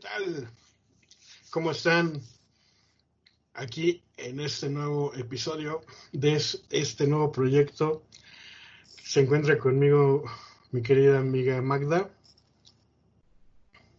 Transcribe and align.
tal? 0.00 0.50
¿Cómo 1.50 1.70
están? 1.70 2.20
Aquí 3.54 4.02
en 4.16 4.40
este 4.40 4.70
nuevo 4.70 5.12
episodio 5.14 5.82
de 6.12 6.40
este 6.70 7.06
nuevo 7.06 7.30
proyecto 7.30 8.04
se 9.02 9.20
encuentra 9.20 9.58
conmigo 9.58 10.24
mi 10.70 10.82
querida 10.82 11.18
amiga 11.18 11.60
Magda. 11.60 12.08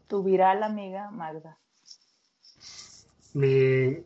Tu 0.07 0.23
viral 0.23 0.63
amiga 0.63 1.11
Magda. 1.11 1.59
Mi 3.33 4.03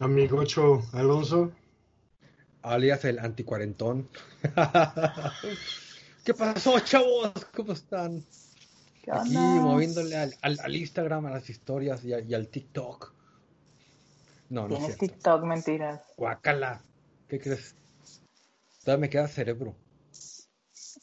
amigo 0.00 0.38
Ocho 0.38 0.82
Alonso. 0.92 1.52
Alias 2.62 3.04
el 3.04 3.18
anticuarentón. 3.18 4.10
¿Qué 6.24 6.34
pasó, 6.34 6.78
chavos? 6.80 7.32
¿Cómo 7.54 7.72
están? 7.72 8.24
Aquí 9.10 9.36
moviéndole 9.36 10.16
al, 10.16 10.34
al, 10.42 10.76
Instagram, 10.76 11.26
a 11.26 11.30
las 11.30 11.50
historias 11.50 12.04
y, 12.04 12.12
al 12.12 12.48
TikTok. 12.48 13.12
No, 14.50 14.68
no 14.68 14.88
es 14.88 14.96
TikTok, 14.96 15.44
mentiras. 15.44 16.00
Guacala. 16.16 16.82
¿Qué 17.28 17.40
crees? 17.40 17.74
Todavía 18.84 19.00
me 19.00 19.10
queda 19.10 19.28
cerebro. 19.28 19.74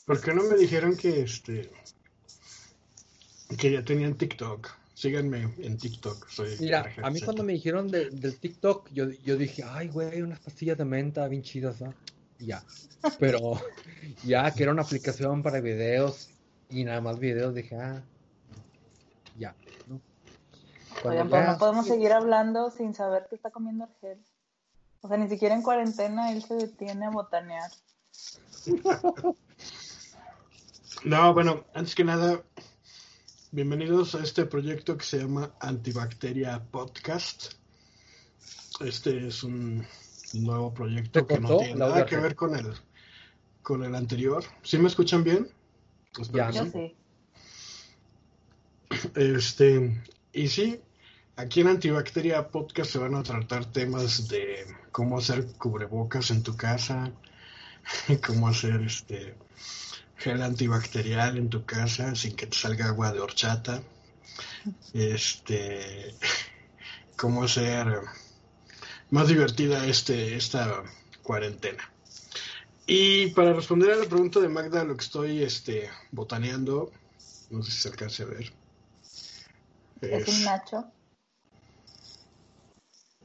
¿Por 0.06 0.22
qué 0.22 0.34
no 0.34 0.44
me 0.44 0.56
dijeron 0.56 0.95
que 0.95 1.22
este 1.22 1.72
que 3.58 3.72
ya 3.72 3.84
tenían 3.84 4.16
TikTok? 4.16 4.70
Síganme 4.94 5.54
en 5.59 5.78
TikTok. 5.78 6.30
Soy 6.30 6.58
Mira, 6.59 6.94
a 7.02 7.09
mí 7.09 7.22
cuando 7.22 7.44
me 7.44 7.54
dijeron 7.54 7.90
del 7.90 8.40
TikTok, 8.40 8.90
yo, 8.94 9.09
yo 9.09 9.36
dije, 9.36 9.64
ay, 9.68 9.88
güey, 9.88 10.22
unas 10.22 10.40
pastillas 10.40 10.78
de 10.78 10.86
menta 10.86 11.28
bien 11.28 11.42
chidas, 11.42 11.81
¿no? 11.81 11.94
Ya. 12.38 12.64
Pero 13.20 13.59
ya 14.23 14.52
que 14.54 14.64
era 14.64 14.72
una 14.72 14.84
aplicación 14.84 15.42
para 15.42 15.59
videos 15.59 16.30
y 16.71 16.85
nada 16.85 17.02
más 17.02 17.20
videos, 17.20 17.53
dije, 17.53 17.75
ah, 17.75 18.02
ya. 19.38 19.55
¿no? 19.88 20.02
Oigan, 21.03 21.30
no 21.30 21.58
podemos 21.58 21.86
seguir 21.86 22.13
hablando 22.13 22.72
sin 22.72 22.94
saber 22.94 23.28
que 23.30 23.36
está 23.36 23.52
comiendo 23.52 23.83
Argel. 23.83 24.19
O 25.02 25.08
sea, 25.08 25.17
ni 25.17 25.28
siquiera 25.28 25.55
en 25.55 25.63
cuarentena 25.63 26.31
él 26.31 26.44
se 26.44 26.55
detiene 26.55 27.05
a 27.05 27.09
botanear. 27.09 27.69
no, 31.03 31.33
bueno, 31.33 31.66
antes 31.73 31.95
que 31.95 32.03
nada, 32.03 32.41
bienvenidos 33.52 34.16
a 34.16 34.23
este 34.23 34.45
proyecto 34.45 34.97
que 34.97 35.06
se 35.06 35.19
llama 35.19 35.52
Antibacteria 35.59 36.63
Podcast. 36.72 37.53
Este 38.80 39.28
es 39.28 39.44
un 39.44 39.85
nuevo 40.33 40.73
proyecto 40.73 41.28
que 41.28 41.39
no 41.39 41.58
tiene 41.58 41.75
nada 41.75 42.06
que 42.06 42.17
ver 42.17 42.35
con 42.35 42.56
el, 42.56 42.73
con 43.61 43.83
el 43.83 43.95
anterior. 43.95 44.44
¿Sí 44.61 44.78
me 44.78 44.88
escuchan 44.88 45.23
bien? 45.23 45.52
Ya, 46.31 46.52
sí. 46.52 46.95
Este, 49.16 50.04
y 50.34 50.48
sí, 50.48 50.81
aquí 51.36 51.62
en 51.62 51.68
Antibacteria 51.68 52.50
Podcast 52.50 52.92
se 52.92 53.00
van 53.00 53.16
a 53.16 53.23
tratar 53.23 53.66
temas 53.66 54.28
de 54.28 54.66
cómo 54.92 55.18
hacer 55.18 55.45
cubrebocas 55.58 56.31
en 56.31 56.44
tu 56.44 56.56
casa, 56.56 57.12
cómo 58.26 58.48
hacer 58.48 58.81
este 58.81 59.36
gel 60.18 60.42
antibacterial 60.44 61.38
en 61.38 61.50
tu 61.50 61.66
casa 61.66 62.16
sin 62.16 62.36
que 62.36 62.48
te 62.48 62.58
salga 62.58 62.88
agua 62.88 63.12
de 63.12 63.20
horchata, 63.20 63.81
este, 64.94 66.14
cómo 67.18 67.44
hacer 67.44 68.02
más 69.09 69.28
divertida 69.28 69.86
este, 69.86 70.36
esta 70.36 70.84
cuarentena. 71.23 71.91
Y 72.88 73.28
para 73.28 73.54
responder 73.54 73.92
a 73.92 73.96
la 73.96 74.06
pregunta 74.06 74.40
de 74.40 74.50
Magda, 74.50 74.84
lo 74.84 74.96
que 74.96 75.04
estoy 75.04 75.44
este, 75.44 75.90
botaneando, 76.12 76.92
no 77.50 77.64
sé 77.64 77.72
si 77.72 77.78
se 77.78 77.90
alcance 77.90 78.24
a 78.24 78.26
ver. 78.26 78.52
Es, 80.02 80.28
un 80.28 80.44
nacho. 80.44 80.92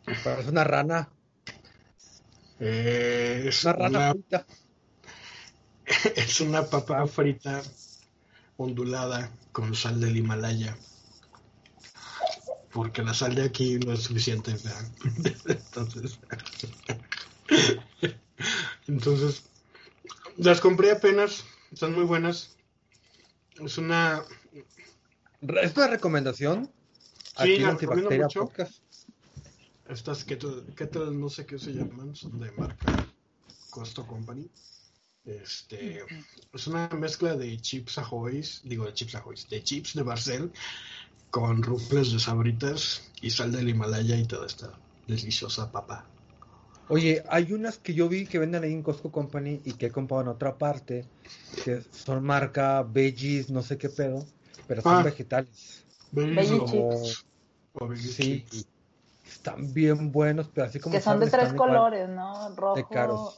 Es 0.07 0.47
una 0.47 0.65
rana. 0.65 1.09
Eh, 2.61 3.45
es 3.47 3.65
una 3.65 3.73
rana 3.73 4.13
frita. 4.13 4.47
Es 6.17 6.41
una 6.41 6.65
papa 6.65 7.07
frita 7.07 7.63
ondulada 8.57 9.31
con 9.53 9.75
sal 9.75 10.01
del 10.01 10.17
Himalaya. 10.17 10.77
Porque 12.73 13.03
la 13.03 13.15
sal 13.15 13.35
de 13.35 13.45
aquí 13.45 13.79
no 13.79 13.93
es 13.93 14.03
suficiente. 14.03 14.55
Entonces. 15.47 16.19
Entonces, 18.89 19.43
las 20.37 20.61
compré 20.61 20.93
apenas, 20.93 21.45
están 21.73 21.95
muy 21.95 22.05
buenas. 22.05 22.57
Es 23.65 23.79
una... 23.79 24.23
¿Es 25.63 25.77
una 25.77 25.89
recomendación? 25.89 26.71
Sí, 27.43 27.59
la 27.59 27.73
recomiendo 27.73 28.11
mucho. 28.11 28.51
Estas 29.89 30.25
que 30.25 30.39
no 31.13 31.29
sé 31.29 31.47
qué 31.47 31.59
se 31.59 31.73
llaman, 31.73 32.17
son 32.17 32.41
de 32.41 32.51
marca 32.53 33.07
Costo 33.71 34.07
Company. 34.07 34.49
Este, 35.25 36.05
es 36.53 36.67
una 36.69 36.89
mezcla 36.89 37.35
de 37.35 37.61
chips 37.61 37.99
ahoys, 37.99 38.61
digo 38.65 38.85
de 38.87 38.95
chips 38.95 39.15
ahoys, 39.17 39.49
de 39.49 39.63
chips 39.63 39.95
de 39.95 40.03
Barcel 40.03 40.53
con 41.31 41.63
rufles 41.63 42.13
de 42.13 42.21
sabritas 42.21 43.11
y 43.21 43.31
sal 43.31 43.53
del 43.53 43.69
Himalaya 43.69 44.17
y 44.17 44.25
toda 44.25 44.47
esta 44.47 44.73
deliciosa 45.07 45.71
papa. 45.71 46.07
Oye, 46.89 47.25
hay 47.29 47.53
unas 47.53 47.79
que 47.79 47.95
yo 47.95 48.09
vi 48.09 48.27
que 48.27 48.39
venden 48.39 48.63
ahí 48.63 48.73
en 48.73 48.83
Costco 48.83 49.11
Company 49.11 49.61
y 49.65 49.73
que 49.73 49.87
he 49.87 49.91
comprado 49.91 50.23
en 50.23 50.29
otra 50.29 50.57
parte, 50.57 51.05
que 51.65 51.83
son 51.91 52.23
marca 52.23 52.85
Veggies, 52.85 53.51
no 53.51 53.63
sé 53.63 53.77
qué 53.77 53.89
pedo, 53.89 54.25
pero 54.69 54.83
son 54.83 54.95
ah. 54.97 55.03
vegetales. 55.03 55.85
Veggies 56.13 57.25
Sí, 57.97 58.47
están 59.27 59.75
bien 59.75 60.13
buenos, 60.13 60.49
pero 60.55 60.69
así 60.69 60.79
como... 60.79 60.95
Que 60.95 61.01
son 61.01 61.19
de 61.21 61.29
tres 61.29 61.53
colores, 61.53 62.09
¿no? 62.09 62.55
Rojo, 62.55 63.35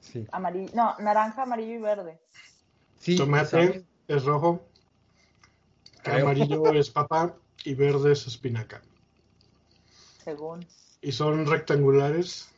sí. 0.00 0.26
amarillo, 0.32 0.70
no, 0.74 0.96
naranja, 0.98 1.42
amarillo 1.42 1.74
y 1.74 1.78
verde. 1.78 2.18
Sí, 2.98 3.16
Tomate 3.16 3.84
es 4.08 4.24
rojo, 4.24 4.60
amarillo 6.04 6.66
es 6.74 6.90
papá 6.90 7.34
y 7.64 7.74
verde 7.74 8.12
es 8.12 8.26
espinaca. 8.26 8.82
Según. 10.22 10.66
Y 11.00 11.12
son 11.12 11.46
rectangulares 11.46 12.51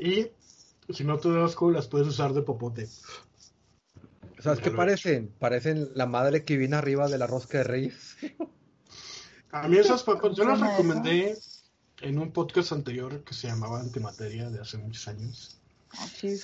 y 0.00 0.30
si 0.92 1.04
no 1.04 1.18
te 1.18 1.30
das 1.30 1.50
asco, 1.50 1.70
las 1.70 1.86
puedes 1.86 2.08
usar 2.08 2.32
de 2.32 2.42
popote. 2.42 2.88
¿Sabes 4.38 4.60
qué 4.60 4.70
parecen? 4.70 5.32
Parecen 5.38 5.90
la 5.94 6.06
madre 6.06 6.44
que 6.44 6.56
viene 6.56 6.76
arriba 6.76 7.08
de 7.08 7.18
la 7.18 7.26
rosca 7.26 7.58
de 7.58 7.64
reyes. 7.64 8.16
A 9.52 9.68
mí 9.68 9.76
esas 9.76 10.02
papas, 10.02 10.36
yo 10.36 10.44
las 10.44 10.60
recomendé 10.60 11.36
en 12.00 12.18
un 12.18 12.32
podcast 12.32 12.72
anterior 12.72 13.22
que 13.24 13.34
se 13.34 13.48
llamaba 13.48 13.80
Antimateria 13.80 14.48
de 14.48 14.60
hace 14.60 14.78
muchos 14.78 15.06
años. 15.08 15.60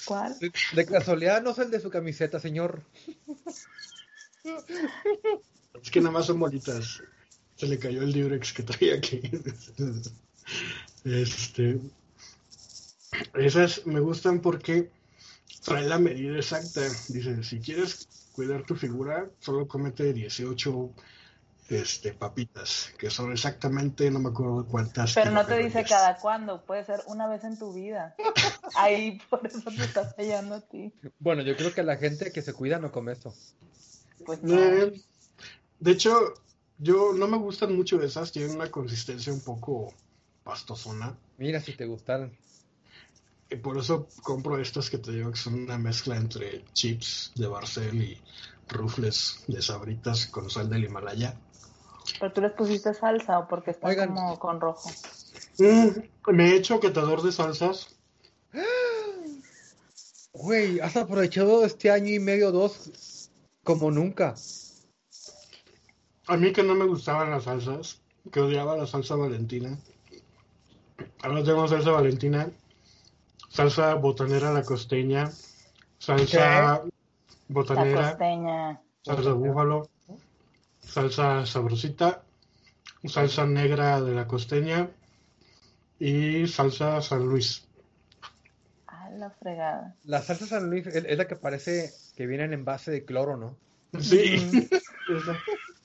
¿Cuál? 0.05 0.37
De, 0.39 0.87
casualidad 0.87 1.43
no 1.43 1.51
es 1.51 1.59
el 1.59 1.71
de 1.71 1.81
su 1.81 1.89
camiseta, 1.89 2.41
señor. 2.41 2.83
Es 5.83 5.91
que 5.91 6.01
nada 6.01 6.13
más 6.13 6.27
son 6.27 6.41
bolitas. 6.41 7.03
Se 7.55 7.67
le 7.67 7.79
cayó 7.79 8.03
el 8.03 8.13
Durex 8.13 8.53
que 8.53 8.63
traía 8.63 8.97
aquí. 8.97 9.23
Este, 11.05 11.81
esas 13.35 13.87
me 13.87 14.01
gustan 14.01 14.41
porque 14.41 14.91
trae 15.65 15.87
la 15.87 15.99
medida 15.99 16.37
exacta. 16.37 16.81
Dice, 17.09 17.43
si 17.43 17.61
quieres 17.61 18.09
cuidar 18.33 18.65
tu 18.65 18.75
figura, 18.75 19.29
solo 19.41 19.67
comete 19.67 20.13
18 20.13 20.91
este, 21.69 22.13
papitas, 22.13 22.93
que 22.99 23.11
son 23.11 23.33
exactamente, 23.33 24.11
no 24.11 24.21
me 24.21 24.29
acuerdo 24.29 24.67
cuántas. 24.67 25.15
Pero 25.15 25.31
no 25.33 25.45
te 25.45 25.59
dice 25.59 25.85
cada 25.85 26.17
cuándo, 26.19 26.63
puede 26.65 26.85
ser 26.85 27.01
una 27.07 27.27
vez 27.27 27.45
en 27.45 27.59
tu 27.59 27.73
vida. 27.73 28.15
Ahí 28.77 29.21
por 29.31 29.45
eso 29.47 29.71
te 29.71 29.83
estás 29.83 30.15
fallando 30.15 30.57
a 30.57 30.61
ti. 30.61 30.93
Bueno, 31.19 31.43
yo 31.43 31.57
creo 31.57 31.75
que 31.75 31.83
la 31.83 31.97
gente 31.97 32.31
que 32.31 32.43
se 32.43 32.53
cuida 32.53 32.79
no 32.79 32.93
come 32.93 33.13
eso. 33.13 33.35
Pues 34.25 34.41
eh, 34.49 34.93
de 35.81 35.91
hecho, 35.91 36.35
yo 36.79 37.13
no 37.13 37.27
me 37.27 37.37
gustan 37.37 37.75
mucho 37.75 38.01
esas, 38.01 38.33
tienen 38.33 38.55
una 38.55 38.71
consistencia 38.71 39.33
un 39.33 39.41
poco 39.41 39.93
pastosona. 40.45 41.17
Mira 41.39 41.61
si 41.61 41.73
te 41.73 41.87
gustaran. 41.87 42.33
Y 43.49 43.57
por 43.57 43.79
eso 43.79 44.09
compro 44.23 44.59
estas 44.59 44.91
que 44.91 44.99
te 44.99 45.13
digo 45.13 45.31
que 45.31 45.39
son 45.39 45.55
una 45.55 45.79
mezcla 45.79 46.17
entre 46.17 46.65
chips 46.73 47.33
de 47.37 47.47
Barcel 47.47 48.03
y 48.03 48.21
rufles 48.69 49.45
de 49.47 49.63
sabritas 49.63 50.27
con 50.27 50.51
sal 50.51 50.69
del 50.69 50.85
Himalaya. 50.85 51.39
¿Pero 52.19 52.33
tú 52.33 52.41
les 52.41 52.53
pusiste 52.53 52.93
salsa 52.93 53.39
o 53.39 53.49
porque 53.49 53.71
está 53.73 53.95
como 54.07 54.39
con 54.39 54.61
rojo? 54.61 54.91
Mm, 55.59 56.33
me 56.33 56.51
he 56.51 56.57
hecho 56.57 56.81
quetador 56.81 57.23
de 57.23 57.33
salsas. 57.33 57.97
Güey, 60.33 60.81
has 60.81 60.95
aprovechado 60.99 61.65
este 61.65 61.91
año 61.91 62.13
y 62.13 62.19
medio, 62.19 62.53
dos, 62.53 63.31
como 63.65 63.91
nunca. 63.91 64.35
A 66.27 66.37
mí 66.37 66.53
que 66.53 66.63
no 66.63 66.75
me 66.75 66.85
gustaban 66.85 67.31
las 67.31 67.45
salsas, 67.45 68.03
que 68.31 68.41
odiaba 68.41 68.77
la 68.77 68.87
salsa 68.87 69.17
valentina. 69.17 69.79
Ahora 71.23 71.43
tengo 71.43 71.67
salsa 71.67 71.91
valentina 71.91 72.51
salsa 73.57 73.95
botanera 73.95 74.53
la 74.53 74.63
costeña, 74.63 75.31
salsa 75.99 76.83
botanera, 77.49 78.19
salsa 79.03 79.33
búfalo, 79.33 79.89
salsa 80.81 81.47
sabrosita, 81.47 82.23
salsa 83.05 83.47
negra 83.47 84.03
de 84.03 84.13
la 84.13 84.27
costeña 84.27 84.91
y 85.99 86.47
salsa 86.47 87.01
San 87.01 87.25
Luis. 87.25 87.67
Ah, 88.89 89.09
la 89.17 89.31
fregada. 89.31 89.97
La 90.05 90.21
salsa 90.21 90.45
San 90.45 90.69
Luis 90.69 90.87
es 90.87 91.17
la 91.17 91.27
que 91.27 91.37
parece 91.37 91.93
que 92.15 92.27
viene 92.27 92.45
en 92.45 92.53
envase 92.53 92.91
de 92.91 93.07
cloro, 93.07 93.39
¿no? 93.39 93.57
Sí. 93.99 94.69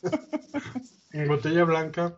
en 1.13 1.27
botella 1.29 1.63
blanca. 1.63 2.17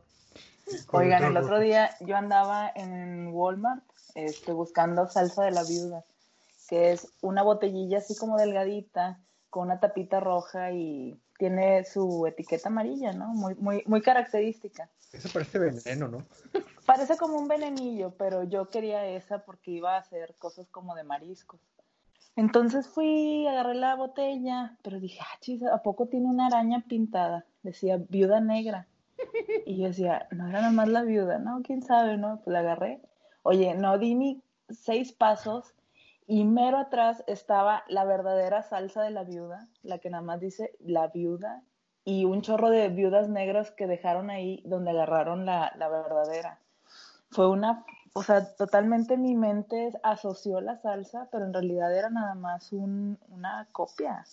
Oigan, 0.89 1.25
el 1.25 1.37
otro 1.37 1.59
día 1.59 1.91
yo 1.99 2.15
andaba 2.15 2.71
en 2.73 3.27
Walmart 3.27 3.83
este, 4.15 4.51
buscando 4.51 5.07
salsa 5.09 5.43
de 5.43 5.51
la 5.51 5.63
viuda, 5.63 6.03
que 6.69 6.91
es 6.91 7.07
una 7.21 7.43
botellilla 7.43 7.99
así 7.99 8.15
como 8.15 8.37
delgadita, 8.37 9.19
con 9.49 9.65
una 9.67 9.79
tapita 9.79 10.19
roja 10.19 10.71
y 10.71 11.19
tiene 11.37 11.83
su 11.85 12.25
etiqueta 12.25 12.69
amarilla, 12.69 13.11
¿no? 13.13 13.27
Muy, 13.33 13.55
muy, 13.55 13.83
muy 13.85 14.01
característica. 14.01 14.89
Eso 15.11 15.29
parece 15.31 15.59
veneno, 15.59 16.07
¿no? 16.07 16.25
Parece 16.87 17.17
como 17.17 17.37
un 17.37 17.47
venenillo, 17.47 18.15
pero 18.17 18.43
yo 18.43 18.69
quería 18.69 19.05
esa 19.05 19.39
porque 19.45 19.71
iba 19.71 19.95
a 19.95 19.99
hacer 19.99 20.35
cosas 20.37 20.67
como 20.69 20.95
de 20.95 21.03
mariscos. 21.03 21.61
Entonces 22.35 22.87
fui, 22.87 23.47
agarré 23.47 23.75
la 23.75 23.95
botella, 23.95 24.77
pero 24.81 24.99
dije, 24.99 25.19
ah, 25.21 25.37
chis, 25.39 25.63
¿a 25.63 25.83
poco 25.83 26.07
tiene 26.07 26.27
una 26.27 26.47
araña 26.47 26.83
pintada? 26.87 27.45
Decía 27.61 27.97
viuda 28.09 28.41
negra. 28.41 28.87
Y 29.65 29.77
yo 29.77 29.87
decía, 29.87 30.27
no 30.31 30.49
era 30.49 30.59
nada 30.59 30.71
más 30.71 30.89
la 30.89 31.03
viuda, 31.03 31.37
¿no? 31.37 31.61
¿Quién 31.63 31.83
sabe, 31.83 32.17
no? 32.17 32.41
Pues 32.43 32.51
la 32.51 32.59
agarré. 32.59 32.99
Oye, 33.43 33.75
no 33.75 33.97
di 33.97 34.15
ni 34.15 34.43
seis 34.69 35.13
pasos 35.13 35.73
y 36.25 36.45
mero 36.45 36.77
atrás 36.77 37.23
estaba 37.27 37.83
la 37.87 38.03
verdadera 38.05 38.63
salsa 38.63 39.03
de 39.03 39.11
la 39.11 39.23
viuda, 39.23 39.67
la 39.83 39.99
que 39.99 40.09
nada 40.09 40.23
más 40.23 40.39
dice 40.39 40.75
la 40.79 41.07
viuda, 41.07 41.61
y 42.05 42.25
un 42.25 42.41
chorro 42.41 42.69
de 42.69 42.89
viudas 42.89 43.29
negras 43.29 43.71
que 43.71 43.87
dejaron 43.87 44.29
ahí 44.29 44.61
donde 44.65 44.91
agarraron 44.91 45.45
la, 45.45 45.73
la 45.77 45.87
verdadera. 45.87 46.59
Fue 47.29 47.47
una 47.47 47.85
o 48.15 48.21
sea, 48.21 48.45
totalmente 48.55 49.17
mi 49.17 49.35
mente 49.35 49.91
asoció 50.03 50.61
la 50.61 50.77
salsa, 50.77 51.27
pero 51.31 51.45
en 51.45 51.53
realidad 51.53 51.95
era 51.95 52.11
nada 52.11 52.35
más 52.35 52.71
un, 52.71 53.17
una 53.29 53.67
copia. 53.71 54.23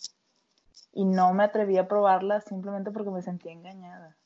Y 0.92 1.06
no 1.06 1.32
me 1.32 1.44
atreví 1.44 1.78
a 1.78 1.88
probarla 1.88 2.42
simplemente 2.42 2.90
porque 2.90 3.10
me 3.10 3.22
sentía 3.22 3.52
engañada. 3.52 4.16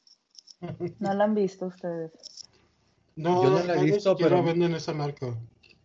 ¿No 0.98 1.14
la 1.14 1.24
han 1.24 1.34
visto 1.34 1.66
ustedes? 1.66 2.10
No, 3.16 3.42
yo 3.42 3.50
no 3.50 3.62
la 3.62 3.74
he 3.76 3.84
visto, 3.84 4.16
pero 4.16 4.42
venden 4.42 4.74
esa 4.74 4.92
marca. 4.92 5.34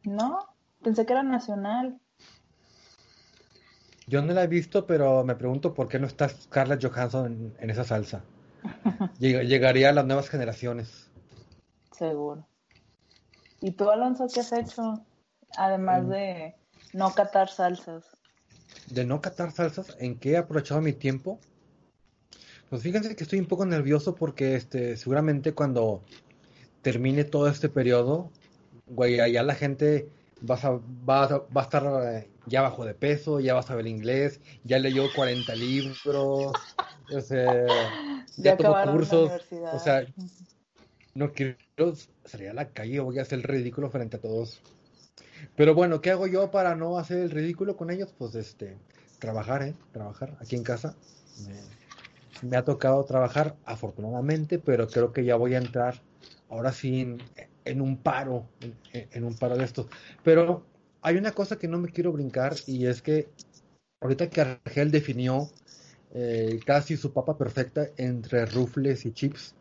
No, 0.03 0.39
pensé 0.81 1.05
que 1.05 1.13
era 1.13 1.23
nacional. 1.23 1.99
Yo 4.07 4.21
no 4.23 4.33
la 4.33 4.43
he 4.43 4.47
visto, 4.47 4.87
pero 4.87 5.23
me 5.23 5.35
pregunto 5.35 5.73
por 5.73 5.87
qué 5.87 5.99
no 5.99 6.07
está 6.07 6.29
Scarlett 6.29 6.83
Johansson 6.83 7.53
en 7.59 7.69
esa 7.69 7.83
salsa. 7.83 8.23
Llegaría 9.19 9.89
a 9.89 9.93
las 9.93 10.05
nuevas 10.05 10.29
generaciones. 10.29 11.09
Seguro. 11.91 12.47
¿Y 13.61 13.71
tú, 13.71 13.89
Alonso, 13.89 14.27
qué 14.33 14.39
has 14.39 14.51
hecho? 14.51 15.05
Además 15.57 16.05
mm. 16.05 16.09
de 16.09 16.55
no 16.93 17.13
catar 17.13 17.49
salsas. 17.49 18.05
De 18.87 19.05
no 19.05 19.21
catar 19.21 19.51
salsas, 19.51 19.95
¿en 19.99 20.17
qué 20.17 20.31
he 20.31 20.37
aprovechado 20.37 20.81
mi 20.81 20.93
tiempo? 20.93 21.39
Pues 22.69 22.83
fíjense 22.83 23.15
que 23.15 23.23
estoy 23.23 23.39
un 23.39 23.47
poco 23.47 23.65
nervioso 23.65 24.15
porque 24.15 24.55
este, 24.55 24.95
seguramente 24.95 25.53
cuando 25.53 26.03
termine 26.81 27.23
todo 27.23 27.47
este 27.47 27.69
periodo, 27.69 28.31
güey, 28.87 29.19
allá 29.19 29.43
la 29.43 29.55
gente 29.55 30.09
va 30.49 30.55
a, 30.55 30.71
va, 31.07 31.27
va 31.55 31.61
a 31.61 31.63
estar 31.63 31.83
eh, 32.13 32.29
ya 32.45 32.61
bajo 32.61 32.85
de 32.85 32.93
peso, 32.93 33.39
ya 33.39 33.53
va 33.53 33.59
a 33.61 33.63
saber 33.63 33.87
inglés, 33.87 34.39
ya 34.63 34.79
leyó 34.79 35.03
40 35.15 35.55
libros, 35.55 35.97
ya, 38.37 38.57
tomó 38.57 38.91
cursos, 38.91 39.31
o 39.73 39.79
sea, 39.79 40.05
no 41.13 41.31
quiero 41.33 41.57
salir 42.25 42.49
a 42.49 42.53
la 42.53 42.69
calle, 42.69 42.99
voy 42.99 43.19
a 43.19 43.23
hacer 43.23 43.39
el 43.39 43.43
ridículo 43.43 43.89
frente 43.89 44.17
a 44.17 44.21
todos. 44.21 44.61
Pero 45.55 45.73
bueno, 45.73 46.01
¿qué 46.01 46.11
hago 46.11 46.27
yo 46.27 46.51
para 46.51 46.75
no 46.75 46.97
hacer 46.97 47.19
el 47.19 47.31
ridículo 47.31 47.77
con 47.77 47.89
ellos? 47.89 48.13
Pues 48.17 48.35
este, 48.35 48.77
trabajar, 49.19 49.63
¿eh? 49.63 49.73
Trabajar 49.91 50.35
aquí 50.41 50.55
en 50.55 50.63
casa. 50.63 50.95
Me, 52.41 52.57
ha 52.57 52.63
tocado 52.63 53.03
trabajar, 53.05 53.55
afortunadamente, 53.65 54.59
pero 54.59 54.87
creo 54.87 55.11
que 55.11 55.25
ya 55.25 55.35
voy 55.35 55.55
a 55.55 55.57
entrar 55.57 56.01
ahora 56.49 56.71
sí 56.71 57.17
en, 57.65 57.81
un 57.81 57.97
paro, 57.97 58.47
en, 58.91 59.23
un 59.23 59.35
paro 59.35 59.57
de 59.57 59.65
estos. 59.65 59.87
Pero 60.23 60.65
hay 61.01 61.15
una 61.17 61.31
cosa 61.31 61.57
que 61.57 61.67
no 61.67 61.77
me 61.77 61.89
quiero 61.89 62.11
brincar 62.11 62.55
y 62.67 62.87
es 62.87 63.01
que 63.01 63.29
ahorita 64.01 64.29
que 64.29 64.41
Argel 64.41 64.91
definió 64.91 65.49
eh, 66.13 66.59
casi 66.65 66.97
su 66.97 67.13
papa 67.13 67.37
perfecta 67.37 67.87
entre 67.97 68.45
rufles 68.45 69.05
y 69.05 69.11
chips, 69.11 69.55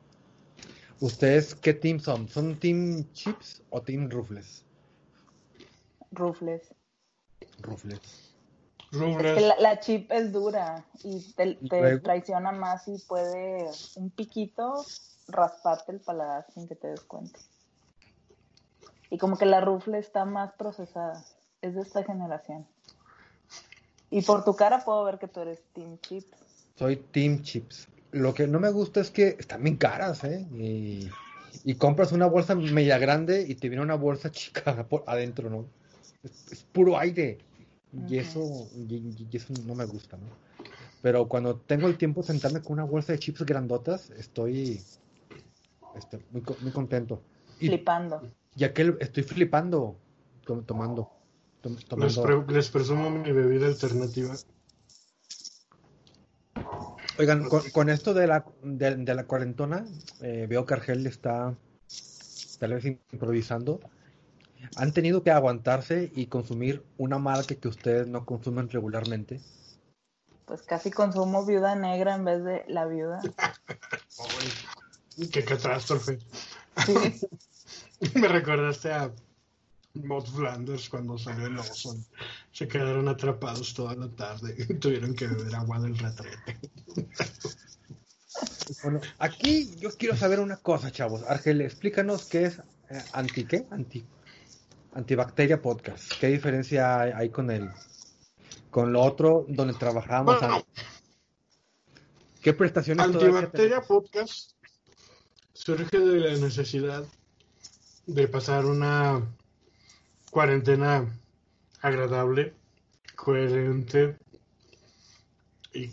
¿Ustedes 1.01 1.55
qué 1.55 1.75
team 1.75 2.01
son? 2.01 2.29
¿Son 2.29 2.59
Team 2.59 3.05
Chips 3.13 3.63
o 3.71 3.81
Team 3.83 4.11
Rufles? 4.11 4.65
Rufles. 6.11 6.75
Rufles. 7.61 8.01
la, 9.61 9.79
chip 9.79 10.11
es 10.11 10.33
dura 10.33 10.85
y 11.05 11.33
te, 11.35 11.57
traiciona 12.01 12.53
más 12.53 12.89
y 12.89 12.99
puede 13.07 13.71
un 13.97 14.11
piquito 14.11 14.85
rasparte 15.29 15.93
el 15.93 16.01
paladar 16.01 16.47
sin 16.53 16.67
que 16.67 16.75
te 16.75 16.89
des 16.89 17.03
cuenta. 17.03 17.39
Y 19.11 19.19
como 19.19 19.39
que 19.39 19.47
la 19.47 19.61
rufle 19.61 19.99
está 19.99 20.25
más 20.25 20.53
procesada. 20.53 21.25
Es 21.63 21.75
de 21.75 21.83
esta 21.83 22.05
generación. 22.05 22.67
Y 24.11 24.23
por 24.23 24.45
tu 24.45 24.55
cara 24.55 24.85
puedo 24.85 25.05
ver 25.05 25.19
que 25.19 25.29
tú 25.29 25.41
eres 25.41 25.63
Team 25.73 25.99
Chips. 26.01 26.37
Soy 26.77 26.97
Team 26.97 27.43
Chips 27.43 27.89
lo 28.13 28.35
que 28.35 28.47
no 28.47 28.61
me 28.61 28.71
gusta 28.71 29.01
es 29.01 29.11
que 29.11 29.37
están 29.39 29.63
bien 29.63 29.77
caras, 29.77 30.25
¿eh? 30.25 30.47
Y, 31.65 31.75
compras 31.75 32.13
una 32.13 32.27
bolsa 32.27 32.55
media 32.55 32.99
grande 32.99 33.45
y 33.47 33.55
te 33.55 33.69
viene 33.69 33.83
una 33.83 33.97
bolsa 33.97 34.31
chica 34.31 34.87
por 34.89 35.05
adentro, 35.07 35.51
¿no? 35.51 35.67
Es, 36.23 36.65
puro 36.73 36.99
aire. 36.99 37.39
Y 38.09 38.19
eso, 38.19 38.69
y, 38.77 39.27
eso 39.33 39.53
no 39.67 39.75
me 39.75 39.85
gusta, 39.85 40.17
¿no? 40.17 40.27
Pero 41.03 41.29
cuando 41.29 41.57
tengo 41.57 41.87
el 41.87 41.97
tiempo 41.97 42.23
de 42.23 42.29
sentarme 42.29 42.61
con 42.61 42.75
una 42.75 42.85
bolsa 42.85 43.13
de 43.13 43.19
chips 43.19 43.45
grandotas, 43.45 44.11
estoy, 44.11 44.81
estoy 45.99 46.25
muy, 46.31 46.43
muy 46.61 46.73
contento. 46.73 47.23
flipando. 47.59 48.23
Ya 48.55 48.73
que 48.73 48.97
estoy 49.01 49.23
flipando 49.23 49.97
tomando. 50.67 51.11
tomando. 51.61 51.99
Les, 51.99 52.49
les 52.49 52.71
presumo 52.71 53.11
mi 53.11 53.33
bebida 53.33 53.67
alternativa. 53.67 54.35
Oigan, 57.19 57.49
con, 57.49 57.91
esto 57.91 58.15
de 58.15 58.29
la, 58.29 58.45
de, 58.63 59.15
la 59.15 59.25
cuarentona, 59.25 59.85
eh, 60.23 60.47
veo 60.49 60.65
que 60.65 60.75
Argel 60.75 61.07
está 61.07 61.55
tal 62.61 62.75
vez 62.75 62.85
improvisando. 62.85 63.81
¿Han 64.77 64.93
tenido 64.93 65.23
que 65.23 65.31
aguantarse 65.31 66.13
y 66.15 66.27
consumir 66.27 66.85
una 66.97 67.19
marca 67.19 67.55
que 67.55 67.69
ustedes 67.69 68.07
no 68.07 68.25
consumen 68.25 68.69
regularmente? 68.69 69.41
Pues 70.45 70.63
casi 70.63 70.91
consumo 70.91 71.45
viuda 71.45 71.75
negra 71.75 72.15
en 72.15 72.25
vez 72.25 72.45
de 72.45 72.65
la 72.69 72.87
viuda. 72.87 73.21
qué 75.27 75.45
catástrofe. 75.45 76.19
Me 78.15 78.29
recordaste 78.29 78.93
a 78.93 79.13
Mod 79.95 80.27
Flanders 80.27 80.89
cuando 80.89 81.19
salió 81.19 81.47
el 81.47 81.55
Lawson. 81.55 82.05
Se 82.53 82.69
quedaron 82.69 83.09
atrapados 83.09 83.75
toda 83.75 83.95
la 83.95 84.09
tarde 84.09 84.55
y 84.57 84.75
tuvieron 84.75 85.15
que 85.15 85.27
beber 85.27 85.55
agua 85.57 85.81
del 85.81 85.99
retrete. 85.99 86.59
Bueno, 88.83 89.01
aquí 89.19 89.75
yo 89.79 89.91
quiero 89.91 90.17
saber 90.17 90.39
una 90.41 90.57
cosa, 90.57 90.93
chavos. 90.93 91.23
Argel, 91.25 91.61
explícanos 91.61 92.27
qué 92.27 92.45
es 92.45 92.59
eh, 92.91 93.03
anti 93.13 93.45
qué? 93.45 93.67
Anti 93.71 94.05
antibacteria 94.93 95.61
podcast. 95.61 96.13
¿Qué 96.21 96.29
diferencia 96.29 97.01
hay, 97.01 97.31
con 97.31 97.51
el 97.51 97.71
con 98.71 98.93
lo 98.93 99.03
otro 99.03 99.45
donde 99.49 99.75
trabajamos? 99.75 100.39
¿Qué 102.41 102.53
prestaciones 102.53 103.07
Antibacteria 103.07 103.81
podcast 103.81 104.53
surge 105.59 105.99
de 105.99 106.21
la 106.21 106.37
necesidad 106.37 107.05
de 108.07 108.29
pasar 108.29 108.65
una 108.65 109.21
cuarentena 110.31 111.05
agradable, 111.83 112.55
coherente 113.17 114.17
y 115.75 115.89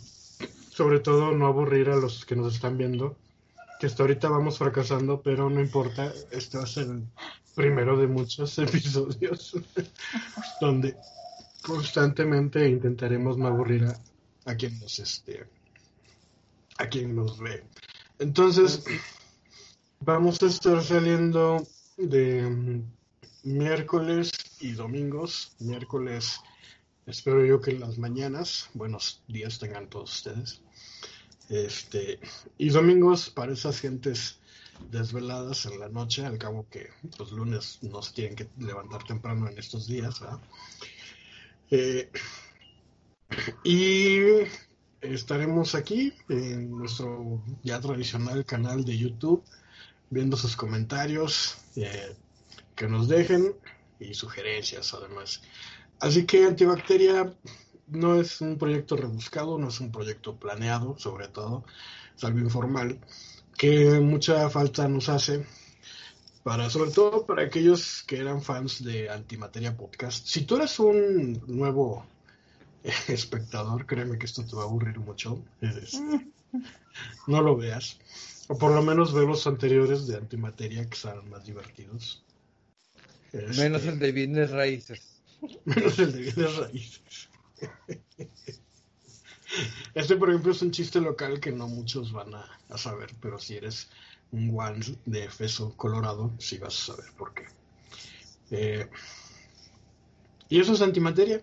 sobre 0.69 0.99
todo 0.99 1.31
no 1.31 1.47
aburrir 1.47 1.89
a 1.89 1.95
los 1.95 2.25
que 2.25 2.35
nos 2.35 2.53
están 2.53 2.77
viendo, 2.77 3.17
que 3.79 3.87
hasta 3.87 4.03
ahorita 4.03 4.29
vamos 4.29 4.59
fracasando, 4.59 5.21
pero 5.21 5.49
no 5.49 5.59
importa, 5.59 6.13
este 6.31 6.57
va 6.57 6.63
a 6.63 6.67
ser 6.67 6.85
el 6.87 7.03
primero 7.55 7.97
de 7.97 8.07
muchos 8.07 8.57
episodios 8.59 9.57
donde 10.61 10.95
constantemente 11.63 12.69
intentaremos 12.69 13.37
no 13.37 13.47
aburrir 13.47 13.85
a, 13.85 13.99
a 14.45 14.55
quien 14.55 14.79
nos 14.79 14.99
este 14.99 15.47
a 16.77 16.87
quien 16.87 17.15
nos 17.15 17.39
ve. 17.39 17.63
Entonces, 18.19 18.83
vamos 19.99 20.41
a 20.41 20.47
estar 20.47 20.83
saliendo 20.83 21.65
de 21.97 22.81
miércoles 23.43 24.31
y 24.59 24.71
domingos. 24.71 25.55
Miércoles, 25.59 26.39
espero 27.05 27.45
yo 27.45 27.61
que 27.61 27.71
en 27.71 27.79
las 27.81 27.97
mañanas, 27.97 28.69
buenos 28.73 29.23
días 29.27 29.59
tengan 29.59 29.89
todos 29.89 30.13
ustedes. 30.13 30.61
Este, 31.49 32.19
y 32.57 32.69
domingos 32.69 33.29
para 33.29 33.53
esas 33.53 33.79
gentes 33.79 34.39
desveladas 34.91 35.65
en 35.65 35.79
la 35.79 35.89
noche, 35.89 36.25
al 36.25 36.37
cabo 36.37 36.67
que 36.69 36.89
los 37.17 37.31
lunes 37.31 37.79
no 37.81 38.01
se 38.01 38.13
tienen 38.13 38.35
que 38.35 38.49
levantar 38.57 39.03
temprano 39.03 39.47
en 39.47 39.57
estos 39.57 39.87
días. 39.87 40.21
Eh, 41.71 42.09
y 43.63 44.17
estaremos 45.01 45.75
aquí 45.75 46.13
en 46.29 46.71
nuestro 46.71 47.41
ya 47.63 47.79
tradicional 47.79 48.45
canal 48.45 48.83
de 48.83 48.97
YouTube, 48.97 49.43
viendo 50.09 50.37
sus 50.37 50.55
comentarios 50.55 51.57
eh, 51.75 52.15
que 52.75 52.87
nos 52.87 53.07
dejen 53.07 53.55
y 53.99 54.13
sugerencias 54.13 54.93
además. 54.93 55.41
Así 55.99 56.25
que 56.25 56.45
Antibacteria 56.45 57.33
no 57.87 58.19
es 58.19 58.41
un 58.41 58.57
proyecto 58.57 58.95
rebuscado, 58.97 59.57
no 59.57 59.69
es 59.69 59.79
un 59.79 59.91
proyecto 59.91 60.35
planeado, 60.35 60.97
sobre 60.97 61.27
todo, 61.27 61.63
es 62.15 62.23
algo 62.23 62.39
informal, 62.39 62.99
que 63.57 63.99
mucha 63.99 64.49
falta 64.49 64.87
nos 64.87 65.09
hace 65.09 65.45
para, 66.43 66.69
sobre 66.69 66.91
todo 66.91 67.25
para 67.25 67.43
aquellos 67.43 68.03
que 68.03 68.19
eran 68.19 68.41
fans 68.41 68.83
de 68.83 69.09
Antimateria 69.09 69.75
Podcast. 69.75 70.27
Si 70.27 70.41
tú 70.41 70.57
eres 70.57 70.77
un 70.79 71.41
nuevo 71.47 72.05
espectador, 73.07 73.85
créeme 73.85 74.17
que 74.17 74.25
esto 74.25 74.45
te 74.45 74.55
va 74.55 74.63
a 74.63 74.65
aburrir 74.65 74.99
mucho. 74.99 75.41
no 77.27 77.41
lo 77.41 77.57
veas. 77.57 77.97
O 78.47 78.57
por 78.57 78.71
lo 78.71 78.81
menos 78.81 79.13
ve 79.13 79.25
los 79.25 79.47
anteriores 79.47 80.07
de 80.07 80.17
Antimateria 80.17 80.87
que 80.89 80.95
son 80.95 81.29
más 81.29 81.45
divertidos. 81.45 82.23
menos 83.33 83.81
este, 83.81 83.89
el 83.89 83.99
de 83.99 84.11
bienes 84.11 84.51
raíces. 84.51 85.21
Menos 85.65 85.99
el 85.99 86.11
de 86.13 86.21
bienes 86.21 86.55
raíces. 86.57 87.29
Este, 89.93 90.15
por 90.15 90.29
ejemplo, 90.29 90.51
es 90.51 90.61
un 90.61 90.71
chiste 90.71 90.99
local 90.99 91.39
que 91.39 91.51
no 91.51 91.67
muchos 91.67 92.11
van 92.11 92.33
a, 92.33 92.77
saber, 92.77 93.13
pero 93.21 93.39
si 93.39 93.55
eres 93.55 93.89
un 94.31 94.57
one 94.57 94.83
de 95.05 95.29
Feso 95.29 95.75
Colorado, 95.77 96.33
sí 96.39 96.57
vas 96.57 96.73
a 96.81 96.93
saber 96.93 97.11
por 97.17 97.33
qué. 97.33 97.45
Eh, 98.51 98.89
y 100.49 100.59
eso 100.59 100.73
es 100.73 100.81
antimateria. 100.81 101.41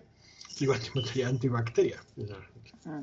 Digo, 0.59 0.73
antimateria, 0.73 1.27
antibacteria. 1.27 2.03
Ah. 2.85 3.01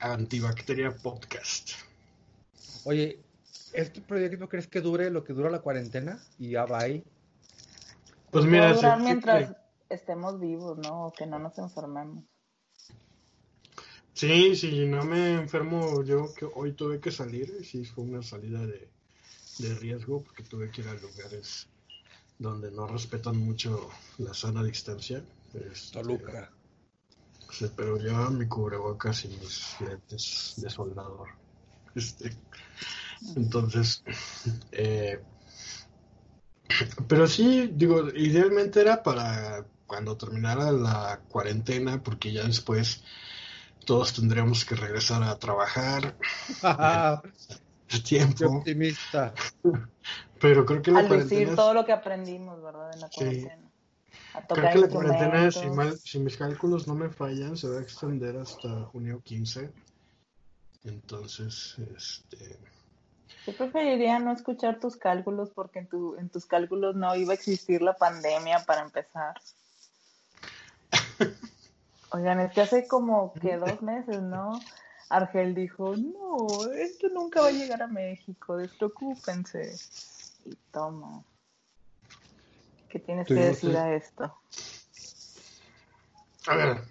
antibacteria 0.00 0.96
podcast. 0.96 1.72
Oye, 2.84 3.20
¿este 3.72 4.00
proyecto 4.00 4.48
crees 4.48 4.66
que 4.66 4.80
dure 4.80 5.10
lo 5.10 5.24
que 5.24 5.32
dura 5.32 5.50
la 5.50 5.60
cuarentena? 5.60 6.18
Y 6.38 6.50
ya 6.50 6.64
va 6.64 6.80
ahí. 6.80 7.04
Pues 8.30 8.44
mira, 8.44 8.72
durar 8.72 9.00
mientras 9.00 9.54
estemos 9.88 10.40
vivos, 10.40 10.78
¿no? 10.78 11.06
O 11.06 11.12
que 11.12 11.26
no 11.26 11.38
nos 11.38 11.58
enfermemos. 11.58 12.24
Sí, 14.14 14.56
sí, 14.56 14.86
no 14.86 15.04
me 15.04 15.34
enfermo 15.34 16.02
yo, 16.02 16.32
que 16.34 16.46
hoy 16.54 16.72
tuve 16.72 17.00
que 17.00 17.10
salir, 17.10 17.64
sí 17.64 17.84
fue 17.84 18.04
una 18.04 18.22
salida 18.22 18.60
de, 18.66 18.88
riesgo 19.80 20.22
porque 20.22 20.42
tuve 20.42 20.70
que 20.70 20.80
ir 20.80 20.88
a 20.88 20.94
lugares 20.94 21.68
donde 22.38 22.70
no 22.70 22.86
respetan 22.86 23.36
mucho 23.36 23.90
la 24.18 24.34
sana 24.34 24.62
distancia. 24.62 25.22
Este, 25.54 26.00
Toluca. 26.00 26.50
Sí, 27.50 27.70
pero 27.76 27.98
ya 27.98 28.30
mi 28.30 28.48
cubrebocas 28.48 29.24
y 29.24 29.28
mis 29.28 29.76
lentes 29.80 30.54
de 30.56 30.70
soldador. 30.70 31.28
Este, 31.94 32.32
entonces, 33.36 34.02
eh, 34.72 35.20
pero 37.06 37.26
sí, 37.26 37.70
digo, 37.74 38.08
idealmente 38.14 38.80
era 38.80 39.02
para 39.02 39.64
cuando 39.86 40.16
terminara 40.16 40.72
la 40.72 41.20
cuarentena, 41.28 42.02
porque 42.02 42.32
ya 42.32 42.44
después 42.44 43.04
todos 43.84 44.14
tendríamos 44.14 44.64
que 44.64 44.74
regresar 44.74 45.22
a 45.22 45.38
trabajar. 45.38 46.16
tiempo. 48.00 48.46
optimista. 48.46 49.34
Pero 50.40 50.64
creo 50.64 50.80
que 50.80 50.90
la 50.90 51.00
Al 51.00 51.08
decir 51.08 51.54
todo 51.54 51.74
lo 51.74 51.84
que 51.84 51.92
aprendimos, 51.92 52.62
¿verdad? 52.62 52.90
En 52.94 53.00
la 53.00 53.08
cuarentena. 53.10 53.70
creo 54.48 54.70
que 54.72 54.78
la 54.78 54.88
cuarentena, 54.88 55.50
si, 55.50 55.68
si 56.02 56.18
mis 56.18 56.36
cálculos 56.36 56.88
no 56.88 56.94
me 56.94 57.10
fallan, 57.10 57.56
se 57.56 57.68
va 57.68 57.78
a 57.78 57.82
extender 57.82 58.36
hasta 58.36 58.84
junio 58.84 59.20
15. 59.22 59.70
Entonces, 60.84 61.76
este 61.96 62.58
yo 63.46 63.56
preferiría 63.56 64.18
no 64.20 64.32
escuchar 64.32 64.78
tus 64.78 64.96
cálculos 64.96 65.50
porque 65.50 65.80
en, 65.80 65.88
tu, 65.88 66.16
en 66.16 66.28
tus 66.28 66.46
cálculos 66.46 66.94
no 66.94 67.14
iba 67.16 67.32
a 67.32 67.34
existir 67.34 67.82
la 67.82 67.94
pandemia 67.94 68.64
para 68.64 68.82
empezar. 68.82 69.34
Oigan, 72.12 72.40
es 72.40 72.52
que 72.52 72.60
hace 72.60 72.86
como 72.86 73.32
que 73.34 73.56
dos 73.58 73.82
meses, 73.82 74.22
¿no? 74.22 74.60
Argel 75.08 75.54
dijo, 75.54 75.96
no, 75.96 76.72
esto 76.72 77.08
nunca 77.08 77.40
va 77.40 77.48
a 77.48 77.52
llegar 77.52 77.82
a 77.82 77.88
México, 77.88 78.56
despreocúpense. 78.56 79.76
Y 80.44 80.56
toma. 80.70 81.22
¿Qué 82.88 82.98
tienes 82.98 83.26
que 83.26 83.34
decir 83.34 83.76
a 83.76 83.94
esto? 83.94 84.34
A 86.46 86.56
ver. 86.56 86.82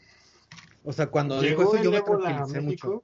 O 0.83 0.91
sea, 0.93 1.07
cuando 1.07 1.39
dijo 1.41 1.63
eso 1.63 1.77
yo 1.83 1.91
me 1.91 2.01
tranquilicé 2.01 2.61
mucho. 2.61 3.03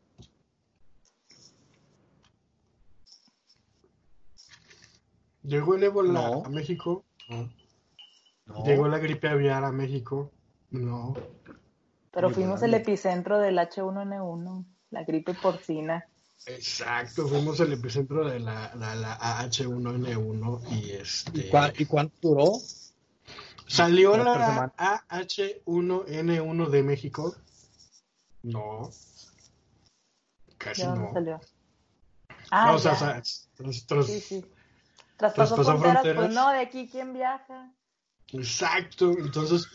Llegó 5.48 5.76
el 5.76 5.84
ébola 5.84 6.42
a 6.44 6.50
México. 6.50 7.06
Llegó 8.66 8.90
la 8.90 9.00
gripe 9.00 9.30
aviar 9.30 9.64
a 9.64 9.72
México. 9.72 10.30
No. 10.72 11.16
Pero 12.12 12.30
fuimos 12.32 12.62
el 12.64 12.74
epicentro 12.74 13.40
del 13.40 13.58
H1N1, 13.58 14.66
la 14.90 15.04
gripe 15.06 15.34
porcina. 15.34 16.06
Exacto, 16.46 17.28
fuimos 17.30 17.62
el 17.62 17.72
epicentro 17.74 18.28
de 18.28 18.40
la, 18.42 18.74
H1N1 18.74 20.72
y 20.72 20.92
este. 20.92 21.50
¿Y, 21.78 21.86
cuánto 21.86 22.16
duró? 22.22 22.52
¿Salió 23.68 24.18
la 24.18 24.74
AH1N1 24.78 26.70
de 26.70 26.84
México? 26.84 27.36
No. 28.44 28.90
Casi 30.58 30.84
no. 30.84 31.14
salió? 31.14 31.40
Ah, 32.52 32.74
o 32.74 32.80
sea, 32.80 33.24
sí, 33.24 34.20
sí. 34.20 34.46
Traspasó, 35.18 35.56
fronteras, 35.56 36.16
pues 36.16 36.34
no, 36.34 36.52
de 36.52 36.60
aquí 36.60 36.88
quién 36.90 37.14
viaja. 37.14 37.72
Exacto, 38.32 39.12
entonces 39.18 39.68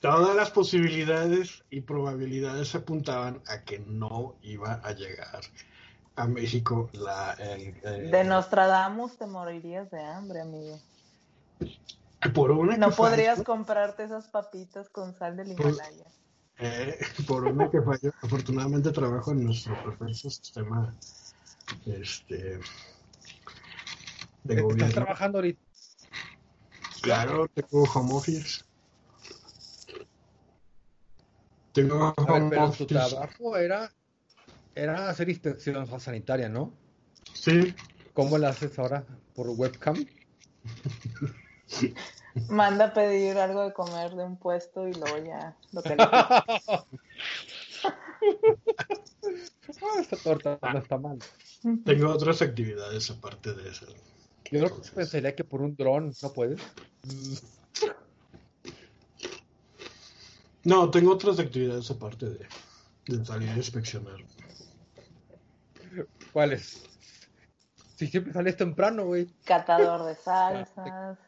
todas 0.00 0.36
las 0.36 0.50
posibilidades 0.50 1.64
y 1.70 1.80
probabilidades 1.80 2.74
apuntaban 2.74 3.42
a 3.46 3.62
que 3.64 3.78
no 3.80 4.36
iba 4.42 4.80
a 4.84 4.92
llegar 4.92 5.40
a 6.16 6.26
México 6.26 6.90
la... 6.92 7.36
de 7.36 8.24
Nostradamus 8.24 9.16
te 9.16 9.26
morirías 9.26 9.90
de 9.90 10.02
hambre, 10.02 10.40
amigo. 10.40 10.78
Por 12.34 12.50
una 12.50 12.76
no 12.76 12.90
podrías 12.90 13.42
comprarte 13.42 14.04
esas 14.04 14.28
papitas 14.28 14.88
con 14.88 15.14
sal 15.14 15.36
del 15.36 15.52
Himalaya. 15.52 16.06
Eh, 16.58 16.98
por 17.26 17.44
una 17.44 17.70
que 17.70 17.80
falló. 17.80 18.12
Afortunadamente 18.20 18.90
trabajo 18.90 19.30
en 19.30 19.44
nuestro 19.44 19.80
perfecto 19.84 20.28
sistema 20.28 20.92
este, 21.86 22.58
¿Estás 24.48 24.92
trabajando 24.92 25.38
ahorita? 25.38 25.60
Claro, 27.02 27.48
tengo 27.48 27.84
home 27.84 28.14
office. 28.14 28.64
Tengo 31.72 32.14
home 32.16 32.50
pero 32.50 32.70
tu 32.72 32.86
trabajo 32.86 33.56
era, 33.56 33.92
era 34.74 35.08
hacer 35.10 35.28
inspección 35.28 35.86
sanitaria, 36.00 36.48
¿no? 36.48 36.72
Sí. 37.34 37.74
¿Cómo 38.14 38.36
la 38.38 38.48
haces 38.48 38.76
ahora? 38.78 39.04
¿Por 39.34 39.48
webcam? 39.50 40.04
Manda 42.48 42.86
a 42.86 42.94
pedir 42.94 43.38
algo 43.38 43.64
de 43.64 43.72
comer 43.72 44.14
de 44.14 44.24
un 44.24 44.36
puesto 44.38 44.86
y 44.88 44.92
luego 44.92 45.18
ya 45.24 45.56
lo 45.72 45.82
que 45.82 45.96
ah, 45.98 46.84
esta 50.00 50.16
torta 50.16 50.58
no 50.62 50.78
está 50.78 50.98
mal. 50.98 51.18
Tengo 51.84 52.10
otras 52.10 52.42
actividades 52.42 53.10
aparte 53.10 53.54
de 53.54 53.70
eso. 53.70 53.86
Yo 54.50 54.60
creo 54.60 54.80
que 54.80 54.90
pensaría 54.90 55.34
que 55.34 55.44
por 55.44 55.60
un 55.60 55.76
dron 55.76 56.12
no 56.22 56.32
puedes. 56.32 56.60
No, 60.64 60.90
tengo 60.90 61.12
otras 61.12 61.38
actividades 61.38 61.90
aparte 61.90 62.26
de, 63.06 63.24
salir 63.24 63.50
a 63.50 63.56
inspeccionar. 63.56 64.16
¿Cuáles? 66.32 66.84
Si 67.96 68.06
siempre 68.06 68.32
sales 68.32 68.56
temprano, 68.56 69.06
güey. 69.06 69.28
Catador 69.44 70.04
de 70.04 70.14
salsas. 70.22 71.18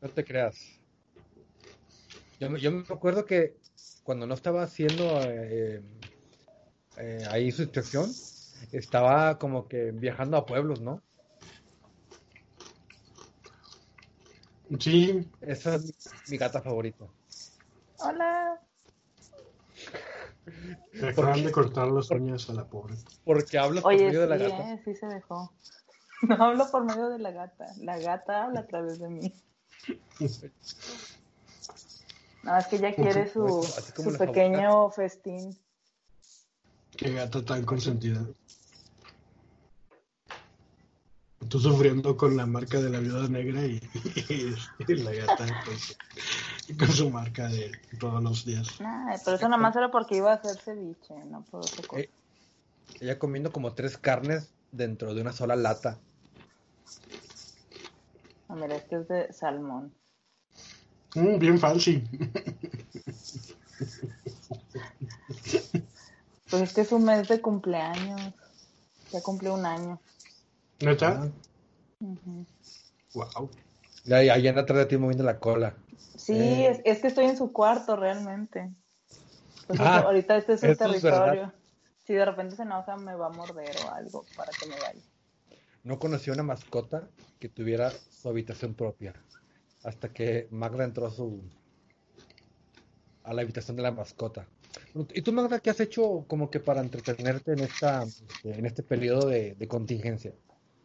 No 0.00 0.08
te 0.08 0.24
creas. 0.24 0.78
Yo, 2.38 2.50
me 2.70 2.84
acuerdo 2.88 3.24
que 3.24 3.56
cuando 4.04 4.26
no 4.26 4.34
estaba 4.34 4.62
haciendo 4.62 5.20
eh, 5.24 5.82
eh, 6.96 7.24
ahí 7.30 7.50
su 7.50 7.62
inspección, 7.62 8.10
estaba 8.72 9.38
como 9.38 9.66
que 9.66 9.90
viajando 9.90 10.36
a 10.36 10.46
pueblos, 10.46 10.80
¿no? 10.80 11.02
Sí. 14.78 15.30
Esa 15.40 15.76
es 15.76 15.94
mi, 16.28 16.36
gata 16.36 16.60
favorita. 16.60 17.06
Hola. 17.98 18.60
Acaban 21.02 21.44
de 21.44 21.52
cortar 21.52 21.88
las 21.88 22.10
uñas 22.10 22.48
a 22.50 22.54
la 22.54 22.66
pobre. 22.66 22.94
Porque 23.24 23.58
hablas 23.58 23.82
por 23.82 23.92
medio 23.94 24.20
de 24.20 24.26
la 24.26 24.36
gata. 24.36 24.72
Eh, 24.72 24.82
sí 24.84 24.94
se 24.94 25.06
dejó. 25.06 25.52
No 26.20 26.34
hablo 26.34 26.68
por 26.68 26.84
medio 26.84 27.10
de 27.10 27.20
la 27.20 27.30
gata. 27.30 27.72
La 27.78 27.96
gata 27.96 28.42
habla 28.42 28.60
a 28.60 28.66
través 28.66 28.98
de 28.98 29.08
mí. 29.08 29.32
No, 32.42 32.58
es 32.58 32.66
que 32.66 32.76
ella 32.76 32.92
quiere 32.92 33.28
su, 33.28 33.62
su 33.62 34.18
pequeño 34.18 34.90
festín. 34.90 35.56
Qué 36.96 37.12
gata 37.12 37.44
tan 37.44 37.64
consentida. 37.64 38.26
Tú 41.48 41.60
sufriendo 41.60 42.16
con 42.16 42.36
la 42.36 42.46
marca 42.46 42.80
de 42.80 42.90
la 42.90 43.00
viuda 43.00 43.28
negra 43.28 43.64
y, 43.64 43.80
la 44.88 45.12
gata 45.12 45.46
pues, 45.64 45.96
con 46.78 46.88
su 46.88 47.10
marca 47.10 47.48
de 47.48 47.72
todos 47.98 48.22
los 48.22 48.44
días. 48.44 48.80
Nah, 48.80 49.16
pero 49.24 49.36
eso 49.36 49.48
nada 49.48 49.62
más 49.62 49.74
era 49.76 49.90
porque 49.90 50.16
iba 50.16 50.32
a 50.32 50.34
hacer 50.34 50.56
ceviche, 50.58 51.14
no 51.30 51.42
por 51.50 51.60
otra 51.60 51.86
cosa. 51.86 52.02
Eh, 52.02 52.10
ella 53.00 53.18
comiendo 53.18 53.52
como 53.52 53.72
tres 53.72 53.96
carnes 53.96 54.52
dentro 54.72 55.14
de 55.14 55.22
una 55.22 55.32
sola 55.32 55.56
lata. 55.56 55.98
A 58.48 58.54
ver, 58.54 58.72
este 58.72 58.96
es 58.96 59.08
de 59.08 59.32
salmón. 59.32 59.92
Mm, 61.14 61.38
bien 61.38 61.58
fancy. 61.58 62.02
Pues 66.50 66.62
este 66.62 66.80
es 66.80 66.92
un 66.92 67.04
mes 67.04 67.28
de 67.28 67.40
cumpleaños. 67.40 68.32
Ya 69.12 69.20
cumplió 69.22 69.54
un 69.54 69.66
año. 69.66 70.00
¿No 70.80 70.90
está? 70.92 71.30
Wow. 73.14 73.50
Ya, 74.04 74.22
ya 74.22 74.50
anda 74.50 74.62
atrás 74.62 74.78
de 74.80 74.86
ti 74.86 74.96
moviendo 74.96 75.24
la 75.24 75.38
cola. 75.38 75.74
Sí, 76.16 76.34
eh. 76.34 76.82
es, 76.84 77.00
que 77.00 77.08
estoy 77.08 77.26
en 77.26 77.36
su 77.36 77.52
cuarto 77.52 77.96
realmente. 77.96 78.70
Pues 79.66 79.80
ah, 79.80 79.98
ahorita 80.00 80.36
este 80.36 80.54
es 80.54 80.60
su 80.60 80.76
territorio. 80.76 81.52
si 82.04 82.14
de 82.14 82.24
repente 82.24 82.56
se 82.56 82.62
enoja, 82.62 82.96
me 82.96 83.14
va 83.14 83.26
a 83.26 83.30
morder 83.30 83.76
o 83.84 83.90
algo 83.92 84.24
para 84.36 84.50
que 84.52 84.66
me 84.66 84.76
vaya. 84.80 85.02
No 85.84 85.98
conocí 85.98 86.30
una 86.30 86.42
mascota 86.42 87.08
que 87.38 87.48
tuviera 87.48 87.90
su 87.90 88.28
habitación 88.28 88.74
propia. 88.74 89.14
Hasta 89.84 90.12
que 90.12 90.48
Magda 90.50 90.84
entró 90.84 91.06
a 91.06 91.10
su 91.10 91.42
a 93.24 93.34
la 93.34 93.42
habitación 93.42 93.76
de 93.76 93.82
la 93.82 93.90
mascota. 93.90 94.46
¿Y 95.12 95.22
tú, 95.22 95.32
Magda, 95.32 95.60
qué 95.60 95.70
has 95.70 95.80
hecho 95.80 96.24
como 96.26 96.50
que 96.50 96.60
para 96.60 96.80
entretenerte 96.80 97.52
en 97.52 97.60
esta 97.60 98.04
este, 98.04 98.58
en 98.58 98.64
este 98.64 98.82
periodo 98.82 99.28
de, 99.28 99.68
contingencia? 99.68 100.32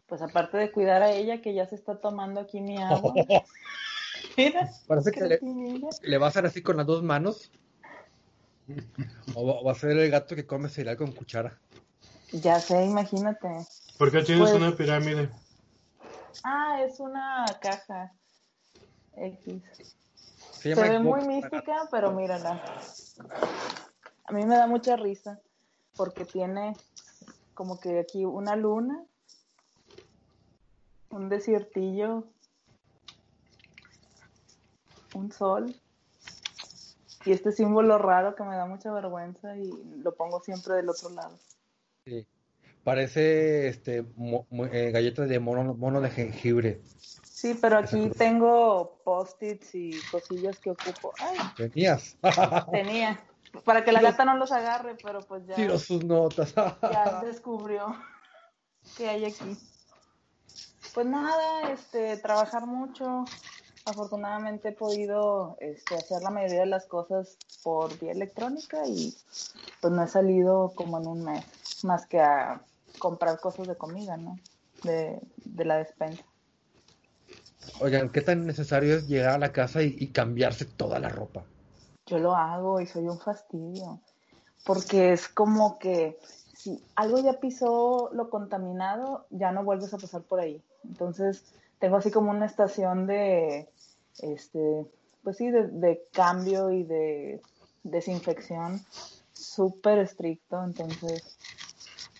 Pues 0.06 0.22
aparte 0.22 0.58
de 0.58 0.70
cuidar 0.70 1.02
a 1.02 1.12
ella, 1.12 1.40
que 1.40 1.54
ya 1.54 1.66
se 1.66 1.74
está 1.74 2.00
tomando 2.00 2.40
aquí 2.40 2.60
mi 2.60 2.80
agua. 2.80 3.14
Mira, 4.36 4.70
Parece 4.86 5.12
que 5.12 5.20
le, 5.20 5.40
le, 6.02 6.18
va 6.18 6.26
a 6.26 6.28
hacer 6.28 6.46
así 6.46 6.62
con 6.62 6.76
las 6.76 6.86
dos 6.86 7.02
manos. 7.02 7.50
O 9.34 9.64
va, 9.64 9.72
a 9.72 9.74
ser 9.74 9.90
el 9.90 10.10
gato 10.10 10.34
que 10.34 10.46
come 10.46 10.68
cereal 10.68 10.96
con 10.96 11.12
cuchara. 11.12 11.58
Ya 12.32 12.58
sé, 12.58 12.84
imagínate. 12.84 13.48
¿Por 13.98 14.10
qué 14.10 14.22
tienes 14.22 14.50
pues 14.50 14.60
una 14.60 14.74
pirámide? 14.74 15.30
Ah, 16.42 16.82
es 16.82 16.98
una 16.98 17.44
caja 17.60 18.12
X. 19.16 19.62
Se, 20.52 20.74
ve 20.74 20.98
muy 20.98 21.26
mística, 21.26 21.88
pero 21.90 22.12
mírala. 22.12 22.62
A 24.24 24.32
mí 24.32 24.44
me 24.44 24.56
da 24.56 24.66
mucha 24.66 24.96
risa 24.96 25.38
porque 25.96 26.24
tiene 26.24 26.74
como 27.52 27.78
que 27.78 28.00
aquí 28.00 28.24
una 28.24 28.56
luna, 28.56 29.04
un 31.14 31.28
desiertillo, 31.28 32.24
un 35.14 35.30
sol 35.30 35.74
y 37.24 37.32
este 37.32 37.52
símbolo 37.52 37.98
raro 37.98 38.34
que 38.34 38.42
me 38.42 38.56
da 38.56 38.66
mucha 38.66 38.92
vergüenza 38.92 39.56
y 39.56 39.70
lo 40.02 40.14
pongo 40.14 40.40
siempre 40.40 40.74
del 40.74 40.88
otro 40.88 41.10
lado. 41.10 41.38
Sí. 42.04 42.26
Parece 42.82 43.68
este 43.68 44.04
eh, 44.72 44.90
galletas 44.92 45.28
de 45.28 45.38
mono, 45.38 45.74
mono 45.74 46.00
de 46.00 46.10
jengibre. 46.10 46.82
Sí, 47.22 47.56
pero 47.60 47.78
aquí 47.78 48.10
tengo 48.10 49.00
post-its 49.04 49.74
y 49.74 49.92
cosillas 50.10 50.58
que 50.58 50.70
ocupo. 50.70 51.14
Ay, 51.18 51.38
Tenías. 51.56 52.18
Tenía. 52.72 53.24
Para 53.64 53.84
que 53.84 53.92
la 53.92 54.02
gata 54.02 54.24
no 54.24 54.36
los 54.36 54.50
agarre, 54.52 54.96
pero 55.02 55.20
pues 55.20 55.46
ya. 55.46 55.54
Tiro 55.54 55.78
sus 55.78 56.04
notas. 56.04 56.54
ya 56.54 57.22
descubrió 57.24 57.94
que 58.96 59.08
hay 59.08 59.24
aquí. 59.24 59.56
Pues 60.94 61.06
nada, 61.06 61.72
este, 61.72 62.16
trabajar 62.18 62.66
mucho. 62.66 63.24
Afortunadamente 63.84 64.68
he 64.68 64.72
podido 64.72 65.56
este, 65.60 65.96
hacer 65.96 66.22
la 66.22 66.30
mayoría 66.30 66.60
de 66.60 66.66
las 66.66 66.86
cosas 66.86 67.36
por 67.62 67.98
vía 67.98 68.12
electrónica 68.12 68.86
y 68.86 69.14
pues 69.80 69.92
no 69.92 70.02
he 70.02 70.08
salido 70.08 70.72
como 70.74 70.98
en 70.98 71.06
un 71.06 71.24
mes, 71.24 71.44
más 71.82 72.06
que 72.06 72.20
a 72.20 72.62
comprar 72.98 73.40
cosas 73.40 73.66
de 73.66 73.76
comida, 73.76 74.16
¿no? 74.16 74.38
De, 74.84 75.20
de 75.44 75.64
la 75.64 75.78
despensa. 75.78 76.24
Oigan, 77.80 78.10
¿qué 78.10 78.20
tan 78.20 78.46
necesario 78.46 78.96
es 78.96 79.08
llegar 79.08 79.34
a 79.34 79.38
la 79.38 79.52
casa 79.52 79.82
y, 79.82 80.06
cambiarse 80.08 80.64
toda 80.64 80.98
la 80.98 81.08
ropa? 81.08 81.44
Yo 82.06 82.18
lo 82.18 82.36
hago 82.36 82.80
y 82.80 82.86
soy 82.86 83.08
un 83.08 83.18
fastidio, 83.18 84.00
porque 84.64 85.12
es 85.12 85.28
como 85.28 85.78
que 85.78 86.18
si 86.56 86.82
algo 86.94 87.18
ya 87.18 87.40
pisó 87.40 88.10
lo 88.12 88.30
contaminado, 88.30 89.26
ya 89.30 89.52
no 89.52 89.64
vuelves 89.64 89.92
a 89.92 89.98
pasar 89.98 90.22
por 90.22 90.40
ahí. 90.40 90.62
Entonces, 90.84 91.44
tengo 91.78 91.96
así 91.96 92.10
como 92.10 92.30
una 92.30 92.46
estación 92.46 93.06
de, 93.06 93.68
este, 94.20 94.86
pues 95.22 95.36
sí, 95.36 95.50
de 95.50 96.02
cambio 96.12 96.70
y 96.70 96.84
de 96.84 97.40
desinfección 97.82 98.84
súper 99.32 99.98
estricto. 99.98 100.62
Entonces, 100.62 101.38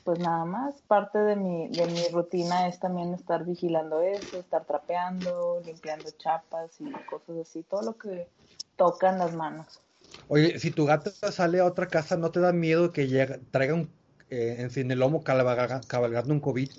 pues 0.05 0.19
nada 0.19 0.45
más, 0.45 0.75
parte 0.83 1.19
de 1.19 1.35
mi, 1.35 1.69
de 1.69 1.87
mi 1.87 2.09
rutina 2.09 2.69
es 2.69 2.79
también 2.79 3.15
estar 3.15 3.45
vigilando 3.45 4.03
eso, 4.03 4.39
estar 4.39 4.65
trapeando, 4.65 5.63
limpiando 5.65 6.11
chapas 6.19 6.79
y 6.81 6.93
cosas 7.09 7.39
así, 7.41 7.63
todo 7.63 7.83
lo 7.83 7.97
que 7.97 8.29
tocan 8.77 9.19
las 9.19 9.35
manos. 9.35 9.81
Oye, 10.29 10.59
si 10.59 10.71
tu 10.71 10.85
gata 10.85 11.11
sale 11.11 11.61
a 11.61 11.65
otra 11.65 11.87
casa, 11.87 12.17
¿no 12.17 12.31
te 12.31 12.41
da 12.41 12.53
miedo 12.53 12.93
que 12.93 13.09
llegue, 13.09 13.39
traiga 13.51 13.75
un, 13.75 13.91
eh, 14.31 14.69
en 14.75 14.91
el 14.91 14.99
lomo 14.99 15.23
cabalgando 15.23 16.35
un 16.35 16.41
COVID? 16.41 16.71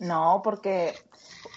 No, 0.00 0.40
porque 0.42 0.98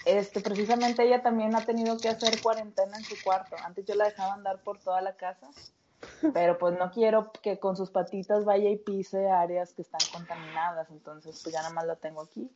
este, 0.04 0.40
precisamente 0.40 1.02
ella 1.02 1.22
también 1.22 1.56
ha 1.56 1.64
tenido 1.64 1.98
que 1.98 2.08
hacer 2.08 2.40
cuarentena 2.40 2.96
en 2.96 3.04
su 3.04 3.16
cuarto. 3.22 3.56
Antes 3.64 3.84
yo 3.84 3.94
la 3.96 4.04
dejaba 4.04 4.34
andar 4.34 4.62
por 4.62 4.78
toda 4.78 5.00
la 5.00 5.16
casa 5.16 5.50
pero 6.32 6.58
pues 6.58 6.78
no 6.78 6.90
quiero 6.90 7.30
que 7.42 7.58
con 7.58 7.76
sus 7.76 7.90
patitas 7.90 8.44
vaya 8.44 8.70
y 8.70 8.76
pise 8.76 9.28
áreas 9.28 9.72
que 9.72 9.82
están 9.82 10.00
contaminadas, 10.12 10.88
entonces 10.90 11.40
pues 11.42 11.52
ya 11.52 11.62
nada 11.62 11.74
más 11.74 11.86
la 11.86 11.96
tengo 11.96 12.22
aquí. 12.22 12.50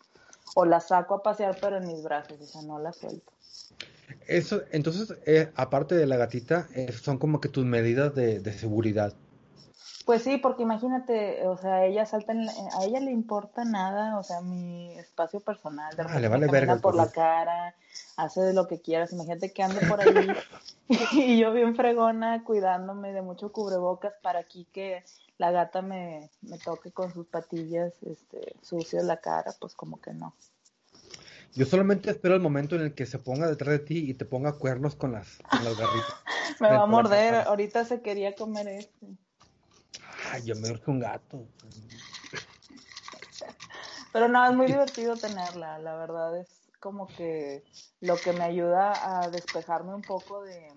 O 0.54 0.64
la 0.64 0.80
saco 0.80 1.14
a 1.14 1.22
pasear 1.22 1.58
pero 1.60 1.76
en 1.76 1.86
mis 1.86 2.02
brazos, 2.02 2.40
o 2.40 2.44
sea, 2.44 2.62
no 2.62 2.78
la 2.78 2.92
suelto. 2.92 3.32
Eso, 4.26 4.62
entonces, 4.72 5.14
eh, 5.26 5.52
aparte 5.54 5.94
de 5.94 6.06
la 6.06 6.16
gatita, 6.16 6.68
eh, 6.74 6.90
son 6.92 7.18
como 7.18 7.40
que 7.40 7.50
tus 7.50 7.66
medidas 7.66 8.14
de, 8.14 8.40
de, 8.40 8.52
seguridad. 8.52 9.12
Pues 10.08 10.22
sí, 10.22 10.38
porque 10.38 10.62
imagínate, 10.62 11.46
o 11.46 11.58
sea, 11.58 11.84
ella 11.84 12.06
salta, 12.06 12.32
a 12.32 12.84
ella 12.86 12.98
le 12.98 13.10
importa 13.10 13.66
nada, 13.66 14.18
o 14.18 14.22
sea, 14.22 14.40
mi 14.40 14.98
espacio 14.98 15.38
personal, 15.40 15.94
de 15.94 16.02
ah, 16.02 16.18
le 16.18 16.28
vale 16.28 16.46
verga 16.46 16.76
por 16.76 16.94
la 16.94 17.10
cara, 17.10 17.74
hace 18.16 18.54
lo 18.54 18.66
que 18.66 18.80
quieras, 18.80 19.12
imagínate 19.12 19.52
que 19.52 19.62
ande 19.62 19.86
por 19.86 20.00
ahí 20.00 20.28
y 21.12 21.38
yo 21.38 21.52
bien 21.52 21.76
fregona 21.76 22.42
cuidándome 22.42 23.12
de 23.12 23.20
mucho 23.20 23.52
cubrebocas 23.52 24.14
para 24.22 24.38
aquí 24.38 24.66
que 24.72 25.04
la 25.36 25.50
gata 25.50 25.82
me, 25.82 26.30
me 26.40 26.56
toque 26.56 26.90
con 26.90 27.12
sus 27.12 27.26
patillas 27.26 27.92
este, 28.02 28.54
sucias 28.62 29.04
la 29.04 29.18
cara, 29.18 29.54
pues 29.60 29.74
como 29.74 30.00
que 30.00 30.14
no. 30.14 30.34
Yo 31.52 31.66
solamente 31.66 32.10
espero 32.10 32.34
el 32.34 32.40
momento 32.40 32.76
en 32.76 32.80
el 32.80 32.94
que 32.94 33.04
se 33.04 33.18
ponga 33.18 33.46
detrás 33.46 33.72
de 33.72 33.80
ti 33.80 34.10
y 34.10 34.14
te 34.14 34.24
ponga 34.24 34.54
cuernos 34.54 34.94
con 34.94 35.12
las, 35.12 35.36
con 35.50 35.64
las 35.64 35.76
garritas. 35.76 36.14
me 36.60 36.70
va 36.70 36.84
a 36.84 36.86
morder, 36.86 37.34
ahorita 37.46 37.84
se 37.84 38.00
quería 38.00 38.34
comer 38.34 38.68
este. 38.68 39.06
Ay, 40.30 40.42
yo 40.44 40.54
me 40.56 40.78
que 40.78 40.90
un 40.90 41.00
gato. 41.00 41.46
Pero 44.12 44.28
no, 44.28 44.46
es 44.46 44.56
muy 44.56 44.66
divertido 44.66 45.16
tenerla, 45.16 45.78
la 45.78 45.96
verdad 45.96 46.38
es 46.38 46.48
como 46.80 47.06
que 47.08 47.64
lo 48.00 48.16
que 48.16 48.32
me 48.32 48.44
ayuda 48.44 49.22
a 49.22 49.30
despejarme 49.30 49.94
un 49.94 50.02
poco 50.02 50.42
de, 50.42 50.72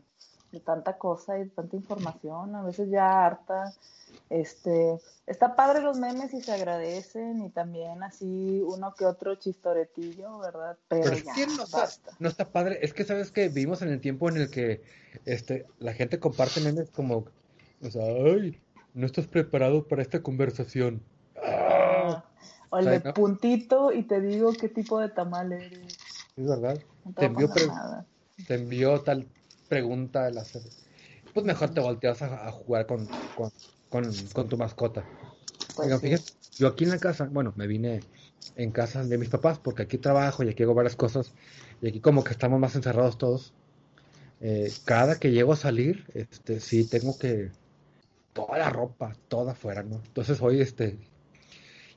tanta 0.66 0.98
cosa 0.98 1.38
y 1.38 1.46
de 1.46 1.50
tanta 1.50 1.76
información, 1.76 2.56
a 2.56 2.64
veces 2.64 2.90
ya 2.90 3.26
harta. 3.26 3.74
Este, 4.30 4.98
está 5.28 5.56
padre 5.56 5.82
los 5.82 5.98
memes 5.98 6.34
y 6.34 6.42
se 6.42 6.52
agradecen 6.54 7.42
y 7.42 7.50
también 7.50 8.04
así 8.04 8.62
uno 8.66 8.94
que 8.94 9.06
otro 9.06 9.36
chistoretillo, 9.36 10.40
¿verdad? 10.40 10.78
Pero, 10.88 11.14
ya, 11.14 11.34
no, 11.48 11.64
Está, 11.64 11.90
no 12.20 12.30
está 12.30 12.50
padre, 12.50 12.80
es 12.82 12.94
que 12.94 13.06
sabes 13.06 13.32
que 13.32 13.50
vivimos 13.50 13.82
en 13.82 13.90
el 13.90 14.02
tiempo 14.02 14.30
en 14.30 14.38
el 14.38 14.50
que 14.50 14.82
este, 15.26 15.66
la 15.80 15.94
gente 15.94 16.20
comparte 16.20 16.62
memes 16.62 16.90
como, 16.92 17.26
o 17.82 17.90
sea, 17.90 18.04
ay, 18.04 18.62
no 18.94 19.06
estás 19.06 19.28
preparado 19.28 19.88
para 19.88 20.02
esta 20.02 20.22
conversación. 20.22 21.02
Ah, 21.42 22.24
o 22.70 22.78
el 22.78 22.86
de 22.86 23.14
puntito 23.14 23.92
y 23.92 24.04
te 24.04 24.22
digo 24.22 24.54
qué 24.54 24.70
tipo 24.70 25.00
de 25.00 25.10
tamal 25.10 25.52
eres. 25.52 25.98
Es 26.38 26.48
verdad. 26.48 26.80
te, 27.16 27.26
envió 28.54 29.02
tal 29.02 29.28
pregunta 29.68 30.28
el 30.28 30.38
hacer. 30.38 30.62
Pues 31.34 31.46
mejor 31.46 31.74
te 31.74 31.80
volteas 31.80 32.22
a, 32.22 32.52
jugar 32.52 32.86
con, 32.86 33.08
con, 33.90 34.50
tu 34.50 34.58
mascota. 34.58 35.06
Pues 35.76 36.36
yo 36.58 36.68
aquí 36.68 36.84
en 36.84 36.90
la 36.90 36.98
casa, 36.98 37.30
bueno, 37.32 37.54
me 37.56 37.68
vine 37.68 38.02
en 38.56 38.72
casa 38.72 39.04
de 39.04 39.18
mis 39.18 39.30
papás 39.30 39.60
porque 39.60 39.84
aquí 39.84 39.98
trabajo 39.98 40.44
y 40.44 40.50
aquí 40.50 40.64
hago 40.64 40.74
varias 40.74 40.96
cosas 40.96 41.34
y 41.82 41.88
aquí 41.88 42.00
como 42.00 42.24
que 42.24 42.32
estamos 42.32 42.60
más 42.60 42.76
encerrados 42.76 43.18
todos. 43.18 43.54
Eh, 44.42 44.72
cada 44.86 45.20
que 45.20 45.32
llego 45.32 45.54
a 45.54 45.56
salir, 45.56 46.06
este, 46.14 46.60
sí 46.60 46.90
tengo 46.90 47.18
que 47.18 47.52
toda 48.34 48.58
la 48.58 48.70
ropa, 48.70 49.16
toda 49.28 49.54
afuera, 49.54 49.84
¿no? 49.84 50.02
Entonces 50.06 50.42
hoy, 50.42 50.62
este, 50.62 50.98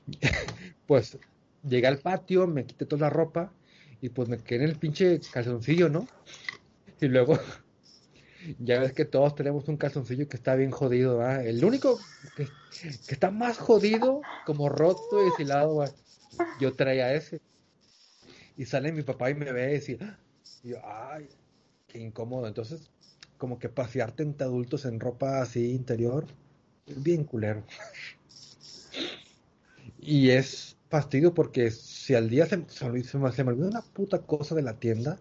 pues 0.87 1.17
llegué 1.67 1.87
al 1.87 1.99
patio, 1.99 2.47
me 2.47 2.65
quité 2.65 2.85
toda 2.85 3.01
la 3.01 3.09
ropa 3.09 3.51
y 4.01 4.09
pues 4.09 4.29
me 4.29 4.37
quedé 4.37 4.63
en 4.63 4.69
el 4.69 4.77
pinche 4.77 5.19
calzoncillo, 5.31 5.89
¿no? 5.89 6.07
Y 7.01 7.07
luego, 7.07 7.37
ya 8.59 8.79
ves 8.79 8.93
que 8.93 9.05
todos 9.05 9.35
tenemos 9.35 9.67
un 9.67 9.77
calzoncillo 9.77 10.27
que 10.27 10.37
está 10.37 10.55
bien 10.55 10.71
jodido, 10.71 11.17
¿verdad? 11.17 11.45
El 11.45 11.63
único 11.63 11.99
que, 12.35 12.47
está 13.07 13.31
más 13.31 13.57
jodido, 13.57 14.21
como 14.45 14.69
roto 14.69 15.21
y 15.21 15.29
deshilado, 15.29 15.83
yo 16.59 16.73
traía 16.73 17.13
ese. 17.13 17.41
Y 18.57 18.65
sale 18.65 18.91
mi 18.91 19.03
papá 19.03 19.29
y 19.29 19.35
me 19.35 19.51
ve 19.51 19.71
y 19.71 19.75
dice, 19.75 19.97
¡Ah! 20.01 20.17
yo, 20.63 20.77
ay, 20.83 21.27
incómodo. 21.93 22.47
Entonces, 22.47 22.89
como 23.37 23.59
que 23.59 23.69
pasearte 23.69 24.23
entre 24.23 24.45
adultos 24.45 24.85
en 24.85 24.99
ropa 24.99 25.41
así 25.41 25.71
interior, 25.71 26.25
es 26.85 27.01
bien 27.01 27.23
culero. 27.23 27.63
y 29.99 30.29
es 30.29 30.77
fastidio 30.89 31.33
porque 31.33 31.71
si 31.71 32.15
al 32.15 32.29
día 32.29 32.45
se, 32.45 32.63
se, 32.69 33.43
me, 33.43 33.53
una 33.53 33.81
puta 33.81 34.19
cosa 34.19 34.55
de 34.55 34.61
la 34.61 34.79
tienda, 34.79 35.19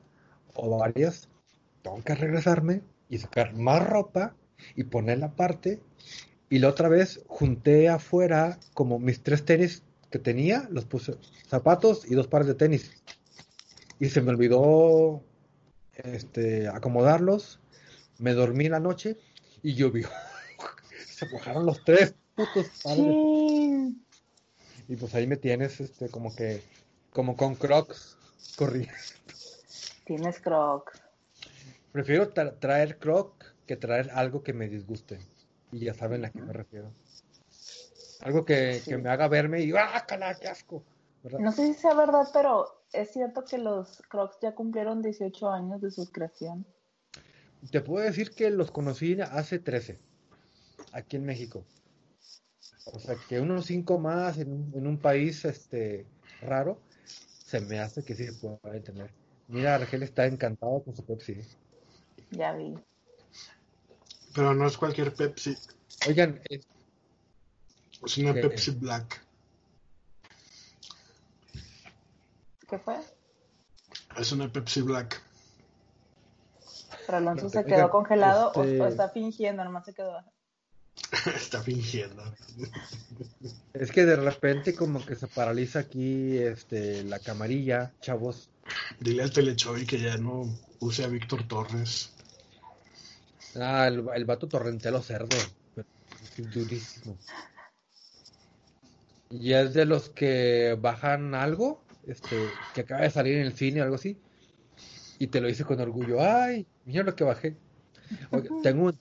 o 0.55 0.79
varias, 0.79 1.29
tengo 1.83 2.03
que 2.03 2.15
regresarme 2.15 2.83
y 3.09 3.19
sacar 3.19 3.55
más 3.55 3.87
ropa 3.87 4.35
y 4.75 4.85
ponerla 4.85 5.27
aparte. 5.27 5.81
Y 6.49 6.59
la 6.59 6.69
otra 6.69 6.89
vez 6.89 7.23
junté 7.27 7.89
afuera 7.89 8.59
como 8.75 8.99
mis 8.99 9.23
tres 9.23 9.45
tenis 9.45 9.83
que 10.11 10.19
tenía, 10.19 10.69
los 10.71 10.85
puse 10.85 11.17
zapatos 11.47 12.09
y 12.09 12.15
dos 12.15 12.29
pares 12.29 12.47
de 12.47 12.55
tenis. 12.55 12.91
Y 13.99 14.09
se 14.09 14.21
me 14.21 14.31
olvidó 14.31 15.23
este, 15.95 16.69
acomodarlos, 16.69 17.61
me 18.25 18.33
dormí 18.33 18.71
la 18.71 18.81
noche 18.81 19.19
y 19.63 19.75
llovió. 19.75 20.09
Se 21.07 21.29
mojaron 21.29 21.67
los 21.67 21.85
tres 21.85 22.15
putos 22.35 22.67
Y 24.89 24.97
pues 24.97 25.15
ahí 25.15 25.27
me 25.27 25.37
tienes, 25.37 25.79
este, 25.81 26.09
como 26.09 26.35
que, 26.35 26.63
como 27.11 27.37
con 27.37 27.55
crocs 27.55 28.17
corriendo. 28.57 28.95
Tienes 30.07 30.41
crocs. 30.41 31.03
Prefiero 31.93 32.31
traer 32.31 32.99
croc 32.99 33.45
que 33.67 33.77
traer 33.77 34.11
algo 34.13 34.43
que 34.43 34.55
me 34.55 34.69
disguste. 34.69 35.19
Y 35.71 35.81
ya 35.81 35.93
saben 35.93 36.25
a 36.25 36.31
qué 36.31 36.41
me 36.41 36.53
refiero. 36.55 36.91
Algo 38.23 38.47
que, 38.47 38.81
me 39.03 39.11
haga 39.11 39.29
verme 39.29 39.61
y 39.61 39.73
¡ah, 39.77 40.03
cala, 40.09 40.35
qué 40.37 40.49
asco! 40.49 40.83
No 41.39 41.53
sé 41.53 41.67
si 41.67 41.75
sea 41.75 41.95
verdad, 41.95 42.27
pero 42.33 42.67
es 42.93 43.11
cierto 43.13 43.45
que 43.45 43.59
los 43.59 44.03
Crocs 44.09 44.39
ya 44.41 44.55
cumplieron 44.55 45.03
18 45.03 45.51
años 45.51 45.81
de 45.81 45.91
su 45.91 46.11
creación. 46.11 46.67
Te 47.71 47.81
puedo 47.81 48.05
decir 48.05 48.31
que 48.33 48.51
los 48.51 48.71
conocí 48.71 49.19
hace 49.21 49.59
13, 49.59 49.99
aquí 50.93 51.17
en 51.17 51.25
México. 51.25 51.65
O 52.87 52.99
sea, 52.99 53.17
que 53.29 53.41
unos 53.41 53.67
5 53.67 53.99
más 53.99 54.39
en 54.39 54.87
un, 54.87 54.99
país 54.99 55.45
este 55.45 56.07
raro, 56.43 56.79
se 57.07 57.61
me 57.61 57.79
hace 57.79 58.05
que 58.05 58.15
sí 58.15 58.27
se 58.27 58.33
puede 58.35 58.81
tener. 58.81 59.11
Mira, 59.49 59.77
Argel 59.77 60.03
está 60.03 60.27
encantado 60.27 60.83
con 60.83 60.95
su 60.95 61.05
Pepsi. 61.05 61.41
Ya 62.31 62.53
vi. 62.53 62.75
Pero 64.35 64.55
no 64.55 64.67
es 64.67 64.77
cualquier 64.77 65.15
Pepsi. 65.15 65.57
Oigan, 66.07 66.41
es, 66.49 66.67
es 68.05 68.19
una 68.19 68.35
Pepsi 68.35 68.73
Black. 68.73 69.25
¿Qué 72.69 72.79
fue? 72.79 72.97
Es 74.19 74.33
una 74.33 74.53
Pepsi 74.53 74.83
Black. 74.83 75.24
Pero 77.07 77.19
Alonso 77.19 77.49
se 77.49 77.65
quedó 77.65 77.91
congelado 77.91 78.53
o, 78.55 78.63
este 78.63 78.89
está 78.89 79.09
fingiendo, 79.09 79.65
nomás 79.65 79.85
se 79.85 79.95
quedó. 79.95 80.19
está 81.37 81.61
fingiendo. 81.63 82.23
Es 83.73 83.91
que 83.91 84.05
de 84.05 84.17
repente 84.17 84.75
como 84.75 85.05
que 85.05 85.17
se 85.17 85.27
paraliza 85.27 85.81
aquí 85.81 86.39
este 86.39 87.05
la 87.05 87.19
camarilla, 87.19 87.93
chavos. 88.01 88.51
Dile 89.01 89.23
al 89.23 89.33
Telechoy 89.33 89.87
que 89.87 90.01
ya 90.01 90.17
no 90.17 90.49
use 90.81 91.05
a 91.05 91.09
Víctor 91.09 91.47
Torres. 91.47 92.13
Ah, 93.57 93.87
el, 93.87 94.05
el 94.15 94.25
vato 94.25 94.49
torrentelo 94.49 95.03
cerdo. 95.03 95.37
Durísimo. 96.37 97.17
Y 99.31 99.53
es 99.53 99.75
de 99.75 99.85
los 99.85 100.09
que 100.11 100.77
bajan 100.81 101.35
algo 101.35 101.85
este, 102.07 102.37
que 102.75 102.83
acaba 102.83 103.03
de 103.03 103.11
salir 103.11 103.39
en 103.39 103.47
el 103.47 103.55
cine 103.55 103.81
o 103.81 103.85
algo 103.85 103.97
así, 103.97 104.19
y 105.19 105.29
te 105.29 105.41
lo 105.41 105.49
dice 105.49 105.65
con 105.65 105.81
orgullo, 105.81 106.21
ay, 106.21 106.67
mira 106.85 107.03
lo 107.03 107.15
que 107.15 107.25
bajé. 107.25 107.57
tengo, 108.63 108.93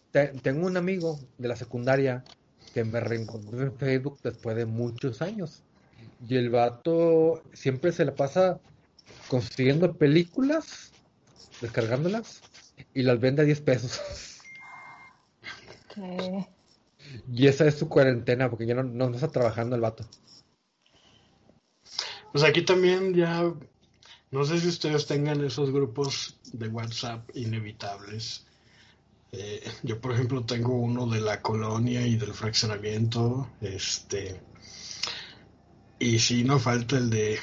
tengo 0.41 0.67
un 0.67 0.77
amigo 0.77 1.19
de 1.37 1.47
la 1.47 1.55
secundaria 1.55 2.23
que 2.73 2.83
me 2.83 2.99
reencontró 2.99 3.61
en 3.61 3.75
Facebook 3.77 4.19
después 4.23 4.55
de 4.55 4.65
muchos 4.65 5.21
años. 5.21 5.63
Y 6.27 6.37
el 6.37 6.49
vato 6.49 7.43
siempre 7.53 7.91
se 7.91 8.05
le 8.05 8.11
pasa 8.11 8.59
consiguiendo 9.27 9.93
películas, 9.93 10.91
descargándolas, 11.61 12.41
y 12.93 13.03
las 13.03 13.19
vende 13.19 13.41
a 13.41 13.45
10 13.45 13.61
pesos. 13.61 14.01
Y 17.31 17.47
esa 17.47 17.67
es 17.67 17.75
su 17.75 17.89
cuarentena, 17.89 18.49
porque 18.49 18.65
ya 18.65 18.75
no, 18.75 18.83
no 18.83 19.13
está 19.13 19.27
trabajando 19.27 19.75
el 19.75 19.81
vato. 19.81 20.05
Pues 22.31 22.43
aquí 22.43 22.63
también 22.65 23.13
ya, 23.13 23.53
no 24.33 24.43
sé 24.45 24.59
si 24.59 24.67
ustedes 24.67 25.05
tengan 25.05 25.45
esos 25.45 25.69
grupos 25.69 26.39
de 26.53 26.67
WhatsApp 26.67 27.29
inevitables. 27.35 28.47
Eh, 29.31 29.61
yo, 29.83 30.01
por 30.01 30.13
ejemplo, 30.13 30.43
tengo 30.43 30.73
uno 30.73 31.05
de 31.05 31.21
la 31.21 31.39
colonia 31.39 32.05
y 32.07 32.15
del 32.15 32.33
fraccionamiento, 32.33 33.47
este, 33.61 34.41
y 35.99 36.17
si 36.17 36.43
no 36.43 36.57
falta 36.57 36.97
el 36.97 37.11
de 37.11 37.37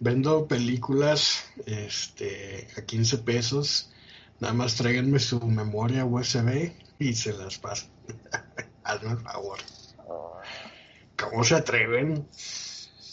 vendo 0.00 0.48
películas, 0.48 1.44
este, 1.66 2.68
a 2.78 2.86
15 2.86 3.18
pesos, 3.18 3.90
nada 4.40 4.54
más 4.54 4.76
tráiganme 4.76 5.18
su 5.18 5.38
memoria 5.46 6.06
USB 6.06 6.72
y 6.98 7.12
se 7.12 7.34
las 7.34 7.58
paso. 7.58 7.86
Hazme 8.82 9.10
el 9.10 9.18
favor. 9.18 9.58
¿Cómo 11.18 11.44
se 11.44 11.54
atreven? 11.54 12.26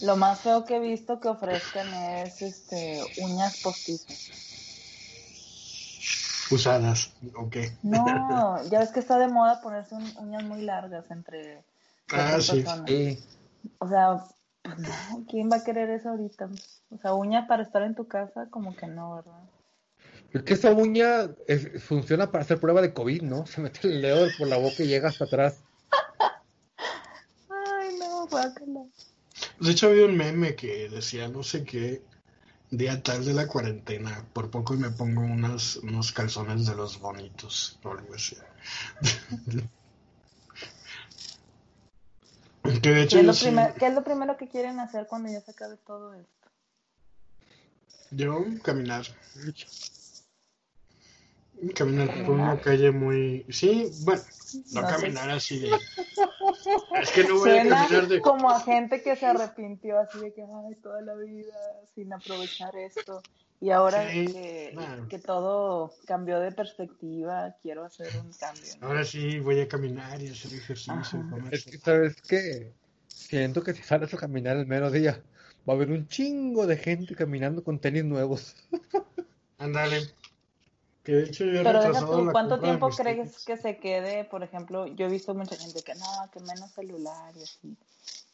Lo 0.01 0.17
más 0.17 0.41
feo 0.41 0.65
que 0.65 0.77
he 0.77 0.79
visto 0.79 1.19
que 1.19 1.29
ofrezcan 1.29 1.93
es 1.93 2.41
este 2.41 3.01
uñas 3.21 3.61
postizas. 3.61 4.31
Usadas, 6.51 7.13
ok. 7.35 7.55
No, 7.81 8.63
ya 8.69 8.79
ves 8.79 8.91
que 8.91 8.99
está 8.99 9.17
de 9.17 9.27
moda 9.27 9.61
ponerse 9.61 9.95
uñas 9.95 10.43
muy 10.43 10.61
largas 10.61 11.09
entre 11.09 11.63
ah, 12.11 12.39
sí. 12.39 12.63
O 13.79 13.87
sea, 13.87 14.25
pues 14.61 14.89
¿quién 15.29 15.49
va 15.51 15.57
a 15.57 15.63
querer 15.63 15.89
eso 15.89 16.09
ahorita? 16.09 16.49
O 16.89 16.97
sea, 16.97 17.13
uña 17.13 17.47
para 17.47 17.63
estar 17.63 17.81
en 17.81 17.95
tu 17.95 18.07
casa, 18.07 18.47
como 18.49 18.75
que 18.75 18.87
no, 18.87 19.15
¿verdad? 19.15 19.41
Es 20.33 20.43
que 20.43 20.53
esa 20.53 20.71
uña 20.71 21.29
funciona 21.79 22.31
para 22.31 22.43
hacer 22.43 22.59
prueba 22.59 22.81
de 22.81 22.93
COVID, 22.93 23.21
¿no? 23.21 23.45
Se 23.45 23.61
mete 23.61 23.87
el 23.87 24.01
dedo 24.01 24.27
por 24.37 24.47
la 24.47 24.57
boca 24.57 24.83
y 24.83 24.87
llega 24.87 25.09
hasta 25.09 25.25
atrás. 25.25 25.61
Ay, 27.49 27.97
no, 27.99 28.27
guácala. 28.27 28.81
De 29.59 29.71
hecho, 29.71 29.87
había 29.87 30.05
un 30.05 30.17
meme 30.17 30.55
que 30.55 30.89
decía 30.89 31.27
no 31.27 31.43
sé 31.43 31.63
qué 31.63 32.01
día 32.71 33.01
tal 33.01 33.23
de 33.25 33.33
la 33.33 33.47
cuarentena. 33.47 34.25
Por 34.33 34.49
poco 34.49 34.73
y 34.73 34.77
me 34.77 34.89
pongo 34.89 35.21
unas, 35.21 35.77
unos 35.77 36.11
calzones 36.11 36.65
de 36.65 36.75
los 36.75 36.99
bonitos 36.99 37.79
o 37.83 37.91
algo 37.91 38.13
así. 38.13 38.37
¿Qué, 42.81 43.03
es 43.03 43.13
lo 43.13 43.73
¿Qué 43.77 43.87
es 43.87 43.93
lo 43.93 44.03
primero 44.03 44.37
que 44.37 44.47
quieren 44.47 44.79
hacer 44.79 45.07
cuando 45.07 45.31
ya 45.31 45.39
se 45.41 45.51
acabe 45.51 45.77
todo 45.77 46.13
esto? 46.15 46.49
Yo, 48.11 48.43
caminar. 48.63 49.05
Caminar 51.73 52.25
por 52.25 52.35
una 52.35 52.59
calle 52.59 52.91
muy... 52.91 53.45
Sí, 53.49 53.89
bueno, 54.03 54.21
no, 54.73 54.81
caminar 54.81 55.29
así 55.29 55.59
de... 55.59 55.69
Es 57.01 57.11
que 57.11 57.23
no 57.23 57.39
voy 57.39 57.51
a 57.51 57.57
caminar 57.57 58.07
de... 58.07 58.21
como 58.21 58.49
a 58.49 58.59
gente 58.59 59.01
que 59.01 59.15
se 59.15 59.25
arrepintió 59.25 59.99
así 59.99 60.19
de 60.19 60.33
que, 60.33 60.41
ay, 60.41 60.75
toda 60.81 61.01
la 61.01 61.15
vida 61.15 61.55
sin 61.93 62.11
aprovechar 62.13 62.75
esto. 62.75 63.21
Y 63.61 63.71
ahora 63.71 64.05
que, 64.11 64.77
que, 65.09 65.17
todo 65.19 65.93
cambió 66.05 66.39
de 66.39 66.51
perspectiva, 66.51 67.55
quiero 67.61 67.85
hacer 67.85 68.07
un 68.19 68.31
cambio. 68.33 68.73
Ahora 68.81 69.05
sí 69.05 69.39
voy 69.39 69.61
a 69.61 69.67
caminar 69.67 70.21
y 70.21 70.27
hacer 70.27 70.53
ejercicio. 70.53 71.25
Es 71.51 71.65
que, 71.65 71.77
¿sabes 71.77 72.21
qué? 72.21 72.73
Siento 73.07 73.63
que 73.63 73.73
si 73.73 73.81
sales 73.81 74.13
a 74.13 74.17
caminar 74.17 74.57
el 74.57 74.67
mero 74.67 74.91
día, 74.91 75.23
va 75.67 75.73
a 75.73 75.75
haber 75.77 75.89
un 75.89 76.07
chingo 76.07 76.67
de 76.67 76.77
gente 76.77 77.15
caminando 77.15 77.63
con 77.63 77.79
tenis 77.79 78.03
nuevos. 78.03 78.55
Ándale. 79.57 80.01
Que 81.05 81.11
de 81.13 81.23
hecho 81.25 81.45
yo 81.45 81.51
he 81.61 81.63
Pero 81.63 81.79
deja 81.79 81.87
retrasado 81.87 82.17
tú, 82.17 82.25
la 82.25 82.31
¿cuánto 82.31 82.59
tiempo 82.59 82.89
crees 82.89 83.17
tickets. 83.17 83.45
que 83.45 83.57
se 83.57 83.77
quede? 83.77 84.25
Por 84.25 84.41
ejemplo, 84.43 84.87
yo 84.87 85.05
he 85.05 85.09
visto 85.09 85.35
mucha 85.35 85.55
gente 85.55 85.83
que 85.83 85.93
no, 85.93 86.05
que 86.33 86.39
menos 86.39 86.71
celular 86.71 87.31
y 87.37 87.43
así. 87.43 87.77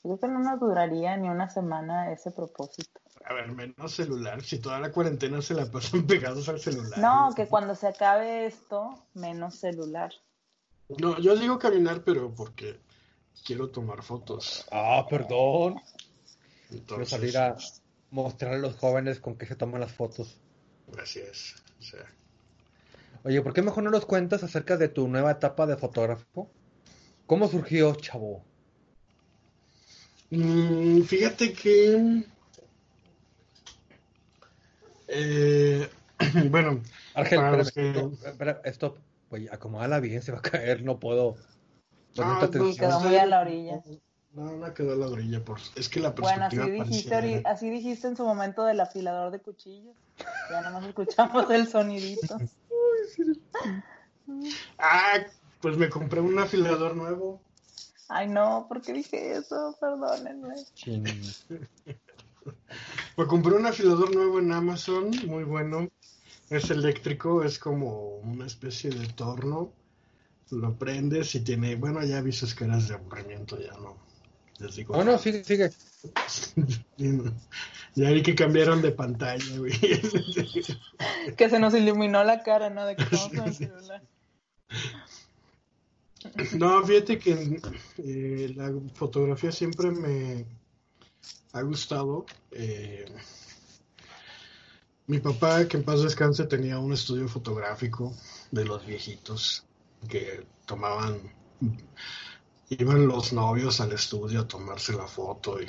Yo 0.03 0.17
creo 0.17 0.19
que 0.19 0.27
no 0.29 0.39
nos 0.39 0.59
duraría 0.59 1.17
ni 1.17 1.27
una 1.29 1.49
semana 1.49 2.11
ese 2.11 2.31
propósito. 2.31 3.01
A 3.25 3.33
ver, 3.33 3.51
menos 3.51 3.91
celular. 3.91 4.41
Si 4.41 4.59
toda 4.59 4.79
la 4.79 4.91
cuarentena 4.91 5.41
se 5.41 5.53
la 5.53 5.69
pasan 5.69 6.07
pegados 6.07 6.47
al 6.47 6.59
celular. 6.59 6.97
No, 6.97 7.35
que 7.35 7.47
cuando 7.47 7.75
se 7.75 7.87
acabe 7.87 8.45
esto, 8.45 9.05
menos 9.13 9.55
celular. 9.55 10.11
No, 10.97 11.19
yo 11.19 11.35
digo 11.35 11.59
caminar, 11.59 12.03
pero 12.03 12.33
porque 12.33 12.79
quiero 13.45 13.69
tomar 13.69 14.01
fotos. 14.01 14.65
Ah, 14.71 15.05
perdón. 15.09 15.75
Quiero 16.69 16.81
Entonces, 16.83 17.09
salir 17.09 17.37
a 17.37 17.57
mostrar 18.11 18.53
a 18.53 18.57
los 18.59 18.77
jóvenes 18.77 19.19
con 19.19 19.35
qué 19.37 19.45
se 19.45 19.55
toman 19.55 19.81
las 19.81 19.91
fotos. 19.91 20.39
Así 20.97 21.19
es. 21.19 21.55
O 21.79 21.83
sea, 21.83 22.05
Oye, 23.23 23.41
¿por 23.41 23.53
qué 23.53 23.61
mejor 23.61 23.83
no 23.83 23.91
nos 23.91 24.05
cuentas 24.05 24.43
acerca 24.43 24.77
de 24.77 24.87
tu 24.87 25.07
nueva 25.07 25.31
etapa 25.31 25.67
de 25.67 25.77
fotógrafo? 25.77 26.49
¿Cómo 27.27 27.47
surgió, 27.47 27.93
chavo? 27.95 28.43
Mm, 30.31 31.01
fíjate 31.03 31.53
que. 31.53 32.23
eh, 35.07 35.89
bueno, 36.49 36.81
Ángel, 37.13 37.39
Para 37.39 37.57
espérame, 37.57 37.57
los 37.57 37.71
que- 37.71 37.89
stop, 37.91 38.13
espera, 38.25 38.61
stop. 38.65 38.97
Oye, 39.29 39.49
acomódala 39.51 39.99
bien, 39.99 40.21
se 40.21 40.31
va 40.31 40.39
a 40.39 40.41
caer, 40.41 40.83
no 40.83 40.99
puedo. 40.99 41.35
Ah, 42.17 42.39
no, 42.41 42.45
atención. 42.47 42.75
quedó 42.89 42.99
muy 42.99 43.15
a 43.15 43.25
la 43.25 43.41
orilla. 43.41 43.81
No, 44.33 44.57
no 44.57 44.73
quedó 44.73 44.93
a 44.93 44.95
la 44.95 45.07
orilla. 45.07 45.43
Por... 45.43 45.59
Es 45.75 45.87
que 45.89 45.99
la 45.99 46.13
Bueno, 46.15 46.45
así 46.45 46.57
perspectiva 46.57 46.85
dijiste, 46.85 47.09
parecía- 47.15 47.41
así 47.49 47.69
dijiste 47.69 48.07
en 48.07 48.17
su 48.17 48.25
momento 48.25 48.63
del 48.65 48.79
afilador 48.79 49.31
de 49.31 49.39
cuchillos. 49.39 49.95
Ya 50.49 50.61
nada 50.61 50.71
más 50.71 50.85
escuchamos 50.85 51.49
el 51.51 51.67
sonidito. 51.67 52.37
Ah, 54.77 55.19
pues 55.61 55.77
me 55.77 55.89
compré 55.89 56.21
un 56.21 56.37
afilador 56.39 56.95
nuevo. 56.95 57.41
Ay, 58.07 58.27
no, 58.27 58.65
¿por 58.67 58.81
qué 58.81 58.93
dije 58.93 59.37
eso? 59.37 59.75
Perdónenme. 59.79 60.55
Chin. 60.73 61.03
Me 63.17 63.27
compré 63.27 63.55
un 63.55 63.65
afilador 63.65 64.13
nuevo 64.15 64.39
en 64.39 64.51
Amazon, 64.51 65.11
muy 65.27 65.43
bueno. 65.43 65.89
Es 66.49 66.69
eléctrico, 66.69 67.43
es 67.43 67.59
como 67.59 68.17
una 68.17 68.45
especie 68.45 68.89
de 68.89 69.07
torno. 69.07 69.71
Lo 70.49 70.77
prendes 70.77 71.33
y 71.35 71.41
tiene, 71.41 71.75
bueno, 71.75 72.03
ya 72.03 72.21
vi 72.21 72.33
sus 72.33 72.53
caras 72.53 72.89
de 72.89 72.95
aburrimiento, 72.95 73.57
ya 73.59 73.73
no. 73.73 73.97
Les 74.59 74.75
digo. 74.75 74.95
No, 74.97 75.03
no, 75.03 75.17
sigue, 75.17 75.43
sigue. 75.43 75.71
Ya 77.93 78.09
vi 78.11 78.23
que 78.23 78.35
cambiaron 78.35 78.81
de 78.81 78.91
pantalla, 78.91 79.57
güey. 79.57 79.73
Que 81.37 81.49
se 81.49 81.59
nos 81.59 81.73
iluminó 81.73 82.23
la 82.23 82.41
cara, 82.41 82.69
¿no? 82.69 82.85
De 82.85 82.95
que 82.95 83.03
estamos 83.03 83.29
con 83.29 83.47
el 83.47 83.53
celular. 83.53 84.01
No, 86.53 86.83
fíjate 86.85 87.19
que 87.19 87.59
eh, 87.97 88.53
la 88.55 88.71
fotografía 88.93 89.51
siempre 89.51 89.91
me 89.91 90.45
ha 91.51 91.61
gustado. 91.63 92.25
Eh, 92.51 93.05
mi 95.07 95.19
papá, 95.19 95.67
que 95.67 95.77
en 95.77 95.83
paz 95.83 96.01
descanse, 96.01 96.45
tenía 96.45 96.79
un 96.79 96.93
estudio 96.93 97.27
fotográfico 97.27 98.13
de 98.51 98.65
los 98.65 98.85
viejitos 98.85 99.65
que 100.07 100.45
tomaban, 100.65 101.19
iban 102.69 103.07
los 103.07 103.33
novios 103.33 103.81
al 103.81 103.91
estudio 103.91 104.41
a 104.41 104.47
tomarse 104.47 104.93
la 104.93 105.07
foto 105.07 105.61
y 105.61 105.67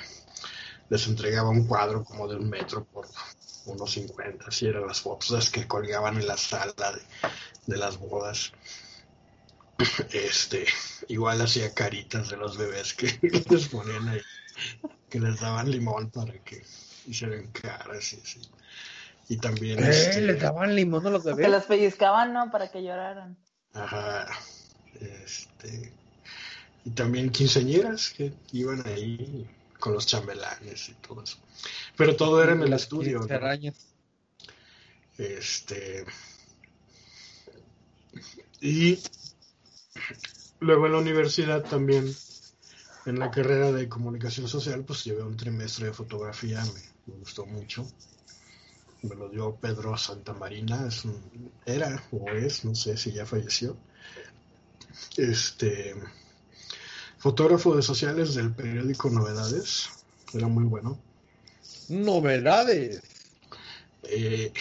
les 0.92 1.06
entregaba 1.06 1.48
un 1.48 1.66
cuadro 1.66 2.04
como 2.04 2.28
de 2.28 2.36
un 2.36 2.50
metro 2.50 2.84
por 2.84 3.06
unos 3.64 3.92
50, 3.92 4.44
así 4.46 4.66
eran 4.66 4.86
las 4.86 5.00
fotos 5.00 5.30
las 5.30 5.48
que 5.48 5.66
colgaban 5.66 6.16
en 6.20 6.26
la 6.26 6.36
sala 6.36 6.92
de, 6.92 7.00
de 7.66 7.76
las 7.78 7.96
bodas. 7.98 8.52
Este, 10.12 10.66
igual 11.08 11.40
hacía 11.40 11.72
caritas 11.72 12.28
de 12.28 12.36
los 12.36 12.58
bebés 12.58 12.92
que 12.92 13.18
les 13.50 13.68
ponían 13.68 14.06
ahí, 14.08 14.20
que 15.08 15.18
les 15.18 15.40
daban 15.40 15.70
limón 15.70 16.10
para 16.10 16.34
que 16.44 16.62
hicieran 17.06 17.46
caras 17.52 18.12
y 18.12 18.16
así. 18.20 18.40
Y 19.30 19.38
también, 19.38 19.78
¿Qué? 19.78 19.88
este, 19.88 20.20
¿Les 20.20 20.40
daban 20.40 20.74
limón 20.76 21.06
a 21.06 21.10
los 21.10 21.22
Que 21.24 21.30
bebés? 21.30 21.50
los 21.50 21.64
pellizcaban, 21.64 22.34
¿no? 22.34 22.50
Para 22.50 22.70
que 22.70 22.82
lloraran. 22.82 23.38
ajá, 23.72 24.26
este, 25.00 25.90
y 26.84 26.90
también 26.90 27.30
quinceañeras 27.30 28.10
que 28.10 28.34
iban 28.52 28.86
ahí 28.86 29.48
con 29.82 29.94
los 29.94 30.06
chambelanes 30.06 30.90
y 30.90 30.94
todo 30.94 31.24
eso. 31.24 31.38
Pero 31.96 32.14
todo 32.14 32.40
era 32.40 32.52
en 32.52 32.62
el 32.62 32.72
estudio, 32.72 33.18
¿no? 33.18 33.26
Este. 35.18 36.06
Y 38.60 39.00
luego 40.60 40.86
en 40.86 40.92
la 40.92 40.98
universidad 40.98 41.64
también, 41.64 42.14
en 43.06 43.18
la 43.18 43.32
carrera 43.32 43.72
de 43.72 43.88
comunicación 43.88 44.46
social, 44.46 44.84
pues 44.84 45.02
llevé 45.02 45.24
un 45.24 45.36
trimestre 45.36 45.86
de 45.86 45.92
fotografía, 45.92 46.64
me, 46.64 47.12
me 47.12 47.18
gustó 47.18 47.44
mucho. 47.44 47.84
Me 49.02 49.16
lo 49.16 49.28
dio 49.28 49.56
Pedro 49.56 49.96
Santamarina, 49.96 50.86
es 50.86 51.04
un, 51.04 51.50
era 51.66 52.04
o 52.12 52.30
es, 52.30 52.64
no 52.64 52.76
sé 52.76 52.96
si 52.96 53.10
ya 53.10 53.26
falleció. 53.26 53.76
Este 55.16 55.96
fotógrafo 57.22 57.76
de 57.76 57.82
sociales 57.82 58.34
del 58.34 58.52
periódico 58.52 59.08
Novedades, 59.08 59.90
era 60.34 60.48
muy 60.48 60.64
bueno. 60.64 60.98
Novedades. 61.88 63.00
Eh, 64.02 64.52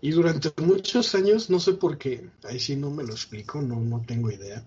y 0.00 0.10
durante 0.12 0.50
muchos 0.62 1.14
años, 1.14 1.50
no 1.50 1.60
sé 1.60 1.74
por 1.74 1.98
qué, 1.98 2.30
ahí 2.44 2.58
sí 2.58 2.74
no 2.74 2.90
me 2.90 3.04
lo 3.04 3.12
explico, 3.12 3.60
no, 3.60 3.80
no 3.80 4.02
tengo 4.06 4.30
idea, 4.30 4.64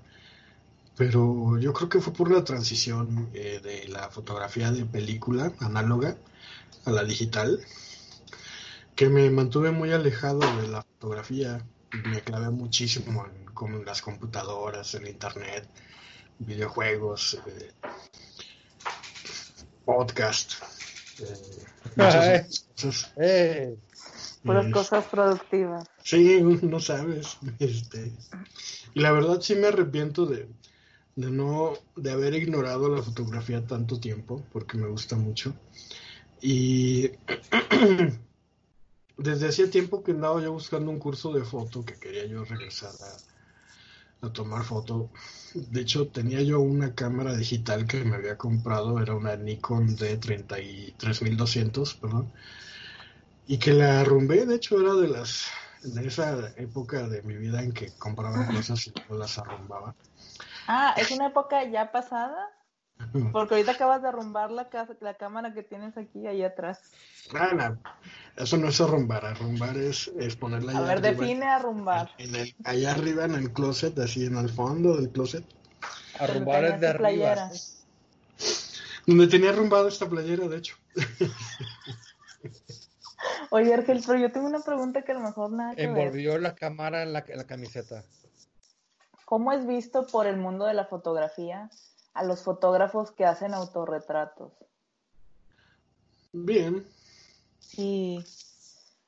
pero 0.96 1.58
yo 1.58 1.74
creo 1.74 1.90
que 1.90 2.02
fue 2.02 2.14
por 2.14 2.30
la 2.30 2.44
transición 2.44 3.32
eh, 3.34 3.62
de 3.64 3.88
la 3.88 4.12
fotografía 4.12 4.72
de 4.72 4.86
película 4.86 5.52
análoga 5.60 6.18
a 6.86 6.92
la 6.92 7.04
digital, 7.04 7.60
que 8.96 9.10
me 9.10 9.28
mantuve 9.32 9.72
muy 9.72 9.92
alejado 9.92 10.42
de 10.62 10.68
la 10.68 10.84
fotografía, 10.84 11.66
me 12.06 12.22
clavé 12.22 12.52
muchísimo 12.52 13.26
en, 13.26 13.46
con 13.56 13.84
las 13.86 14.04
computadoras, 14.04 14.94
el 14.94 15.08
internet, 15.08 15.68
videojuegos, 16.40 17.40
eh, 17.48 17.72
podcast. 19.86 20.54
eh, 21.20 21.34
muchas 21.96 22.28
otras 22.28 22.66
cosas. 22.76 23.14
Eh, 23.18 23.78
Puras 24.44 24.66
Mm. 24.68 24.72
cosas 24.72 25.06
productivas. 25.06 25.88
Sí, 26.04 26.42
no 26.62 26.80
sabes. 26.80 27.38
Este, 27.60 28.14
y 28.94 29.00
la 29.02 29.12
verdad 29.12 29.42
sí 29.42 29.56
me 29.56 29.68
arrepiento 29.68 30.26
de, 30.26 30.48
de 31.16 31.32
no, 31.32 31.74
de 31.96 32.12
haber 32.12 32.34
ignorado 32.36 32.88
la 32.94 33.02
fotografía 33.02 33.66
tanto 33.66 34.00
tiempo, 34.00 34.44
porque 34.54 34.78
me 34.78 34.88
gusta 34.88 35.16
mucho. 35.16 35.54
Y 36.42 37.10
desde 39.18 39.48
hacía 39.48 39.70
tiempo 39.70 40.04
que 40.04 40.12
andaba 40.12 40.42
yo 40.42 40.52
buscando 40.54 40.92
un 40.92 41.00
curso 41.00 41.34
de 41.34 41.44
foto 41.44 41.84
que 41.84 41.96
quería 41.96 42.26
yo 42.26 42.46
regresar 42.46 42.94
a, 43.02 43.37
a 44.22 44.32
tomar 44.32 44.64
foto. 44.64 45.10
De 45.54 45.82
hecho, 45.82 46.08
tenía 46.08 46.42
yo 46.42 46.60
una 46.60 46.96
cámara 46.96 47.36
digital 47.36 47.86
que 47.86 48.04
me 48.04 48.16
había 48.16 48.38
comprado, 48.38 49.00
era 49.02 49.16
una 49.16 49.36
Nikon 49.36 49.96
D33200, 49.96 52.00
perdón 52.00 52.32
y 53.48 53.58
que 53.58 53.74
la 53.74 54.02
arrumbé, 54.02 54.46
de 54.46 54.56
hecho 54.56 54.80
era 54.80 54.94
de 54.94 55.08
las 55.08 55.48
de 55.82 56.06
esa 56.06 56.50
época 56.58 57.08
de 57.08 57.22
mi 57.22 57.36
vida 57.36 57.62
en 57.62 57.72
que 57.72 57.92
compraba 57.98 58.46
cosas 58.48 58.86
y 58.88 58.92
luego 58.92 59.16
las 59.16 59.38
arrumbaba. 59.38 59.96
Ah, 60.68 60.94
¿es 60.98 61.12
una 61.12 61.28
época 61.28 61.64
ya 61.64 61.92
pasada? 61.92 62.50
Porque 63.32 63.56
ahorita 63.56 63.72
acabas 63.74 64.02
de 64.02 64.10
arrumbar 64.10 64.52
la, 64.52 64.70
casa, 64.70 64.96
la 65.02 65.14
cámara 65.14 65.54
que 65.54 65.64
tienes 65.64 65.98
aquí, 65.98 66.28
ahí 66.28 66.44
atrás. 66.44 66.82
Ah, 67.34 67.52
no, 67.54 67.78
eso 68.36 68.58
no 68.58 68.68
es 68.70 68.82
arrumbar, 68.82 69.26
arrumbar 69.26 69.78
es, 69.78 70.12
es 70.20 70.36
ponerla 70.36 70.72
A 70.74 70.78
allá 70.78 70.88
ver, 70.88 70.98
arriba, 70.98 71.12
define 71.12 71.46
arrumbar. 71.46 72.12
en 72.18 72.36
el, 72.36 72.56
allá 72.64 72.92
arriba 72.92 73.26
en 73.26 73.36
el 73.36 73.52
closet, 73.54 73.98
así 74.00 74.26
en 74.26 74.38
el 74.38 74.50
fondo 74.50 74.98
del 74.98 75.10
closet, 75.10 75.46
arrumbar 76.20 76.66
es 76.66 76.82
de 76.82 76.88
arriba. 76.88 77.10
playera. 77.10 77.52
donde 79.06 79.28
tenía 79.28 79.50
arrumbada 79.52 79.88
esta 79.88 80.08
playera, 80.10 80.48
de 80.48 80.58
hecho. 80.58 80.76
Oye, 83.50 83.74
Argel, 83.74 84.04
pero 84.06 84.20
yo 84.20 84.32
tengo 84.32 84.48
una 84.48 84.60
pregunta 84.60 85.02
que 85.04 85.12
a 85.14 85.16
lo 85.16 85.22
mejor 85.22 85.52
nada 85.52 85.76
que 85.76 85.88
ver. 85.88 85.98
Envolvió 85.98 86.38
la 86.38 86.56
cámara 86.56 87.04
en 87.04 87.14
la, 87.14 87.24
en 87.28 87.38
la 87.38 87.46
camiseta. 87.46 88.04
¿Cómo 89.26 89.52
es 89.52 89.66
visto 89.66 90.06
por 90.08 90.28
el 90.28 90.38
mundo 90.38 90.66
de 90.66 90.74
la 90.74 90.86
fotografía 90.86 91.70
a 92.18 92.24
los 92.24 92.44
fotógrafos 92.44 93.12
que 93.12 93.26
hacen 93.26 93.54
autorretratos? 93.54 94.52
Bien, 96.34 96.86
Sí. 97.60 98.24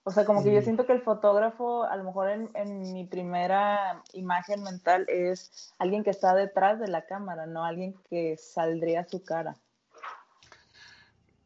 O 0.03 0.11
sea, 0.11 0.25
como 0.25 0.43
que 0.43 0.53
yo 0.53 0.61
Mm. 0.61 0.63
siento 0.63 0.85
que 0.85 0.93
el 0.93 1.01
fotógrafo, 1.01 1.83
a 1.83 1.95
lo 1.97 2.03
mejor 2.03 2.29
en, 2.29 2.49
en 2.55 2.93
mi 2.93 3.05
primera 3.05 4.03
imagen 4.13 4.63
mental, 4.63 5.05
es 5.07 5.73
alguien 5.77 6.03
que 6.03 6.09
está 6.11 6.33
detrás 6.33 6.79
de 6.79 6.87
la 6.87 7.05
cámara, 7.05 7.45
no 7.45 7.63
alguien 7.63 7.95
que 8.09 8.37
saldría 8.37 9.07
su 9.07 9.23
cara. 9.23 9.57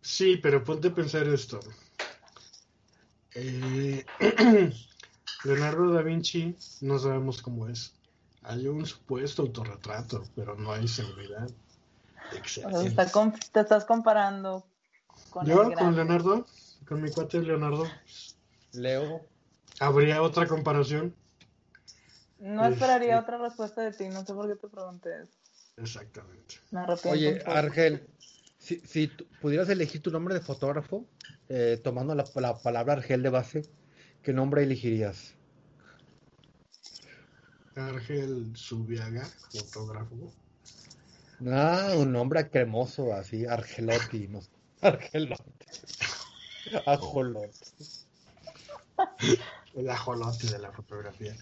sí, 0.02 0.38
pero 0.38 0.64
ponte 0.64 0.90
a 0.90 0.94
pensar 0.94 1.28
esto. 1.28 1.60
Eh, 3.36 4.06
Leonardo 5.44 5.92
da 5.94 6.02
Vinci 6.02 6.56
no 6.82 7.00
sabemos 7.00 7.42
cómo 7.42 7.68
es. 7.68 7.94
Hay 8.44 8.68
un 8.68 8.86
supuesto 8.86 9.44
autorretrato, 9.44 10.24
pero 10.36 10.56
no 10.56 10.74
hay 10.74 10.88
seguridad. 10.88 11.48
te 13.52 13.60
estás 13.60 13.86
comparando 13.86 14.66
con 15.30 15.46
Yo 15.46 15.72
con 15.74 15.96
Leonardo, 15.96 16.46
con 16.88 17.02
mi 17.02 17.10
cuate 17.12 17.42
Leonardo. 17.42 17.86
Leo. 18.74 19.26
¿Habría 19.80 20.22
otra 20.22 20.48
comparación? 20.48 21.16
No 22.40 22.66
esperaría 22.66 23.18
este, 23.18 23.24
otra 23.24 23.38
respuesta 23.38 23.82
de 23.82 23.92
ti, 23.94 24.10
no 24.10 24.26
sé 24.26 24.34
por 24.34 24.48
qué 24.48 24.56
te 24.56 24.68
pregunté 24.68 25.24
eso. 25.24 25.38
Exactamente. 25.78 26.56
Oye, 27.06 27.42
Argel, 27.46 28.08
si, 28.60 28.80
si 28.82 29.08
pudieras 29.42 29.70
elegir 29.70 30.02
tu 30.02 30.12
nombre 30.12 30.34
de 30.34 30.42
fotógrafo, 30.42 31.06
eh, 31.50 31.80
tomando 31.84 32.16
la, 32.16 32.26
palabra 32.26 32.94
Argel 32.94 33.24
de 33.24 33.30
base, 33.30 33.62
¿qué 34.22 34.34
nombre 34.34 34.64
elegirías? 34.64 35.36
Argel 37.76 38.52
Subiaga, 38.56 39.26
fotógrafo. 39.52 40.34
Ah, 41.48 41.94
un 41.98 42.12
nombre 42.12 42.50
cremoso, 42.50 43.14
así, 43.14 43.46
Argelotti, 43.46 44.28
no 44.28 44.42
Argelotti. 44.82 45.44
Ajolote. 46.86 47.50
El 49.76 49.90
ajolote 49.90 50.48
de 50.48 50.60
la 50.60 50.72
fotografía. 50.72 51.36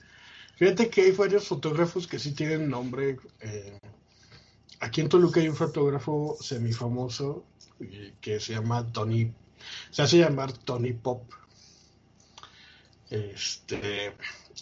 Fíjate 0.55 0.89
que 0.89 1.01
hay 1.01 1.11
varios 1.11 1.47
fotógrafos 1.47 2.07
que 2.07 2.19
sí 2.19 2.33
tienen 2.33 2.69
nombre. 2.69 3.17
Eh, 3.41 3.79
aquí 4.79 5.01
en 5.01 5.09
Toluca 5.09 5.39
hay 5.39 5.49
un 5.49 5.55
fotógrafo 5.55 6.37
semifamoso 6.39 7.45
que 8.21 8.39
se 8.39 8.53
llama 8.53 8.91
Tony, 8.91 9.33
se 9.89 10.03
hace 10.03 10.19
llamar 10.19 10.53
Tony 10.53 10.93
Pop. 10.93 11.23
Este, 13.09 14.13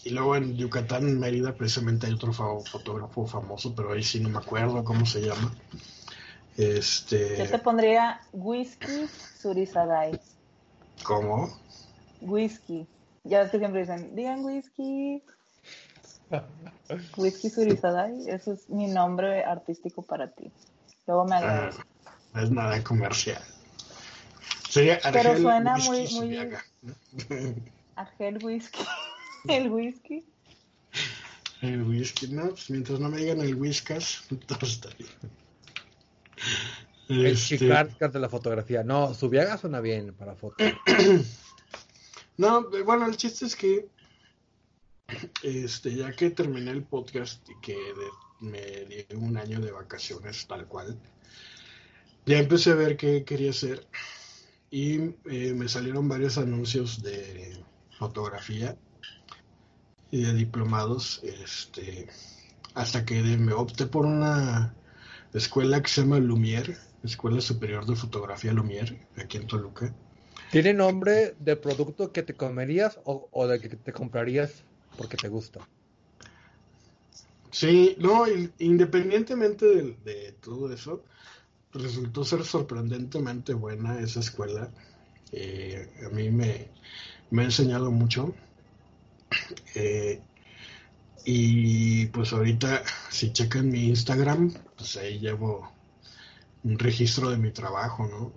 y 0.04 0.10
luego 0.10 0.36
en 0.36 0.56
Yucatán, 0.56 1.08
en 1.08 1.18
Mérida, 1.18 1.54
precisamente 1.54 2.06
hay 2.06 2.14
otro 2.14 2.32
fotógrafo 2.32 3.26
famoso, 3.26 3.74
pero 3.74 3.92
ahí 3.92 4.02
sí 4.02 4.20
no 4.20 4.28
me 4.28 4.38
acuerdo 4.38 4.84
cómo 4.84 5.04
se 5.06 5.20
llama. 5.20 5.52
Este... 6.56 7.38
Yo 7.38 7.48
te 7.48 7.58
pondría 7.58 8.20
Whisky 8.32 9.06
Surizadai. 9.40 10.20
¿Cómo? 11.02 11.58
Whisky. 12.20 12.86
Ya 13.24 13.40
ves 13.40 13.50
que 13.50 13.58
siempre 13.58 13.80
dicen, 13.80 14.14
digan 14.14 14.44
whisky. 14.44 15.22
Whisky 17.16 17.50
Surizadai, 17.50 18.28
eso 18.28 18.52
es 18.52 18.68
mi 18.70 18.86
nombre 18.86 19.44
artístico 19.44 20.02
para 20.02 20.28
ti. 20.28 20.50
Luego 21.06 21.24
me 21.24 21.36
ah, 21.36 21.70
no 22.34 22.42
es 22.42 22.50
nada 22.50 22.82
comercial. 22.84 23.42
Sería 24.68 24.94
Argel 25.02 25.12
Pero 25.12 25.36
suena 25.38 25.76
muy, 25.78 26.08
muy. 26.12 26.54
Argel 27.96 28.44
Whisky. 28.44 28.84
El 29.48 29.70
whisky. 29.70 30.24
El 31.62 31.82
whisky, 31.82 32.28
no, 32.28 32.48
pues 32.48 32.70
mientras 32.70 33.00
no 33.00 33.10
me 33.10 33.18
digan 33.18 33.40
el 33.40 33.54
whiskas, 33.54 34.24
todo 34.46 34.66
está 34.66 34.88
bien. 34.98 35.10
El 37.08 37.26
este... 37.26 37.58
de 37.58 38.20
la 38.20 38.28
fotografía. 38.28 38.82
No, 38.82 39.14
su 39.14 39.28
viaga 39.28 39.58
suena 39.58 39.80
bien 39.80 40.14
para 40.14 40.36
foto. 40.36 40.56
no, 42.36 42.70
bueno, 42.84 43.06
el 43.06 43.16
chiste 43.16 43.46
es 43.46 43.56
que 43.56 43.88
este, 45.42 45.94
ya 45.94 46.12
que 46.12 46.30
terminé 46.30 46.70
el 46.70 46.84
podcast 46.84 47.48
y 47.48 47.60
que 47.60 47.76
me 48.40 48.84
di 48.86 49.04
un 49.16 49.36
año 49.36 49.60
de 49.60 49.72
vacaciones 49.72 50.46
tal 50.46 50.66
cual, 50.66 50.98
ya 52.26 52.38
empecé 52.38 52.70
a 52.70 52.76
ver 52.76 52.96
qué 52.96 53.24
quería 53.24 53.50
hacer 53.50 53.86
y 54.70 55.14
eh, 55.28 55.52
me 55.54 55.68
salieron 55.68 56.08
varios 56.08 56.38
anuncios 56.38 57.02
de 57.02 57.62
fotografía 57.98 58.76
y 60.10 60.22
de 60.22 60.34
diplomados, 60.34 61.20
este, 61.22 62.08
hasta 62.74 63.04
que 63.04 63.22
me 63.22 63.52
opté 63.52 63.86
por 63.86 64.06
una 64.06 64.74
escuela 65.32 65.82
que 65.82 65.88
se 65.88 66.02
llama 66.02 66.18
Lumière, 66.18 66.76
Escuela 67.02 67.40
Superior 67.40 67.86
de 67.86 67.96
Fotografía 67.96 68.52
Lumière, 68.52 69.06
aquí 69.16 69.36
en 69.38 69.46
Toluca. 69.46 69.94
¿Tiene 70.50 70.74
nombre 70.74 71.34
de 71.38 71.56
producto 71.56 72.12
que 72.12 72.22
te 72.22 72.34
comerías 72.34 72.98
o, 73.04 73.28
o 73.30 73.46
de 73.46 73.60
que 73.60 73.68
te 73.68 73.92
comprarías 73.92 74.64
porque 74.96 75.16
te 75.16 75.28
gusta. 75.28 75.60
Sí, 77.50 77.96
no, 77.98 78.26
independientemente 78.58 79.96
de, 80.04 80.32
todo 80.40 80.72
eso, 80.72 81.02
resultó 81.72 82.24
ser 82.24 82.44
sorprendentemente 82.44 83.54
buena 83.54 83.98
esa 84.00 84.20
escuela. 84.20 84.70
Eh, 85.32 85.90
a 86.06 86.08
mí 86.10 86.30
me, 86.30 86.68
ha 87.32 87.42
enseñado 87.42 87.90
mucho. 87.90 88.34
Eh, 89.74 90.20
y 91.24 92.06
pues 92.06 92.32
ahorita, 92.32 92.82
si 93.10 93.32
checan 93.32 93.68
mi 93.68 93.88
Instagram, 93.88 94.52
pues 94.76 94.96
ahí 94.96 95.18
llevo 95.18 95.70
un 96.64 96.78
registro 96.78 97.30
de 97.30 97.36
mi 97.36 97.52
trabajo, 97.52 98.06
¿no? 98.06 98.32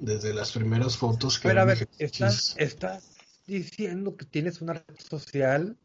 Desde 0.00 0.34
las 0.34 0.52
primeras 0.52 0.96
fotos 0.96 1.38
que... 1.38 1.48
Pero 1.48 1.62
a 1.62 1.64
ver, 1.64 1.88
¿estás, 1.98 2.54
¿estás 2.58 3.16
diciendo 3.46 4.16
que 4.16 4.26
tienes 4.26 4.60
una 4.60 4.74
red 4.74 4.96
social 4.98 5.76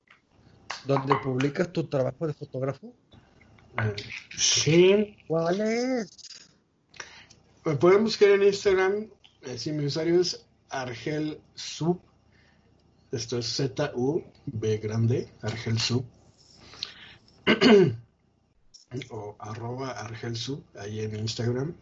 donde 0.85 1.15
publicas 1.17 1.71
tu 1.71 1.87
trabajo 1.87 2.27
de 2.27 2.33
fotógrafo? 2.33 2.93
Sí. 4.37 5.17
¿Cuál 5.27 5.61
es? 5.61 6.09
Me 7.65 7.75
pueden 7.75 8.03
buscar 8.03 8.29
en 8.29 8.43
Instagram. 8.43 9.09
Eh, 9.41 9.57
si 9.57 9.71
mi 9.71 9.85
usuario 9.85 10.21
es 10.21 10.45
Argel 10.69 11.39
Sub. 11.55 11.99
Esto 13.11 13.37
es 13.37 13.47
Z-U, 13.47 14.23
B 14.45 14.77
grande, 14.77 15.29
Argel 15.41 15.79
Sub. 15.79 16.05
o 19.09 19.35
arroba 19.39 19.91
Argel 19.91 20.35
Sub, 20.35 20.63
ahí 20.79 21.01
en 21.01 21.15
Instagram. 21.15 21.75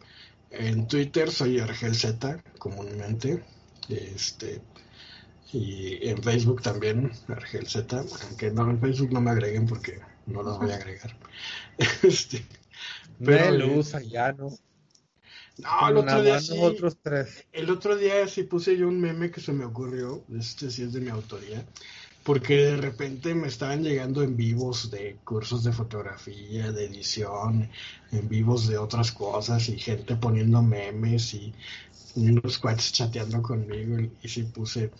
En 0.50 0.88
Twitter 0.88 1.30
soy 1.30 1.60
Argel 1.60 1.94
Z, 1.94 2.42
comúnmente. 2.58 3.44
Este, 3.88 4.60
y 5.52 6.08
en 6.08 6.22
Facebook 6.22 6.62
también, 6.62 7.12
Argel 7.28 7.66
Z, 7.66 8.04
aunque 8.28 8.50
no, 8.50 8.68
en 8.70 8.80
Facebook 8.80 9.12
no 9.12 9.20
me 9.20 9.30
agreguen 9.30 9.66
porque 9.66 10.00
no 10.26 10.42
los 10.42 10.58
voy 10.58 10.72
a 10.72 10.76
agregar. 10.76 11.16
este, 12.02 12.44
pero 13.24 13.52
lo 13.52 13.78
usa 13.78 14.00
ya, 14.00 14.32
¿no? 14.32 14.50
No, 15.62 15.88
el 15.88 15.96
otro 15.96 16.22
día 16.22 16.40
sí. 16.40 16.56
Otros 16.58 16.98
tres. 17.02 17.46
El 17.52 17.70
otro 17.70 17.96
día 17.96 18.26
sí 18.28 18.44
puse 18.44 18.76
yo 18.76 18.88
un 18.88 19.00
meme 19.00 19.30
que 19.30 19.40
se 19.40 19.52
me 19.52 19.64
ocurrió, 19.64 20.22
este 20.38 20.70
sí 20.70 20.82
es 20.82 20.92
de 20.92 21.00
mi 21.00 21.10
autoría, 21.10 21.64
porque 22.24 22.56
de 22.56 22.76
repente 22.76 23.34
me 23.34 23.48
estaban 23.48 23.82
llegando 23.82 24.22
en 24.22 24.36
vivos 24.36 24.90
de 24.90 25.16
cursos 25.24 25.64
de 25.64 25.72
fotografía, 25.72 26.72
de 26.72 26.84
edición, 26.86 27.68
en 28.12 28.28
vivos 28.28 28.66
de 28.68 28.78
otras 28.78 29.12
cosas 29.12 29.68
y 29.68 29.78
gente 29.78 30.16
poniendo 30.16 30.62
memes 30.62 31.34
y 31.34 31.52
unos 32.16 32.58
cuates 32.58 32.92
chateando 32.92 33.40
conmigo 33.40 33.98
y, 33.98 34.10
y 34.22 34.28
sí 34.28 34.42
puse 34.44 34.90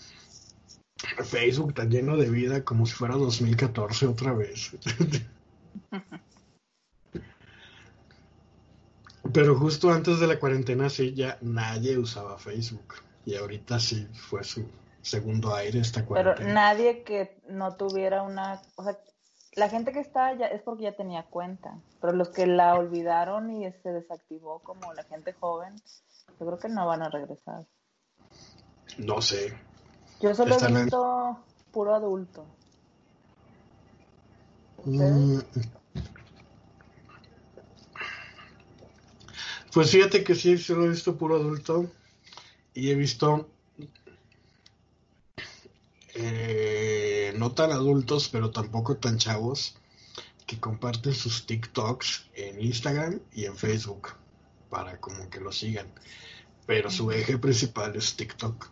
Facebook 1.25 1.70
está 1.70 1.85
lleno 1.85 2.16
de 2.16 2.29
vida 2.29 2.64
como 2.64 2.87
si 2.87 2.92
fuera 2.92 3.16
2014 3.16 4.07
otra 4.07 4.33
vez. 4.33 4.73
Pero 9.33 9.57
justo 9.57 9.90
antes 9.90 10.21
de 10.21 10.27
la 10.27 10.38
cuarentena 10.38 10.88
sí 10.88 11.14
ya 11.14 11.38
nadie 11.40 11.99
usaba 11.99 12.38
Facebook. 12.38 12.95
Y 13.27 13.37
ahorita 13.37 13.79
sí 13.79 14.09
fue 14.12 14.43
su 14.45 14.66
segundo 15.03 15.55
aire 15.55 15.81
esta 15.81 16.05
cuarentena. 16.05 16.37
Pero 16.37 16.55
nadie 16.55 17.03
que 17.03 17.40
no 17.49 17.77
tuviera 17.77 18.23
una... 18.23 18.61
O 18.77 18.85
sea, 18.85 18.99
la 19.55 19.69
gente 19.69 19.93
que 19.93 20.01
está 20.01 20.35
ya 20.37 20.47
es 20.47 20.62
porque 20.62 20.85
ya 20.85 20.97
tenía 20.97 21.25
cuenta. 21.25 21.79
Pero 22.01 22.12
los 22.14 22.31
que 22.31 22.47
la 22.47 22.75
olvidaron 22.75 23.51
y 23.51 23.71
se 23.83 23.90
desactivó 23.90 24.61
como 24.61 24.93
la 24.95 25.05
gente 25.05 25.33
joven, 25.35 25.75
yo 26.38 26.47
creo 26.47 26.59
que 26.59 26.69
no 26.69 26.87
van 26.87 27.03
a 27.03 27.11
regresar. 27.11 27.66
No 28.99 29.21
sé. 29.21 29.57
Yo 30.21 30.35
solo 30.35 30.57
he 30.57 30.83
visto 30.83 31.38
puro 31.73 31.95
adulto. 31.95 32.45
Mm. 34.85 35.38
Pues 39.73 39.90
fíjate 39.92 40.25
que 40.25 40.35
sí, 40.35 40.58
solo 40.58 40.87
he 40.87 40.88
visto 40.88 41.16
puro 41.16 41.37
adulto 41.37 41.90
y 42.75 42.90
he 42.90 42.94
visto 42.94 43.48
eh, 46.14 47.33
no 47.37 47.52
tan 47.52 47.71
adultos, 47.71 48.29
pero 48.29 48.50
tampoco 48.50 48.96
tan 48.96 49.18
chavos 49.18 49.77
que 50.46 50.58
comparten 50.58 51.14
sus 51.14 51.46
TikToks 51.46 52.31
en 52.35 52.60
Instagram 52.60 53.21
y 53.33 53.44
en 53.44 53.56
Facebook 53.56 54.14
para 54.68 54.98
como 54.98 55.31
que 55.31 55.40
lo 55.40 55.52
sigan. 55.52 55.87
Pero 56.66 56.90
su 56.90 57.12
eje 57.12 57.38
principal 57.38 57.94
es 57.94 58.16
TikTok. 58.16 58.68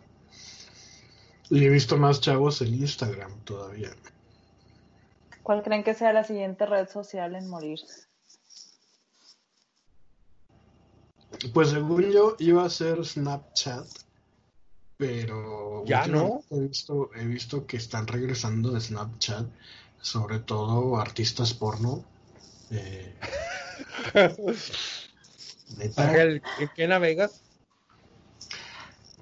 Y 1.49 1.65
he 1.65 1.69
visto 1.69 1.97
más 1.97 2.19
chavos 2.19 2.61
en 2.61 2.73
Instagram 2.73 3.39
todavía. 3.45 3.91
¿Cuál 5.43 5.63
creen 5.63 5.83
que 5.83 5.93
sea 5.93 6.13
la 6.13 6.23
siguiente 6.23 6.65
red 6.65 6.87
social 6.89 7.35
en 7.35 7.49
morir? 7.49 7.79
Pues 11.53 11.69
según 11.69 12.11
yo 12.11 12.35
iba 12.39 12.65
a 12.65 12.69
ser 12.69 13.05
Snapchat, 13.05 13.87
pero 14.97 15.85
ya 15.85 16.05
no. 16.07 16.43
He 16.49 16.59
visto, 16.59 17.09
he 17.15 17.25
visto 17.25 17.65
que 17.65 17.77
están 17.77 18.07
regresando 18.07 18.71
de 18.71 18.81
Snapchat, 18.81 19.47
sobre 20.01 20.39
todo 20.39 20.97
artistas 20.97 21.53
porno. 21.53 22.03
Eh, 22.71 23.15
¿En 25.79 26.69
qué 26.75 26.87
navegas? 26.87 27.41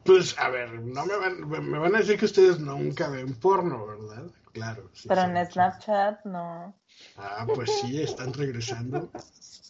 Pues, 0.03 0.37
a 0.39 0.49
ver, 0.49 0.71
no 0.81 1.05
me 1.05 1.17
van, 1.17 1.47
me 1.69 1.79
van 1.79 1.95
a 1.95 1.99
decir 1.99 2.17
que 2.17 2.25
ustedes 2.25 2.59
nunca 2.59 3.09
ven 3.09 3.35
porno, 3.35 3.85
¿verdad? 3.85 4.23
Claro. 4.53 4.89
Pero 5.07 5.21
en 5.21 5.45
Snapchat 5.45 6.25
no. 6.25 6.73
Ah, 7.17 7.45
pues 7.53 7.69
sí, 7.81 8.01
están 8.01 8.33
regresando. 8.33 9.11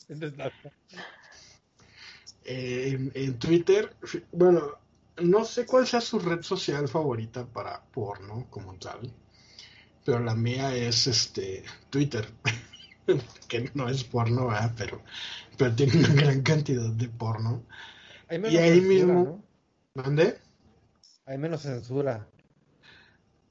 Eh, 2.49 3.11
en, 3.13 3.39
Twitter, 3.39 3.93
bueno, 4.31 4.77
no 5.17 5.43
sé 5.43 5.65
cuál 5.65 5.85
sea 5.85 5.99
su 5.99 6.17
red 6.17 6.41
social 6.43 6.87
favorita 6.87 7.45
para 7.45 7.83
porno 7.83 8.47
como 8.49 8.73
tal, 8.75 9.11
pero 10.05 10.21
la 10.21 10.33
mía 10.33 10.73
es 10.73 11.07
este 11.07 11.65
Twitter, 11.89 12.25
que 13.49 13.69
no 13.73 13.89
es 13.89 14.05
porno, 14.05 14.47
pero, 14.77 15.03
pero 15.57 15.75
tiene 15.75 15.99
una 15.99 16.13
gran 16.13 16.41
cantidad 16.41 16.89
de 16.89 17.09
porno. 17.09 17.63
y 18.29 18.55
ahí 18.55 18.79
mismo, 18.79 19.43
¿dónde? 19.93 20.37
Hay 21.25 21.37
menos 21.37 21.63
censura. 21.63 22.25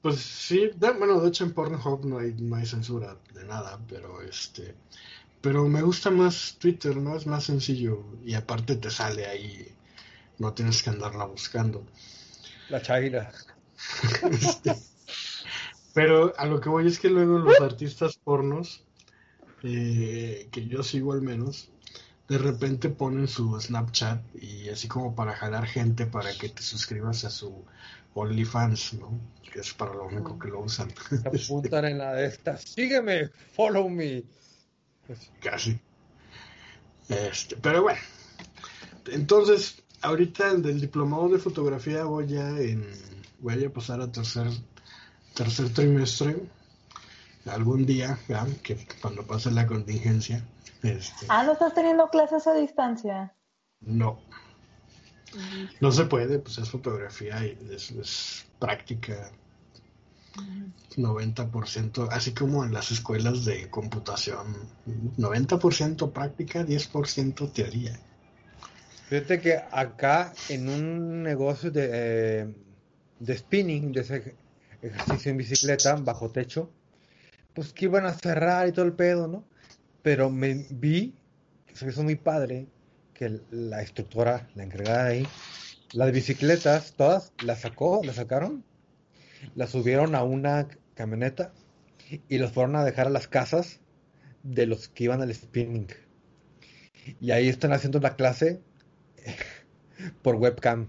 Pues 0.01 0.19
sí, 0.21 0.71
bueno, 0.79 1.21
de 1.21 1.27
hecho 1.27 1.43
en 1.43 1.53
Pornhub 1.53 2.03
no 2.03 2.17
hay, 2.17 2.33
no 2.33 2.55
hay 2.55 2.65
censura 2.65 3.15
de 3.31 3.43
nada, 3.43 3.79
pero 3.87 4.23
este 4.23 4.73
pero 5.41 5.67
me 5.67 5.81
gusta 5.81 6.09
más 6.09 6.57
Twitter, 6.59 6.97
¿no? 6.97 7.15
Es 7.15 7.27
más 7.27 7.45
sencillo 7.45 8.03
y 8.25 8.33
aparte 8.33 8.75
te 8.75 8.89
sale 8.89 9.25
ahí, 9.27 9.75
no 10.39 10.53
tienes 10.53 10.83
que 10.83 10.89
andarla 10.89 11.25
buscando. 11.25 11.85
La 12.69 12.81
chaira. 12.81 13.31
Este, 14.31 14.75
pero 15.93 16.33
a 16.37 16.45
lo 16.45 16.59
que 16.59 16.69
voy 16.69 16.87
es 16.87 16.99
que 16.99 17.09
luego 17.09 17.37
los 17.37 17.61
artistas 17.61 18.17
pornos, 18.17 18.83
eh, 19.63 20.47
que 20.51 20.67
yo 20.67 20.81
sigo 20.81 21.13
al 21.13 21.21
menos, 21.21 21.69
de 22.27 22.37
repente 22.37 22.89
ponen 22.89 23.27
su 23.27 23.59
Snapchat 23.59 24.21
y 24.35 24.69
así 24.69 24.87
como 24.87 25.15
para 25.15 25.33
jalar 25.33 25.65
gente 25.65 26.05
para 26.05 26.33
que 26.33 26.49
te 26.49 26.61
suscribas 26.61 27.23
a 27.23 27.29
su 27.29 27.65
OnlyFans, 28.13 28.95
¿no? 28.95 29.19
Que 29.51 29.61
es 29.61 29.73
para 29.73 29.93
lo 29.93 30.05
único 30.05 30.37
que 30.37 30.49
lo 30.49 30.61
usan. 30.61 30.91
apuntan 31.25 31.85
en 31.85 31.97
la 31.99 32.13
de 32.13 32.27
estas. 32.27 32.61
Sígueme, 32.61 33.29
follow 33.53 33.87
me. 33.89 34.23
Casi. 35.41 35.79
Este, 37.09 37.55
pero 37.57 37.83
bueno. 37.83 37.99
Entonces, 39.07 39.81
ahorita 40.01 40.55
del 40.55 40.81
diplomado 40.81 41.29
de 41.29 41.39
fotografía 41.39 42.03
voy 42.03 42.35
a 42.37 42.59
en, 42.59 42.85
voy 43.39 43.63
a 43.63 43.71
pasar 43.71 44.01
a 44.01 44.11
tercer 44.11 44.47
tercer 45.33 45.71
trimestre 45.71 46.35
algún 47.45 47.85
día, 47.85 48.17
¿ya? 48.27 48.45
que 48.63 48.87
cuando 49.01 49.25
pase 49.25 49.51
la 49.51 49.67
contingencia. 49.67 50.43
Este, 50.83 51.25
ah, 51.29 51.43
¿no 51.43 51.53
estás 51.53 51.73
teniendo 51.73 52.09
clases 52.09 52.47
a 52.47 52.53
distancia? 52.53 53.33
No. 53.79 54.19
No 55.79 55.91
se 55.91 56.05
puede, 56.05 56.39
pues 56.39 56.57
es 56.57 56.69
fotografía 56.69 57.45
y 57.45 57.57
es 57.71 58.45
práctica 58.59 59.31
90%, 60.97 62.09
así 62.11 62.33
como 62.33 62.63
en 62.63 62.73
las 62.73 62.91
escuelas 62.91 63.45
de 63.45 63.69
computación, 63.69 64.55
90% 65.17 66.11
práctica, 66.11 66.65
10% 66.65 67.51
teoría. 67.53 67.99
Fíjate 69.07 69.39
que 69.39 69.57
acá 69.71 70.33
en 70.49 70.67
un 70.67 71.23
negocio 71.23 71.71
de, 71.71 71.89
eh, 71.93 72.55
de 73.19 73.37
spinning, 73.37 73.91
de 73.91 74.01
ese 74.01 74.35
ejercicio 74.81 75.31
en 75.31 75.37
bicicleta 75.37 75.95
bajo 75.95 76.29
techo, 76.29 76.71
pues 77.53 77.71
que 77.73 77.85
iban 77.85 78.05
a 78.05 78.13
cerrar 78.13 78.67
y 78.67 78.71
todo 78.71 78.85
el 78.85 78.93
pedo, 78.93 79.27
¿no? 79.27 79.45
Pero 80.01 80.29
me 80.29 80.65
vi, 80.69 81.15
se 81.73 81.87
hizo 81.87 82.03
muy 82.03 82.15
padre, 82.15 82.67
que 83.13 83.41
la 83.49 83.81
instructora, 83.81 84.47
la 84.55 84.63
encargada 84.63 85.05
de 85.05 85.11
ahí, 85.11 85.27
las 85.93 86.11
bicicletas, 86.11 86.93
todas 86.97 87.31
las 87.43 87.61
sacó, 87.61 88.01
las 88.03 88.17
sacaron 88.17 88.63
la 89.55 89.67
subieron 89.67 90.15
a 90.15 90.23
una 90.23 90.67
camioneta 90.95 91.53
y 92.27 92.37
los 92.37 92.51
fueron 92.51 92.75
a 92.75 92.83
dejar 92.83 93.07
a 93.07 93.11
las 93.11 93.27
casas 93.27 93.79
de 94.43 94.65
los 94.65 94.87
que 94.89 95.05
iban 95.05 95.21
al 95.21 95.33
spinning. 95.33 95.87
Y 97.19 97.31
ahí 97.31 97.47
están 97.47 97.73
haciendo 97.73 97.99
la 97.99 98.15
clase 98.15 98.61
por 100.21 100.35
webcam. 100.35 100.87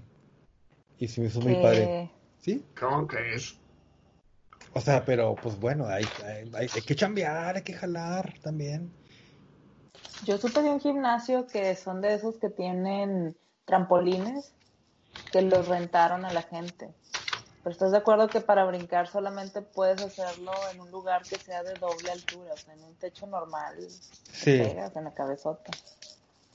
Y 0.99 1.09
se 1.09 1.21
me 1.21 1.29
hizo 1.29 1.41
muy 1.41 1.55
padre. 1.55 2.11
¿Sí? 2.41 2.65
¿Cómo 2.79 3.07
es 3.35 3.57
O 4.73 4.81
sea, 4.81 5.05
pero 5.05 5.35
pues 5.37 5.59
bueno, 5.59 5.87
hay, 5.87 6.05
hay, 6.55 6.69
que 6.69 6.95
chambear, 6.95 7.57
hay 7.57 7.63
que 7.63 7.73
jalar 7.73 8.35
también. 8.43 8.91
Yo 10.25 10.39
supe 10.39 10.63
de 10.63 10.71
un 10.71 10.81
gimnasio 10.81 11.47
que 11.47 11.75
son 11.77 12.01
de 12.01 12.15
esos 12.15 12.39
que 12.39 12.51
tienen 12.51 13.37
trampolines 13.65 14.55
que 15.33 15.43
los 15.43 15.69
rentaron 15.69 16.25
a 16.25 16.33
la 16.33 16.43
gente. 16.43 16.95
Pero 17.69 17.75
estás 17.75 17.91
de 17.91 17.99
acuerdo 17.99 18.29
que 18.29 18.41
para 18.41 18.65
brincar 18.65 19.09
solamente 19.09 19.61
puedes 19.61 20.01
hacerlo 20.01 20.53
en 20.73 20.81
un 20.81 20.91
lugar 20.91 21.21
que 21.23 21.37
sea 21.37 21.63
de 21.63 21.75
doble 21.75 22.11
altura, 22.11 22.55
o 22.55 22.57
sea, 22.57 22.73
en 22.73 22.83
un 22.83 22.95
techo 22.95 23.27
normal. 23.27 23.77
Sí. 24.33 24.57
Pegas 24.57 24.97
en 24.97 25.05
la 25.05 25.13
cabezota. 25.13 25.71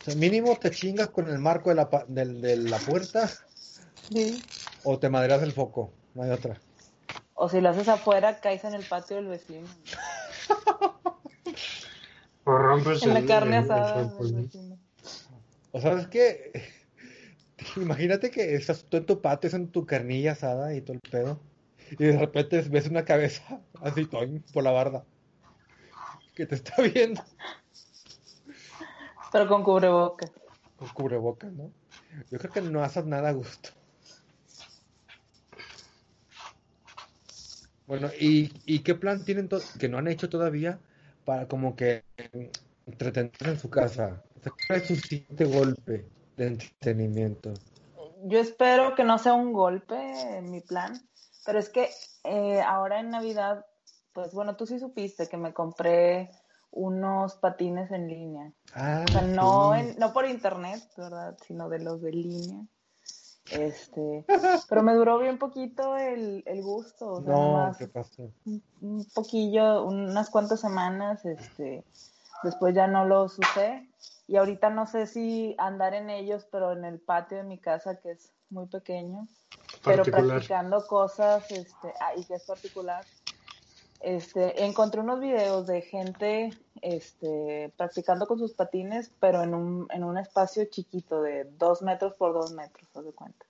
O 0.02 0.04
sea, 0.04 0.16
mínimo 0.16 0.58
te 0.58 0.72
chingas 0.72 1.10
con 1.10 1.30
el 1.30 1.38
marco 1.38 1.70
de 1.70 1.76
la, 1.76 2.06
de, 2.08 2.58
la 2.58 2.80
puerta. 2.80 3.30
Sí. 4.10 4.44
O 4.84 4.98
te 4.98 5.08
madreas 5.08 5.44
el 5.44 5.52
foco, 5.52 5.92
no 6.16 6.24
hay 6.24 6.32
otra. 6.32 6.60
O 7.36 7.48
si 7.48 7.62
lo 7.62 7.70
haces 7.70 7.90
afuera, 7.90 8.40
caes 8.40 8.64
en 8.64 8.74
el 8.74 8.84
patio 8.84 9.18
del 9.18 9.28
vecino. 9.28 9.68
o 12.44 12.52
rompes 12.58 13.04
en 13.04 13.14
la 13.14 13.24
carne 13.24 13.58
asada 13.58 14.04
del 14.04 14.34
vecino. 14.34 14.80
O 15.74 15.80
sabes 15.80 16.08
qué 16.08 16.73
Imagínate 17.78 18.32
que 18.32 18.56
estás 18.56 18.86
tú 18.86 18.98
en 18.98 19.06
tu 19.06 19.22
patio, 19.22 19.50
en 19.54 19.70
tu 19.70 19.86
carnilla 19.86 20.34
asada 20.34 20.76
y 20.76 20.82
todo 20.82 20.94
el 20.94 21.02
pedo. 21.02 21.40
Y 21.92 22.06
de 22.06 22.18
repente 22.18 22.62
ves 22.62 22.88
una 22.88 23.06
cabeza 23.06 23.62
así 23.82 24.06
por 24.54 24.64
la 24.64 24.72
barda. 24.72 25.06
Que 26.34 26.46
te 26.46 26.56
está 26.56 26.82
viendo. 26.82 27.24
Pero 29.32 29.48
con 29.48 29.64
cubrebocas. 29.64 30.32
Con 30.78 30.90
cubrebocas, 30.90 31.52
¿no? 31.52 31.72
Yo 32.32 32.40
creo 32.40 32.52
que 32.52 32.62
no 32.62 32.84
haces 32.84 33.06
nada 33.06 33.30
a 33.30 33.34
gusto. 33.34 33.70
Bueno, 37.86 38.10
¿y, 38.20 38.80
qué 38.80 38.96
plan 38.96 39.24
tienen 39.26 39.50
que 39.78 39.90
no 39.90 39.98
han 39.98 40.08
hecho 40.08 40.30
todavía 40.30 40.80
para 41.26 41.48
como 41.48 41.76
que 41.76 42.04
entretenerse 42.88 43.50
en 43.50 43.60
su 43.60 43.70
casa? 43.70 44.24
¿Cuál 44.68 44.82
es 44.82 44.88
su 44.88 44.96
siguiente 44.96 45.46
golpe? 45.46 46.06
De 46.38 46.48
entretenimiento. 46.48 47.54
Yo 48.24 48.40
espero 48.40 48.96
que 48.96 49.04
no 49.04 49.18
sea 49.18 49.34
un 49.34 49.54
golpe 49.54 49.98
en 50.38 50.50
mi 50.50 50.62
plan, 50.62 50.94
pero 51.46 51.60
es 51.60 51.70
que 51.70 51.90
eh, 52.24 52.62
ahora 52.62 53.00
en 53.00 53.10
Navidad, 53.10 53.66
pues 54.14 54.34
bueno, 54.34 54.56
tú 54.56 54.66
sí 54.66 54.80
supiste 54.80 55.28
que 55.28 55.38
me 55.38 55.54
compré 55.54 56.32
unos 56.72 57.36
patines 57.36 57.92
en 57.92 58.08
línea. 58.08 58.52
Ah, 58.74 59.04
o 59.08 59.12
sea, 59.12 59.22
no, 59.22 59.74
no 59.98 60.14
por 60.14 60.26
internet, 60.26 60.82
¿verdad? 60.98 61.38
Sino 61.46 61.70
de 61.70 61.80
los 61.80 62.02
de 62.02 62.12
línea. 62.12 62.66
Este, 63.52 64.26
pero 64.70 64.84
me 64.84 64.94
duró 64.94 65.20
bien 65.20 65.38
poquito 65.38 65.98
el, 65.98 66.44
el 66.46 66.62
gusto. 66.64 67.22
no, 67.22 67.76
¿qué 67.78 67.88
pasó? 67.88 68.32
Un, 68.46 68.64
un, 68.82 69.06
poquillo, 69.14 69.84
unas 69.84 70.30
cuantas 70.30 70.62
semanas, 70.62 71.26
este, 71.26 71.84
después 72.42 72.74
ya 72.74 72.88
no 72.88 73.06
los 73.06 73.38
usé 73.38 73.90
y 74.34 74.38
ahorita 74.38 74.72
no 74.72 74.88
sé 74.88 75.06
si 75.06 75.54
andar 75.60 75.94
en 75.94 76.10
ellos, 76.10 76.48
pero 76.52 76.72
en 76.72 76.86
el 76.86 77.00
patio 77.00 77.38
de 77.38 77.44
mi 77.44 77.60
casa, 77.60 78.00
que 78.00 78.14
es 78.14 78.34
muy 78.50 78.66
pequeño, 78.66 79.28
pero 79.86 80.04
practicando 80.04 80.88
cosas, 80.88 81.52
este, 81.52 81.94
ah, 82.00 82.14
y 82.18 82.26
que 82.26 82.34
es 82.34 82.44
particular, 82.44 83.06
este, 84.00 84.66
encontré 84.66 85.02
unos 85.02 85.20
videos 85.20 85.68
de 85.68 85.84
gente, 85.84 86.50
este, 86.82 87.72
practicando 87.78 88.26
con 88.26 88.40
sus 88.40 88.54
patines, 88.54 89.12
pero 89.20 89.44
en 89.44 89.54
un, 89.54 89.88
en 89.92 90.04
un 90.04 90.18
espacio 90.18 90.66
chiquito 90.66 91.22
de 91.22 91.44
dos 91.60 91.84
metros 91.84 92.16
por 92.16 92.34
dos 92.34 92.54
metros, 92.54 92.90
haz 92.96 93.06
de 93.06 93.12
cuenta. 93.12 93.46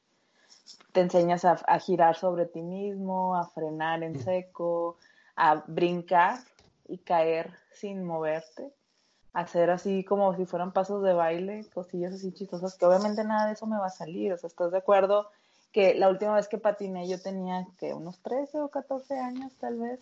Te 0.91 0.99
enseñas 0.99 1.45
a, 1.45 1.53
a 1.65 1.79
girar 1.79 2.17
sobre 2.17 2.45
ti 2.45 2.61
mismo, 2.61 3.37
a 3.37 3.47
frenar 3.47 4.03
en 4.03 4.17
mm. 4.17 4.23
seco, 4.25 4.97
a 5.37 5.63
brincar 5.65 6.39
y 6.89 6.97
caer 6.97 7.53
sin 7.71 8.03
moverte 8.03 8.73
hacer 9.33 9.71
así 9.71 10.03
como 10.03 10.35
si 10.35 10.45
fueran 10.45 10.71
pasos 10.71 11.03
de 11.03 11.13
baile, 11.13 11.65
cosillas 11.73 12.13
así 12.13 12.31
chistosas, 12.31 12.77
que 12.77 12.85
obviamente 12.85 13.23
nada 13.23 13.47
de 13.47 13.53
eso 13.53 13.65
me 13.65 13.77
va 13.77 13.87
a 13.87 13.91
salir. 13.91 14.31
O 14.31 14.37
sea, 14.37 14.47
¿estás 14.47 14.71
de 14.71 14.77
acuerdo? 14.77 15.29
Que 15.71 15.95
la 15.95 16.09
última 16.09 16.35
vez 16.35 16.47
que 16.47 16.59
patiné 16.59 17.07
yo 17.07 17.19
tenía 17.19 17.65
que 17.79 17.93
unos 17.93 18.19
13 18.19 18.61
o 18.61 18.69
14 18.69 19.17
años 19.19 19.51
tal 19.59 19.79
vez. 19.79 19.99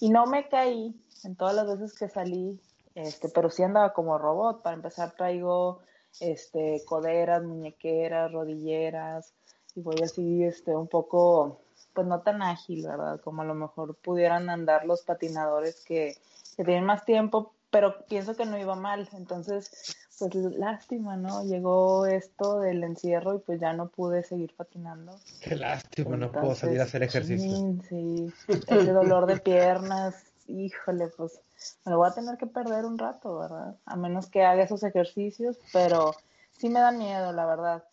Y 0.00 0.10
no 0.10 0.26
me 0.26 0.48
caí 0.48 0.94
en 1.24 1.36
todas 1.36 1.54
las 1.54 1.66
veces 1.66 1.96
que 1.96 2.08
salí, 2.08 2.60
este, 2.94 3.28
pero 3.28 3.50
sí 3.50 3.62
andaba 3.62 3.92
como 3.92 4.18
robot. 4.18 4.62
Para 4.62 4.74
empezar 4.74 5.12
traigo 5.12 5.80
este, 6.20 6.82
coderas, 6.84 7.42
muñequeras, 7.44 8.32
rodilleras, 8.32 9.32
y 9.76 9.82
voy 9.82 10.02
así, 10.02 10.42
este, 10.42 10.74
un 10.74 10.88
poco, 10.88 11.60
pues 11.94 12.06
no 12.08 12.20
tan 12.22 12.42
ágil, 12.42 12.84
¿verdad? 12.84 13.20
Como 13.20 13.42
a 13.42 13.44
lo 13.44 13.54
mejor 13.54 13.94
pudieran 13.94 14.50
andar 14.50 14.84
los 14.84 15.02
patinadores 15.02 15.84
que, 15.84 16.16
que 16.56 16.64
tienen 16.64 16.84
más 16.84 17.04
tiempo, 17.04 17.52
pero 17.70 18.04
pienso 18.06 18.36
que 18.36 18.46
no 18.46 18.58
iba 18.58 18.74
mal. 18.74 19.08
Entonces, 19.12 19.96
pues 20.18 20.34
lástima, 20.34 21.16
¿no? 21.16 21.44
Llegó 21.44 22.06
esto 22.06 22.60
del 22.60 22.82
encierro 22.82 23.36
y 23.36 23.38
pues 23.38 23.60
ya 23.60 23.72
no 23.72 23.88
pude 23.88 24.24
seguir 24.24 24.54
patinando. 24.54 25.18
Qué 25.40 25.56
lástima, 25.56 26.16
no 26.16 26.32
puedo 26.32 26.54
salir 26.54 26.80
a 26.80 26.84
hacer 26.84 27.02
ejercicio. 27.02 27.76
Sí, 27.88 28.32
ese 28.66 28.92
dolor 28.92 29.26
de 29.26 29.38
piernas, 29.38 30.14
híjole, 30.46 31.08
pues 31.08 31.40
me 31.84 31.92
lo 31.92 31.98
voy 31.98 32.08
a 32.08 32.14
tener 32.14 32.36
que 32.38 32.46
perder 32.46 32.84
un 32.84 32.98
rato, 32.98 33.38
¿verdad? 33.38 33.76
A 33.84 33.96
menos 33.96 34.28
que 34.28 34.44
haga 34.44 34.62
esos 34.62 34.82
ejercicios, 34.82 35.58
pero 35.72 36.14
sí 36.52 36.68
me 36.68 36.80
da 36.80 36.90
miedo, 36.90 37.32
la 37.32 37.46
verdad, 37.46 37.84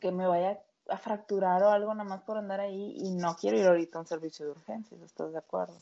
que 0.00 0.12
me 0.12 0.26
vaya 0.26 0.60
a 0.88 0.98
fracturar 0.98 1.62
o 1.62 1.70
algo 1.70 1.94
nada 1.94 2.08
más 2.08 2.22
por 2.22 2.36
andar 2.36 2.60
ahí 2.60 2.94
y 2.96 3.12
no 3.12 3.36
quiero 3.36 3.58
ir 3.58 3.66
ahorita 3.66 3.98
a 3.98 4.00
un 4.02 4.06
servicio 4.06 4.46
de 4.46 4.52
urgencias, 4.52 5.00
¿estás 5.02 5.32
de 5.32 5.38
acuerdo? 5.38 5.76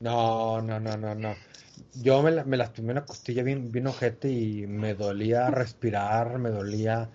No, 0.00 0.62
no, 0.62 0.80
no, 0.80 0.96
no, 0.96 1.14
no. 1.14 1.34
Yo 2.02 2.22
me, 2.22 2.42
me 2.44 2.56
lastimé 2.56 2.92
una 2.92 3.04
costilla 3.04 3.42
bien, 3.42 3.70
bien 3.70 3.86
ojete 3.86 4.30
y 4.30 4.66
me 4.66 4.94
dolía 4.94 5.50
respirar, 5.50 6.38
me 6.38 6.48
dolía 6.48 7.10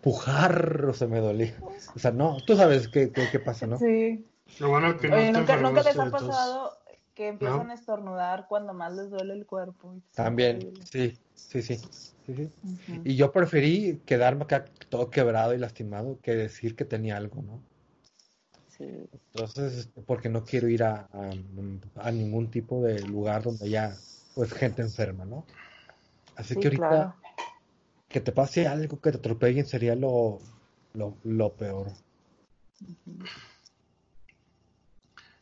pujar, 0.00 0.86
o 0.86 0.94
sea, 0.94 1.08
me 1.08 1.20
dolía. 1.20 1.54
O 1.94 1.98
sea, 1.98 2.10
no, 2.10 2.38
tú 2.46 2.56
sabes 2.56 2.88
qué, 2.88 3.12
qué, 3.12 3.38
pasa, 3.38 3.66
¿no? 3.66 3.78
Sí. 3.78 4.24
Lo 4.58 4.70
bueno 4.70 4.96
que 4.96 5.08
no 5.08 5.16
Oye, 5.16 5.32
¿nunca, 5.32 5.56
¿nunca 5.58 5.82
les 5.82 5.98
ha 5.98 6.10
pasado 6.10 6.78
que 7.14 7.28
empiezan 7.28 7.70
a 7.70 7.74
estornudar 7.74 8.46
cuando 8.48 8.72
más 8.72 8.94
les 8.94 9.10
duele 9.10 9.34
el 9.34 9.44
cuerpo? 9.44 9.94
También, 10.14 10.72
sí, 10.90 11.18
sí, 11.34 11.60
sí. 11.60 11.76
sí, 11.76 12.34
sí. 12.34 12.50
Y 13.04 13.16
yo 13.16 13.30
preferí 13.30 14.00
quedarme 14.06 14.44
acá 14.44 14.64
todo 14.88 15.10
quebrado 15.10 15.54
y 15.54 15.58
lastimado 15.58 16.18
que 16.22 16.34
decir 16.34 16.76
que 16.76 16.86
tenía 16.86 17.18
algo, 17.18 17.42
¿no? 17.42 17.60
Entonces, 19.34 19.72
este, 19.74 20.02
porque 20.02 20.28
no 20.28 20.44
quiero 20.44 20.68
ir 20.68 20.82
a, 20.82 21.08
a, 21.96 22.10
ningún 22.10 22.50
tipo 22.50 22.82
de 22.82 23.00
lugar 23.02 23.42
donde 23.42 23.66
haya 23.66 23.96
pues 24.34 24.52
gente 24.52 24.82
enferma, 24.82 25.24
¿no? 25.24 25.44
Así 26.36 26.56
que 26.56 26.68
ahorita 26.68 27.16
que 28.08 28.20
te 28.20 28.32
pase 28.32 28.66
algo, 28.66 29.00
que 29.00 29.12
te 29.12 29.18
atropellen 29.18 29.66
sería 29.66 29.94
lo, 29.94 30.38
lo, 30.94 31.52
peor. 31.54 31.92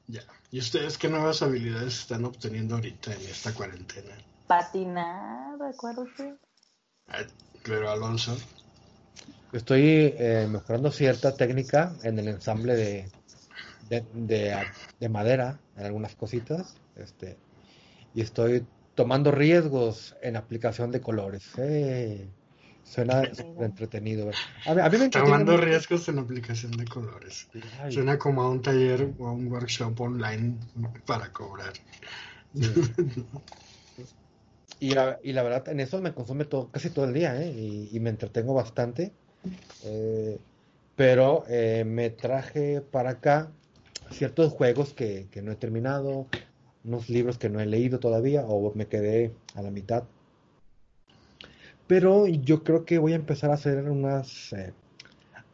Ya. 0.07 0.22
¿Y 0.51 0.59
ustedes 0.59 0.99
qué 0.99 1.09
nuevas 1.09 1.43
habilidades 1.43 2.01
están 2.01 2.24
obteniendo 2.24 2.76
ahorita 2.76 3.14
en 3.14 3.20
esta 3.22 3.53
cuarentena? 3.55 4.16
Patinar? 4.47 5.59
Ah, 7.09 7.22
pero 7.64 7.91
Alonso. 7.91 8.36
Estoy 9.53 10.14
eh, 10.16 10.47
mejorando 10.49 10.93
cierta 10.93 11.36
técnica 11.36 11.93
en 12.03 12.18
el 12.20 12.28
ensamble 12.28 12.76
de, 12.76 13.11
de, 13.91 15.09
madera 15.09 15.61
en 15.76 15.86
algunas 15.86 16.14
cositas. 16.14 16.76
Este, 16.97 17.36
y 18.14 18.22
estoy 18.22 18.64
tomando 18.95 19.30
riesgos 19.30 20.16
en 20.22 20.36
aplicación 20.36 20.91
de 20.91 21.01
colores. 21.01 21.51
Eh, 21.59 22.28
suena 22.84 23.22
entretenido. 23.61 24.30
A 24.66 24.88
mí, 24.88 24.99
me 24.99 25.09
Tomando 25.09 25.57
riesgos 25.57 26.09
en 26.09 26.18
aplicación 26.18 26.72
de 26.72 26.84
colores. 26.84 27.49
Suena 27.88 28.18
como 28.18 28.43
a 28.43 28.51
un 28.51 28.62
taller 28.62 29.12
o 29.18 29.28
a 29.28 29.32
un 29.32 29.49
workshop 29.49 30.01
online 30.01 30.57
para 31.07 31.32
cobrar. 31.32 31.72
y, 34.80 34.91
la, 34.91 35.18
y 35.22 35.32
la 35.32 35.43
verdad, 35.43 35.68
en 35.68 35.80
eso 35.80 36.01
me 36.01 36.12
consume 36.12 36.45
todo, 36.47 36.68
casi 36.70 36.91
todo 36.91 37.05
el 37.05 37.14
día, 37.14 37.41
¿eh? 37.41 37.88
y, 37.93 38.01
me 38.01 38.11
entretengo 38.11 38.55
bastante. 38.55 39.12
Eh, 39.84 40.38
pero 40.97 41.45
eh, 41.49 41.84
me 41.86 42.11
traje 42.11 42.82
para 42.82 43.11
acá 43.11 43.51
ciertos 44.11 44.53
juegos 44.53 44.93
que, 44.93 45.29
no 45.43 45.53
he 45.53 45.57
terminado, 45.57 46.27
unos 46.85 47.09
libros 47.09 47.39
que 47.39 47.49
no 47.49 47.61
he 47.61 47.67
leído 47.67 48.01
todavía 48.01 48.45
o 48.47 48.73
me 48.75 48.87
quedé 48.87 49.33
a 49.55 49.63
la 49.63 49.71
mitad. 49.71 50.05
Pero 51.87 52.27
yo 52.27 52.63
creo 52.63 52.85
que 52.85 52.99
voy 52.99 53.13
a 53.13 53.17
empezar 53.17 53.51
a 53.51 53.55
hacer 53.55 53.91
unas 53.91 54.53
eh, 54.53 54.73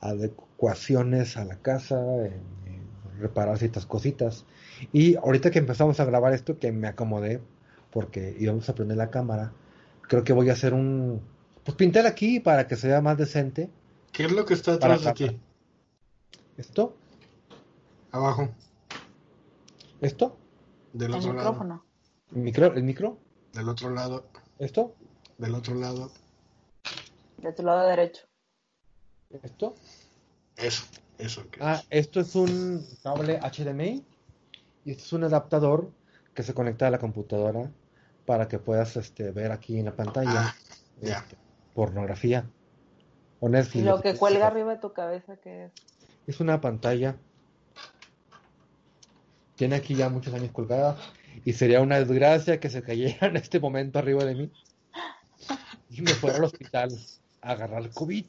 adecuaciones 0.01 1.37
a 1.37 1.45
la 1.45 1.57
casa, 1.57 1.99
eh, 2.25 2.41
reparar 3.19 3.59
ciertas 3.59 3.87
cositas. 3.87 4.45
Y 4.93 5.17
ahorita 5.17 5.51
que 5.51 5.59
empezamos 5.59 5.99
a 6.01 6.05
grabar 6.05 6.35
esto, 6.35 6.59
que 6.59 6.73
me 6.73 6.89
acomodé 6.89 7.41
porque 7.91 8.37
íbamos 8.39 8.69
a 8.69 8.75
prender 8.75 8.99
la 8.99 9.11
cámara, 9.11 9.53
creo 10.03 10.25
que 10.25 10.33
voy 10.33 10.51
a 10.51 10.53
hacer 10.53 10.75
un... 10.75 11.23
Pues 11.65 11.77
pintar 11.77 12.07
aquí 12.07 12.39
para 12.39 12.69
que 12.69 12.77
sea 12.77 13.01
más 13.01 13.17
decente. 13.17 13.71
¿Qué 14.13 14.25
es 14.25 14.33
lo 14.33 14.45
que 14.45 14.55
está 14.55 14.75
atrás 14.75 15.03
de 15.03 15.11
aquí? 15.11 15.41
¿Esto? 16.57 16.95
Abajo. 18.17 18.49
¿Esto? 20.01 20.39
Del 20.95 21.15
otro 21.15 21.29
el 21.29 21.37
micrófono. 21.37 21.85
¿El 22.35 22.39
micro? 22.39 22.67
¿El 22.73 22.83
micro? 22.83 23.19
Del 23.53 23.69
otro 23.69 23.91
lado. 23.91 24.27
¿Esto? 24.59 24.95
Del 25.37 25.55
otro 25.55 25.75
lado. 25.75 26.11
De 27.37 27.53
tu 27.53 27.63
lado 27.63 27.87
derecho. 27.87 28.27
¿Esto? 29.43 29.75
Eso, 30.57 30.85
eso. 31.19 31.43
ah, 31.61 31.83
esto 31.91 32.21
es 32.21 32.35
un 32.35 32.87
cable 33.03 33.39
HDMI 33.39 34.03
y 34.87 34.91
esto 34.93 35.05
es 35.05 35.13
un 35.13 35.25
adaptador 35.25 35.91
que 36.33 36.43
se 36.43 36.55
conecta 36.55 36.87
a 36.87 36.91
la 36.91 36.99
computadora 36.99 37.71
para 38.25 38.49
que 38.49 38.59
puedas 38.59 38.97
este, 38.97 39.31
ver 39.31 39.53
aquí 39.53 39.79
en 39.79 39.85
la 39.85 39.95
pantalla 39.95 40.55
ah, 40.55 40.55
este, 41.03 41.37
pornografía 41.75 42.49
o 43.41 43.51
Netflix. 43.51 43.85
Lo 43.85 44.01
que 44.01 44.17
cuelga 44.17 44.47
arriba 44.47 44.73
de 44.73 44.81
tu 44.81 44.95
cabeza, 44.95 45.37
que 45.37 45.67
es? 45.67 45.73
Es 46.27 46.41
una 46.41 46.63
pantalla 46.63 47.19
tiene 49.57 49.77
aquí 49.77 49.95
ya 49.95 50.09
muchos 50.09 50.33
años 50.35 50.53
colgada 50.53 50.97
y 51.45 51.53
sería 51.55 51.81
una 51.81 51.99
desgracia 51.99 52.61
que 52.61 52.71
se 52.71 52.83
cayera 52.83 53.27
en 53.27 53.37
este 53.37 53.59
momento 53.59 53.99
arriba 53.99 54.25
de 54.25 54.35
mí 54.35 54.53
y 55.91 56.03
me 56.03 56.13
fuera 56.13 56.37
al 56.37 56.45
hospital 56.45 56.91
a 57.41 57.51
agarrar 57.53 57.83
el 57.83 57.91
COVID. 57.91 58.27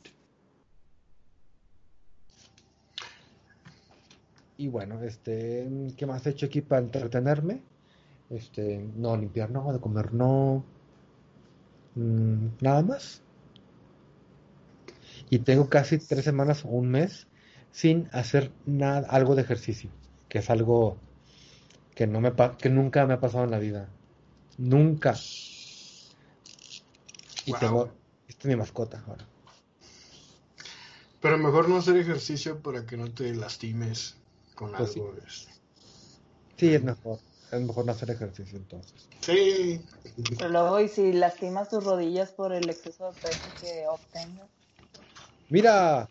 Y 4.60 4.68
bueno, 4.70 5.04
este, 5.04 5.68
¿qué 5.96 6.06
más 6.06 6.26
he 6.26 6.32
hecho 6.32 6.48
aquí 6.48 6.62
para 6.62 6.82
entretenerme? 6.82 7.62
Este, 8.30 8.84
no, 8.96 9.16
limpiar 9.16 9.52
no, 9.52 9.72
de 9.72 9.80
comer 9.80 10.14
no, 10.14 10.66
mm, 11.96 12.48
nada 12.62 12.82
más. 12.82 13.22
Y 15.30 15.40
tengo 15.40 15.70
casi 15.70 16.00
tres 16.00 16.26
semanas 16.26 16.66
o 16.66 16.70
un 16.70 16.90
mes 16.90 17.28
sin 17.72 18.10
hacer 18.12 18.52
nada, 18.66 19.08
algo 19.10 19.36
de 19.36 19.44
ejercicio, 19.44 19.92
que 20.30 20.40
es 20.40 20.50
algo 20.50 20.98
que 21.98 22.06
no 22.06 22.22
me 22.22 22.32
que 22.60 22.70
nunca 22.70 23.08
me 23.08 23.16
ha 23.16 23.20
pasado 23.20 23.46
en 23.46 23.50
la 23.50 23.58
vida. 23.58 23.90
Nunca. 24.60 25.16
Y 27.44 27.54
tengo, 27.54 27.90
esta 28.28 28.42
es 28.42 28.46
mi 28.46 28.56
mascota 28.56 29.04
ahora. 29.08 29.26
Pero 31.20 31.40
mejor 31.40 31.68
no 31.68 31.78
hacer 31.78 31.98
ejercicio 31.98 32.60
para 32.60 32.86
que 32.86 32.98
no 32.98 33.10
te 33.10 33.34
lastimes 33.34 34.16
con 34.54 34.74
pues 34.74 34.96
algo. 34.96 35.16
Sí. 35.28 35.48
sí. 36.58 36.76
es 36.76 36.84
mejor. 36.84 37.18
Es 37.52 37.62
mejor 37.62 37.86
no 37.88 37.94
hacer 37.94 38.12
ejercicio 38.12 38.60
entonces. 38.60 39.10
Sí. 39.22 39.82
Pero 40.38 40.50
luego, 40.50 40.80
y 40.80 40.90
si 40.90 41.14
lastimas 41.14 41.70
tus 41.70 41.84
rodillas 41.84 42.30
por 42.30 42.54
el 42.54 42.70
exceso 42.70 43.12
de 43.12 43.22
peso 43.22 43.42
que 43.60 43.88
obtengas. 43.88 44.48
Mira, 45.50 46.08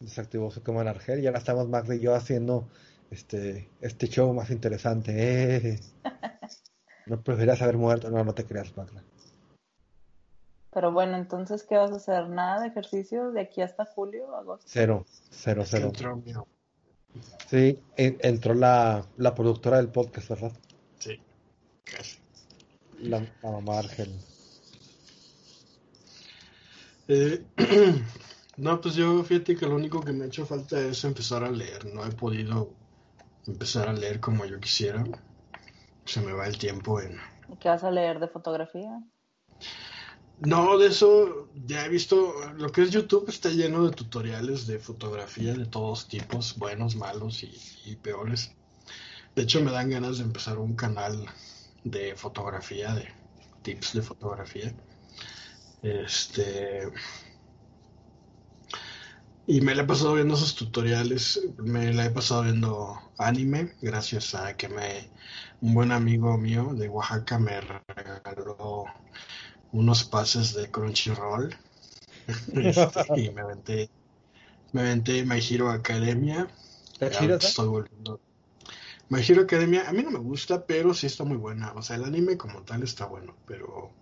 desactivó 0.00 0.50
su 0.50 0.62
cámara 0.62 0.90
Argel 0.90 1.20
y 1.20 1.26
ahora 1.26 1.38
estamos 1.38 1.68
Max 1.68 1.88
y 1.90 2.00
yo 2.00 2.14
haciendo 2.14 2.68
este, 3.10 3.70
este 3.80 4.08
show 4.08 4.32
más 4.32 4.50
interesante. 4.50 5.74
Eh. 5.74 5.80
¿No 7.06 7.22
prefieras 7.22 7.62
haber 7.62 7.76
muerto? 7.76 8.10
No, 8.10 8.24
no 8.24 8.34
te 8.34 8.44
creas, 8.44 8.76
Magda. 8.76 9.02
Pero 10.72 10.92
bueno, 10.92 11.16
entonces, 11.16 11.62
¿qué 11.62 11.76
vas 11.76 11.92
a 11.92 11.96
hacer? 11.96 12.28
¿Nada 12.28 12.60
de 12.60 12.68
ejercicio 12.68 13.30
de 13.30 13.40
aquí 13.40 13.62
hasta 13.62 13.86
julio 13.86 14.26
o 14.26 14.36
agosto? 14.36 14.66
Cero, 14.68 15.06
cero, 15.30 15.62
cero. 15.64 15.92
Sí, 17.48 17.80
entró 17.96 18.54
la, 18.54 19.06
la 19.16 19.34
productora 19.34 19.78
del 19.78 19.88
podcast, 19.88 20.28
¿verdad? 20.28 20.52
Sí, 20.98 21.18
casi. 21.84 22.18
La, 22.98 23.20
la 23.20 23.50
mamá 23.50 23.78
Argel. 23.78 24.12
Eh, 27.08 27.42
No, 28.56 28.80
pues 28.80 28.94
yo 28.94 29.22
fíjate 29.22 29.56
que 29.56 29.66
lo 29.66 29.76
único 29.76 30.00
que 30.00 30.12
me 30.12 30.24
ha 30.24 30.26
hecho 30.28 30.46
falta 30.46 30.80
es 30.80 31.04
empezar 31.04 31.44
a 31.44 31.50
leer. 31.50 31.84
No 31.94 32.04
he 32.04 32.10
podido 32.10 32.72
empezar 33.46 33.88
a 33.88 33.92
leer 33.92 34.20
como 34.20 34.44
yo 34.46 34.58
quisiera. 34.58 35.04
Se 36.04 36.20
me 36.20 36.32
va 36.32 36.46
el 36.46 36.56
tiempo 36.56 37.00
en... 37.00 37.18
¿Qué 37.60 37.68
vas 37.68 37.84
a 37.84 37.90
leer 37.90 38.18
de 38.18 38.28
fotografía? 38.28 39.02
No, 40.40 40.78
de 40.78 40.88
eso 40.88 41.48
ya 41.66 41.84
he 41.84 41.88
visto. 41.88 42.34
Lo 42.56 42.70
que 42.70 42.82
es 42.82 42.90
YouTube 42.90 43.28
está 43.28 43.48
lleno 43.50 43.84
de 43.84 43.94
tutoriales 43.94 44.66
de 44.66 44.78
fotografía 44.78 45.54
de 45.54 45.66
todos 45.66 46.08
tipos, 46.08 46.56
buenos, 46.58 46.96
malos 46.96 47.42
y, 47.42 47.54
y 47.84 47.96
peores. 47.96 48.52
De 49.34 49.42
hecho, 49.42 49.60
me 49.62 49.70
dan 49.70 49.90
ganas 49.90 50.18
de 50.18 50.24
empezar 50.24 50.58
un 50.58 50.74
canal 50.76 51.26
de 51.84 52.16
fotografía, 52.16 52.94
de 52.94 53.08
tips 53.62 53.94
de 53.94 54.02
fotografía 54.02 54.74
Este. 55.82 56.90
Y 59.48 59.60
me 59.60 59.76
la 59.76 59.82
he 59.82 59.86
pasado 59.86 60.14
viendo 60.14 60.34
esos 60.34 60.56
tutoriales, 60.56 61.40
me 61.58 61.92
la 61.92 62.06
he 62.06 62.10
pasado 62.10 62.42
viendo 62.42 62.98
anime, 63.16 63.72
gracias 63.80 64.34
a 64.34 64.56
que 64.56 64.68
me 64.68 65.08
un 65.60 65.72
buen 65.72 65.92
amigo 65.92 66.36
mío 66.36 66.74
de 66.74 66.88
Oaxaca 66.88 67.38
me 67.38 67.60
regaló 67.60 68.86
unos 69.70 70.02
pases 70.02 70.52
de 70.54 70.70
Crunchyroll. 70.70 71.54
Este, 72.54 73.20
y 73.20 73.30
me 73.30 73.42
aventé, 73.42 73.88
me 74.72 74.80
aventé 74.80 75.24
My 75.24 75.38
Hero 75.38 75.70
Academia. 75.70 76.48
Estoy 76.98 77.68
volviendo. 77.68 78.20
My 79.10 79.20
Hero 79.20 79.42
Academia, 79.42 79.88
a 79.88 79.92
mí 79.92 80.02
no 80.02 80.10
me 80.10 80.18
gusta, 80.18 80.66
pero 80.66 80.92
sí 80.92 81.06
está 81.06 81.22
muy 81.22 81.36
buena. 81.36 81.72
O 81.74 81.82
sea, 81.82 81.94
el 81.94 82.04
anime 82.04 82.36
como 82.36 82.62
tal 82.62 82.82
está 82.82 83.06
bueno, 83.06 83.36
pero, 83.46 83.92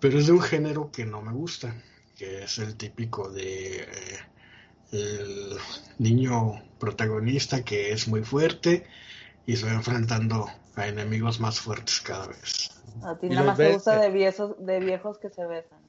pero 0.00 0.18
es 0.18 0.26
de 0.26 0.32
un 0.32 0.42
género 0.42 0.90
que 0.90 1.06
no 1.06 1.22
me 1.22 1.32
gusta 1.32 1.72
que 2.16 2.44
es 2.44 2.58
el 2.58 2.76
típico 2.76 3.30
de 3.30 3.82
eh, 3.82 4.18
el 4.92 5.56
niño 5.98 6.62
protagonista 6.78 7.64
que 7.64 7.92
es 7.92 8.08
muy 8.08 8.22
fuerte 8.22 8.86
y 9.46 9.56
se 9.56 9.66
va 9.66 9.72
enfrentando 9.72 10.46
a 10.76 10.88
enemigos 10.88 11.40
más 11.40 11.60
fuertes 11.60 12.00
cada 12.00 12.26
vez. 12.28 12.70
A 13.02 13.18
ti 13.18 13.28
nada 13.28 13.46
más 13.48 13.58
te 13.58 13.72
gusta 13.72 14.00
de 14.00 14.10
viejos, 14.10 14.54
de 14.58 14.80
viejos 14.80 15.18
que 15.18 15.30
se 15.30 15.46
besan. 15.46 15.80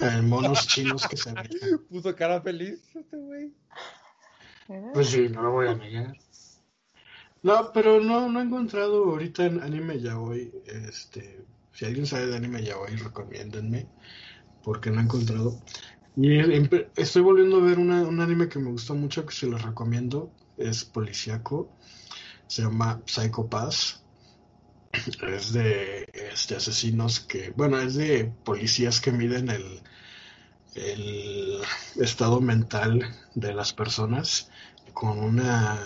Eh, 0.00 0.22
monos 0.22 0.66
chinos 0.66 1.06
que 1.06 1.16
se 1.16 1.32
besan. 1.32 1.80
Puso 1.90 2.14
cara 2.14 2.40
feliz 2.40 2.80
este 2.94 3.16
güey. 3.16 3.52
Pues 4.94 5.08
sí, 5.10 5.28
no 5.28 5.42
lo 5.42 5.52
voy 5.52 5.68
a 5.68 5.74
negar. 5.74 6.16
No, 7.42 7.70
pero 7.74 8.00
no, 8.00 8.30
no 8.30 8.40
he 8.40 8.44
encontrado 8.44 9.04
ahorita 9.04 9.44
en 9.44 9.60
anime 9.60 10.00
ya 10.00 10.18
hoy, 10.18 10.50
este, 10.66 11.44
si 11.72 11.84
alguien 11.84 12.06
sabe 12.06 12.26
de 12.26 12.36
anime 12.36 12.62
ya 12.62 12.78
hoy, 12.78 12.96
recomiéndenme 12.96 13.86
porque 14.64 14.90
no 14.90 15.00
he 15.00 15.04
encontrado. 15.04 15.60
Y 16.16 16.38
estoy 16.96 17.22
volviendo 17.22 17.56
a 17.56 17.60
ver 17.60 17.78
un 17.78 18.20
anime 18.20 18.48
que 18.48 18.58
me 18.58 18.70
gusta 18.70 18.94
mucho, 18.94 19.26
que 19.26 19.34
se 19.34 19.46
los 19.46 19.62
recomiendo, 19.62 20.32
es 20.56 20.84
policíaco, 20.84 21.70
se 22.46 22.62
llama 22.62 23.02
Psycho 23.06 23.48
Pass. 23.48 24.00
Es 25.22 25.52
de 25.52 26.08
este, 26.12 26.54
asesinos 26.54 27.18
que, 27.18 27.50
bueno, 27.50 27.80
es 27.80 27.96
de 27.96 28.32
policías 28.44 29.00
que 29.00 29.10
miden 29.10 29.50
el, 29.50 29.80
el 30.76 31.60
estado 31.96 32.40
mental 32.40 33.04
de 33.34 33.52
las 33.54 33.72
personas 33.72 34.50
con 34.92 35.18
una 35.18 35.80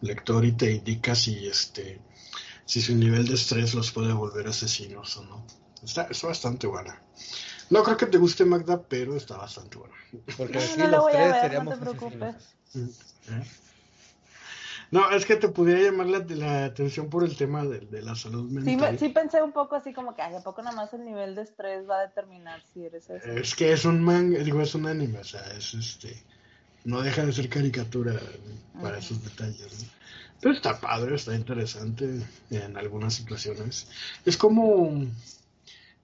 lector 0.00 0.46
y 0.46 0.52
te 0.52 0.72
indica 0.72 1.14
si 1.14 1.46
este 1.46 2.00
si 2.64 2.80
su 2.80 2.94
nivel 2.94 3.26
de 3.26 3.34
estrés 3.34 3.74
los 3.74 3.90
puede 3.90 4.12
volver 4.12 4.46
asesinos 4.46 5.16
o 5.18 5.24
no. 5.24 5.46
Está, 5.82 6.04
está 6.04 6.28
bastante 6.28 6.66
buena. 6.66 7.02
No 7.70 7.82
creo 7.82 7.96
que 7.96 8.06
te 8.06 8.18
guste 8.18 8.44
Magda, 8.44 8.82
pero 8.82 9.16
está 9.16 9.36
bastante 9.36 9.78
bueno. 9.78 9.94
Porque 10.36 10.58
aquí 10.58 10.78
no 10.78 10.88
los 10.88 11.10
tres 11.10 11.36
seríamos 11.40 11.78
no 11.78 11.92
te 11.92 11.96
preocupes. 11.98 12.34
¿Eh? 12.74 13.42
No, 14.90 15.10
es 15.10 15.24
que 15.24 15.36
te 15.36 15.48
pudiera 15.48 15.80
llamar 15.80 16.06
la, 16.06 16.18
la 16.36 16.64
atención 16.66 17.08
por 17.08 17.24
el 17.24 17.36
tema 17.36 17.64
de, 17.64 17.80
de 17.80 18.02
la 18.02 18.14
salud 18.14 18.48
mental. 18.48 18.98
Sí, 18.98 19.06
sí, 19.06 19.12
pensé 19.12 19.42
un 19.42 19.52
poco 19.52 19.74
así 19.76 19.92
como 19.92 20.14
que, 20.14 20.22
ay, 20.22 20.36
¿a 20.36 20.40
poco 20.40 20.62
nada 20.62 20.76
más 20.76 20.92
el 20.94 21.04
nivel 21.04 21.34
de 21.34 21.42
estrés 21.42 21.88
va 21.88 21.98
a 21.98 22.02
determinar 22.02 22.62
si 22.72 22.84
eres 22.84 23.10
eso? 23.10 23.26
Es 23.32 23.54
que 23.56 23.72
es 23.72 23.84
un 23.84 24.02
manga, 24.02 24.38
digo, 24.38 24.60
es 24.60 24.74
un 24.74 24.86
anime, 24.86 25.18
o 25.18 25.24
sea, 25.24 25.40
es 25.56 25.74
este, 25.74 26.22
no 26.84 27.00
deja 27.00 27.24
de 27.24 27.32
ser 27.32 27.48
caricatura 27.48 28.14
para 28.80 28.98
esos 28.98 29.24
detalles, 29.24 29.82
¿no? 29.82 29.88
Pero 30.40 30.54
está 30.54 30.78
padre, 30.78 31.14
está 31.14 31.34
interesante 31.34 32.20
en 32.50 32.76
algunas 32.76 33.14
situaciones. 33.14 33.88
Es 34.26 34.36
como 34.36 35.06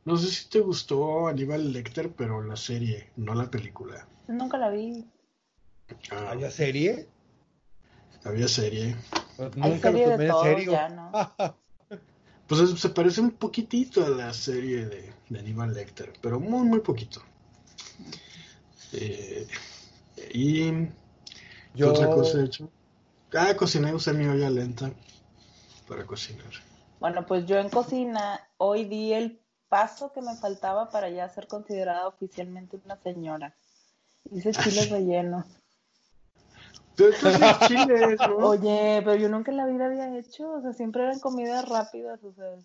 no 0.05 0.17
sé 0.17 0.29
si 0.29 0.49
te 0.49 0.61
gustó 0.61 1.29
Aníbal 1.29 1.73
Lecter, 1.73 2.11
pero 2.13 2.43
la 2.43 2.57
serie, 2.57 3.11
no 3.17 3.35
la 3.35 3.51
película. 3.51 4.07
Nunca 4.29 4.57
la 4.59 4.71
vi. 4.71 5.05
Ah, 6.11 6.31
¿Había 6.31 6.51
serie? 6.51 7.09
Había 8.25 8.49
serie. 8.49 8.97
Pues 9.37 9.57
nunca 9.57 9.91
lo 9.91 9.99
tomé 9.99 10.27
en 10.27 10.35
serio. 10.43 10.79
pues 12.47 12.81
se 12.81 12.89
parece 12.91 13.21
un 13.21 13.33
poquitito 13.33 14.05
a 14.05 14.09
la 14.09 14.33
serie 14.33 14.87
de, 14.87 15.13
de 15.29 15.39
Aníbal 15.39 15.75
Lecter, 15.75 16.13
pero 16.21 16.41
muy, 16.41 16.67
muy 16.67 16.81
poquito. 16.81 17.23
Eh, 18.93 19.47
y. 20.33 20.71
¿Qué 21.77 21.85
otra 21.85 22.11
cosa 22.11 22.41
he 22.41 22.45
hecho? 22.45 22.71
Ah, 23.33 23.55
cociné, 23.57 23.95
usé 23.95 24.13
mi 24.13 24.27
olla 24.27 24.51
lenta 24.51 24.91
para 25.87 26.05
cocinar. 26.05 26.51
Bueno, 26.99 27.25
pues 27.27 27.47
yo 27.47 27.59
en 27.59 27.71
cocina 27.71 28.41
hoy 28.59 28.85
di 28.85 29.13
el 29.13 29.41
paso 29.71 30.13
que 30.13 30.21
me 30.21 30.37
faltaba 30.37 30.91
para 30.91 31.09
ya 31.09 31.27
ser 31.31 31.47
considerada 31.47 32.07
oficialmente 32.09 32.79
una 32.85 32.97
señora. 32.97 33.55
Hice 34.31 34.51
chiles 34.51 34.91
rellenos. 34.91 35.47
chiles, 37.67 38.21
Oye, 38.37 39.01
pero 39.03 39.15
yo 39.15 39.31
nunca 39.31 39.51
en 39.51 39.57
la 39.57 39.67
vida 39.67 39.87
había 39.87 40.19
hecho, 40.19 40.53
o 40.53 40.61
sea, 40.61 40.75
siempre 40.75 41.05
eran 41.05 41.21
comidas 41.21 41.67
rápidas, 41.67 42.23
o 42.23 42.33
sea, 42.35 42.57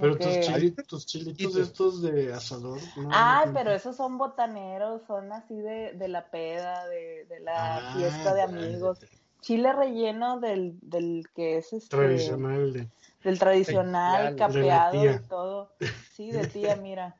pero 0.00 0.16
tus, 0.16 0.40
chilitos, 0.40 0.86
tus 0.86 1.06
chilitos 1.06 1.56
estos 1.56 2.02
de 2.02 2.32
asador. 2.32 2.80
ah, 3.12 3.44
pero 3.52 3.70
esos 3.70 3.94
son 3.94 4.18
botaneros, 4.18 5.02
son 5.06 5.32
así 5.32 5.54
de, 5.54 5.92
de 5.92 6.08
la 6.08 6.30
peda, 6.30 6.88
de, 6.88 7.26
de 7.28 7.40
la 7.40 7.76
ah, 7.76 7.94
fiesta 7.96 8.34
de 8.34 8.42
amigos. 8.42 8.98
Chile 9.40 9.72
relleno 9.72 10.40
del, 10.40 10.78
del 10.82 11.28
que 11.34 11.58
es 11.58 11.72
este. 11.72 11.96
Tradicional 11.96 12.72
de 12.72 12.88
del 13.28 13.38
tradicional, 13.38 14.36
capeado 14.36 15.04
y 15.04 15.18
todo. 15.28 15.76
Sí, 16.14 16.32
de 16.32 16.46
tía, 16.46 16.76
mira. 16.76 17.16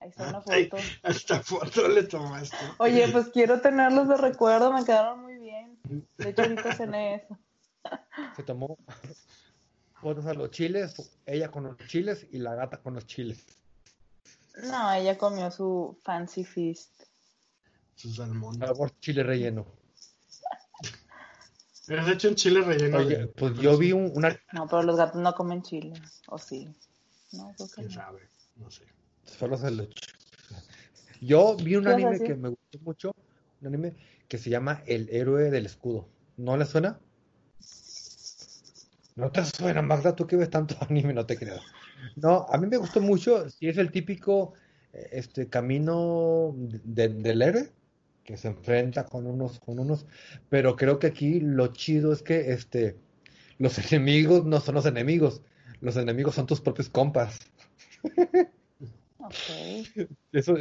Ahí 0.00 0.10
está 0.10 0.28
una 0.28 0.40
foto. 0.40 0.76
hasta 1.02 1.40
foto 1.42 1.88
le 1.88 2.04
tomaste. 2.04 2.56
Oye, 2.78 3.08
pues 3.08 3.28
quiero 3.30 3.60
tenerlos 3.60 4.08
de 4.08 4.16
recuerdo, 4.16 4.72
me 4.72 4.84
quedaron 4.84 5.22
muy 5.22 5.38
bien. 5.38 5.76
De 6.16 6.30
hecho, 6.30 6.42
ahorita 6.42 6.74
cené 6.74 7.16
eso. 7.16 7.36
Se 8.36 8.44
tomó 8.44 8.78
fotos 9.94 10.26
a 10.26 10.34
los 10.34 10.52
chiles, 10.52 11.18
ella 11.26 11.50
con 11.50 11.64
los 11.64 11.76
chiles 11.88 12.26
y 12.30 12.38
la 12.38 12.54
gata 12.54 12.76
con 12.76 12.94
los 12.94 13.06
chiles. 13.06 13.44
No, 14.70 14.92
ella 14.92 15.18
comió 15.18 15.50
su 15.50 15.98
fancy 16.04 16.44
feast. 16.44 17.02
Su 17.96 18.14
salmón. 18.14 18.60
chile 19.00 19.24
relleno. 19.24 19.66
Has 21.96 22.08
hecho 22.08 22.28
un 22.28 22.34
chile 22.34 22.60
relleno? 22.60 22.98
Oye, 22.98 23.26
pues 23.28 23.54
yo 23.58 23.76
vi 23.78 23.92
un, 23.92 24.12
una... 24.14 24.36
No, 24.52 24.66
pero 24.66 24.82
los 24.82 24.96
gatos 24.96 25.20
no 25.20 25.32
comen 25.34 25.62
chile, 25.62 25.94
¿o 26.28 26.38
sí? 26.38 26.68
No, 27.32 27.54
¿Quién 27.74 27.90
sabe? 27.90 28.20
No 28.56 28.70
sé. 28.70 28.84
Solo 29.24 29.56
se 29.56 29.70
lo 29.70 29.86
Yo 31.20 31.56
vi 31.56 31.76
un 31.76 31.86
anime 31.88 32.18
que 32.20 32.34
me 32.34 32.48
gustó 32.48 32.78
mucho, 32.80 33.12
un 33.60 33.68
anime 33.68 33.94
que 34.28 34.38
se 34.38 34.50
llama 34.50 34.82
El 34.86 35.08
héroe 35.10 35.50
del 35.50 35.66
escudo. 35.66 36.08
¿No 36.36 36.56
le 36.56 36.64
suena? 36.64 37.00
No 39.16 39.32
te 39.32 39.44
suena, 39.44 39.82
Magda, 39.82 40.14
tú 40.14 40.26
que 40.26 40.36
ves 40.36 40.50
tanto 40.50 40.76
anime, 40.88 41.12
no 41.12 41.26
te 41.26 41.36
creo. 41.36 41.60
No, 42.16 42.46
a 42.48 42.56
mí 42.58 42.66
me 42.66 42.76
gustó 42.76 43.00
mucho, 43.00 43.50
si 43.50 43.68
es 43.68 43.76
el 43.76 43.90
típico 43.90 44.54
eh, 44.92 45.08
este 45.12 45.48
camino 45.48 46.54
del 46.56 47.42
héroe, 47.42 47.72
que 48.28 48.36
se 48.36 48.48
enfrenta 48.48 49.06
con 49.06 49.26
unos, 49.26 49.58
con 49.58 49.78
unos, 49.78 50.04
pero 50.50 50.76
creo 50.76 50.98
que 50.98 51.06
aquí 51.06 51.40
lo 51.40 51.68
chido 51.68 52.12
es 52.12 52.22
que 52.22 52.52
este, 52.52 52.98
los 53.56 53.78
enemigos 53.90 54.44
no 54.44 54.60
son 54.60 54.74
los 54.74 54.84
enemigos, 54.84 55.40
los 55.80 55.96
enemigos 55.96 56.34
son 56.34 56.44
tus 56.46 56.60
propios 56.60 56.90
compas. 56.90 57.38
Eso 60.30 60.56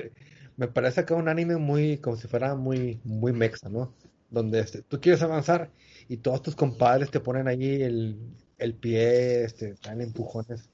me 0.56 0.70
parece 0.70 1.02
acá 1.02 1.16
un 1.16 1.28
anime 1.28 1.58
muy, 1.58 1.98
como 1.98 2.16
si 2.16 2.30
fuera 2.30 2.56
muy, 2.56 3.02
muy 3.04 3.34
mexa, 3.34 3.68
¿no? 3.68 3.94
Donde 4.30 4.62
este, 4.62 4.82
tú 4.84 5.02
quieres 5.02 5.22
avanzar 5.22 5.70
y 6.08 6.16
todos 6.16 6.42
tus 6.42 6.56
compadres 6.56 7.12
te 7.12 7.20
ponen 7.20 7.50
ahí 7.50 7.82
el, 7.82 8.18
el 8.60 8.76
pie, 8.76 9.44
este, 9.44 9.76
dan 9.84 10.00
empujones. 10.00 10.70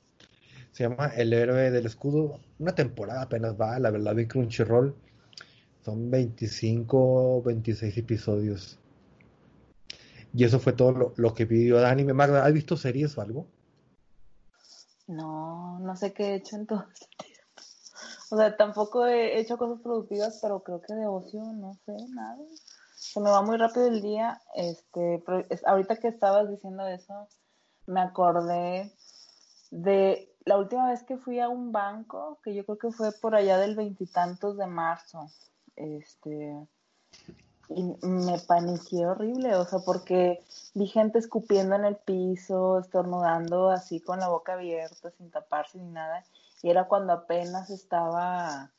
Se 0.71 0.83
llama 0.83 1.07
El 1.07 1.33
héroe 1.33 1.71
del 1.71 1.87
escudo. 1.87 2.39
Una 2.59 2.75
temporada 2.75 3.23
apenas 3.23 3.59
va, 3.59 3.79
la 3.79 3.89
verdad 3.89 4.13
vi 4.13 4.27
Crunchyroll 4.27 4.95
son 5.83 6.09
25, 6.09 7.41
26 7.43 7.97
episodios. 7.97 8.79
Y 10.33 10.45
eso 10.45 10.59
fue 10.59 10.73
todo 10.73 11.13
lo, 11.15 11.33
que 11.33 11.45
pidió 11.45 11.79
Dani. 11.79 12.05
Magda, 12.05 12.45
¿has 12.45 12.53
visto 12.53 12.75
series 12.77 13.17
o 13.17 13.21
algo? 13.21 13.45
No, 15.07 15.79
no 15.79 15.95
sé 15.95 16.13
qué 16.13 16.31
he 16.31 16.35
hecho 16.35 16.55
en 16.55 16.65
todo 16.65 16.85
este. 16.91 17.07
O 18.31 18.37
sea, 18.37 18.57
tampoco 18.57 19.05
he 19.05 19.39
hecho 19.39 19.57
cosas 19.57 19.79
productivas, 19.81 20.39
pero 20.41 20.63
creo 20.63 20.81
que 20.81 20.93
de 20.93 21.05
ocio 21.05 21.43
no 21.43 21.77
sé 21.85 21.95
nada. 22.09 22.37
Se 22.95 23.19
me 23.19 23.29
va 23.29 23.43
muy 23.43 23.57
rápido 23.57 23.87
el 23.87 24.01
día. 24.01 24.41
Este, 24.55 25.23
ahorita 25.65 25.97
que 25.97 26.07
estabas 26.07 26.49
diciendo 26.49 26.87
eso, 26.87 27.27
me 27.85 28.01
acordé 28.01 28.91
de 29.69 30.33
la 30.45 30.57
última 30.57 30.89
vez 30.89 31.03
que 31.03 31.17
fui 31.17 31.39
a 31.39 31.49
un 31.49 31.71
banco, 31.71 32.39
que 32.43 32.55
yo 32.55 32.65
creo 32.65 32.77
que 32.79 32.91
fue 32.91 33.11
por 33.11 33.35
allá 33.35 33.59
del 33.59 33.75
veintitantos 33.75 34.57
de 34.57 34.65
marzo 34.65 35.29
este, 35.75 36.67
y 37.69 37.83
me 38.05 38.39
paniqué 38.39 39.05
horrible, 39.05 39.55
o 39.55 39.65
sea, 39.65 39.79
porque 39.79 40.43
vi 40.73 40.87
gente 40.87 41.19
escupiendo 41.19 41.75
en 41.75 41.85
el 41.85 41.95
piso, 41.95 42.79
estornudando 42.79 43.69
así 43.69 43.99
con 43.99 44.19
la 44.19 44.27
boca 44.27 44.53
abierta, 44.53 45.11
sin 45.11 45.31
taparse 45.31 45.77
ni 45.77 45.89
nada. 45.89 46.23
y 46.61 46.69
era 46.69 46.87
cuando 46.87 47.13
apenas 47.13 47.69
estaba 47.69 48.71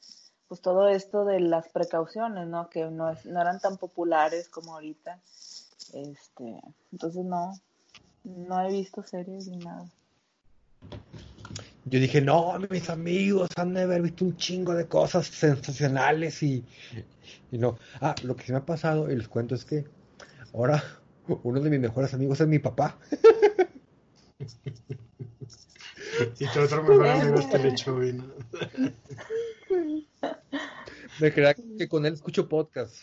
pues 0.49 0.61
todo 0.61 0.89
esto 0.89 1.25
de 1.25 1.41
las 1.41 1.69
precauciones, 1.69 2.47
¿no? 2.47 2.69
Que 2.69 2.85
no, 2.87 3.11
es, 3.11 3.25
no 3.27 3.41
eran 3.41 3.61
tan 3.61 3.77
populares 3.79 4.49
como 4.49 4.75
ahorita. 4.75 5.19
Este, 5.93 6.61
entonces 6.93 7.25
no, 7.25 7.53
no 8.25 8.61
he 8.63 8.71
visto 8.71 9.03
series 9.03 9.49
ni 9.49 9.59
nada. 9.59 9.87
Yo 11.87 12.01
dije, 12.01 12.23
no, 12.23 12.59
mis 12.71 12.89
amigos 12.89 13.51
han 13.57 13.75
de 13.75 13.83
haber 13.83 14.01
visto 14.03 14.25
un 14.25 14.37
chingo 14.37 14.75
de 14.75 14.87
cosas 14.87 15.27
sensacionales 15.27 16.43
y, 16.43 16.65
y 17.53 17.59
no. 17.59 17.79
Ah, 18.01 18.15
lo 18.23 18.37
que 18.37 18.45
se 18.45 18.53
me 18.53 18.59
ha 18.59 18.65
pasado, 18.65 19.11
y 19.11 19.17
les 19.17 19.29
cuento, 19.29 19.55
es 19.55 19.67
que 19.67 19.85
ahora 20.55 20.83
uno 21.43 21.61
de 21.61 21.71
mis 21.71 21.81
mejores 21.81 22.15
amigos 22.15 22.41
es 22.41 22.49
mi 22.49 22.59
papá. 22.59 22.99
y 26.39 26.47
tu 26.47 26.61
otro 26.61 26.83
mejor 26.83 27.07
amigo 27.07 27.39
es 27.39 27.51
Telechovina. 27.51 28.25
Me 31.21 31.33
crea 31.33 31.55
que 31.55 31.89
con 31.89 32.05
él 32.07 32.15
escucho 32.15 32.49
podcast. 32.49 32.97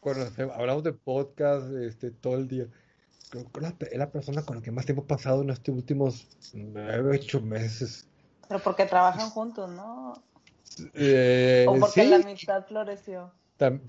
Cuando 0.00 0.30
hablamos 0.54 0.82
de 0.82 0.92
podcast 0.92 1.70
este, 1.74 2.10
todo 2.10 2.36
el 2.36 2.48
día. 2.48 2.68
Creo 3.30 3.50
que 3.50 3.86
es 3.90 3.98
la 3.98 4.10
persona 4.10 4.42
con 4.42 4.56
la 4.56 4.62
que 4.62 4.70
más 4.70 4.86
tiempo 4.86 5.02
he 5.02 5.06
pasado 5.06 5.42
en 5.42 5.50
estos 5.50 5.74
últimos 5.74 6.28
nueve, 6.52 7.18
ocho 7.20 7.40
meses. 7.40 8.06
Pero 8.48 8.60
porque 8.60 8.86
trabajan 8.86 9.30
juntos, 9.30 9.70
¿no? 9.70 10.22
Eh, 10.92 11.66
o 11.68 11.78
porque 11.78 12.04
la 12.04 12.16
amistad 12.16 12.66
floreció. 12.66 13.32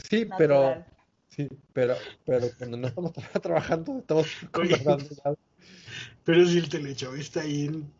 sí, 0.10 0.28
pero 0.38 0.84
sí, 1.30 1.48
pero, 1.74 1.96
pero 2.26 2.48
cuando 2.58 2.78
no 2.78 2.88
estamos 2.88 3.14
trabajando, 3.42 4.00
estamos 4.00 4.28
conversando. 4.52 5.38
Pero 6.24 6.46
si 6.48 6.58
el 6.58 6.70
telecho 6.70 7.14
está 7.16 7.42
ahí 7.42 7.66
en 7.66 7.92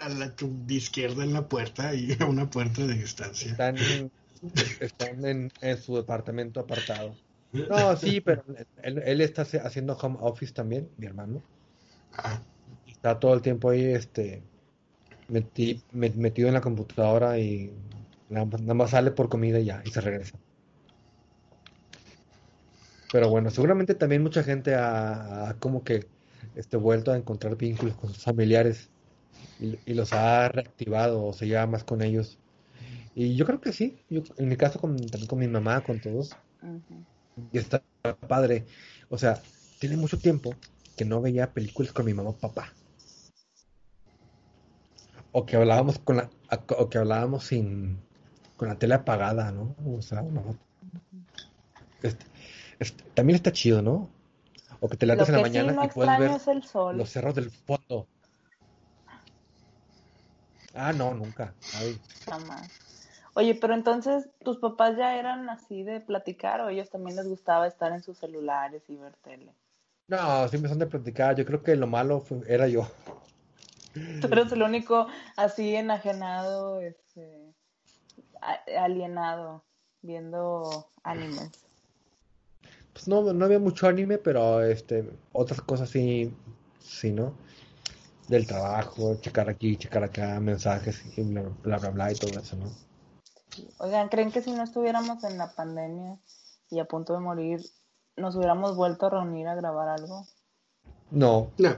a 0.00 0.08
la 0.08 0.34
tu 0.34 0.50
izquierda 0.68 1.24
en 1.24 1.32
la 1.32 1.48
puerta 1.48 1.94
y 1.94 2.16
a 2.20 2.26
una 2.26 2.48
puerta 2.50 2.86
de 2.86 2.94
distancia. 2.94 3.52
Están, 4.80 5.24
en, 5.24 5.50
su 5.82 5.96
departamento 5.96 6.60
apartado. 6.60 7.16
No, 7.54 7.96
sí, 7.96 8.20
pero 8.20 8.44
él, 8.82 9.20
está 9.20 9.42
haciendo 9.42 9.96
home 9.96 10.18
office 10.20 10.52
también, 10.52 10.88
mi 10.96 11.06
hermano. 11.06 11.40
Ah. 12.12 12.40
Está 12.86 13.18
todo 13.20 13.34
el 13.34 13.42
tiempo 13.42 13.70
ahí 13.70 13.84
este 13.84 14.42
metido 15.28 16.48
en 16.48 16.54
la 16.54 16.60
computadora 16.60 17.38
y 17.38 17.72
nada, 18.28 18.74
más 18.74 18.90
sale 18.90 19.10
por 19.10 19.28
comida 19.28 19.60
y 19.60 19.66
ya, 19.66 19.82
y 19.84 19.90
se 19.90 20.00
regresa. 20.00 20.38
Pero 23.12 23.28
bueno, 23.28 23.50
seguramente 23.50 23.94
también 23.94 24.22
mucha 24.22 24.42
gente 24.42 24.74
ha, 24.74 25.54
como 25.60 25.84
que 25.84 26.06
este, 26.56 26.76
vuelto 26.76 27.12
a 27.12 27.16
encontrar 27.16 27.56
vínculos 27.56 27.96
con 27.96 28.12
sus 28.12 28.24
familiares 28.24 28.90
y, 29.60 29.94
los 29.94 30.12
ha 30.12 30.48
reactivado 30.48 31.24
o 31.24 31.32
se 31.32 31.46
lleva 31.46 31.66
más 31.66 31.84
con 31.84 32.02
ellos. 32.02 32.38
Y 33.14 33.36
yo 33.36 33.46
creo 33.46 33.60
que 33.60 33.72
sí, 33.72 33.98
yo, 34.10 34.22
en 34.38 34.48
mi 34.48 34.56
caso 34.56 34.80
con, 34.80 34.96
también 34.96 35.28
con 35.28 35.38
mi 35.38 35.46
mamá, 35.46 35.82
con 35.82 36.00
todos. 36.00 36.36
Y 37.52 37.58
está 37.58 37.82
padre. 38.28 38.66
O 39.08 39.18
sea, 39.18 39.40
tiene 39.78 39.96
mucho 39.96 40.18
tiempo 40.18 40.54
que 40.96 41.04
no 41.04 41.20
veía 41.20 41.52
películas 41.52 41.92
con 41.92 42.06
mi 42.06 42.14
mamá 42.14 42.30
o 42.30 42.36
papá. 42.36 42.72
O 45.32 45.44
que 45.44 45.56
hablábamos 45.56 45.98
con 45.98 46.16
la, 46.16 46.30
o 46.78 46.88
que 46.88 46.98
hablábamos 46.98 47.44
sin 47.44 47.98
con 48.56 48.68
la 48.68 48.76
tele 48.76 48.94
apagada, 48.94 49.50
¿no? 49.50 49.74
O 49.84 50.00
sea, 50.00 50.22
no. 50.22 50.56
Este, 52.02 52.24
este, 52.78 53.02
también 53.14 53.36
está 53.36 53.52
chido, 53.52 53.82
¿no? 53.82 54.08
O 54.80 54.88
que 54.88 54.96
te 54.96 55.06
levantas 55.06 55.28
en 55.28 55.36
la 55.36 55.42
mañana 55.42 55.84
y 55.84 55.88
puedes 55.88 56.18
ver 56.18 56.30
los 56.94 57.10
cerros 57.10 57.34
del 57.34 57.50
fondo. 57.50 58.06
Ah, 60.74 60.92
no, 60.92 61.14
nunca. 61.14 61.54
Jamás. 62.26 62.83
Oye, 63.34 63.54
pero 63.54 63.74
entonces, 63.74 64.28
¿tus 64.44 64.58
papás 64.58 64.96
ya 64.96 65.18
eran 65.18 65.48
así 65.50 65.82
de 65.82 66.00
platicar 66.00 66.60
o 66.60 66.68
ellos 66.68 66.90
también 66.90 67.16
les 67.16 67.26
gustaba 67.26 67.66
estar 67.66 67.92
en 67.92 68.02
sus 68.02 68.18
celulares 68.18 68.82
y 68.88 68.96
ver 68.96 69.14
tele? 69.22 69.52
No, 70.06 70.48
siempre 70.48 70.68
son 70.68 70.78
de 70.78 70.86
platicar. 70.86 71.34
Yo 71.34 71.44
creo 71.44 71.62
que 71.62 71.74
lo 71.74 71.86
malo 71.86 72.24
era 72.46 72.68
yo. 72.68 72.86
Tú 74.20 74.28
eres 74.30 74.52
el 74.52 74.62
único 74.62 75.06
así 75.36 75.74
enajenado, 75.74 76.80
este, 76.80 77.54
alienado, 78.78 79.64
viendo 80.02 80.88
animes. 81.02 81.66
Pues 82.92 83.08
no, 83.08 83.32
no 83.32 83.44
había 83.44 83.58
mucho 83.58 83.88
anime, 83.88 84.18
pero 84.18 84.62
este, 84.62 85.10
otras 85.32 85.60
cosas 85.60 85.90
sí, 85.90 86.32
sí, 86.80 87.10
¿no? 87.10 87.34
del 88.28 88.46
trabajo, 88.46 89.16
checar 89.20 89.48
aquí, 89.48 89.76
checar 89.76 90.04
acá, 90.04 90.40
mensajes 90.40 91.02
y 91.16 91.22
bla, 91.22 91.78
bla, 91.78 91.90
bla, 91.90 92.12
y 92.12 92.14
todo 92.14 92.38
eso, 92.40 92.56
¿no? 92.56 92.70
Oigan, 93.78 94.08
¿creen 94.08 94.32
que 94.32 94.42
si 94.42 94.52
no 94.52 94.62
estuviéramos 94.62 95.22
en 95.24 95.38
la 95.38 95.54
pandemia 95.54 96.18
y 96.70 96.78
a 96.78 96.84
punto 96.84 97.12
de 97.12 97.20
morir, 97.20 97.60
nos 98.16 98.36
hubiéramos 98.36 98.76
vuelto 98.76 99.06
a 99.06 99.10
reunir 99.10 99.48
a 99.48 99.54
grabar 99.54 99.88
algo? 99.88 100.26
No. 101.10 101.50
No. 101.58 101.76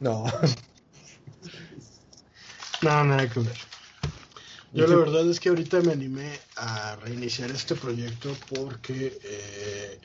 No. 0.00 0.24
no, 2.82 3.04
nada 3.04 3.28
que 3.28 3.40
ver. 3.40 3.56
Yo 4.72 4.86
la 4.86 4.96
verdad 4.96 5.28
es 5.28 5.40
que 5.40 5.48
ahorita 5.48 5.80
me 5.80 5.92
animé 5.92 6.38
a 6.56 6.96
reiniciar 6.96 7.50
este 7.50 7.74
proyecto 7.74 8.30
porque... 8.54 9.18
Eh... 9.24 10.00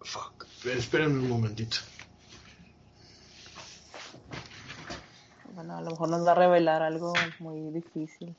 Fuck. 0.00 0.46
Espérenme 0.66 1.20
un 1.20 1.28
momentito. 1.28 1.78
Bueno, 5.54 5.78
a 5.78 5.80
lo 5.80 5.90
mejor 5.90 6.10
nos 6.10 6.26
va 6.26 6.32
a 6.32 6.34
revelar 6.34 6.82
algo 6.82 7.14
muy 7.38 7.72
difícil. 7.72 8.36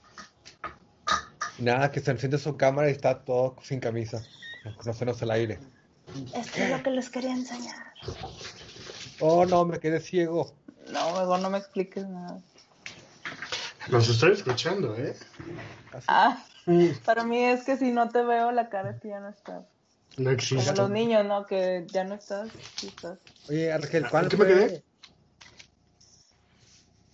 Nada, 1.60 1.92
que 1.92 2.00
se 2.00 2.12
enciende 2.12 2.38
su 2.38 2.56
cámara 2.58 2.90
y 2.90 2.92
está 2.92 3.20
todo 3.20 3.56
sin 3.62 3.80
camisa, 3.80 4.24
conocernos 4.78 5.22
el 5.22 5.32
aire. 5.32 5.60
Esto 6.34 6.62
es 6.62 6.70
lo 6.70 6.84
que 6.84 6.90
les 6.92 7.10
quería 7.10 7.32
enseñar. 7.32 7.94
Oh, 9.20 9.46
no, 9.46 9.66
me 9.66 9.80
quedé 9.80 10.00
ciego. 10.00 10.54
No, 10.92 11.12
mejor 11.12 11.40
no 11.40 11.50
me 11.50 11.58
expliques 11.58 12.08
nada. 12.08 12.40
Nos 13.90 14.08
estoy 14.08 14.32
escuchando, 14.32 14.96
¿eh? 14.96 15.16
¿Ah, 16.08 16.44
mm. 16.66 16.90
para 17.04 17.24
mí 17.24 17.44
es 17.44 17.64
que 17.64 17.78
si 17.78 17.92
no 17.92 18.10
te 18.10 18.24
veo, 18.24 18.52
la 18.52 18.70
cara 18.70 18.92
es 18.92 19.02
que 19.02 19.10
ya 19.10 19.20
no 19.20 19.30
estás. 19.30 19.66
No 20.18 20.32
existe. 20.32 20.66
Como 20.66 20.78
los 20.78 20.90
niños, 20.90 21.26
¿no? 21.26 21.46
Que 21.46 21.86
ya 21.92 22.04
no 22.04 22.16
estás, 22.16 22.50
Oye, 23.50 23.72
Argel, 23.72 24.10
¿cuál 24.10 24.30
me 24.38 24.46
quedé? 24.46 24.84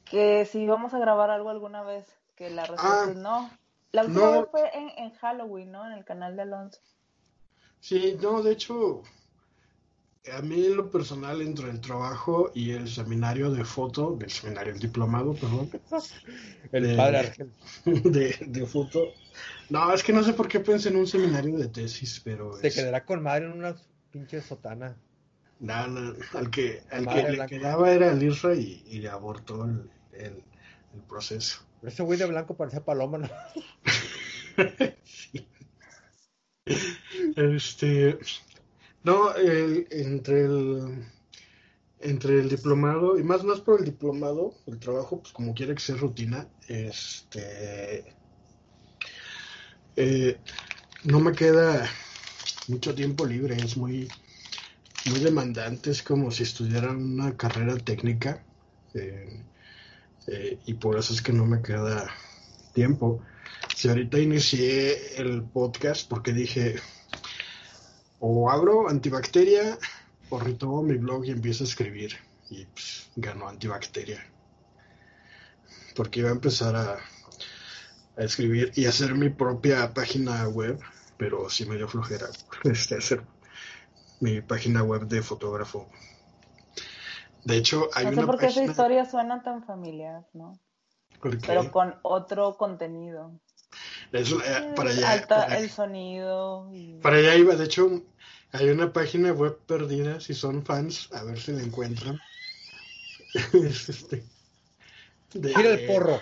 que 0.06 0.46
si 0.46 0.66
vamos 0.68 0.94
a 0.94 1.00
grabar 1.00 1.30
algo 1.32 1.50
alguna 1.50 1.82
vez, 1.82 2.06
que 2.36 2.50
la 2.50 2.66
respuesta 2.66 3.06
ah, 3.08 3.12
es 3.12 3.18
no. 3.18 3.50
La 3.96 4.04
última 4.04 4.30
vez 4.32 4.46
fue 4.52 4.62
en, 4.74 5.12
Halloween, 5.12 5.72
¿no? 5.72 5.86
En 5.86 5.94
el 5.94 6.04
canal 6.04 6.36
de 6.36 6.42
Alonso. 6.42 6.82
Sí, 7.80 8.18
no, 8.22 8.42
de 8.42 8.52
hecho, 8.52 9.04
a 10.34 10.42
mí 10.42 10.66
en 10.66 10.76
lo 10.76 10.90
personal 10.90 11.42
entre 11.42 11.70
el 11.70 11.80
trabajo 11.80 12.52
y 12.54 12.72
el 12.72 12.90
seminario 12.90 13.52
de 13.52 13.64
foto, 13.64 14.16
del 14.18 14.30
seminario, 14.30 14.74
el 14.74 14.80
diplomado, 14.80 15.34
perdón. 15.34 15.70
el 16.72 16.98
padre 16.98 17.34
de, 17.86 18.36
de, 18.42 18.66
foto. 18.66 19.14
No, 19.70 19.94
es 19.94 20.04
que 20.04 20.12
no 20.12 20.24
sé 20.24 20.34
por 20.34 20.48
qué 20.48 20.60
pensé 20.60 20.90
en 20.90 20.98
un 20.98 21.08
seminario 21.08 21.58
de 21.58 21.70
tesis, 21.70 22.20
pero... 22.24 22.58
Se 22.58 22.72
quedará 22.72 23.06
con 23.06 23.24
madre 23.24 23.46
en 23.46 23.54
una 23.54 23.76
pinche 24.12 24.42
sotana. 24.42 24.98
No, 25.60 25.88
no, 25.88 26.14
al 26.34 26.50
que, 26.50 26.84
al 26.92 27.08
que 27.08 27.32
le 27.32 27.46
quedaba 27.46 27.92
era 27.92 28.12
el 28.12 28.22
Isra 28.22 28.56
y, 28.56 28.84
y 28.88 29.06
abortó 29.06 29.64
el, 29.64 29.90
el, 30.12 30.44
proceso. 31.08 31.65
Ese 31.88 32.04
güey 32.04 32.20
de 32.20 32.26
blanco 32.26 32.56
parece 32.58 32.82
paloma, 32.82 33.18
¿no? 33.20 33.30
Este, 37.36 38.18
no, 39.04 39.36
entre 39.38 40.46
el 40.46 41.06
entre 42.00 42.40
el 42.40 42.50
diplomado 42.50 43.18
y 43.20 43.24
más 43.24 43.44
más 43.44 43.62
por 43.62 43.80
el 43.80 43.86
diplomado, 43.86 44.54
el 44.68 44.80
trabajo, 44.80 45.22
pues 45.22 45.34
como 45.34 45.54
quiere 45.54 45.76
que 45.76 45.82
sea 45.82 45.96
rutina, 45.96 46.48
este, 46.68 48.16
eh, 49.96 50.40
no 51.04 51.20
me 51.20 51.34
queda 51.34 51.88
mucho 52.68 52.94
tiempo 52.96 53.26
libre, 53.26 53.56
es 53.58 53.78
muy 53.78 54.08
muy 55.06 55.20
demandante, 55.20 55.92
es 55.92 56.02
como 56.04 56.32
si 56.32 56.44
estudiaran 56.44 56.98
una 56.98 57.38
carrera 57.38 57.78
técnica. 57.78 58.44
Eh, 58.94 59.46
eh, 60.28 60.60
y 60.66 60.74
por 60.76 60.98
eso 60.98 61.14
es 61.14 61.22
que 61.22 61.34
no 61.34 61.46
me 61.46 61.62
queda 61.62 62.10
tiempo. 62.74 63.22
Si 63.76 63.90
ahorita 63.90 64.20
inicié 64.20 65.20
el 65.22 65.44
podcast 65.44 66.10
porque 66.10 66.34
dije, 66.34 66.76
o 68.20 68.50
abro 68.50 68.90
antibacteria 68.90 69.78
o 70.30 70.40
retomo 70.40 70.82
mi 70.82 70.98
blog 70.98 71.26
y 71.26 71.32
empiezo 71.32 71.64
a 71.64 71.68
escribir. 71.68 72.16
Y 72.50 72.66
pues, 72.66 73.10
ganó 73.16 73.48
antibacteria. 73.48 74.26
Porque 75.96 76.20
iba 76.20 76.30
a 76.30 76.34
empezar 76.34 76.76
a, 76.76 76.98
a 78.18 78.24
escribir 78.24 78.72
y 78.76 78.86
hacer 78.86 79.16
mi 79.16 79.30
propia 79.30 79.94
página 79.94 80.48
web, 80.48 80.80
pero 81.18 81.50
sí 81.50 81.66
me 81.66 81.76
dio 81.76 81.88
flojera 81.88 82.28
este, 82.64 82.96
hacer 82.96 83.24
mi 84.20 84.42
página 84.42 84.84
web 84.84 85.08
de 85.08 85.22
fotógrafo. 85.22 85.90
De 87.46 87.58
hecho, 87.58 87.90
hay 87.94 88.06
no 88.08 88.14
sé 88.14 88.26
por 88.26 88.38
qué 88.38 88.48
esa 88.48 88.64
historia 88.64 89.06
suena 89.06 89.42
tan 89.44 89.64
familiar, 89.64 90.26
¿no? 90.34 90.60
pero 91.46 91.72
con 91.72 91.96
otro 92.04 92.58
contenido. 92.58 93.40
Eh, 94.12 94.74
para 94.76 94.92
allá, 94.92 95.58
el 95.58 95.70
sonido. 95.70 96.72
Para 97.02 97.18
allá 97.18 97.36
iba, 97.36 97.56
de 97.56 97.66
hecho, 97.66 98.04
hay 98.52 98.70
una 98.70 98.94
página 98.94 99.32
web 99.32 99.60
perdida, 99.66 100.20
si 100.20 100.34
son 100.34 100.66
fans, 100.66 101.10
a 101.14 101.24
ver 101.24 101.40
si 101.40 101.52
la 101.52 101.62
encuentran. 101.62 102.20
este, 103.54 104.24
el 105.34 105.88
porro. 105.88 106.22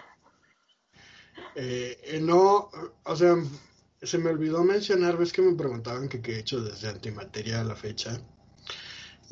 Eh, 1.55 1.99
eh, 2.03 2.19
no, 2.19 2.69
o 3.03 3.15
sea, 3.15 3.35
se 4.01 4.17
me 4.17 4.29
olvidó 4.29 4.63
mencionar, 4.63 5.17
ves 5.17 5.31
que 5.31 5.41
me 5.41 5.55
preguntaban 5.55 6.09
que 6.09 6.21
qué 6.21 6.35
he 6.35 6.39
hecho 6.39 6.61
desde 6.61 6.89
antimateria 6.89 7.61
a 7.61 7.63
la 7.63 7.75
fecha. 7.75 8.19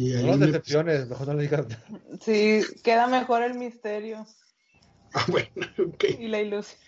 Y 0.02 0.24
no 0.24 0.36
decepciones, 0.36 1.08
mejor 1.08 1.28
no 1.28 1.34
le 1.36 1.44
digas. 1.44 1.68
Sí, 2.22 2.62
queda 2.84 3.06
mejor 3.06 3.44
el 3.44 3.54
misterio. 3.56 4.26
Ah, 5.14 5.26
bueno, 5.28 5.68
ok. 5.78 6.06
Y 6.20 6.30
la 6.30 6.40
ilusión. 6.40 6.80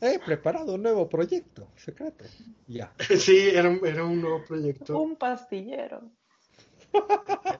He 0.00 0.18
preparado 0.20 0.76
un 0.76 0.82
nuevo 0.82 1.06
proyecto 1.06 1.68
secreto. 1.76 2.24
Ya. 2.66 2.94
Sí, 3.18 3.50
era, 3.52 3.70
era 3.84 4.06
un 4.06 4.22
nuevo 4.22 4.42
proyecto. 4.42 4.98
Un 4.98 5.16
pastillero. 5.16 6.10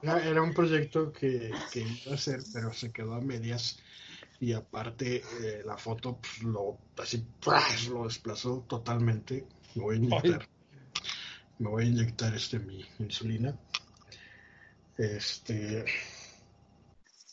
Era, 0.01 0.41
un 0.41 0.55
proyecto 0.55 1.13
que, 1.13 1.53
que, 1.71 1.81
iba 1.81 2.13
a 2.13 2.15
hacer, 2.15 2.41
pero 2.55 2.73
se 2.73 2.91
quedó 2.91 3.13
a 3.13 3.21
medias. 3.21 3.79
Y 4.41 4.55
aparte, 4.55 5.23
eh, 5.43 5.63
la 5.63 5.77
foto 5.77 6.19
pues, 6.23 6.43
lo 6.43 6.79
así 6.97 7.23
lo 7.91 8.05
desplazó 8.05 8.65
totalmente. 8.67 9.45
Me 9.75 9.83
voy 9.83 9.97
a 9.97 9.99
inyectar. 9.99 10.49
Me 11.59 11.69
voy 11.69 11.85
a 11.85 11.89
inyectar 11.89 12.35
este 12.35 12.59
mi 12.61 12.83
insulina. 12.99 13.55
Este. 14.97 15.85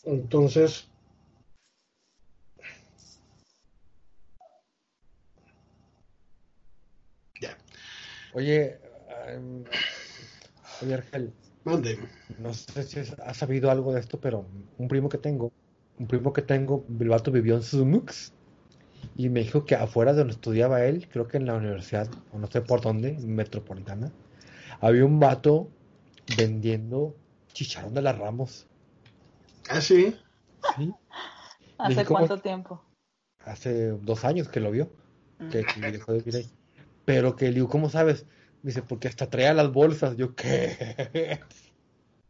Entonces, 0.03 0.91
Oye, 8.33 8.77
oye 10.81 10.93
Argel. 10.93 11.33
No 12.39 12.53
sé 12.53 12.83
si 12.83 12.99
has 12.99 13.37
sabido 13.37 13.69
algo 13.69 13.93
de 13.93 13.99
esto, 13.99 14.19
pero 14.19 14.45
un 14.77 14.87
primo 14.87 15.09
que 15.09 15.17
tengo, 15.17 15.51
un 15.99 16.07
primo 16.07 16.31
que 16.33 16.41
tengo, 16.41 16.85
el 16.99 17.09
vato 17.09 17.31
vivió 17.31 17.55
en 17.55 17.63
Sumux 17.63 18.33
y 19.17 19.29
me 19.29 19.41
dijo 19.41 19.65
que 19.65 19.75
afuera 19.75 20.13
de 20.13 20.19
donde 20.19 20.33
estudiaba 20.33 20.85
él, 20.85 21.07
creo 21.11 21.27
que 21.27 21.37
en 21.37 21.45
la 21.45 21.55
universidad, 21.55 22.09
o 22.31 22.39
no 22.39 22.47
sé 22.47 22.61
por 22.61 22.81
dónde, 22.81 23.17
metropolitana, 23.19 24.11
había 24.79 25.05
un 25.05 25.19
vato 25.19 25.69
vendiendo 26.37 27.15
chicharrón 27.53 27.93
de 27.93 28.01
las 28.01 28.17
Ramos. 28.17 28.67
¿Ah, 29.69 29.81
sí? 29.81 30.15
Sí. 30.77 30.93
¿Hace 31.77 32.05
cuánto 32.05 32.39
tiempo? 32.39 32.83
Hace 33.45 33.89
dos 33.89 34.23
años 34.25 34.49
que 34.49 34.59
lo 34.59 34.71
vio, 34.71 34.91
que, 35.51 35.63
que 35.63 35.79
mm. 35.79 35.91
dejó 35.91 36.11
de 36.13 36.19
vivir 36.19 36.35
ahí. 36.37 36.51
Pero 37.05 37.35
que 37.35 37.45
le 37.45 37.55
digo, 37.55 37.69
¿cómo 37.69 37.89
sabes? 37.89 38.25
Me 38.61 38.69
dice, 38.69 38.83
porque 38.83 39.07
hasta 39.07 39.29
traía 39.29 39.53
las 39.53 39.71
bolsas. 39.71 40.15
Yo, 40.17 40.35
¿qué? 40.35 41.39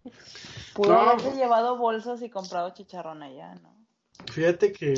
Pudo 0.74 0.98
haberse 0.98 1.36
llevado 1.36 1.78
bolsas 1.78 2.22
y 2.22 2.30
comprado 2.30 2.74
chicharrón 2.74 3.24
allá, 3.24 3.56
¿no? 3.56 3.76
Fíjate 4.32 4.72
que... 4.72 4.94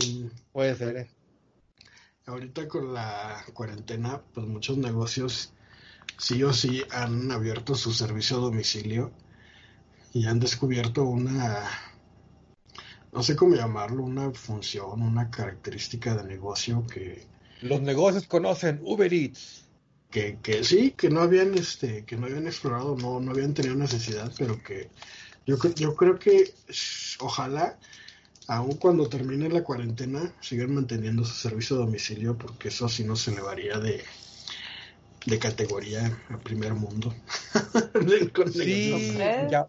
Puede 0.51 0.75
ser, 0.75 0.97
¿eh? 0.97 1.11
Ahorita 2.25 2.67
con 2.67 2.93
la 2.93 3.43
cuarentena, 3.53 4.21
pues 4.33 4.45
muchos 4.47 4.77
negocios 4.77 5.53
sí 6.17 6.43
o 6.43 6.53
sí 6.53 6.83
han 6.91 7.31
abierto 7.31 7.75
su 7.75 7.91
servicio 7.91 8.37
a 8.37 8.41
domicilio 8.41 9.11
y 10.13 10.25
han 10.25 10.39
descubierto 10.39 11.03
una, 11.03 11.69
no 13.11 13.23
sé 13.23 13.35
cómo 13.35 13.55
llamarlo, 13.55 14.03
una 14.03 14.31
función, 14.31 15.01
una 15.01 15.29
característica 15.29 16.15
de 16.15 16.23
negocio 16.23 16.85
que... 16.87 17.25
Los 17.61 17.81
negocios 17.81 18.27
conocen 18.27 18.79
Uber 18.83 19.11
Eats 19.13 19.63
que, 20.13 20.37
que 20.43 20.63
sí, 20.63 20.91
que 20.91 21.09
no 21.09 21.21
habían, 21.21 21.55
este, 21.55 22.05
que 22.05 22.15
no 22.15 22.27
habían 22.27 22.45
explorado, 22.45 22.95
no, 22.95 23.19
no 23.19 23.31
habían 23.31 23.55
tenido 23.55 23.75
necesidad, 23.75 24.31
pero 24.37 24.61
que 24.61 24.91
yo, 25.47 25.57
yo 25.75 25.95
creo 25.95 26.19
que 26.19 26.53
ojalá, 27.19 27.79
aun 28.47 28.75
cuando 28.75 29.09
termine 29.09 29.49
la 29.49 29.63
cuarentena, 29.63 30.31
sigan 30.39 30.75
manteniendo 30.75 31.25
su 31.25 31.33
servicio 31.33 31.77
de 31.77 31.85
domicilio, 31.85 32.37
porque 32.37 32.67
eso 32.67 32.87
sí 32.87 33.03
nos 33.03 33.27
elevaría 33.27 33.79
de, 33.79 34.03
de 35.25 35.39
categoría 35.39 36.15
a 36.29 36.37
primer 36.37 36.75
mundo. 36.75 37.11
sí, 38.53 39.15
ya. 39.49 39.67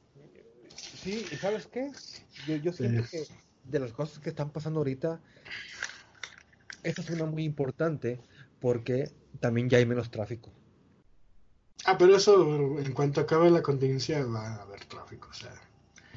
Sí, 1.04 1.24
¿sabes 1.40 1.66
qué? 1.66 1.92
Yo, 2.46 2.56
yo 2.56 2.72
siento 2.72 3.04
que 3.10 3.24
de 3.64 3.78
las 3.78 3.92
cosas 3.92 4.18
que 4.18 4.30
están 4.30 4.50
pasando 4.50 4.80
ahorita, 4.80 5.20
esta 6.82 7.02
es 7.02 7.10
una 7.10 7.26
muy 7.26 7.44
importante, 7.44 8.20
porque 8.60 9.10
también 9.40 9.68
ya 9.68 9.78
hay 9.78 9.86
menos 9.86 10.10
tráfico. 10.10 10.50
Ah, 11.84 11.98
pero 11.98 12.16
eso, 12.16 12.78
en 12.78 12.92
cuanto 12.92 13.20
acabe 13.20 13.50
la 13.50 13.62
contingencia, 13.62 14.24
va 14.24 14.46
a 14.46 14.62
haber 14.62 14.84
tráfico. 14.86 15.28
O 15.30 15.34
sea, 15.34 15.54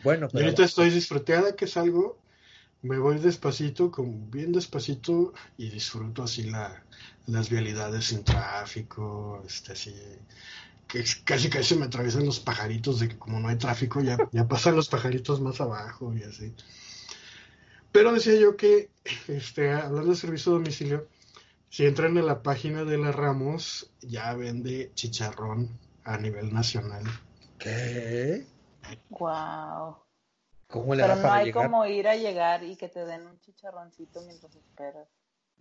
bueno, 0.04 0.30
pero... 0.32 0.46
ahorita 0.46 0.64
estoy 0.64 0.90
disfrutada 0.90 1.56
que 1.56 1.68
salgo, 1.68 2.18
me 2.82 2.98
voy 2.98 3.20
despacito, 3.20 3.92
como 3.92 4.28
bien 4.28 4.54
despacito, 4.54 5.34
y 5.58 5.70
disfruto 5.70 6.24
así 6.24 6.44
la, 6.44 6.84
las 7.26 7.50
vialidades 7.50 8.06
sin 8.06 8.24
tráfico, 8.24 9.44
este, 9.46 9.74
así, 9.74 9.94
que 10.88 11.04
casi 11.26 11.50
casi 11.50 11.76
me 11.76 11.86
atraviesan 11.86 12.26
los 12.26 12.40
pajaritos 12.40 13.00
de 13.00 13.10
que 13.10 13.18
como 13.18 13.40
no 13.40 13.50
hay 13.50 13.58
tráfico, 13.58 14.02
ya, 14.02 14.18
ya 14.32 14.48
pasan 14.48 14.76
los 14.76 14.90
pajaritos 14.90 15.42
más 15.42 15.60
abajo 15.60 16.14
y 16.14 16.24
así. 16.24 16.54
Pero 17.92 18.14
decía 18.14 18.36
yo 18.36 18.56
que, 18.56 18.90
este, 19.28 19.72
hablando 19.72 20.12
de 20.12 20.16
servicio 20.16 20.54
de 20.54 20.60
domicilio, 20.60 21.08
si 21.70 21.86
entran 21.86 22.18
en 22.18 22.26
la 22.26 22.42
página 22.42 22.86
de 22.86 22.98
la 22.98 23.12
Ramos, 23.12 23.92
ya 24.02 24.34
vende 24.34 24.92
chicharrón 24.94 25.78
a 26.04 26.18
nivel 26.18 26.54
nacional. 26.54 27.04
¿Qué? 27.60 28.46
Wow. 29.10 29.98
¿Cómo 30.68 30.96
le 30.96 31.04
Pero 31.04 31.16
no 31.16 31.32
hay 31.32 31.52
como 31.52 31.86
ir 31.86 32.08
a 32.08 32.16
llegar 32.16 32.64
y 32.64 32.76
que 32.76 32.88
te 32.88 33.06
den 33.06 33.26
un 33.26 33.40
chicharroncito 33.40 34.22
mientras 34.22 34.56
esperas. 34.56 35.08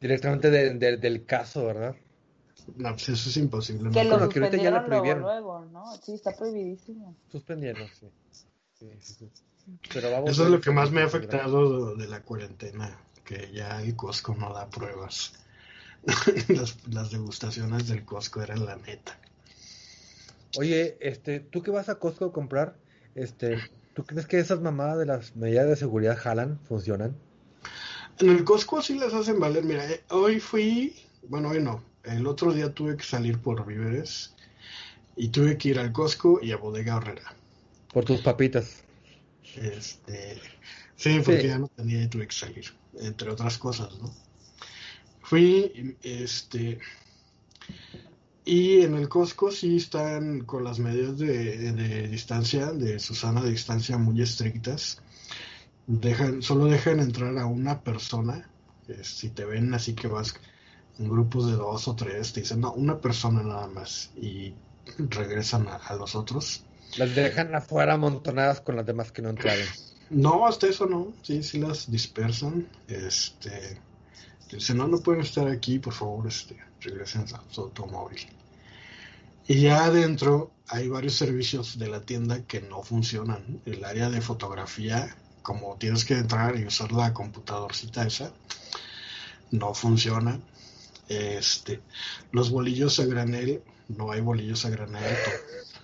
Directamente 0.01 0.51
del 0.51 1.27
caso, 1.27 1.67
¿verdad? 1.67 1.97
No, 2.77 2.91
pues 2.91 3.09
eso 3.09 3.29
es 3.29 3.37
imposible. 3.37 3.91
Que 3.91 4.05
lo 4.05 4.19
suspendieron 4.19 4.83
ya 4.85 4.89
luego, 4.89 5.15
luego, 5.21 5.65
¿no? 5.67 5.97
Sí, 6.03 6.15
está 6.15 6.35
prohibidísimo. 6.35 7.15
Suspendieron, 7.31 7.89
sí. 7.89 8.09
sí, 8.79 8.89
sí, 9.01 9.31
Pero 9.93 10.11
vamos 10.11 10.31
eso 10.31 10.45
es 10.45 10.51
lo 10.51 10.61
que 10.61 10.71
más 10.71 10.91
me 10.91 11.03
ha 11.03 11.07
afectado 11.07 11.95
de 11.95 12.09
la 12.09 12.23
cuarentena, 12.23 12.99
que 13.25 13.51
ya 13.53 13.83
el 13.83 13.95
Costco 13.95 14.35
no 14.35 14.53
da 14.53 14.69
pruebas. 14.69 15.33
las, 16.49 17.11
degustaciones 17.11 17.89
del 17.89 18.05
Costco 18.05 18.43
eran 18.43 18.65
la 18.65 18.77
neta. 18.77 19.19
Oye, 20.59 20.97
este, 21.01 21.41
tú 21.41 21.63
que 21.63 21.71
vas 21.71 21.89
a 21.89 21.97
Costco 21.97 22.27
a 22.27 22.33
comprar, 22.33 22.77
este, 23.15 23.59
¿tú 23.95 24.05
crees 24.05 24.27
que 24.27 24.39
esas 24.39 24.61
mamadas 24.61 24.99
de 24.99 25.07
las 25.07 25.37
medidas 25.37 25.69
de 25.69 25.77
seguridad 25.77 26.17
jalan, 26.17 26.59
funcionan? 26.65 27.17
En 28.19 28.31
el 28.31 28.45
Costco 28.45 28.81
sí 28.83 28.99
las 28.99 29.13
hacen 29.13 29.39
valer. 29.39 29.65
Mira, 29.65 29.91
eh, 29.91 30.03
hoy 30.11 30.41
fui, 30.41 30.97
bueno, 31.29 31.51
hoy 31.51 31.63
no, 31.63 31.83
el 32.07 32.27
otro 32.27 32.53
día 32.53 32.73
tuve 32.73 32.97
que 32.97 33.05
salir 33.05 33.39
por 33.39 33.67
víveres 33.67 34.35
y 35.17 35.29
tuve 35.29 35.57
que 35.59 35.71
ir 35.71 35.79
al 35.79 35.93
Costco 35.93 36.41
y 36.43 36.53
a 36.53 36.57
Bodega 36.57 36.97
Herrera. 36.97 37.35
Por 37.93 38.05
tus 38.05 38.21
papitas. 38.21 38.85
Este, 39.57 40.41
sí, 40.97 41.21
porque 41.25 41.49
ya 41.49 41.59
no 41.59 41.69
tenía 41.69 42.03
y 42.03 42.09
tuve 42.09 42.27
que 42.27 42.35
salir, 42.35 42.67
entre 43.01 43.31
otras 43.31 43.59
cosas, 43.59 43.97
¿no? 43.99 44.13
Fui, 45.23 45.97
este, 46.03 46.79
y 48.45 48.83
en 48.83 48.95
el 48.95 49.09
Costco 49.09 49.51
sí 49.51 49.77
están 49.77 50.45
con 50.45 50.63
las 50.63 50.79
medidas 50.79 51.19
de, 51.19 52.07
distancia, 52.09 52.73
de 52.73 53.01
Susana 53.01 53.43
de 53.43 53.51
distancia 53.51 53.99
muy 53.99 54.23
estrictas. 54.23 55.03
Dejan, 55.89 56.43
solo 56.43 56.67
dejan 56.67 57.01
entrar 57.01 57.37
a 57.39 57.47
una 57.47 57.81
persona. 57.83 58.49
si 59.03 59.31
te 59.31 59.45
ven 59.45 59.75
así 59.75 59.95
que 59.95 60.07
vas 60.07 60.35
en 60.99 61.09
grupos 61.09 61.47
de 61.47 61.53
dos 61.53 61.89
o 61.89 61.97
tres, 61.97 62.33
te 62.33 62.41
dicen, 62.41 62.61
no, 62.61 62.73
una 62.73 63.01
persona 63.01 63.43
nada 63.43 63.67
más. 63.69 64.11
Y 64.17 64.55
regresan 64.99 65.69
a, 65.69 65.95
los 65.95 66.15
otros. 66.15 66.63
Las 66.97 67.15
dejan 67.15 67.55
afuera 67.55 67.95
amontonadas 67.95 68.61
con 68.61 68.77
las 68.77 68.87
demás 68.87 69.13
que 69.13 69.23
no 69.23 69.31
entraron. 69.31 69.67
No, 70.09 70.47
hasta 70.47 70.69
eso 70.69 70.87
no. 70.87 71.13
Sí, 71.23 71.43
sí 71.43 71.59
las 71.59 71.91
dispersan. 71.91 72.69
Este 72.87 73.81
Dice, 74.51 74.75
no, 74.75 74.87
no 74.87 74.99
pueden 74.99 75.23
estar 75.23 75.49
aquí, 75.49 75.79
por 75.79 75.93
favor, 75.93 76.27
este, 76.29 76.57
regresen 76.81 77.23
a 77.35 77.43
su 77.51 77.63
automóvil. 77.63 78.21
Y 79.49 79.61
ya 79.61 79.85
adentro 79.85 80.53
hay 80.69 80.89
varios 80.89 81.15
servicios 81.15 81.79
de 81.79 81.89
la 81.89 82.01
tienda 82.01 82.45
que 82.45 82.61
no 82.61 82.83
funcionan. 82.83 83.61
El 83.67 83.85
área 83.85 84.09
de 84.09 84.21
fotografía, 84.21 85.17
como 85.43 85.77
tienes 85.77 86.05
que 86.05 86.15
entrar 86.15 86.57
y 86.59 86.65
usar 86.65 86.93
la 86.93 87.13
computadorcita 87.13 88.07
esa, 88.07 88.33
no 89.51 89.75
funciona. 89.75 90.41
Este, 91.09 91.81
los 92.33 92.51
bolillos 92.51 92.99
a 93.01 93.07
granel, 93.07 93.63
no 93.89 94.11
hay 94.11 94.21
bolillos 94.21 94.65
a 94.65 94.71
granel. 94.71 95.17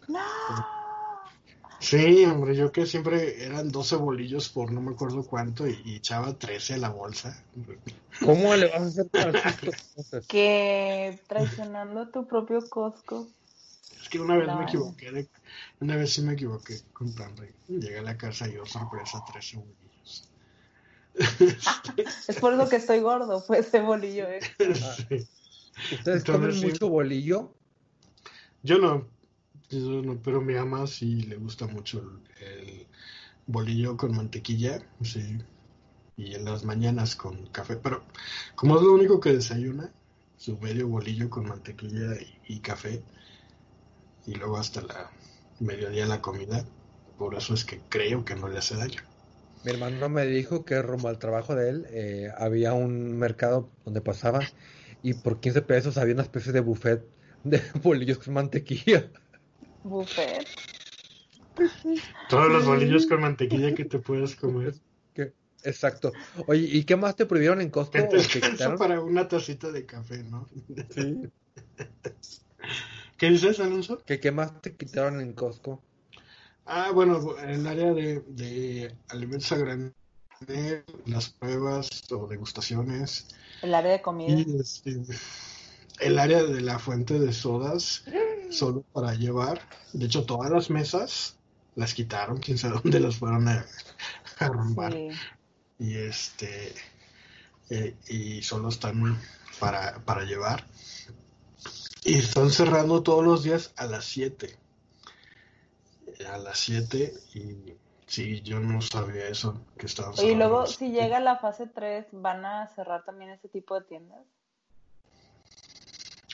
No. 0.09 0.21
Sí, 1.83 2.25
hombre, 2.27 2.55
yo 2.55 2.71
que 2.71 2.87
siempre 2.87 3.45
eran 3.45 3.73
12 3.73 3.97
bolillos 3.97 4.49
por 4.49 4.71
no 4.71 4.81
me 4.81 4.93
acuerdo 4.93 5.27
cuánto 5.27 5.67
y, 5.67 5.97
echaba 5.97 6.33
13 6.33 6.75
a 6.75 6.79
la 6.79 6.91
bolsa. 6.91 7.43
¿Cómo 8.21 8.55
le 8.55 8.69
vas 8.69 8.83
a 8.83 8.87
hacer 8.87 9.09
para 9.09 9.33
Que 10.29 11.19
traicionando 11.27 12.09
tu 12.09 12.29
propio 12.29 12.61
Costco. 12.71 13.27
Es 14.01 14.09
que 14.09 14.21
una 14.21 14.37
vez 14.37 14.47
me 14.47 14.63
equivoqué, 14.63 15.29
una 15.81 15.97
vez 15.97 16.13
sí 16.13 16.23
me 16.23 16.35
equivoqué 16.35 16.83
comprando. 16.93 17.43
Llegué 17.67 17.99
a 17.99 18.03
la 18.03 18.17
casa 18.17 18.47
y 18.49 18.53
yo 18.55 18.65
sorpresa 18.65 19.25
13 19.33 19.57
bolillos. 19.57 19.82
es 22.29 22.37
por 22.41 22.55
eso 22.55 22.69
que 22.69 22.77
estoy 22.77 23.01
gordo, 23.01 23.41
fue 23.41 23.59
ese 23.59 23.81
bolillo. 23.81 24.27
Eh. 24.29 24.41
¿Ustedes 25.93 26.25
comen 26.25 26.59
mucho 26.61 26.89
bolillo? 26.89 27.55
Yo 28.63 28.79
no, 28.79 29.09
pero 30.23 30.41
mi 30.41 30.55
mamá 30.55 30.87
sí 30.87 31.23
le 31.23 31.37
gusta 31.37 31.67
mucho 31.67 32.21
el, 32.41 32.87
bolillo 33.47 33.97
con 33.97 34.17
mantequilla, 34.17 34.83
sí. 35.03 35.39
Y 36.17 36.35
en 36.35 36.45
las 36.45 36.65
mañanas 36.65 37.17
con 37.17 37.47
café. 37.47 37.77
Pero 37.77 38.05
como 38.55 38.77
es 38.77 38.83
lo 38.83 38.93
único 38.93 39.21
que 39.21 39.33
desayuna, 39.33 39.93
su 40.37 40.59
medio 40.59 40.89
bolillo 40.89 41.31
con 41.31 41.47
mantequilla 41.47 42.17
y, 42.47 42.61
café. 42.61 43.03
Y 44.27 44.35
luego 44.35 44.59
hasta 44.59 44.83
la 44.83 45.11
mediodía 45.61 46.07
la 46.07 46.21
comida. 46.21 46.65
Por 47.19 47.35
eso 47.35 47.55
es 47.55 47.65
que 47.65 47.81
creo 47.89 48.25
que 48.25 48.35
no 48.35 48.49
le 48.49 48.59
hace 48.59 48.77
daño. 48.77 49.03
Mi 49.65 49.73
hermano 49.73 50.09
me 50.09 50.27
dijo 50.27 50.65
que 50.65 50.83
rumbo 50.83 51.09
al 51.09 51.19
trabajo 51.19 51.55
de 51.55 51.71
él 51.71 51.87
eh, 51.91 52.31
había 52.37 52.73
un 52.73 53.17
mercado 53.17 53.69
donde 53.85 54.01
pasaba 54.01 54.41
y 55.03 55.15
por 55.15 55.41
15 55.41 55.63
pesos 55.63 55.99
había 55.99 56.15
una 56.15 56.23
especie 56.23 56.53
de 56.53 56.61
buffet 56.61 57.05
de 57.45 57.61
bolillos 57.83 58.19
con 58.19 58.35
mantequilla. 58.35 59.09
Buffet. 59.85 60.47
Todos 62.29 62.51
los 62.51 62.67
bolillos 62.67 63.07
con 63.07 63.21
mantequilla 63.21 63.75
que 63.75 63.85
te 63.85 63.99
puedes 63.99 64.35
comer. 64.35 64.75
Exacto. 65.65 66.13
Oye, 66.47 66.69
¿y 66.71 66.85
qué 66.85 66.97
más 66.97 67.17
te 67.17 67.27
prohibieron 67.27 67.61
en 67.61 67.71
Costco? 67.71 67.99
Eso 67.99 68.77
para 68.77 69.01
una 69.01 69.29
tacita 69.29 69.71
de 69.71 69.87
café, 69.87 70.23
¿no? 70.25 70.49
Sí. 70.91 71.23
¿Qué 73.17 73.31
dices, 73.31 73.61
Alonso? 73.61 74.03
¿Qué, 74.05 74.19
¿Qué 74.19 74.33
más 74.33 74.61
te 74.61 74.75
quitaron 74.75 75.21
en 75.21 75.33
Costco? 75.33 75.83
Ah, 76.65 76.91
bueno, 76.93 77.37
el 77.39 77.67
área 77.67 77.93
de, 77.93 78.21
de 78.21 78.95
alimentos 79.09 79.51
a 79.53 79.57
granel, 79.57 79.95
las 81.07 81.31
pruebas 81.31 81.91
o 82.11 82.27
degustaciones. 82.27 83.27
El 83.63 83.75
área 83.75 83.93
de 83.93 84.03
comida. 84.03 84.61
Este, 84.61 85.03
el 86.01 86.19
área 86.19 86.43
de 86.43 86.61
la 86.61 86.79
fuente 86.79 87.19
de 87.19 87.33
sodas 87.33 88.05
solo 88.51 88.83
para 88.93 89.15
llevar. 89.15 89.61
De 89.93 90.07
hecho, 90.07 90.25
todas 90.25 90.51
las 90.51 90.71
mesas 90.71 91.37
las 91.75 91.95
quitaron, 91.95 92.39
quién 92.39 92.59
sabe 92.59 92.81
dónde 92.83 93.01
las 93.01 93.17
fueron 93.17 93.49
a, 93.49 93.67
romper 94.41 95.13
Y 95.79 95.95
este 95.97 96.75
eh, 97.71 97.95
y 98.09 98.43
solo 98.43 98.69
están 98.69 99.19
para, 99.59 100.05
para 100.05 100.25
llevar. 100.25 100.67
Y 102.05 102.15
están 102.15 102.51
cerrando 102.51 103.03
todos 103.03 103.25
los 103.25 103.45
días 103.45 103.73
a 103.77 103.87
las 103.87 104.05
7. 104.07 104.57
A 106.29 106.39
las 106.39 106.59
7 106.59 107.13
y 107.35 107.75
sí, 108.07 108.43
yo 108.43 108.61
no 108.61 108.81
sabía 108.81 109.29
eso 109.29 109.61
que 109.77 109.87
estaban 109.87 110.15
Y 110.23 110.35
luego 110.35 110.67
si 110.67 110.91
llega 110.91 111.21
la 111.21 111.37
fase 111.37 111.67
3, 111.67 112.07
¿van 112.13 112.45
a 112.45 112.69
cerrar 112.69 113.05
también 113.05 113.31
ese 113.31 113.49
tipo 113.49 113.79
de 113.79 113.87
tiendas? 113.87 114.25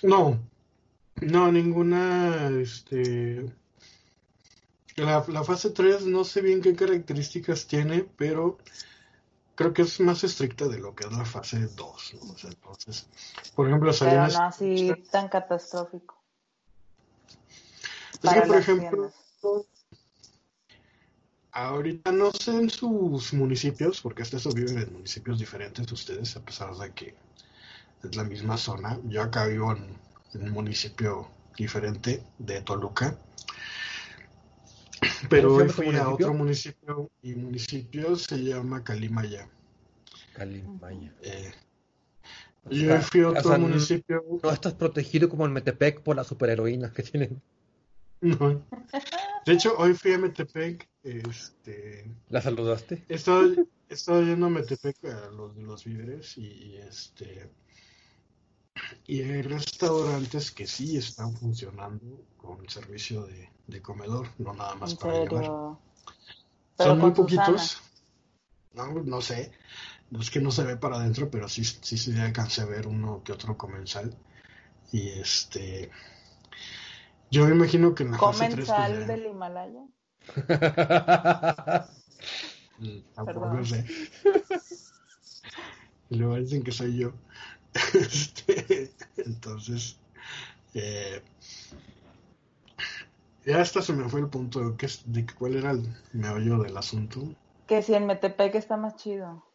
No, 0.02 0.38
no, 1.20 1.52
ninguna, 1.52 2.50
este... 2.60 3.52
La, 4.96 5.22
fase 5.22 5.70
3 5.70 6.06
no 6.06 6.24
sé 6.24 6.40
bien 6.40 6.60
qué 6.60 6.74
características 6.74 7.68
tiene, 7.68 8.04
pero 8.16 8.58
creo 9.54 9.72
que 9.72 9.82
es 9.82 10.00
más 10.00 10.24
estricta 10.24 10.66
de 10.66 10.78
lo 10.78 10.94
que 10.96 11.06
es 11.06 11.12
la 11.12 11.24
fase 11.24 11.68
2. 11.68 12.14
entonces, 12.44 13.06
por 13.54 13.68
ejemplo, 13.68 13.92
Pero 13.96 14.26
no 14.26 14.42
así 14.42 14.92
tan 15.12 15.28
catastrófico. 15.28 16.16
Es 18.22 18.32
que, 18.32 18.40
por 18.42 18.56
ejemplo, 18.56 19.12
ahorita 21.52 22.12
no 22.12 22.30
sé 22.32 22.52
en 22.52 22.70
sus 22.70 23.32
municipios, 23.32 24.00
porque 24.00 24.22
hasta 24.22 24.36
eso 24.36 24.50
viven 24.52 24.78
en 24.78 24.92
municipios 24.92 25.38
diferentes 25.38 25.90
ustedes, 25.90 26.36
a 26.36 26.44
pesar 26.44 26.74
de 26.76 26.92
que 26.92 27.14
es 28.02 28.16
la 28.16 28.24
misma 28.24 28.56
zona. 28.56 28.98
Yo 29.04 29.22
acá 29.22 29.46
vivo 29.46 29.72
en 29.72 30.08
en 30.34 30.42
un 30.42 30.50
municipio 30.50 31.28
diferente 31.56 32.22
de 32.38 32.60
Toluca. 32.62 33.16
Pero 35.30 35.54
hoy 35.54 35.68
fui 35.68 35.94
a 35.94 36.08
otro 36.08 36.34
municipio 36.34 37.10
y 37.22 37.34
municipio 37.34 38.16
se 38.16 38.42
llama 38.42 38.82
Calimaya. 38.82 39.48
Calimaya. 40.34 41.12
Eh, 41.22 41.52
yo 42.70 43.00
fui 43.00 43.20
a 43.22 43.28
otro 43.28 43.58
municipio. 43.58 44.24
No, 44.42 44.50
estás 44.50 44.74
protegido 44.74 45.28
como 45.28 45.46
en 45.46 45.52
Metepec 45.52 46.02
por 46.02 46.16
las 46.16 46.26
superheroínas 46.26 46.92
que 46.92 47.02
tienen. 47.02 47.40
No. 48.20 48.66
De 49.46 49.52
hecho, 49.52 49.76
hoy 49.78 49.94
fui 49.94 50.12
a 50.12 50.18
Metepec. 50.18 50.88
Este, 51.04 52.10
¿La 52.28 52.42
saludaste? 52.42 53.04
Estaba, 53.08 53.44
estaba 53.88 54.20
yendo 54.22 54.46
a 54.46 54.50
Metepec 54.50 55.04
a 55.04 55.30
los 55.30 55.54
de 55.54 55.62
los 55.62 55.84
víveres 55.84 56.36
y 56.36 56.76
este 56.78 57.48
y 59.06 59.22
hay 59.22 59.42
restaurantes 59.42 60.50
que 60.50 60.66
sí 60.66 60.96
están 60.96 61.34
funcionando 61.34 62.24
con 62.36 62.68
servicio 62.68 63.26
de, 63.66 63.82
comedor, 63.82 64.28
no 64.38 64.54
nada 64.54 64.74
más 64.74 64.94
para 64.94 65.24
llevar. 65.24 65.78
Son 66.76 66.98
muy 66.98 67.10
poquitos. 67.12 67.82
No, 68.74 68.92
no 68.92 69.20
sé. 69.20 69.52
No 70.10 70.20
es 70.20 70.30
que 70.30 70.40
no 70.40 70.50
se 70.50 70.64
ve 70.64 70.76
para 70.76 70.96
adentro, 70.96 71.30
pero 71.30 71.48
sí, 71.48 71.64
sí 71.64 71.98
se 71.98 72.18
alcanza 72.20 72.62
a 72.62 72.66
ver 72.66 72.86
uno 72.86 73.22
que 73.24 73.32
otro 73.32 73.56
comensal. 73.56 74.16
Y 74.92 75.08
este. 75.08 75.90
Yo 77.30 77.46
me 77.46 77.54
imagino 77.54 77.94
que 77.94 78.04
en 78.04 78.12
la 78.12 78.18
fase 78.18 78.48
3. 78.48 78.66
¿Comensal 78.66 79.06
del 79.06 79.26
Himalaya? 79.26 79.84
Tampoco 83.14 83.64
sé. 83.64 83.84
Y 86.10 86.16
luego 86.16 86.36
dicen 86.36 86.62
que 86.62 86.72
soy 86.72 86.96
yo. 86.98 87.12
Este, 87.94 88.90
entonces, 89.18 89.98
eh, 90.74 91.22
ya 93.44 93.60
hasta 93.60 93.82
se 93.82 93.92
me 93.92 94.08
fue 94.08 94.20
el 94.20 94.28
punto 94.28 94.60
de, 94.60 94.90
de 95.06 95.26
cuál 95.38 95.56
era 95.56 95.72
el 95.72 95.86
meollo 96.12 96.58
del 96.58 96.76
asunto. 96.76 97.34
Que 97.66 97.82
si 97.82 97.94
en 97.94 98.06
Metepec 98.06 98.54
está 98.54 98.76
más 98.76 98.96
chido. 98.96 99.47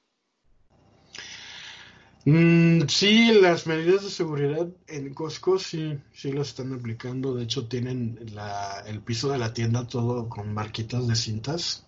Mm, 2.26 2.88
sí, 2.88 3.34
las 3.42 3.68
medidas 3.68 4.04
de 4.04 4.10
seguridad 4.10 4.68
en 4.88 5.14
Costco 5.14 5.60
sí, 5.60 6.00
sí 6.14 6.32
las 6.32 6.50
están 6.50 6.74
aplicando. 6.74 7.36
De 7.36 7.44
hecho, 7.44 7.68
tienen 7.68 8.20
la, 8.34 8.84
el 8.88 9.02
piso 9.02 9.30
de 9.30 9.38
la 9.38 9.54
tienda 9.54 9.88
todo 9.88 10.30
con 10.30 10.54
marquitas 10.54 11.08
de 11.08 11.16
cintas 11.16 11.86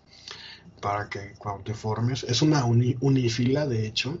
para 0.82 1.08
que 1.08 1.34
cuando 1.38 1.64
te 1.64 1.74
formes. 1.74 2.24
Es 2.24 2.42
una 2.42 2.64
unifila, 2.64 3.66
de 3.66 3.86
hecho 3.86 4.18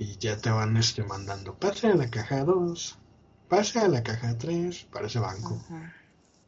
y 0.00 0.16
ya 0.16 0.38
te 0.38 0.50
van 0.50 0.78
este, 0.78 1.04
mandando, 1.04 1.54
pase 1.54 1.88
a 1.88 1.94
la 1.94 2.10
caja 2.10 2.42
2, 2.42 2.98
pase 3.48 3.80
a 3.80 3.86
la 3.86 4.02
caja 4.02 4.36
3, 4.38 4.86
para 4.90 5.06
ese 5.06 5.18
banco. 5.18 5.62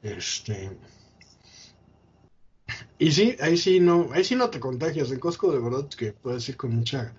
Este. 0.02 0.74
Y 2.98 3.12
sí, 3.12 3.36
ahí 3.42 3.58
sí 3.58 3.78
no, 3.78 4.08
ahí 4.14 4.24
sí 4.24 4.36
no 4.36 4.48
te 4.48 4.58
contagias. 4.58 5.10
En 5.10 5.20
Costco 5.20 5.52
de 5.52 5.58
verdad 5.58 5.86
que 5.90 6.12
puedes 6.12 6.48
ir 6.48 6.56
con 6.56 6.74
mucha 6.74 7.12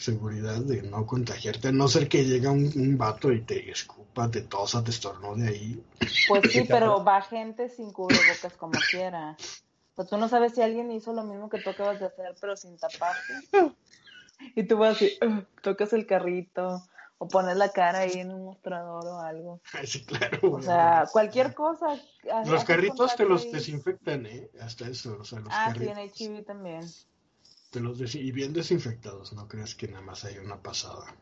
seguridad 0.00 0.60
de 0.60 0.82
no 0.82 1.06
contagiarte, 1.06 1.68
a 1.68 1.72
no 1.72 1.86
ser 1.86 2.08
que 2.08 2.24
llegue 2.24 2.48
un, 2.48 2.72
un 2.74 2.96
vato 2.96 3.30
y 3.30 3.42
te 3.42 3.70
escupa, 3.70 4.30
te 4.30 4.40
tosa, 4.40 4.82
te 4.82 4.90
estornude 4.90 5.48
ahí. 5.48 5.84
Pues 6.26 6.42
sí, 6.52 6.64
pero 6.66 7.04
va 7.04 7.20
gente 7.20 7.68
sin 7.68 7.92
cubrebocas 7.92 8.54
como 8.56 8.78
quiera. 8.90 9.36
Pues 9.94 10.08
tú 10.08 10.16
no 10.16 10.28
sabes 10.28 10.54
si 10.54 10.62
alguien 10.62 10.90
hizo 10.90 11.12
lo 11.12 11.22
mismo 11.24 11.50
que 11.50 11.60
tú 11.60 11.70
acabas 11.70 12.00
de 12.00 12.06
hacer, 12.06 12.34
pero 12.40 12.56
sin 12.56 12.78
taparte. 12.78 13.20
y 14.56 14.62
tú 14.62 14.78
vas 14.78 14.96
así, 14.96 15.18
tocas 15.62 15.92
el 15.92 16.06
carrito 16.06 16.82
o 17.18 17.28
pones 17.28 17.54
la 17.58 17.70
cara 17.70 17.98
ahí 17.98 18.14
en 18.14 18.32
un 18.32 18.46
mostrador 18.46 19.06
o 19.06 19.20
algo. 19.20 19.60
Sí, 19.84 20.02
claro. 20.06 20.38
O 20.52 20.62
sea, 20.62 21.04
cualquier 21.12 21.52
cosa. 21.52 22.00
Los 22.46 22.64
carritos 22.64 23.14
te 23.14 23.26
los 23.26 23.52
desinfectan, 23.52 24.24
¿eh? 24.24 24.50
Hasta 24.62 24.88
eso. 24.88 25.18
O 25.20 25.24
sea, 25.24 25.40
los 25.40 25.52
ah, 25.52 25.74
sí, 25.76 25.86
en 25.86 25.98
HIV 25.98 26.46
también. 26.46 26.88
Te 27.70 27.80
los 27.80 28.14
y 28.14 28.32
bien 28.32 28.52
desinfectados, 28.52 29.32
no 29.32 29.46
creas 29.46 29.76
que 29.76 29.86
nada 29.86 30.02
más 30.02 30.24
hay 30.24 30.38
una 30.38 30.60
pasada. 30.60 31.14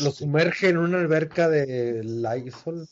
Los 0.00 0.16
sumerge 0.16 0.68
en 0.70 0.78
una 0.78 0.98
alberca 0.98 1.48
de 1.48 2.02
Lysol. 2.02 2.88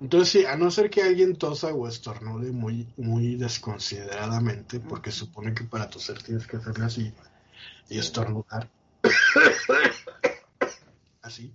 Entonces, 0.00 0.28
sí, 0.28 0.44
a 0.46 0.56
no 0.56 0.70
ser 0.70 0.88
que 0.88 1.02
alguien 1.02 1.36
tosa 1.36 1.68
o 1.74 1.86
estornude 1.86 2.52
muy, 2.52 2.88
muy 2.96 3.36
desconsideradamente, 3.36 4.80
porque 4.80 5.10
supone 5.10 5.52
que 5.54 5.64
para 5.64 5.90
toser 5.90 6.22
tienes 6.22 6.46
que 6.46 6.56
hacerle 6.56 6.84
así 6.84 7.12
y 7.88 7.98
estornudar. 7.98 8.68
Así. 11.22 11.52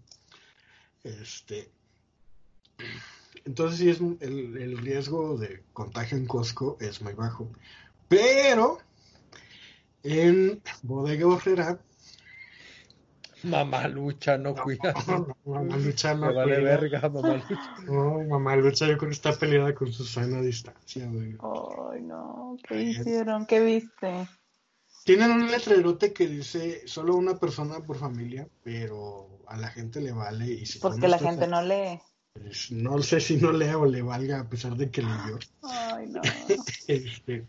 Este. 1.03 1.69
Entonces 3.45 3.79
sí 3.79 3.89
es 3.89 3.99
el, 3.99 4.57
el 4.57 4.77
riesgo 4.77 5.37
de 5.37 5.63
contagio 5.73 6.17
en 6.17 6.27
Costco 6.27 6.77
es 6.79 7.01
muy 7.01 7.13
bajo. 7.13 7.49
Pero 8.07 8.79
en 10.05 10.61
Bodega 10.83 11.27
Horrera 11.27 11.79
Mamalucha, 13.45 14.37
no, 14.37 14.55
cuida. 14.55 14.93
Mamalucha 15.45 16.13
no 16.15 16.27
Me 16.27 16.33
vale 16.33 16.59
verga, 16.61 17.09
Mamalucha. 17.09 17.75
No, 17.85 18.23
Mamalucha 18.23 18.87
yo 18.87 18.97
creo 18.97 19.09
que 19.09 19.15
está 19.15 19.33
peleada 19.33 19.73
con 19.75 19.91
Susana 19.91 20.39
a 20.39 20.41
distancia, 20.41 21.07
güey. 21.07 21.37
Ay, 21.39 22.01
no, 22.01 22.57
¿qué 22.67 22.81
hicieron? 22.81 23.45
¿Qué 23.45 23.59
viste? 23.59 24.27
Tienen 25.03 25.31
un 25.31 25.51
letrerote 25.51 26.13
que 26.13 26.27
dice 26.27 26.87
solo 26.87 27.15
una 27.15 27.37
persona 27.37 27.79
por 27.81 27.97
familia, 27.97 28.47
pero 28.63 29.39
a 29.47 29.57
la 29.57 29.67
gente 29.67 30.01
le 30.01 30.11
vale. 30.11 30.45
Y 30.47 30.65
si 30.65 30.79
Porque 30.79 31.07
la 31.07 31.19
gente 31.19 31.47
no 31.47 31.61
lee. 31.61 31.99
Pues, 32.33 32.71
no 32.71 33.01
sé 33.01 33.19
si 33.19 33.37
no 33.37 33.51
lee 33.51 33.73
o 33.75 33.85
le 33.85 34.01
valga 34.01 34.39
a 34.39 34.49
pesar 34.49 34.75
de 34.75 34.89
que 34.89 35.03
leyó. 35.03 35.37
Ay, 35.61 36.07
no. 36.07 36.21
este, 36.87 37.45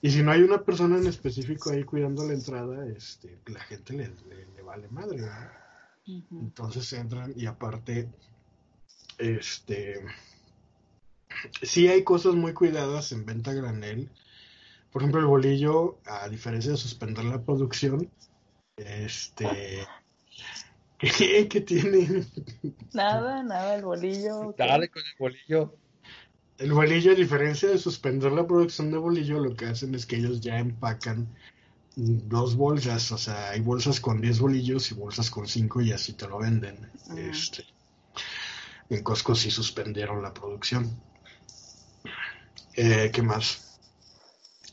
y 0.00 0.10
si 0.10 0.22
no 0.22 0.30
hay 0.30 0.42
una 0.42 0.62
persona 0.62 0.98
en 0.98 1.06
específico 1.06 1.70
ahí 1.70 1.82
cuidando 1.82 2.24
la 2.26 2.34
entrada, 2.34 2.86
este, 2.86 3.38
la 3.46 3.60
gente 3.60 3.94
le, 3.94 4.12
le, 4.54 4.62
vale 4.62 4.88
madre. 4.88 5.20
¿no? 5.20 6.40
Entonces 6.40 6.92
entran 6.92 7.32
y 7.36 7.46
aparte, 7.46 8.08
este, 9.18 10.04
sí 11.62 11.88
hay 11.88 12.04
cosas 12.04 12.34
muy 12.34 12.52
cuidadas 12.54 13.12
en 13.12 13.26
venta 13.26 13.52
granel. 13.52 14.10
Por 14.92 15.02
ejemplo, 15.02 15.20
el 15.20 15.26
bolillo, 15.26 15.98
a 16.06 16.28
diferencia 16.28 16.70
de 16.70 16.76
suspender 16.76 17.24
la 17.24 17.42
producción, 17.42 18.10
este, 18.76 19.86
¿qué, 20.98 21.48
qué 21.48 21.60
tiene? 21.60 22.24
Nada, 22.94 23.42
nada, 23.42 23.74
el 23.74 23.84
bolillo. 23.84 24.54
Dale 24.56 24.88
con 24.88 25.02
el 25.02 25.18
bolillo. 25.18 25.74
El 26.58 26.72
bolillo, 26.72 27.12
a 27.12 27.14
diferencia 27.14 27.68
de 27.68 27.78
suspender 27.78 28.32
la 28.32 28.46
producción 28.46 28.90
de 28.90 28.98
bolillo, 28.98 29.38
lo 29.38 29.54
que 29.54 29.66
hacen 29.66 29.94
es 29.94 30.06
que 30.06 30.16
ellos 30.16 30.40
ya 30.40 30.58
empacan 30.58 31.28
dos 31.94 32.56
bolsas, 32.56 33.10
o 33.12 33.18
sea, 33.18 33.50
hay 33.50 33.60
bolsas 33.60 34.00
con 34.00 34.20
10 34.20 34.40
bolillos 34.40 34.90
y 34.90 34.94
bolsas 34.94 35.30
con 35.30 35.46
5 35.46 35.82
y 35.82 35.92
así 35.92 36.12
te 36.14 36.26
lo 36.28 36.38
venden. 36.38 36.90
este, 37.16 37.64
en 38.90 39.02
Costco 39.02 39.34
sí 39.34 39.50
suspendieron 39.50 40.22
la 40.22 40.34
producción. 40.34 41.00
Eh, 42.74 43.10
¿Qué 43.12 43.22
más? 43.22 43.78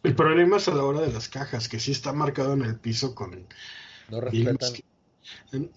El 0.03 0.15
problema 0.15 0.57
es 0.57 0.67
a 0.67 0.73
la 0.75 0.83
hora 0.83 1.01
de 1.01 1.11
las 1.11 1.29
cajas, 1.29 1.67
que 1.67 1.79
sí 1.79 1.91
está 1.91 2.13
marcado 2.13 2.53
en 2.53 2.63
el 2.63 2.79
piso 2.79 3.15
con... 3.15 3.47
No 4.09 4.21
respetan. 4.21 4.57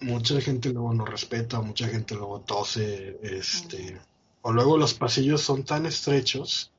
mucha 0.01 0.39
gente 0.41 0.69
luego 0.69 0.93
no 0.93 1.05
respeta, 1.05 1.61
mucha 1.61 1.87
gente 1.87 2.15
luego 2.15 2.41
tose, 2.41 3.19
este... 3.23 3.99
O 4.41 4.51
luego 4.51 4.77
los 4.77 4.93
pasillos 4.93 5.41
son 5.41 5.63
tan 5.63 5.85
estrechos 5.85 6.71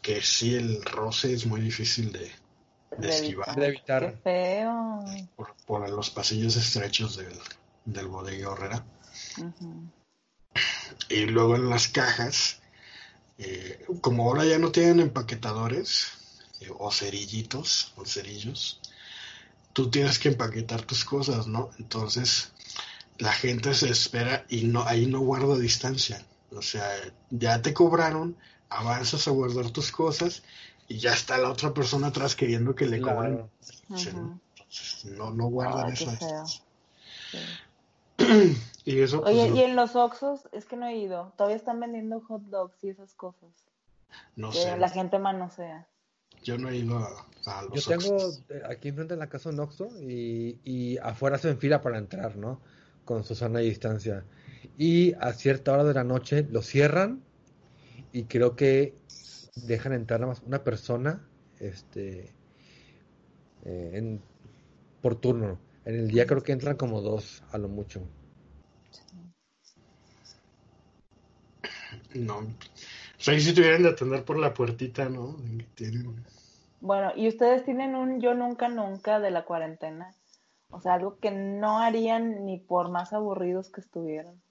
que 0.00 0.20
sí 0.22 0.54
el 0.54 0.84
roce 0.84 1.32
es 1.32 1.46
muy 1.46 1.60
difícil 1.60 2.12
de, 2.12 2.30
esquivar. 3.08 3.54
De 3.56 3.66
evitar. 3.66 4.18
feo. 4.22 5.04
Por, 5.66 5.88
los 5.90 6.10
pasillos 6.10 6.56
estrechos 6.56 7.16
del, 7.16 7.38
del 7.84 8.08
bodega 8.08 8.50
horrera. 8.50 8.84
Y 11.08 11.26
luego 11.26 11.56
en 11.56 11.70
las 11.70 11.88
cajas, 11.88 12.60
eh, 13.38 13.84
como 14.00 14.24
ahora 14.24 14.44
ya 14.44 14.58
no 14.58 14.70
tienen 14.70 15.00
empaquetadores 15.00 16.08
eh, 16.60 16.68
o 16.78 16.90
cerillitos 16.90 17.92
o 17.96 18.04
cerillos, 18.04 18.80
tú 19.72 19.90
tienes 19.90 20.18
que 20.18 20.28
empaquetar 20.28 20.82
tus 20.82 21.04
cosas, 21.04 21.46
¿no? 21.46 21.70
Entonces 21.78 22.52
la 23.18 23.32
gente 23.32 23.74
se 23.74 23.88
espera 23.88 24.44
y 24.48 24.64
no 24.64 24.84
ahí 24.84 25.06
no 25.06 25.20
guarda 25.20 25.58
distancia. 25.58 26.24
O 26.56 26.62
sea, 26.62 26.86
ya 27.30 27.62
te 27.62 27.72
cobraron, 27.72 28.36
avanzas 28.68 29.28
a 29.28 29.30
guardar 29.30 29.70
tus 29.70 29.90
cosas 29.90 30.42
y 30.88 30.98
ya 30.98 31.12
está 31.12 31.38
la 31.38 31.50
otra 31.50 31.72
persona 31.72 32.08
atrás 32.08 32.36
queriendo 32.36 32.74
que 32.74 32.86
le 32.86 33.00
cobren. 33.00 33.50
¿no? 33.88 35.30
no, 35.30 35.46
guardan 35.46 35.92
eso. 35.92 36.10
y 38.84 39.00
eso 39.00 39.22
pues, 39.22 39.34
Oye, 39.34 39.48
y 39.54 39.62
en 39.62 39.76
los 39.76 39.96
Oxos, 39.96 40.48
es 40.52 40.66
que 40.66 40.76
no 40.76 40.86
he 40.86 40.96
ido, 40.96 41.32
todavía 41.36 41.56
están 41.56 41.80
vendiendo 41.80 42.20
hot 42.20 42.42
dogs 42.42 42.82
y 42.84 42.90
esas 42.90 43.14
cosas. 43.14 43.50
No 44.36 44.52
sé. 44.52 44.76
La 44.76 44.88
gente 44.88 45.18
manosea. 45.18 45.86
Yo 46.42 46.58
no 46.58 46.68
he 46.68 46.76
ido 46.76 46.98
a, 47.46 47.62
los 47.62 47.84
Yo 47.84 47.96
tengo 47.96 48.18
eh, 48.50 48.62
aquí 48.68 48.88
enfrente 48.88 49.14
de 49.14 49.20
la 49.20 49.28
casa 49.28 49.50
un 49.50 49.60
Oxxo 49.60 49.88
y, 50.00 50.60
y 50.64 50.98
afuera 50.98 51.38
se 51.38 51.54
fila 51.56 51.80
para 51.80 51.98
entrar, 51.98 52.36
¿no? 52.36 52.60
Con 53.04 53.24
su 53.24 53.34
sana 53.34 53.60
distancia 53.60 54.24
y 54.78 55.14
a 55.14 55.32
cierta 55.32 55.72
hora 55.72 55.84
de 55.84 55.94
la 55.94 56.04
noche 56.04 56.46
lo 56.50 56.62
cierran 56.62 57.22
y 58.12 58.24
creo 58.24 58.56
que 58.56 58.94
dejan 59.54 59.92
entrar 59.92 60.20
nada 60.20 60.32
más 60.32 60.42
una 60.42 60.62
persona 60.64 61.26
este 61.58 62.30
eh, 63.64 63.90
en, 63.94 64.22
por 65.00 65.16
turno. 65.16 65.58
En 65.84 65.96
el 65.96 66.08
día 66.08 66.26
creo 66.26 66.42
que 66.42 66.52
entran 66.52 66.76
como 66.76 67.00
dos 67.00 67.42
a 67.52 67.58
lo 67.58 67.68
mucho. 67.68 68.02
No. 72.14 72.38
O 72.38 72.44
sea, 73.24 73.38
si 73.38 73.54
tuvieran 73.54 73.82
de 73.82 73.90
atender 73.90 74.24
por 74.24 74.38
la 74.38 74.52
puertita, 74.52 75.08
¿no? 75.08 75.36
Bueno, 76.80 77.12
¿y 77.16 77.28
ustedes 77.28 77.64
tienen 77.64 77.94
un 77.94 78.20
yo 78.20 78.34
nunca 78.34 78.68
nunca 78.68 79.20
de 79.20 79.30
la 79.30 79.44
cuarentena? 79.44 80.14
O 80.70 80.80
sea, 80.80 80.94
algo 80.94 81.18
que 81.18 81.30
no 81.30 81.78
harían 81.78 82.44
ni 82.44 82.58
por 82.58 82.90
más 82.90 83.12
aburridos 83.12 83.70
que 83.70 83.80
estuvieran 83.80 84.41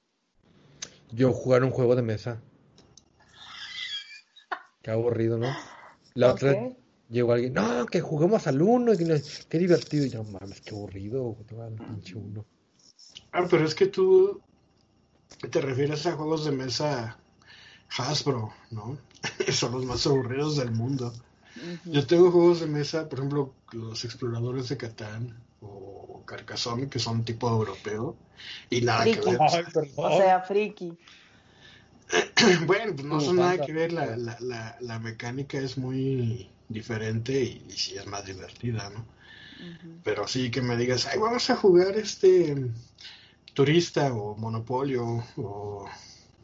yo 1.12 1.34
jugar 1.34 1.64
un 1.64 1.72
juego 1.72 1.95
de 1.95 2.01
mesa. 2.01 2.41
Qué 4.82 4.91
aburrido, 4.91 5.38
¿no? 5.38 5.53
La 6.16 6.34
otra 6.34 6.55
llegó 7.09 7.34
alguien, 7.34 7.53
no, 7.53 7.86
que 7.86 8.01
juguemos 8.01 8.47
al 8.47 8.62
uno, 8.62 8.93
qué 9.49 9.57
divertido. 9.59 10.05
Y 10.05 10.09
yo, 10.09 10.24
mames, 10.24 10.62
qué 10.62 10.72
aburrido, 10.72 11.38
pinche 11.88 12.16
uno. 12.16 12.45
Ah, 13.32 13.45
pero 13.49 13.66
es 13.66 13.76
que 13.76 13.88
tú 13.88 14.41
te 15.49 15.62
refieres 15.62 16.05
a 16.05 16.14
juegos 16.14 16.45
de 16.45 16.51
mesa 16.51 17.18
Hasbro, 17.97 18.53
¿no? 18.72 18.97
Son 19.51 19.74
los 19.74 19.86
más 19.86 20.05
aburridos 20.07 20.57
del 20.57 20.72
mundo. 20.72 21.14
Yo 21.86 22.07
tengo 22.07 22.32
juegos 22.32 22.62
de 22.62 22.68
mesa, 22.68 23.07
por 23.07 23.20
ejemplo, 23.20 23.53
los 23.74 24.03
exploradores 24.05 24.70
de 24.70 24.78
Catán 24.78 25.38
o 25.62 26.24
Carcassonne, 26.26 26.89
que 26.89 26.99
son 26.99 27.24
tipo 27.24 27.49
europeo, 27.49 28.16
y 28.70 28.82
nada 28.82 29.05
que 29.05 29.20
ver. 29.22 29.39
o 29.95 30.18
sea, 30.18 30.41
friki. 30.41 30.97
bueno, 32.66 32.93
pues 32.93 33.05
no 33.05 33.22
son 33.22 33.38
nada 33.38 33.66
que 33.66 33.72
ver, 33.72 33.93
la, 33.93 34.18
la, 34.18 34.76
la, 34.80 34.99
mecánica 34.99 35.57
es 35.59 35.78
muy 35.78 36.49
diferente 36.68 37.41
y, 37.41 37.66
y 37.70 37.72
sí 37.72 37.95
es 37.95 38.05
más 38.05 38.26
divertida, 38.26 38.89
¿no? 38.89 39.05
Pero 40.03 40.28
sí 40.28 40.49
que 40.49 40.62
me 40.62 40.76
digas, 40.76 41.05
ay, 41.05 41.20
vamos 41.20 41.49
a 41.49 41.55
jugar 41.55 41.95
este 41.95 42.72
turista 43.53 44.12
o 44.14 44.36
monopolio 44.36 45.24
o 45.38 45.88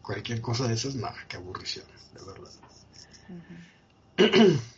cualquier 0.03 0.39
cosa 0.41 0.67
de 0.67 0.75
esas, 0.75 0.95
nada, 0.95 1.17
qué 1.27 1.37
aburrición, 1.37 1.85
de 2.13 2.23
verdad. 2.23 2.51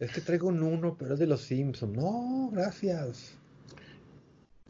Es 0.00 0.10
que 0.12 0.22
traigo 0.22 0.48
un 0.48 0.62
uno, 0.62 0.96
pero 0.98 1.12
es 1.12 1.20
de 1.20 1.26
los 1.26 1.42
Simpsons. 1.42 1.94
No, 1.94 2.48
gracias. 2.50 3.34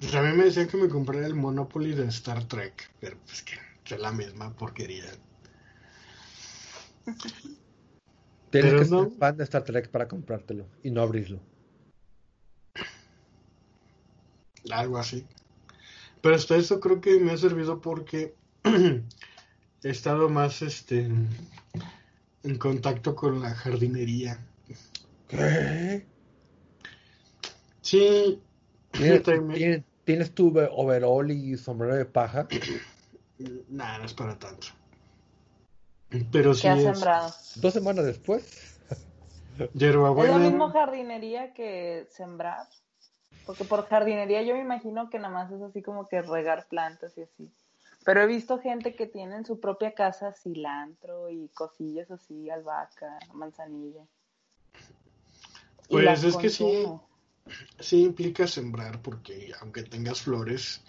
Pues 0.01 0.13
a 0.15 0.23
mí 0.23 0.37
me 0.37 0.45
decían 0.45 0.67
que 0.67 0.77
me 0.77 0.89
comprara 0.89 1.25
el 1.25 1.37
Monopoly 1.37 1.95
de 1.95 2.07
Star 2.07 2.45
Trek, 2.45 2.91
pero 3.01 3.17
pues 3.25 3.43
que, 3.43 3.95
es 3.95 4.01
la 4.01 4.11
misma 4.11 4.53
porquería. 4.57 5.05
Tienes 8.51 8.75
que 8.75 8.85
ser 8.85 9.11
fan 9.19 9.37
de 9.37 9.45
Star 9.45 9.63
Trek 9.63 9.89
para 9.91 10.09
comprártelo 10.09 10.67
y 10.83 10.91
no 10.91 11.01
abrirlo. 11.01 11.39
Algo 14.73 14.99
así. 14.99 15.25
Pero 16.23 16.35
hasta 16.35 16.57
eso 16.57 16.81
creo 16.81 17.01
que 17.01 17.21
me 17.21 17.31
ha 17.31 17.37
servido 17.37 17.81
porque 17.81 18.35
he 18.65 19.03
estado 19.89 20.29
más 20.29 20.61
este 20.61 21.09
en 22.43 22.59
contacto 22.59 23.15
con 23.15 23.41
la 23.41 23.55
jardinería. 23.55 24.45
¿Qué? 25.31 26.07
Sí. 27.83 28.43
¿Tienes, 30.05 30.35
tu 30.35 30.49
overall 30.49 31.31
y 31.31 31.57
sombrero 31.57 31.95
de 31.95 32.05
paja? 32.05 32.49
Nada, 33.69 33.99
no 33.99 34.05
es 34.05 34.15
para 34.15 34.39
tanto. 34.39 34.69
Pero 36.33 36.55
sí. 36.55 36.63
¿Qué 36.63 36.69
has 36.69 36.83
sembrado? 36.83 37.35
Dos 37.57 37.73
semanas 37.73 38.05
después. 38.05 38.79
¿Es 39.59 39.95
lo 39.95 40.39
mismo 40.39 40.71
jardinería 40.71 41.53
que 41.53 42.07
sembrar? 42.11 42.67
Porque 43.47 43.65
por 43.65 43.87
jardinería 43.87 44.43
yo 44.43 44.55
me 44.55 44.61
imagino 44.61 45.11
que 45.11 45.19
nada 45.19 45.33
más 45.33 45.53
es 45.53 45.61
así 45.63 45.83
como 45.83 46.09
que 46.09 46.23
regar 46.23 46.67
plantas 46.69 47.17
y 47.19 47.23
así. 47.23 47.51
Pero 48.05 48.23
he 48.23 48.27
visto 48.27 48.59
gente 48.59 48.95
que 48.95 49.07
tiene 49.07 49.37
en 49.37 49.45
su 49.45 49.61
propia 49.61 49.93
casa 49.93 50.33
cilantro 50.33 51.29
y 51.29 51.49
cosillas 51.49 52.11
así, 52.11 52.49
albahaca, 52.49 53.19
manzanilla. 53.35 54.03
Pues 55.91 56.25
es 56.25 56.37
que 56.37 56.49
sí, 56.49 56.87
sí 57.81 58.05
implica 58.05 58.47
sembrar, 58.47 59.03
porque 59.03 59.53
aunque 59.61 59.83
tengas 59.83 60.23
flores, 60.23 60.83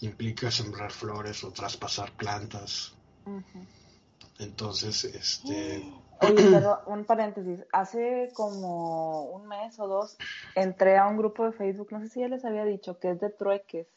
implica 0.00 0.50
sembrar 0.50 0.92
flores 0.92 1.42
o 1.42 1.52
traspasar 1.52 2.12
plantas. 2.12 2.94
Entonces, 4.38 5.04
este... 5.04 5.82
Oye, 6.20 6.50
pero 6.52 6.82
un 6.86 7.04
paréntesis. 7.04 7.64
Hace 7.72 8.30
como 8.34 9.24
un 9.24 9.48
mes 9.48 9.78
o 9.80 9.88
dos 9.88 10.16
entré 10.54 10.96
a 10.96 11.08
un 11.08 11.16
grupo 11.16 11.44
de 11.44 11.52
Facebook, 11.52 11.88
no 11.90 12.00
sé 12.00 12.08
si 12.10 12.20
ya 12.20 12.28
les 12.28 12.44
había 12.44 12.64
dicho, 12.64 13.00
que 13.00 13.10
es 13.10 13.20
de 13.20 13.30
trueques. 13.30 13.88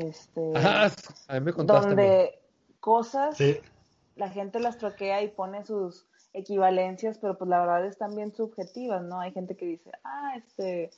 Este, 0.00 0.52
ah, 0.56 0.90
a 1.28 1.34
mí 1.34 1.40
me 1.40 1.52
contaste. 1.52 1.88
Donde 1.88 2.40
cosas, 2.80 3.38
la 4.16 4.30
gente 4.30 4.58
las 4.60 4.78
troquea 4.78 5.22
y 5.22 5.28
pone 5.28 5.64
sus 5.64 6.06
equivalencias, 6.36 7.18
pero 7.18 7.36
pues 7.36 7.48
la 7.48 7.60
verdad 7.60 7.86
están 7.86 8.14
bien 8.14 8.34
subjetivas, 8.34 9.02
¿no? 9.02 9.20
Hay 9.20 9.32
gente 9.32 9.56
que 9.56 9.66
dice, 9.66 9.90
ah, 10.04 10.34
este, 10.36 10.90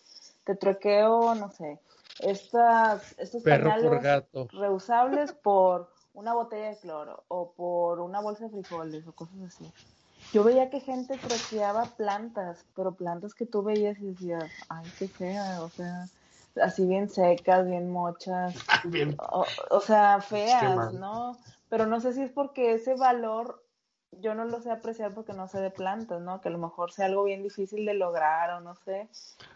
te 0.45 0.57
troqueo, 0.57 1.35
no 1.37 1.51
sé, 1.51 1.79
estas, 2.21 3.15
estos 3.19 3.43
pañales 3.43 4.25
reusables 4.53 5.33
por 5.33 5.89
una 6.15 6.35
botella 6.35 6.71
de 6.71 6.77
cloro 6.79 7.23
o 7.29 7.53
por 7.53 8.01
una 8.01 8.21
bolsa 8.21 8.45
de 8.45 8.51
frijoles 8.51 9.07
o 9.07 9.13
cosas 9.13 9.37
así. 9.47 9.71
Yo 10.33 10.43
veía 10.43 10.69
que 10.69 10.81
gente 10.81 11.17
troqueaba 11.17 11.85
plantas, 11.97 12.65
pero 12.75 12.93
plantas 12.93 13.35
que 13.35 13.47
tú 13.47 13.63
veías 13.63 13.99
y 14.01 14.07
decías, 14.07 14.51
ay, 14.69 14.85
qué 14.99 15.09
fea, 15.09 15.63
o 15.63 15.71
sea, 15.71 16.07
así 16.61 16.85
bien 16.85 17.09
secas, 17.09 17.67
bien 17.67 17.91
mochas, 17.91 18.55
O, 19.71 19.81
sea, 19.81 20.21
feas, 20.21 20.93
¿no? 20.93 21.39
Pero 21.69 21.87
no 21.87 22.01
sé 22.01 22.13
si 22.13 22.23
es 22.23 22.31
porque 22.31 22.75
ese 22.75 22.95
valor 22.95 23.63
yo 24.13 24.35
no 24.35 24.45
lo 24.45 24.61
sé 24.61 24.71
apreciar 24.71 25.15
porque 25.15 25.33
no 25.33 25.49
sé 25.49 25.59
de 25.59 25.71
plantas, 25.71 26.21
¿no? 26.21 26.41
Que 26.41 26.49
a 26.49 26.53
lo 26.53 26.59
mejor 26.59 26.93
sea 26.93 27.07
algo 27.07 27.25
bien 27.25 27.43
difícil 27.43 27.85
de 27.85 27.95
lograr 27.95 28.51
o 28.51 28.61
no 28.61 28.75
sé, 28.75 29.09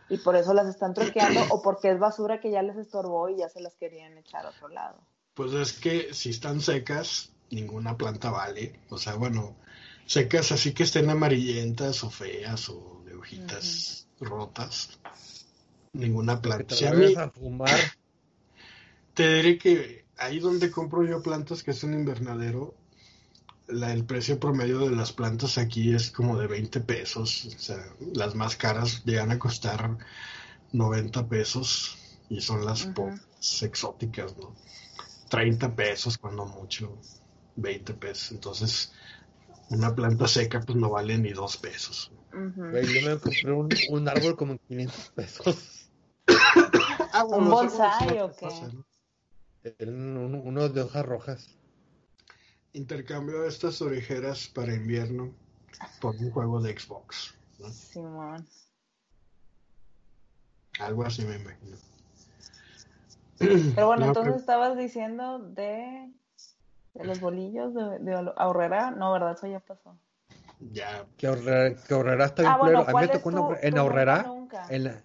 y 0.08 0.18
por 0.18 0.36
eso 0.36 0.54
las 0.54 0.66
están 0.66 0.94
troqueando 0.94 1.40
o 1.50 1.62
porque 1.62 1.90
es 1.90 1.98
basura 1.98 2.40
que 2.40 2.50
ya 2.50 2.62
les 2.62 2.76
estorbó 2.76 3.28
y 3.28 3.38
ya 3.38 3.48
se 3.48 3.60
las 3.60 3.74
querían 3.76 4.16
echar 4.18 4.46
a 4.46 4.50
otro 4.50 4.68
lado. 4.68 5.00
Pues 5.34 5.52
es 5.54 5.72
que 5.72 6.12
si 6.12 6.30
están 6.30 6.60
secas, 6.60 7.32
ninguna 7.50 7.96
planta 7.96 8.30
vale. 8.30 8.78
O 8.90 8.98
sea, 8.98 9.14
bueno, 9.14 9.56
secas 10.06 10.52
así 10.52 10.74
que 10.74 10.82
estén 10.82 11.08
amarillentas 11.08 12.04
o 12.04 12.10
feas 12.10 12.68
o 12.68 13.02
de 13.04 13.14
hojitas 13.14 14.06
rotas. 14.20 14.98
Ninguna 15.94 16.40
planta. 16.40 16.74
Si 16.74 16.84
a, 16.84 17.30
fumar. 17.30 17.70
te 19.14 19.34
diré 19.34 19.58
que 19.58 20.04
ahí 20.16 20.38
donde 20.38 20.70
compro 20.70 21.04
yo 21.04 21.22
plantas, 21.22 21.62
que 21.62 21.72
es 21.72 21.82
un 21.84 21.94
invernadero, 21.94 22.74
la, 23.72 23.92
el 23.92 24.04
precio 24.04 24.38
promedio 24.38 24.80
de 24.80 24.90
las 24.90 25.12
plantas 25.12 25.58
aquí 25.58 25.94
es 25.94 26.10
como 26.10 26.38
de 26.38 26.46
20 26.46 26.80
pesos. 26.80 27.46
O 27.46 27.58
sea, 27.58 27.84
las 28.14 28.34
más 28.34 28.56
caras 28.56 29.02
llegan 29.04 29.30
a 29.30 29.38
costar 29.38 29.96
90 30.72 31.28
pesos 31.28 31.98
y 32.28 32.40
son 32.40 32.64
las 32.64 32.88
exóticas, 33.62 34.36
¿no? 34.36 34.54
30 35.28 35.74
pesos 35.74 36.18
cuando 36.18 36.44
mucho, 36.44 36.98
20 37.56 37.94
pesos. 37.94 38.32
Entonces, 38.32 38.92
una 39.70 39.94
planta 39.94 40.28
seca 40.28 40.60
pues 40.60 40.76
no 40.78 40.90
vale 40.90 41.18
ni 41.18 41.32
2 41.32 41.56
pesos. 41.56 42.12
yo 42.32 42.38
me 42.38 43.18
compré 43.18 43.52
un, 43.52 43.68
un, 43.90 44.08
árbol 44.08 44.36
como 44.36 44.58
500 44.58 45.08
pesos. 45.10 45.90
ah, 47.12 47.24
¿Un 47.24 47.48
bonsai 47.48 48.20
o 48.20 48.32
qué? 48.34 48.48
uno 49.86 50.68
de 50.68 50.80
hojas 50.82 51.06
rojas. 51.06 51.61
Intercambio 52.74 53.44
estas 53.44 53.82
orejeras 53.82 54.48
para 54.48 54.74
invierno 54.74 55.32
por 56.00 56.16
un 56.16 56.30
juego 56.30 56.60
de 56.60 56.78
Xbox. 56.78 57.34
Simón. 57.70 58.46
Algo 60.80 61.04
así 61.04 61.24
me 61.24 61.36
imagino. 61.36 61.76
Pero 63.38 63.86
bueno, 63.86 64.06
entonces 64.06 64.36
estabas 64.36 64.76
diciendo 64.76 65.38
de, 65.38 66.10
de 66.94 67.04
los 67.04 67.20
bolillos 67.20 67.74
de, 67.74 67.98
de, 67.98 68.32
ahorrera. 68.36 68.90
No, 68.90 69.12
¿verdad? 69.12 69.32
Eso 69.32 69.46
ya 69.46 69.60
pasó. 69.60 69.98
Ya. 70.60 71.04
Que 71.16 71.26
ahorrera, 71.26 71.76
que 71.76 71.94
ahorrera 71.94 72.24
está 72.26 72.42
bien 72.42 72.54
ah, 72.54 72.58
bueno, 72.58 72.80
A 72.80 72.92
mí 72.92 73.00
me 73.00 73.08
tocó 73.08 73.56
en 73.60 73.78
ahorrera. 73.78 74.26
En 74.70 74.84
la... 74.84 75.04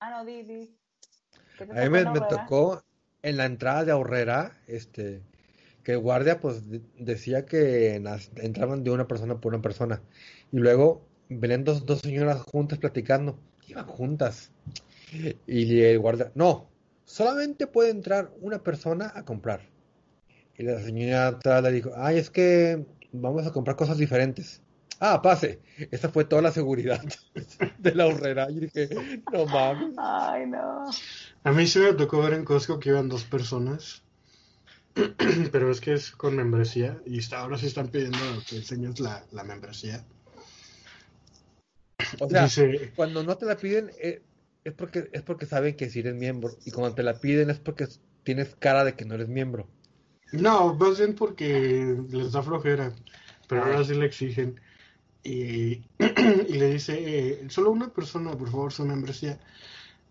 Ah, 0.00 0.10
no, 0.10 0.24
di, 0.24 0.42
di. 0.42 0.76
A 1.60 1.64
mí 1.64 1.88
me, 1.90 2.04
me, 2.04 2.20
tocó 2.20 2.82
en 3.22 3.36
la 3.36 3.46
entrada 3.46 3.84
de 3.84 3.92
ahorrera, 3.92 4.52
este, 4.66 5.22
que 5.86 5.92
el 5.92 5.98
guardia 6.00 6.40
pues 6.40 6.64
decía 6.98 7.46
que 7.46 7.94
entraban 7.94 8.82
de 8.82 8.90
una 8.90 9.06
persona 9.06 9.40
por 9.40 9.54
una 9.54 9.62
persona. 9.62 10.02
Y 10.50 10.58
luego 10.58 11.06
venían 11.28 11.62
dos, 11.62 11.86
dos 11.86 12.00
señoras 12.00 12.42
juntas 12.42 12.80
platicando. 12.80 13.38
Iban 13.68 13.86
juntas. 13.86 14.50
Y 15.46 15.80
el 15.82 16.00
guardia, 16.00 16.32
no, 16.34 16.68
solamente 17.04 17.68
puede 17.68 17.90
entrar 17.90 18.32
una 18.40 18.64
persona 18.64 19.12
a 19.14 19.24
comprar. 19.24 19.60
Y 20.58 20.64
la 20.64 20.80
señora 20.80 21.28
atrás 21.28 21.62
le 21.62 21.70
dijo, 21.70 21.92
ay, 21.94 22.18
es 22.18 22.30
que 22.30 22.84
vamos 23.12 23.46
a 23.46 23.52
comprar 23.52 23.76
cosas 23.76 23.96
diferentes. 23.96 24.60
Ah, 24.98 25.22
pase. 25.22 25.60
Esa 25.92 26.08
fue 26.08 26.24
toda 26.24 26.42
la 26.42 26.50
seguridad 26.50 27.00
de 27.78 27.94
la 27.94 28.06
horrera. 28.06 28.50
Y 28.50 28.58
dije, 28.58 28.88
no 29.32 29.46
mames. 29.46 29.94
Ay, 29.98 30.46
no. 30.48 30.90
A 31.44 31.52
mí 31.52 31.64
sí 31.68 31.78
me 31.78 31.92
tocó 31.92 32.22
ver 32.22 32.32
en 32.32 32.44
Costco 32.44 32.80
que 32.80 32.88
iban 32.88 33.08
dos 33.08 33.22
personas. 33.22 34.02
Pero 35.52 35.70
es 35.70 35.80
que 35.80 35.94
es 35.94 36.10
con 36.10 36.36
membresía. 36.36 37.00
Y 37.06 37.20
ahora 37.34 37.58
sí 37.58 37.66
están 37.66 37.88
pidiendo 37.88 38.18
que 38.48 38.56
enseñes 38.56 38.98
la, 39.00 39.24
la 39.32 39.44
membresía. 39.44 40.04
O 42.20 42.28
sea, 42.28 42.48
cuando 42.94 43.22
no 43.22 43.36
te 43.36 43.46
la 43.46 43.56
piden, 43.56 43.90
eh, 44.00 44.22
es 44.64 44.72
porque, 44.72 45.08
es 45.12 45.22
porque 45.22 45.46
saben 45.46 45.76
que 45.76 45.90
si 45.90 46.00
eres 46.00 46.14
miembro. 46.14 46.56
Y 46.64 46.70
cuando 46.70 46.94
te 46.94 47.02
la 47.02 47.18
piden 47.20 47.50
es 47.50 47.58
porque 47.58 47.86
tienes 48.22 48.54
cara 48.58 48.84
de 48.84 48.94
que 48.94 49.04
no 49.04 49.14
eres 49.14 49.28
miembro. 49.28 49.68
No, 50.32 50.74
más 50.74 50.98
bien 50.98 51.14
porque 51.14 51.96
les 52.10 52.32
da 52.32 52.42
flojera. 52.42 52.92
Pero 53.48 53.64
ahora 53.64 53.84
sí 53.84 53.94
le 53.94 54.06
exigen. 54.06 54.60
Y, 55.22 55.84
le 55.98 56.70
dice, 56.70 56.94
eh, 56.98 57.46
solo 57.48 57.70
una 57.70 57.92
persona, 57.92 58.32
por 58.32 58.50
favor, 58.50 58.72
su 58.72 58.84
membresía. 58.84 59.38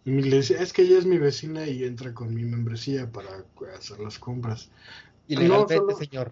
Y 0.06 0.12
le 0.12 0.38
dice, 0.38 0.62
es 0.62 0.72
que 0.72 0.84
ella 0.84 1.00
es 1.00 1.06
mi 1.06 1.18
vecina 1.18 1.66
y 1.66 1.84
entra 1.84 2.14
con 2.14 2.34
mi 2.34 2.44
membresía 2.44 3.12
para 3.12 3.44
hacer 3.76 4.00
las 4.00 4.20
compras. 4.20 4.70
Y 5.28 5.36
legalmente, 5.36 5.78
no, 5.78 5.98
señor. 5.98 6.32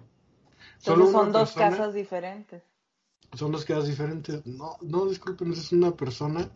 Solo 0.77 1.11
son 1.11 1.31
dos 1.31 1.53
casas 1.53 1.93
diferentes. 1.93 2.61
Son 3.33 3.51
dos 3.51 3.65
casas 3.65 3.87
diferentes. 3.87 4.45
No, 4.45 4.77
no, 4.81 5.07
disculpen, 5.07 5.51
es 5.53 5.71
una 5.71 5.95
persona 5.95 6.51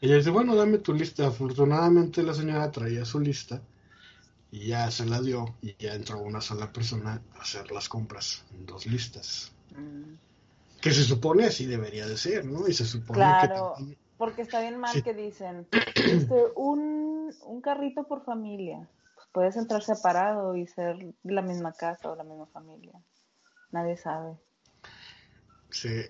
ella 0.00 0.16
dice, 0.16 0.30
bueno, 0.30 0.54
dame 0.54 0.78
tu 0.78 0.92
lista. 0.92 1.26
Afortunadamente 1.26 2.22
la 2.22 2.34
señora 2.34 2.70
traía 2.70 3.04
su 3.04 3.20
lista 3.20 3.62
y 4.50 4.68
ya 4.68 4.90
se 4.90 5.06
la 5.06 5.20
dio 5.20 5.56
y 5.62 5.74
ya 5.78 5.94
entró 5.94 6.20
una 6.20 6.40
sola 6.40 6.72
persona 6.72 7.22
a 7.34 7.40
hacer 7.40 7.70
las 7.72 7.88
compras 7.88 8.44
en 8.52 8.66
dos 8.66 8.86
listas. 8.86 9.52
Mm. 9.74 10.14
Que 10.80 10.92
se 10.92 11.04
supone 11.04 11.46
así 11.46 11.66
debería 11.66 12.06
de 12.06 12.16
ser, 12.16 12.44
¿no? 12.44 12.68
Y 12.68 12.74
se 12.74 12.84
supone 12.84 13.18
claro, 13.18 13.74
porque 14.18 14.42
está 14.42 14.60
bien 14.60 14.78
mal 14.78 15.02
que 15.02 15.14
dicen, 15.14 15.66
este, 15.94 16.44
un, 16.56 17.34
un 17.42 17.60
carrito 17.60 18.06
por 18.06 18.24
familia. 18.24 18.88
Pues 19.14 19.28
puedes 19.32 19.56
entrar 19.56 19.82
separado 19.82 20.56
y 20.56 20.66
ser 20.66 20.96
la 21.22 21.42
misma 21.42 21.72
casa 21.72 22.10
o 22.10 22.16
la 22.16 22.24
misma 22.24 22.46
familia. 22.46 22.92
Nadie 23.70 23.96
sabe. 23.96 24.36
Sí 25.70 26.04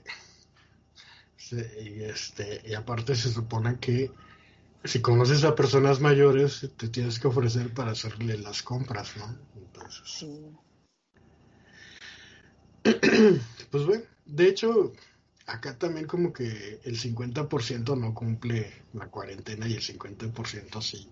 y, 1.52 2.02
este, 2.02 2.62
y 2.64 2.74
aparte 2.74 3.14
se 3.14 3.30
supone 3.30 3.78
que 3.78 4.10
si 4.84 5.00
conoces 5.00 5.44
a 5.44 5.54
personas 5.54 6.00
mayores, 6.00 6.70
te 6.76 6.88
tienes 6.88 7.18
que 7.18 7.28
ofrecer 7.28 7.72
para 7.74 7.92
hacerle 7.92 8.38
las 8.38 8.62
compras, 8.62 9.16
¿no? 9.16 9.36
Entonces. 9.56 10.26
Pues 13.68 13.84
bueno, 13.84 14.04
de 14.24 14.48
hecho, 14.48 14.92
acá 15.47 15.78
también 15.78 16.06
como 16.06 16.32
que 16.32 16.81
el 16.85 16.98
50% 16.98 17.97
no 17.97 18.14
cumple 18.14 18.73
la 18.93 19.06
cuarentena 19.09 19.66
y 19.66 19.74
el 19.74 19.82
50% 19.82 20.81
sí. 20.82 21.09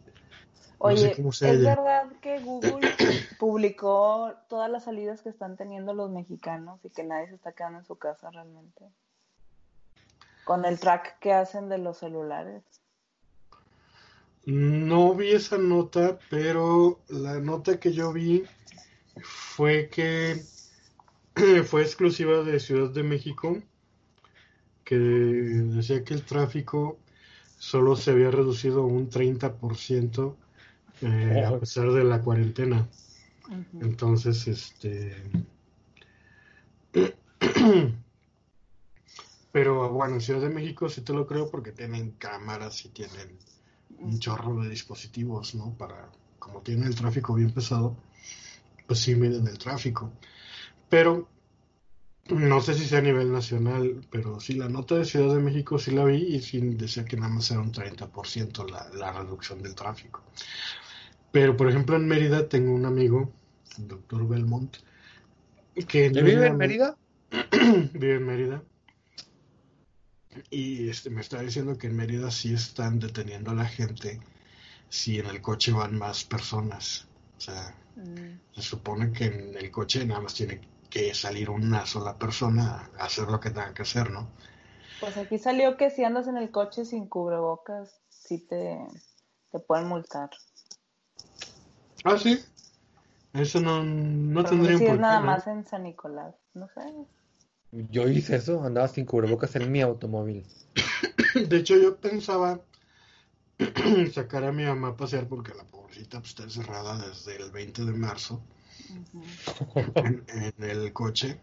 Oye, 0.79 1.13
¿es 1.13 1.41
verdad 1.41 2.11
que 2.21 2.41
Google 2.41 2.81
publicó 3.39 4.35
todas 4.49 4.71
las 4.71 4.85
salidas 4.85 5.23
que 5.23 5.31
están 5.31 5.57
teniendo 5.57 5.95
los 5.95 6.11
mexicanos 6.11 6.85
y 6.85 6.91
que 6.91 7.05
nadie 7.05 7.29
se 7.29 7.37
está 7.37 7.53
quedando 7.53 7.79
en 7.79 7.85
su 7.85 7.97
casa 7.97 8.31
realmente? 8.31 8.85
con 10.45 10.65
el 10.65 10.79
track 10.79 11.19
que 11.19 11.33
hacen 11.33 11.69
de 11.69 11.79
los 11.79 11.99
celulares. 11.99 12.63
No 14.45 15.15
vi 15.15 15.33
esa 15.33 15.57
nota, 15.57 16.19
pero 16.29 17.01
la 17.09 17.41
nota 17.41 17.81
que 17.81 17.93
yo 17.93 18.13
vi 18.13 18.45
fue 19.23 19.89
que 19.89 20.43
fue 21.67 21.83
exclusiva 21.83 22.43
de 22.43 22.61
Ciudad 22.61 22.91
de 22.91 23.03
México, 23.03 23.57
que 24.85 24.97
decía 24.97 26.05
que 26.05 26.15
el 26.15 26.23
tráfico 26.23 26.99
solo 27.59 27.97
se 27.97 28.11
había 28.11 28.31
reducido 28.31 28.85
un 28.85 29.09
30% 29.11 30.37
eh, 31.03 31.45
a 31.45 31.59
pesar 31.59 31.91
de 31.93 32.05
la 32.05 32.21
cuarentena. 32.21 32.87
Entonces, 33.81 34.47
este... 34.47 35.17
Pero 39.53 39.91
bueno, 39.91 40.15
en 40.15 40.21
Ciudad 40.21 40.41
de 40.41 40.49
México 40.49 40.89
sí 40.89 41.03
te 41.03 41.13
lo 41.13 41.27
creo 41.27 41.49
porque 41.51 41.71
tienen 41.73 42.13
cámaras 42.13 42.85
y 42.85 42.89
tienen 42.89 43.39
un 43.99 44.19
chorro 44.19 44.61
de 44.61 44.69
dispositivos, 44.69 45.55
¿no? 45.55 45.73
Para, 45.79 46.11
como 46.39 46.61
tienen 46.61 46.89
el 46.89 46.97
tráfico 46.97 47.35
bien 47.35 47.53
pesado, 47.53 47.97
pues 48.87 48.99
sí 48.99 49.15
miden 49.15 49.47
el 49.47 49.59
tráfico. 49.59 50.11
Pero 50.89 51.29
no 52.29 52.61
sé 52.61 52.75
si 52.75 52.87
sea 52.87 53.01
a 53.01 53.03
nivel 53.03 53.33
nacional, 53.33 54.01
pero 54.11 54.41
sí 54.41 54.55
la 54.55 54.69
nota 54.69 54.97
de 54.97 55.05
Ciudad 55.05 55.35
de 55.35 55.43
México 55.43 55.79
sí 55.79 55.91
la 55.91 56.05
vi 56.05 56.17
y 56.17 56.41
sí 56.41 56.61
decía 56.61 57.05
que 57.05 57.17
nada 57.17 57.33
más 57.33 57.51
era 57.51 57.61
un 57.61 57.73
30% 57.73 58.71
la, 58.71 58.89
la 58.97 59.13
reducción 59.13 59.63
del 59.63 59.75
tráfico. 59.75 60.23
Pero 61.33 61.57
por 61.57 61.69
ejemplo 61.69 61.97
en 61.97 62.07
Mérida 62.07 62.49
tengo 62.49 62.73
un 62.73 62.87
amigo, 62.87 63.33
el 63.79 63.89
doctor 63.89 64.27
Belmont, 64.27 64.77
que... 65.89 66.09
¿Vive 66.09 66.47
en 66.47 66.57
Mérida? 66.57 66.97
vive 67.93 68.15
en 68.15 68.27
Mérida. 68.27 68.63
Y 70.51 70.89
este, 70.89 71.11
me 71.11 71.21
está 71.21 71.41
diciendo 71.41 71.77
que 71.77 71.89
en 71.89 71.97
Mérida 71.97 72.31
sí 72.31 72.55
están 72.55 72.99
deteniendo 72.99 73.51
a 73.51 73.55
la 73.55 73.67
gente 73.67 74.21
si 74.89 75.19
en 75.19 75.27
el 75.27 75.41
coche 75.43 75.73
van 75.73 75.99
más 75.99 76.25
personas. 76.25 77.07
O 77.37 77.41
sea, 77.41 77.75
mm. 77.97 78.55
se 78.55 78.63
supone 78.63 79.13
que 79.13 79.27
en 79.27 79.57
el 79.57 79.71
coche 79.71 80.05
nada 80.07 80.21
más 80.21 80.35
tiene 80.35 80.61
que 80.95 81.13
salir 81.13 81.51
una 81.51 81.87
sola 81.87 82.17
persona 82.17 82.89
a 82.97 83.07
hacer 83.07 83.27
lo 83.29 83.41
que 83.41 83.51
tenga 83.51 83.75
que 83.75 83.83
hacer, 83.83 84.13
¿no? 84.13 84.29
Pues 85.01 85.17
aquí 85.17 85.39
salió 85.39 85.77
que 85.77 85.91
si 85.91 86.05
andas 86.05 86.29
en 86.29 86.37
el 86.37 86.53
coche 86.53 86.85
sin 86.85 87.09
cubrebocas, 87.09 88.01
sí 88.09 88.39
te, 88.39 88.79
te 89.51 89.59
pueden 89.59 89.89
multar. 89.89 90.31
Ah, 92.05 92.17
sí. 92.17 92.39
Eso 93.33 93.61
no, 93.61 93.83
no 93.83 94.45
tendría 94.45 94.79
si 94.79 94.87
es 94.87 95.01
nada 95.01 95.19
más 95.19 95.49
en 95.49 95.67
San 95.67 95.83
Nicolás, 95.83 96.37
no 96.55 96.69
sé. 96.69 96.83
Yo 97.73 98.07
hice 98.07 98.37
eso, 98.37 98.63
andaba 98.63 98.87
sin 98.87 99.05
cubrebocas 99.05 99.57
en 99.57 99.73
mi 99.73 99.81
automóvil. 99.81 100.47
De 101.49 101.57
hecho, 101.57 101.77
yo 101.77 101.97
pensaba 101.97 102.61
sacar 104.13 104.45
a 104.45 104.53
mi 104.53 104.63
mamá 104.63 104.91
a 104.91 104.97
pasear 104.97 105.27
porque 105.27 105.55
la 105.55 105.65
pobrecita 105.65 106.21
pues, 106.21 106.31
está 106.31 106.45
encerrada 106.45 107.05
desde 107.05 107.35
el 107.43 107.51
20 107.51 107.85
de 107.85 107.93
marzo 107.95 108.41
en, 109.95 110.25
el 110.59 110.93
coche. 110.93 111.41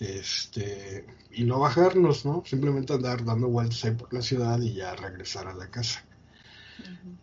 Este, 0.00 1.04
y 1.32 1.44
no 1.44 1.58
bajarnos, 1.58 2.24
¿no? 2.24 2.44
Simplemente 2.46 2.92
andar 2.92 3.24
dando 3.24 3.48
vueltas 3.48 3.84
ahí 3.84 3.92
por 3.92 4.12
la 4.14 4.22
ciudad 4.22 4.60
y 4.60 4.74
ya 4.74 4.94
regresar 4.94 5.48
a 5.48 5.54
la 5.54 5.70
casa. 5.70 6.04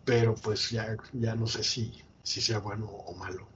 Pero 0.04 0.34
pues 0.34 0.70
ya, 0.70 0.96
ya 1.12 1.34
no 1.34 1.46
sé 1.46 1.62
si, 1.64 2.02
si 2.22 2.40
sea 2.40 2.58
bueno 2.58 2.86
o 2.86 3.14
malo. 3.14 3.48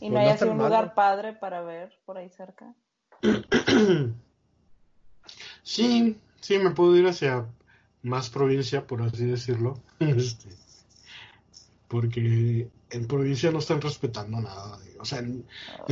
¿Y 0.00 0.08
no 0.08 0.18
hay 0.18 0.28
así 0.28 0.44
un 0.44 0.58
lugar 0.58 0.94
padre 0.94 1.32
para 1.34 1.60
ver 1.60 1.92
por 2.06 2.16
ahí 2.16 2.30
cerca? 2.30 2.74
sí, 5.62 6.18
sí, 6.40 6.58
me 6.58 6.70
puedo 6.70 6.96
ir 6.96 7.06
hacia 7.06 7.46
más 8.02 8.30
provincia, 8.30 8.86
por 8.86 9.02
así 9.02 9.26
decirlo. 9.26 9.80
Este, 10.00 10.48
porque 11.88 12.70
en 12.90 13.06
provincia 13.06 13.50
no 13.50 13.58
están 13.58 13.80
respetando 13.80 14.40
nada. 14.40 14.78
O 14.98 15.04
sea, 15.04 15.18
en, 15.18 15.46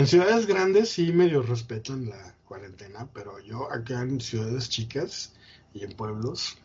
ciudades 0.07 0.47
grandes 0.47 0.91
sí 0.91 1.13
medio 1.13 1.43
respetan 1.43 2.09
la 2.09 2.35
cuarentena, 2.45 3.09
pero 3.13 3.39
yo 3.41 3.71
acá 3.73 4.03
en 4.03 4.21
ciudades 4.21 4.69
chicas 4.69 5.33
y 5.73 5.85
en 5.85 5.93
pueblos, 5.93 6.59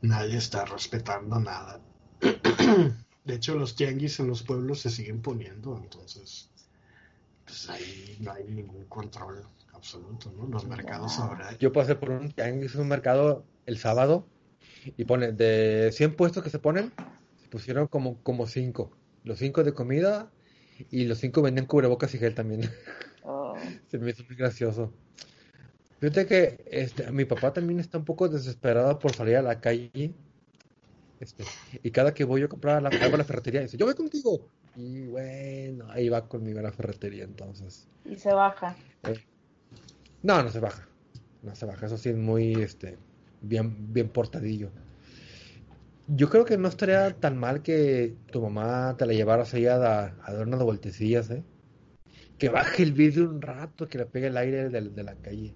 nadie 0.00 0.36
está 0.36 0.64
respetando 0.64 1.38
nada. 1.38 1.80
De 3.24 3.34
hecho, 3.34 3.54
los 3.54 3.76
tianguis 3.76 4.18
en 4.18 4.26
los 4.26 4.42
pueblos 4.42 4.80
se 4.80 4.90
siguen 4.90 5.22
poniendo, 5.22 5.76
entonces, 5.76 6.50
pues 7.44 7.70
ahí 7.70 8.16
no 8.20 8.32
hay 8.32 8.44
ningún 8.44 8.84
control 8.86 9.44
absoluto, 9.72 10.32
¿no? 10.36 10.46
Los 10.46 10.66
mercados 10.66 11.18
ahora. 11.18 11.56
Yo 11.58 11.72
pasé 11.72 11.94
por 11.94 12.10
un 12.10 12.32
tianguis, 12.32 12.74
un 12.74 12.88
mercado 12.88 13.44
el 13.66 13.78
sábado, 13.78 14.26
y 14.96 15.04
pone, 15.04 15.32
de 15.32 15.90
100 15.92 16.16
puestos 16.16 16.42
que 16.42 16.50
se 16.50 16.58
ponen, 16.58 16.92
pusieron 17.52 17.86
como, 17.86 18.20
como 18.22 18.46
5. 18.46 18.90
Los 19.24 19.38
5 19.38 19.62
de 19.62 19.74
comida 19.74 20.30
y 20.90 21.04
los 21.04 21.18
5 21.18 21.42
venden 21.42 21.66
cubrebocas 21.66 22.14
y 22.14 22.18
gel 22.18 22.34
también. 22.34 22.62
Oh. 23.24 23.54
se 23.86 23.98
me 23.98 24.10
hizo 24.10 24.24
muy 24.24 24.34
gracioso. 24.34 24.92
Fíjate 26.00 26.26
que 26.26 26.64
este, 26.66 27.08
mi 27.12 27.24
papá 27.24 27.52
también 27.52 27.78
está 27.78 27.98
un 27.98 28.04
poco 28.04 28.28
desesperado 28.28 28.98
por 28.98 29.14
salir 29.14 29.36
a 29.36 29.42
la 29.42 29.60
calle 29.60 30.12
este, 31.20 31.44
y 31.84 31.92
cada 31.92 32.12
que 32.12 32.24
voy 32.24 32.42
a 32.42 32.48
comprar 32.48 32.82
la, 32.82 32.88
a 32.88 33.16
la 33.16 33.22
ferretería, 33.22 33.60
dice, 33.60 33.76
yo 33.76 33.86
voy 33.86 33.94
contigo. 33.94 34.48
Y 34.74 35.06
bueno, 35.06 35.88
ahí 35.90 36.08
va 36.08 36.26
conmigo 36.26 36.58
a 36.58 36.62
la 36.62 36.72
ferretería 36.72 37.22
entonces. 37.22 37.86
Y 38.04 38.16
se 38.16 38.32
baja. 38.32 38.74
Eh, 39.04 39.14
no, 40.24 40.42
no 40.42 40.50
se 40.50 40.58
baja. 40.58 40.88
No 41.44 41.54
se 41.54 41.64
baja. 41.64 41.86
Eso 41.86 41.96
sí 41.96 42.08
es 42.08 42.16
muy 42.16 42.54
este, 42.54 42.98
bien, 43.40 43.92
bien 43.92 44.08
portadillo. 44.08 44.72
Yo 46.08 46.28
creo 46.28 46.44
que 46.44 46.58
no 46.58 46.68
estaría 46.68 47.14
tan 47.18 47.38
mal 47.38 47.62
que 47.62 48.14
tu 48.30 48.42
mamá 48.42 48.96
te 48.96 49.06
la 49.06 49.12
llevaras 49.12 49.54
ahí 49.54 49.66
a, 49.66 49.76
a 49.76 50.32
dar 50.32 50.46
unas 50.46 50.62
vueltecillas, 50.62 51.30
¿eh? 51.30 51.42
Que 52.38 52.48
baje 52.48 52.82
el 52.82 52.92
vidrio 52.92 53.30
un 53.30 53.40
rato, 53.40 53.88
que 53.88 53.98
le 53.98 54.06
pegue 54.06 54.26
el 54.26 54.36
aire 54.36 54.68
de, 54.68 54.80
de 54.80 55.02
la 55.02 55.14
calle. 55.14 55.54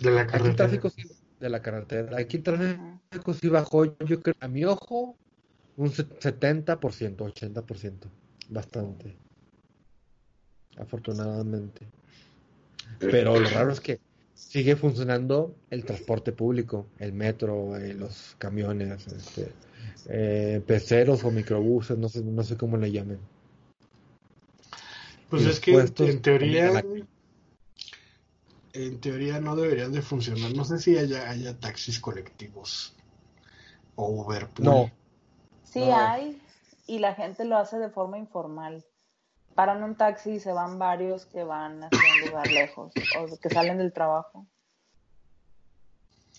De 0.00 0.10
la 0.10 0.26
carretera. 0.26 0.48
Aquí 0.48 0.56
tráfico 0.56 0.92
de 1.40 1.48
la 1.48 1.62
carretera. 1.62 2.18
Aquí 2.18 2.36
el 2.36 2.42
tráfico 2.42 3.34
sí 3.34 3.48
bajó, 3.48 3.84
yo 3.98 4.20
creo, 4.20 4.36
a 4.40 4.48
mi 4.48 4.64
ojo, 4.64 5.16
un 5.76 5.90
70%, 5.90 7.16
80%. 7.16 8.10
Bastante. 8.50 9.16
Afortunadamente. 10.76 11.86
Pero 12.98 13.38
lo 13.38 13.48
raro 13.48 13.72
es 13.72 13.80
que 13.80 14.00
sigue 14.48 14.74
funcionando 14.74 15.54
el 15.70 15.84
transporte 15.84 16.32
público, 16.32 16.86
el 16.98 17.12
metro, 17.12 17.76
eh, 17.76 17.94
los 17.94 18.34
camiones, 18.38 19.06
este, 19.06 19.52
eh, 20.08 20.62
peceros 20.66 21.22
o 21.24 21.30
microbuses, 21.30 21.98
no 21.98 22.08
sé, 22.08 22.22
no 22.22 22.42
sé 22.42 22.56
cómo 22.56 22.76
le 22.76 22.90
llamen. 22.90 23.18
Pues 25.28 25.46
es 25.46 25.60
que 25.60 25.72
en 25.72 26.22
teoría 26.22 26.82
en 28.72 29.00
teoría 29.00 29.40
no 29.40 29.56
deberían 29.56 29.92
de 29.92 30.02
funcionar. 30.02 30.54
No 30.54 30.64
sé 30.64 30.78
si 30.78 30.96
haya, 30.96 31.28
haya 31.28 31.58
taxis 31.58 32.00
colectivos 32.00 32.94
o 33.96 34.08
Uber. 34.08 34.48
No. 34.58 34.90
Sí 35.64 35.82
hay 35.82 36.40
y 36.86 36.98
la 36.98 37.14
gente 37.14 37.44
lo 37.44 37.56
hace 37.56 37.78
de 37.78 37.90
forma 37.90 38.18
informal. 38.18 38.84
Paran 39.60 39.82
un 39.82 39.94
taxi 39.94 40.30
y 40.36 40.40
se 40.40 40.52
van 40.52 40.78
varios 40.78 41.26
que 41.26 41.44
van 41.44 41.84
hacia 41.84 42.14
un 42.14 42.30
lugar 42.30 42.50
lejos 42.50 42.94
o 43.18 43.38
que 43.38 43.50
salen 43.50 43.76
del 43.76 43.92
trabajo. 43.92 44.46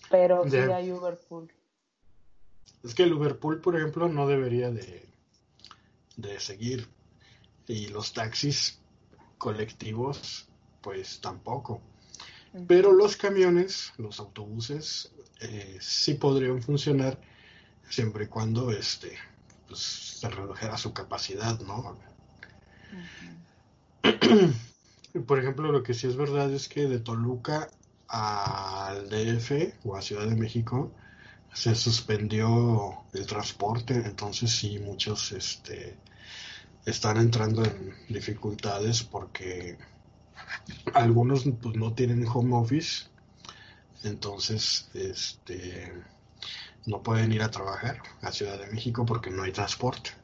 Pero 0.09 0.49
sí 0.49 0.57
hay 0.57 0.91
Uberpool. 0.91 1.53
Es 2.83 2.95
que 2.95 3.03
el 3.03 3.13
Uberpool, 3.13 3.61
por 3.61 3.75
ejemplo, 3.75 4.09
no 4.09 4.25
debería 4.25 4.71
de, 4.71 5.07
de 6.17 6.39
seguir. 6.39 6.89
Y 7.67 7.89
los 7.89 8.11
taxis 8.11 8.81
colectivos, 9.37 10.49
pues 10.81 11.21
tampoco. 11.21 11.79
Pero 12.67 12.91
los 12.91 13.17
camiones, 13.17 13.93
los 13.97 14.19
autobuses, 14.19 15.13
eh, 15.41 15.77
sí 15.79 16.15
podrían 16.15 16.59
funcionar 16.63 17.19
siempre 17.87 18.23
y 18.23 18.27
cuando 18.29 18.71
este, 18.71 19.15
pues, 19.67 19.79
se 19.79 20.27
redujera 20.27 20.75
su 20.75 20.91
capacidad, 20.91 21.59
¿no? 21.59 21.99
Por 25.27 25.39
ejemplo, 25.39 25.71
lo 25.71 25.83
que 25.83 25.93
sí 25.93 26.07
es 26.07 26.15
verdad 26.15 26.51
es 26.53 26.69
que 26.69 26.87
de 26.87 26.99
Toluca 26.99 27.69
al 28.07 29.09
DF 29.09 29.73
o 29.83 29.95
a 29.95 30.01
Ciudad 30.01 30.27
de 30.27 30.35
México 30.35 30.91
se 31.53 31.75
suspendió 31.75 33.03
el 33.13 33.25
transporte, 33.25 33.93
entonces 33.93 34.51
sí 34.51 34.79
muchos 34.79 35.31
este, 35.33 35.97
están 36.85 37.17
entrando 37.17 37.63
en 37.63 37.93
dificultades 38.07 39.03
porque 39.03 39.77
algunos 40.93 41.43
pues 41.61 41.75
no 41.75 41.93
tienen 41.93 42.25
home 42.27 42.55
office, 42.55 43.07
entonces 44.03 44.89
este 44.93 45.93
no 46.85 47.03
pueden 47.03 47.31
ir 47.31 47.43
a 47.43 47.51
trabajar 47.51 48.01
a 48.21 48.31
Ciudad 48.31 48.59
de 48.59 48.71
México 48.71 49.05
porque 49.05 49.29
no 49.29 49.43
hay 49.43 49.51
transporte. 49.51 50.20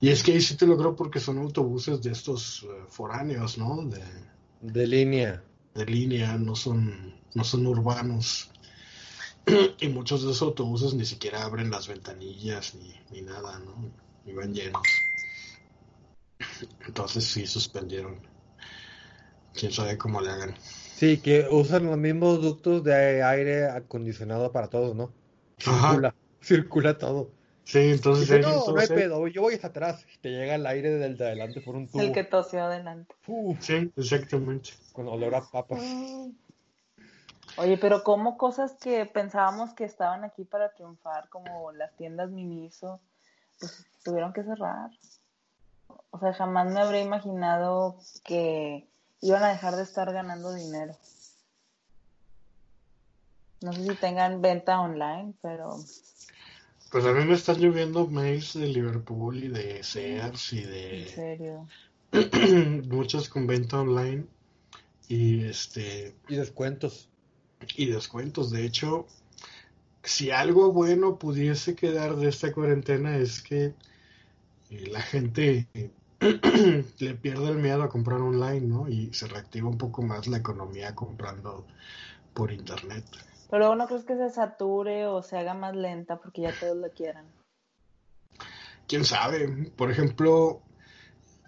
Y 0.00 0.08
es 0.08 0.22
que 0.22 0.32
ahí 0.32 0.40
sí 0.40 0.56
te 0.56 0.66
logró 0.66 0.96
porque 0.96 1.20
son 1.20 1.38
autobuses 1.38 2.00
de 2.00 2.10
estos 2.10 2.62
eh, 2.62 2.84
foráneos, 2.88 3.58
¿no? 3.58 3.84
De, 3.84 4.02
de 4.62 4.86
línea. 4.86 5.42
De 5.74 5.84
línea, 5.84 6.38
no 6.38 6.56
son, 6.56 7.14
no 7.34 7.44
son 7.44 7.66
urbanos. 7.66 8.50
y 9.80 9.88
muchos 9.88 10.22
de 10.22 10.30
esos 10.30 10.42
autobuses 10.42 10.94
ni 10.94 11.04
siquiera 11.04 11.44
abren 11.44 11.70
las 11.70 11.86
ventanillas 11.86 12.74
ni, 12.74 12.94
ni 13.10 13.20
nada, 13.20 13.58
¿no? 13.58 13.90
Y 14.24 14.32
van 14.32 14.54
llenos. 14.54 14.82
Entonces 16.86 17.24
sí 17.24 17.46
suspendieron 17.46 18.20
quién 19.52 19.70
sabe 19.70 19.98
cómo 19.98 20.22
le 20.22 20.30
hagan. 20.30 20.54
Sí, 20.96 21.18
que 21.18 21.46
usan 21.50 21.84
los 21.86 21.98
mismos 21.98 22.40
ductos 22.40 22.84
de 22.84 23.22
aire 23.22 23.66
acondicionado 23.68 24.50
para 24.50 24.68
todos, 24.68 24.96
¿no? 24.96 25.12
Circula, 25.58 26.14
circula 26.42 26.96
todo. 26.98 27.30
Sí, 27.64 27.92
entonces. 27.92 28.44
no, 28.44 28.66
no 28.66 28.80
hay 28.80 28.88
pedo, 28.88 29.26
yo 29.28 29.42
voy 29.42 29.54
hasta 29.54 29.68
atrás 29.68 30.04
y 30.12 30.18
te 30.18 30.30
llega 30.30 30.56
el 30.56 30.66
aire 30.66 30.90
del 30.90 31.16
de 31.16 31.26
adelante 31.26 31.60
por 31.60 31.76
un 31.76 31.88
tubo. 31.88 32.02
El 32.02 32.12
que 32.12 32.24
tosió 32.24 32.64
adelante. 32.64 33.14
Sí, 33.60 33.92
exactamente. 33.96 34.70
Con 34.92 35.06
olor 35.08 35.34
a 35.34 35.42
papas. 35.42 35.80
Oye, 37.56 37.76
pero 37.78 38.02
como 38.02 38.36
cosas 38.36 38.72
que 38.80 39.06
pensábamos 39.06 39.74
que 39.74 39.84
estaban 39.84 40.24
aquí 40.24 40.44
para 40.44 40.72
triunfar, 40.72 41.28
como 41.28 41.72
las 41.72 41.92
tiendas 41.96 42.30
Miniso, 42.30 43.00
pues 43.58 43.86
tuvieron 44.02 44.32
que 44.32 44.42
cerrar. 44.42 44.90
O 46.10 46.18
sea, 46.18 46.32
jamás 46.32 46.72
me 46.72 46.80
habría 46.80 47.02
imaginado 47.02 47.96
que 48.24 48.88
iban 49.20 49.42
a 49.42 49.48
dejar 49.48 49.76
de 49.76 49.82
estar 49.82 50.12
ganando 50.12 50.52
dinero. 50.54 50.96
No 53.60 53.72
sé 53.72 53.84
si 53.84 53.94
tengan 53.96 54.40
venta 54.40 54.80
online, 54.80 55.34
pero... 55.42 55.76
Pues 56.90 57.04
a 57.04 57.12
mí 57.12 57.24
me 57.24 57.34
están 57.34 57.58
lloviendo 57.60 58.08
mails 58.08 58.54
de 58.54 58.66
Liverpool 58.66 59.44
y 59.44 59.48
de 59.48 59.82
Sears 59.84 60.52
y 60.52 60.62
de... 60.62 61.02
En 61.02 61.08
serio. 61.08 61.68
muchos 62.88 63.28
con 63.28 63.46
venta 63.46 63.80
online 63.80 64.26
y 65.06 65.44
este... 65.44 66.16
Y 66.28 66.34
descuentos. 66.34 67.08
Y 67.76 67.86
descuentos. 67.86 68.50
De 68.50 68.64
hecho, 68.64 69.06
si 70.02 70.32
algo 70.32 70.72
bueno 70.72 71.16
pudiese 71.16 71.76
quedar 71.76 72.16
de 72.16 72.28
esta 72.28 72.52
cuarentena 72.52 73.16
es 73.16 73.40
que 73.40 73.72
eh, 74.70 74.86
la 74.90 75.00
gente 75.00 75.68
le 76.98 77.14
pierde 77.14 77.50
el 77.50 77.58
miedo 77.58 77.84
a 77.84 77.88
comprar 77.88 78.20
online, 78.20 78.62
¿no? 78.62 78.88
Y 78.88 79.14
se 79.14 79.28
reactiva 79.28 79.68
un 79.68 79.78
poco 79.78 80.02
más 80.02 80.26
la 80.26 80.38
economía 80.38 80.96
comprando 80.96 81.64
por 82.34 82.50
internet. 82.50 83.04
Pero 83.50 83.74
no 83.74 83.86
crees 83.86 84.04
que 84.04 84.16
se 84.16 84.30
sature 84.30 85.06
o 85.06 85.22
se 85.22 85.36
haga 85.36 85.54
más 85.54 85.74
lenta 85.74 86.18
porque 86.20 86.42
ya 86.42 86.52
todos 86.58 86.76
lo 86.76 86.90
quieran. 86.90 87.26
Quién 88.86 89.04
sabe. 89.04 89.70
Por 89.76 89.90
ejemplo, 89.90 90.62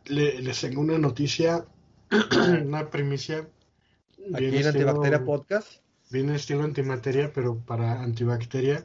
les 0.07 0.61
tengo 0.61 0.81
una 0.81 0.99
noticia, 0.99 1.65
una 2.65 2.91
primicia. 2.91 3.49
Aquí 4.35 4.47
en 4.47 4.67
Antibacteria 4.67 5.25
Podcast. 5.25 5.83
Viene 6.11 6.35
estilo 6.35 6.63
antimateria, 6.65 7.33
pero 7.33 7.59
para 7.59 8.03
antibacteria. 8.03 8.85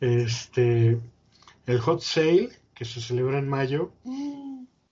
Este, 0.00 1.00
el 1.66 1.80
hot 1.80 2.00
sale 2.00 2.50
que 2.74 2.84
se 2.84 3.00
celebra 3.00 3.38
en 3.38 3.48
mayo. 3.48 3.92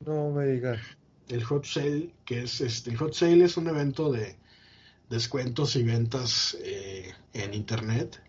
No 0.00 0.30
me 0.30 0.46
digas. 0.46 0.80
El 1.28 1.42
hot 1.44 1.64
sale, 1.64 2.14
que 2.24 2.42
es 2.42 2.60
este, 2.60 2.90
el 2.90 2.96
hot 2.96 3.12
sale 3.12 3.44
es 3.44 3.56
un 3.56 3.68
evento 3.68 4.12
de 4.12 4.36
descuentos 5.10 5.76
y 5.76 5.82
ventas 5.82 6.56
eh, 6.60 7.12
en 7.32 7.52
internet, 7.52 8.22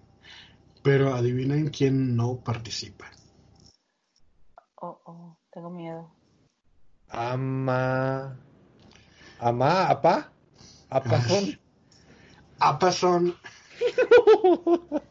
pero 0.84 1.14
adivinen 1.14 1.70
quién 1.70 2.18
no 2.18 2.38
participa. 2.44 3.06
Oh, 4.76 5.00
oh, 5.06 5.38
tengo 5.52 5.70
miedo. 5.70 6.12
Ama. 7.08 8.36
Ama, 9.40 9.90
apa. 9.90 10.32
Apazón. 10.90 11.60
Apazón. 12.60 13.36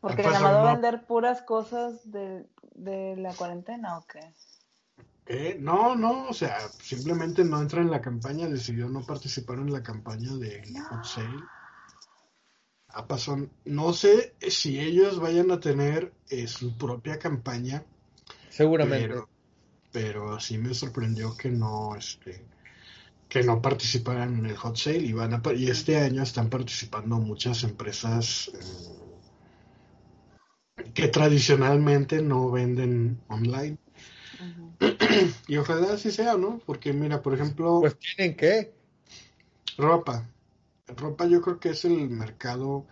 Porque 0.00 0.22
va 0.22 0.70
a 0.70 0.72
vender 0.72 1.06
puras 1.06 1.42
cosas 1.42 2.10
de, 2.10 2.46
de 2.74 3.16
la 3.16 3.34
cuarentena 3.34 3.98
o 3.98 4.06
qué? 4.06 4.34
Eh, 5.30 5.58
no, 5.60 5.94
no, 5.94 6.28
o 6.28 6.32
sea, 6.32 6.58
simplemente 6.80 7.44
no 7.44 7.60
entra 7.60 7.82
en 7.82 7.90
la 7.90 8.00
campaña, 8.00 8.48
decidió 8.48 8.88
no 8.88 9.04
participar 9.04 9.58
en 9.58 9.70
la 9.70 9.82
campaña 9.82 10.34
de 10.34 10.62
hot 10.88 11.04
sale. 11.04 11.42
Apazón, 12.88 13.52
no 13.66 13.92
sé 13.92 14.34
si 14.40 14.80
ellos 14.80 15.20
vayan 15.20 15.50
a 15.50 15.60
tener 15.60 16.14
eh, 16.30 16.46
su 16.46 16.78
propia 16.78 17.18
campaña. 17.18 17.84
Seguramente. 18.48 19.22
pero 19.92 20.40
sí 20.40 20.56
me 20.56 20.72
sorprendió 20.72 21.36
que 21.36 21.50
no 21.50 21.94
este 21.94 22.44
que 23.28 23.42
no 23.42 23.60
participaran 23.60 24.38
en 24.38 24.46
el 24.46 24.56
hot 24.56 24.76
sale 24.76 24.98
y 24.98 25.12
van 25.12 25.34
a, 25.34 25.42
y 25.54 25.68
este 25.70 25.98
año 25.98 26.22
están 26.22 26.48
participando 26.48 27.18
muchas 27.18 27.62
empresas 27.64 28.50
eh, 30.76 30.92
que 30.94 31.08
tradicionalmente 31.08 32.22
no 32.22 32.50
venden 32.50 33.20
online 33.28 33.76
y 35.46 35.56
ojalá 35.56 35.94
así 35.94 36.10
sea 36.10 36.36
no 36.36 36.60
porque 36.64 36.92
mira 36.92 37.22
por 37.22 37.34
ejemplo 37.34 37.80
pues 37.80 37.96
tienen 37.98 38.36
que 38.36 38.72
ropa 39.76 40.28
ropa 40.86 41.26
yo 41.26 41.40
creo 41.40 41.60
que 41.60 41.70
es 41.70 41.84
el 41.84 42.08
mercado 42.10 42.86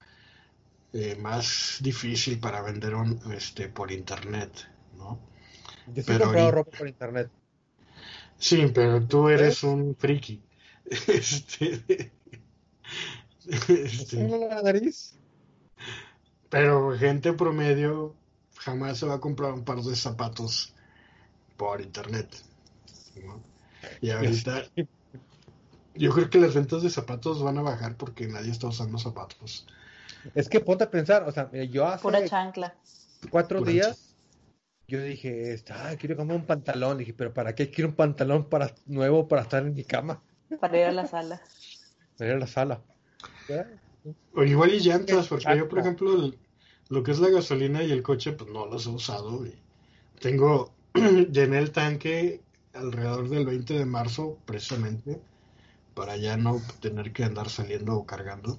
eh, 0.93 1.17
más 1.21 1.79
difícil 1.81 2.39
para 2.39 2.63
vender 2.63 2.95
este 3.35 3.69
por 3.69 3.91
internet 3.91 4.51
no 4.97 5.19
yo 5.95 6.03
sí 6.03 6.13
he 6.13 6.19
comprado 6.19 6.51
ropa 6.51 6.71
por 6.77 6.89
internet. 6.89 7.31
Sí, 8.39 8.71
pero 8.75 9.07
tú 9.07 9.29
eres 9.29 9.63
un 9.63 9.95
friki. 9.97 10.43
Este... 11.09 12.13
este... 13.69 14.29
la 14.29 14.63
nariz? 14.63 15.17
Pero 16.49 16.97
gente 16.97 17.33
promedio 17.33 18.15
jamás 18.57 18.99
se 18.99 19.07
va 19.07 19.15
a 19.15 19.21
comprar 19.21 19.53
un 19.53 19.65
par 19.65 19.79
de 19.79 19.97
zapatos 19.97 20.75
por 21.57 21.81
internet. 21.81 22.29
Y 24.01 24.11
ahorita 24.11 24.65
yo 25.95 26.13
creo 26.13 26.31
que 26.31 26.39
las 26.39 26.55
ventas 26.55 26.83
de 26.83 26.91
zapatos 26.91 27.43
van 27.43 27.59
a 27.59 27.63
bajar 27.63 27.97
porque 27.97 28.27
nadie 28.27 28.51
está 28.51 28.69
usando 28.69 28.99
zapatos. 28.99 29.67
Es 30.35 30.49
que 30.49 30.61
ponte 30.61 30.85
a 30.85 30.91
pensar, 30.91 31.23
o 31.23 31.33
sea, 31.33 31.51
yo 31.53 31.87
hace 31.87 32.03
Pura 32.03 32.27
chancla. 32.27 32.75
cuatro 33.31 33.61
días 33.63 34.07
yo 34.89 35.03
dije, 35.03 35.57
ah, 35.71 35.95
quiero 35.99 36.17
comprar 36.17 36.39
un 36.39 36.47
pantalón. 36.47 36.99
Dije, 36.99 37.13
pero 37.13 37.35
¿para 37.35 37.55
qué 37.55 37.71
quiero 37.71 37.91
un 37.91 37.97
pantalón 37.97 38.49
para, 38.49 38.73
nuevo 38.87 39.27
para 39.27 39.43
estar 39.43 39.65
en 39.65 39.75
mi 39.75 39.85
cama? 39.85 40.23
Para 40.61 40.79
ir 40.79 40.85
a 40.85 40.93
la 40.93 41.07
sala. 41.07 41.43
Para 42.17 42.31
ir 42.31 42.37
a 42.37 42.39
la 42.39 42.47
sala. 42.47 42.81
O 44.35 44.43
igual 44.43 44.73
y 44.73 44.79
llantas, 44.79 45.29
porque 45.29 45.55
yo, 45.55 45.69
por 45.69 45.81
ejemplo, 45.81 46.33
lo 46.89 47.03
que 47.03 47.11
es 47.11 47.19
la 47.19 47.29
gasolina 47.29 47.83
y 47.83 47.93
el 47.93 48.03
coche, 48.03 48.33
pues 48.33 48.51
no 48.51 48.65
los 48.65 48.87
he 48.87 48.91
usado. 48.91 49.45
Y 49.45 49.55
tengo, 50.19 50.73
llené 51.33 51.59
el 51.59 51.71
tanque 51.73 52.41
alrededor 52.75 53.29
del 53.29 53.47
20 53.47 53.75
de 53.75 53.87
marzo, 53.87 54.39
precisamente, 54.45 55.21
para 55.95 56.17
ya 56.17 56.37
no 56.37 56.61
tener 56.81 57.13
que 57.13 57.25
andar 57.25 57.49
saliendo 57.49 57.95
o 57.95 58.07
cargando. 58.07 58.59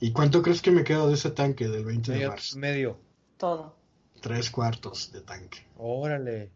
¿Y 0.00 0.12
cuánto 0.12 0.42
crees 0.42 0.62
que 0.62 0.70
me 0.70 0.84
queda 0.84 1.06
de 1.06 1.14
ese 1.14 1.30
tanque 1.30 1.68
del 1.68 1.84
20 1.84 2.12
de 2.12 2.28
marzo? 2.28 2.58
Medio. 2.58 2.98
Todo 3.36 3.84
tres 4.24 4.48
cuartos 4.48 5.12
de 5.12 5.20
tanque. 5.20 5.58
Órale. 5.76 6.50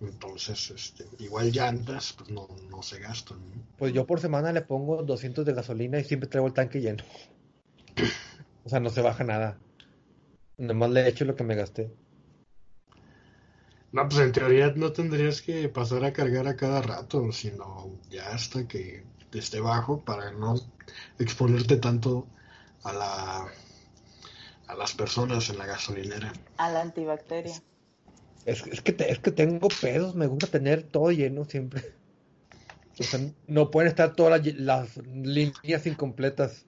Entonces, 0.00 0.70
este, 0.70 1.04
igual 1.22 1.52
llantas, 1.52 2.14
pues 2.14 2.30
no, 2.30 2.48
no 2.70 2.82
se 2.82 2.98
gastan. 3.00 3.38
Pues 3.76 3.92
yo 3.92 4.06
por 4.06 4.18
semana 4.18 4.50
le 4.50 4.62
pongo 4.62 5.02
200 5.02 5.44
de 5.44 5.52
gasolina 5.52 5.98
y 5.98 6.04
siempre 6.04 6.26
traigo 6.26 6.46
el 6.46 6.54
tanque 6.54 6.80
lleno. 6.80 7.04
o 8.64 8.68
sea, 8.70 8.80
no 8.80 8.88
se 8.88 9.02
baja 9.02 9.24
nada. 9.24 9.58
Nomás 10.56 10.88
le 10.88 11.06
echo 11.06 11.26
lo 11.26 11.36
que 11.36 11.44
me 11.44 11.54
gasté. 11.54 11.92
No, 13.92 14.08
pues 14.08 14.20
en 14.20 14.32
teoría 14.32 14.72
no 14.76 14.92
tendrías 14.92 15.40
que 15.40 15.68
pasar 15.68 16.04
a 16.04 16.12
cargar 16.12 16.46
a 16.46 16.56
cada 16.56 16.82
rato, 16.82 17.32
sino 17.32 17.90
ya 18.10 18.28
hasta 18.30 18.68
que 18.68 19.04
esté 19.32 19.60
bajo 19.60 20.00
para 20.00 20.30
no 20.32 20.56
exponerte 21.18 21.76
tanto 21.76 22.26
a 22.82 22.92
la 22.92 23.48
a 24.68 24.74
las 24.74 24.92
personas 24.92 25.48
en 25.48 25.58
la 25.58 25.66
gasolinera. 25.66 26.32
A 26.58 26.70
la 26.70 26.82
antibacteria. 26.82 27.60
Es, 28.44 28.62
que, 28.62 28.96
es 28.98 29.18
que 29.18 29.32
tengo 29.32 29.68
pedos, 29.68 30.14
me 30.14 30.26
gusta 30.26 30.46
tener 30.46 30.82
todo 30.82 31.10
lleno 31.10 31.44
siempre. 31.44 31.82
O 32.98 33.02
sea, 33.02 33.20
no 33.46 33.70
pueden 33.70 33.88
estar 33.88 34.14
todas 34.14 34.44
las, 34.56 34.96
líneas 35.06 35.86
incompletas. 35.86 36.66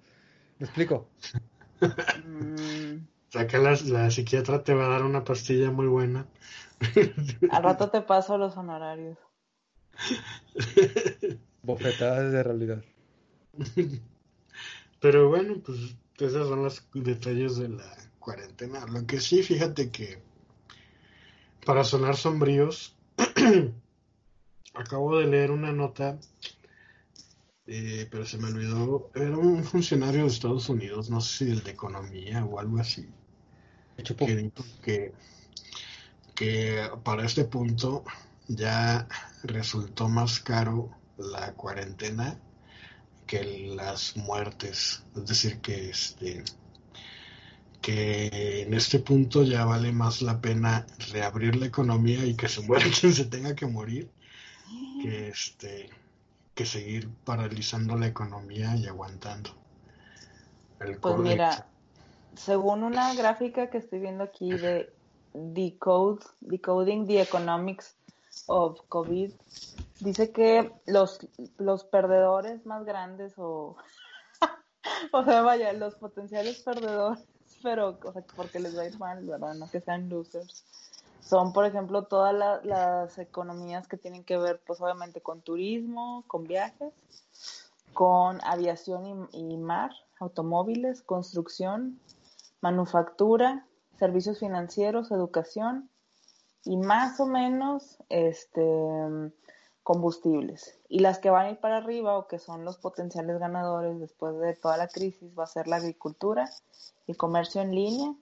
¿Me 0.59 0.67
explico? 0.67 1.09
Mm. 2.27 3.07
O 3.31 3.33
sea 3.33 3.47
que 3.47 3.59
la, 3.59 3.79
la, 3.87 4.11
psiquiatra 4.11 4.65
te 4.65 4.75
va 4.75 4.87
a 4.87 4.89
dar 4.89 5.05
una 5.05 5.23
pastilla 5.23 5.71
muy 5.71 5.87
buena. 5.87 6.27
Al 7.51 7.63
rato 7.63 7.89
te 7.89 8.01
paso 8.03 8.37
los 8.37 8.57
honorarios. 8.57 9.19
Bofetadas 11.63 12.33
de 12.33 12.43
realidad. 12.43 12.85
Pero 15.01 15.29
bueno, 15.29 15.63
pues 15.65 15.95
esos 16.19 16.49
son 16.49 16.65
los 16.65 16.85
detalles 16.93 17.57
de 17.57 17.69
la 17.69 17.97
cuarentena. 18.19 18.85
Lo 18.87 19.07
que 19.07 19.21
sí, 19.21 19.45
fíjate 19.45 19.93
que 19.93 20.21
para 21.65 21.85
sonar 21.85 22.17
sombríos, 22.17 22.97
acabo 24.75 25.19
de 25.21 25.29
leer 25.29 25.53
una 25.53 25.73
nota, 25.73 26.19
eh, 27.73 28.09
pero 28.11 28.27
se 28.27 28.37
me 28.37 28.49
olvidó, 28.49 29.13
era 29.15 29.39
un 29.39 29.63
funcionario 29.63 30.23
de 30.23 30.27
Estados 30.27 30.69
Unidos, 30.69 31.09
no 31.09 31.21
sé 31.21 31.45
si 31.45 31.53
el 31.53 31.63
de 31.63 31.71
economía 31.71 32.45
o 32.45 32.59
algo 32.59 32.81
así, 32.81 33.09
que 33.97 34.37
dijo 34.37 34.65
que, 34.83 35.13
que 36.35 36.91
para 37.05 37.25
este 37.25 37.45
punto 37.45 38.03
ya 38.49 39.07
resultó 39.45 40.09
más 40.09 40.41
caro 40.41 40.91
la 41.17 41.53
cuarentena 41.53 42.41
que 43.25 43.73
las 43.77 44.17
muertes. 44.17 45.05
Es 45.15 45.27
decir, 45.27 45.61
que 45.61 45.91
este 45.91 46.43
que 47.81 48.63
en 48.63 48.75
este 48.75 48.99
punto 48.99 49.45
ya 49.45 49.65
vale 49.65 49.93
más 49.93 50.23
la 50.23 50.41
pena 50.41 50.87
reabrir 51.13 51.55
la 51.55 51.67
economía 51.67 52.27
y 52.27 52.35
que 52.35 52.49
se 52.49 52.63
muera 52.63 52.87
quien 53.01 53.15
se 53.15 53.27
tenga 53.27 53.55
que 53.55 53.67
morir 53.67 54.11
que 55.03 55.29
este 55.29 55.89
que 56.61 56.67
seguir 56.67 57.09
paralizando 57.25 57.97
la 57.97 58.07
economía 58.07 58.77
y 58.77 58.87
aguantando. 58.87 59.49
pues 61.01 61.17
mira, 61.17 61.67
según 62.37 62.85
una 62.85 63.15
gráfica 63.15 63.71
que 63.71 63.79
estoy 63.79 64.01
viendo 64.01 64.25
aquí 64.25 64.53
de 64.53 64.93
Decode, 65.33 66.23
Decoding 66.41 67.07
the 67.07 67.23
Economics 67.23 67.97
of 68.47 68.79
COVID 68.91 69.33
dice 70.01 70.33
que 70.33 70.71
los, 70.85 71.27
los 71.57 71.85
perdedores 71.85 72.67
más 72.67 72.85
grandes 72.85 73.33
o, 73.39 73.79
o 75.13 75.25
sea, 75.25 75.41
vaya, 75.41 75.73
los 75.73 75.95
potenciales 75.95 76.61
perdedores, 76.61 77.25
pero 77.63 77.99
o 78.05 78.13
sea, 78.13 78.23
porque 78.37 78.61
les 78.61 78.77
va 78.77 78.83
a 78.83 78.89
ir 78.89 78.99
mal, 78.99 79.25
¿verdad? 79.25 79.55
No 79.55 79.71
que 79.71 79.81
sean 79.81 80.11
losers. 80.11 80.63
Son, 81.31 81.53
por 81.53 81.65
ejemplo, 81.65 82.07
todas 82.07 82.35
las 82.65 83.17
economías 83.19 83.87
que 83.87 83.97
tienen 83.97 84.25
que 84.25 84.37
ver, 84.37 84.61
pues 84.67 84.81
obviamente, 84.81 85.21
con 85.21 85.43
turismo, 85.43 86.25
con 86.27 86.43
viajes, 86.43 86.93
con 87.95 88.41
aviación 88.43 89.29
y 89.31 89.57
mar, 89.57 89.93
automóviles, 90.19 91.03
construcción, 91.03 92.01
manufactura, 92.61 93.65
servicios 93.97 94.41
financieros, 94.41 95.13
educación 95.13 95.89
y 96.65 96.77
más 96.77 97.21
o 97.21 97.27
menos 97.27 97.99
este 98.09 98.69
combustibles. 99.85 100.81
Y 100.89 100.99
las 100.99 101.21
que 101.21 101.31
van 101.31 101.47
a 101.47 101.51
ir 101.51 101.61
para 101.61 101.77
arriba 101.77 102.19
o 102.19 102.27
que 102.27 102.41
son 102.41 102.65
los 102.65 102.79
potenciales 102.79 103.39
ganadores 103.39 104.01
después 104.01 104.37
de 104.41 104.57
toda 104.57 104.77
la 104.77 104.89
crisis 104.89 105.31
va 105.39 105.45
a 105.45 105.47
ser 105.47 105.69
la 105.69 105.77
agricultura 105.77 106.51
y 107.07 107.15
comercio 107.15 107.63
en 107.63 107.73
línea, 107.73 108.15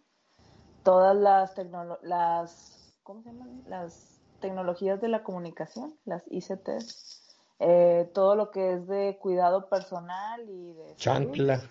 todas 0.82 1.16
las 1.16 1.54
las 2.02 2.77
¿cómo 3.08 3.22
se 3.22 3.32
llaman? 3.32 3.62
las 3.66 4.20
tecnologías 4.40 5.00
de 5.00 5.08
la 5.08 5.22
comunicación, 5.22 5.94
las 6.04 6.22
ICTs, 6.30 7.38
eh, 7.58 8.10
todo 8.12 8.36
lo 8.36 8.50
que 8.50 8.74
es 8.74 8.86
de 8.86 9.16
cuidado 9.18 9.70
personal 9.70 10.42
y 10.46 10.74
de 10.74 10.94
chancla, 10.96 11.62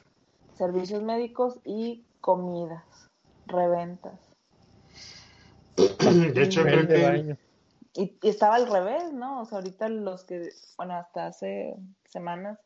servicios 0.56 1.04
médicos 1.04 1.60
y 1.64 2.04
comidas, 2.22 2.84
reventas. 3.46 4.20
De 5.76 6.42
hecho, 6.42 6.64
creo 6.64 6.88
que 6.88 7.38
y, 7.94 8.18
estaba 8.24 8.56
al 8.56 8.68
revés, 8.68 9.14
¿no? 9.14 9.42
O 9.42 9.46
sea, 9.46 9.60
ahorita 9.60 9.90
los 9.90 10.24
que, 10.24 10.50
bueno, 10.76 10.96
hasta 10.96 11.28
hace 11.28 11.76
semanas, 12.06 12.58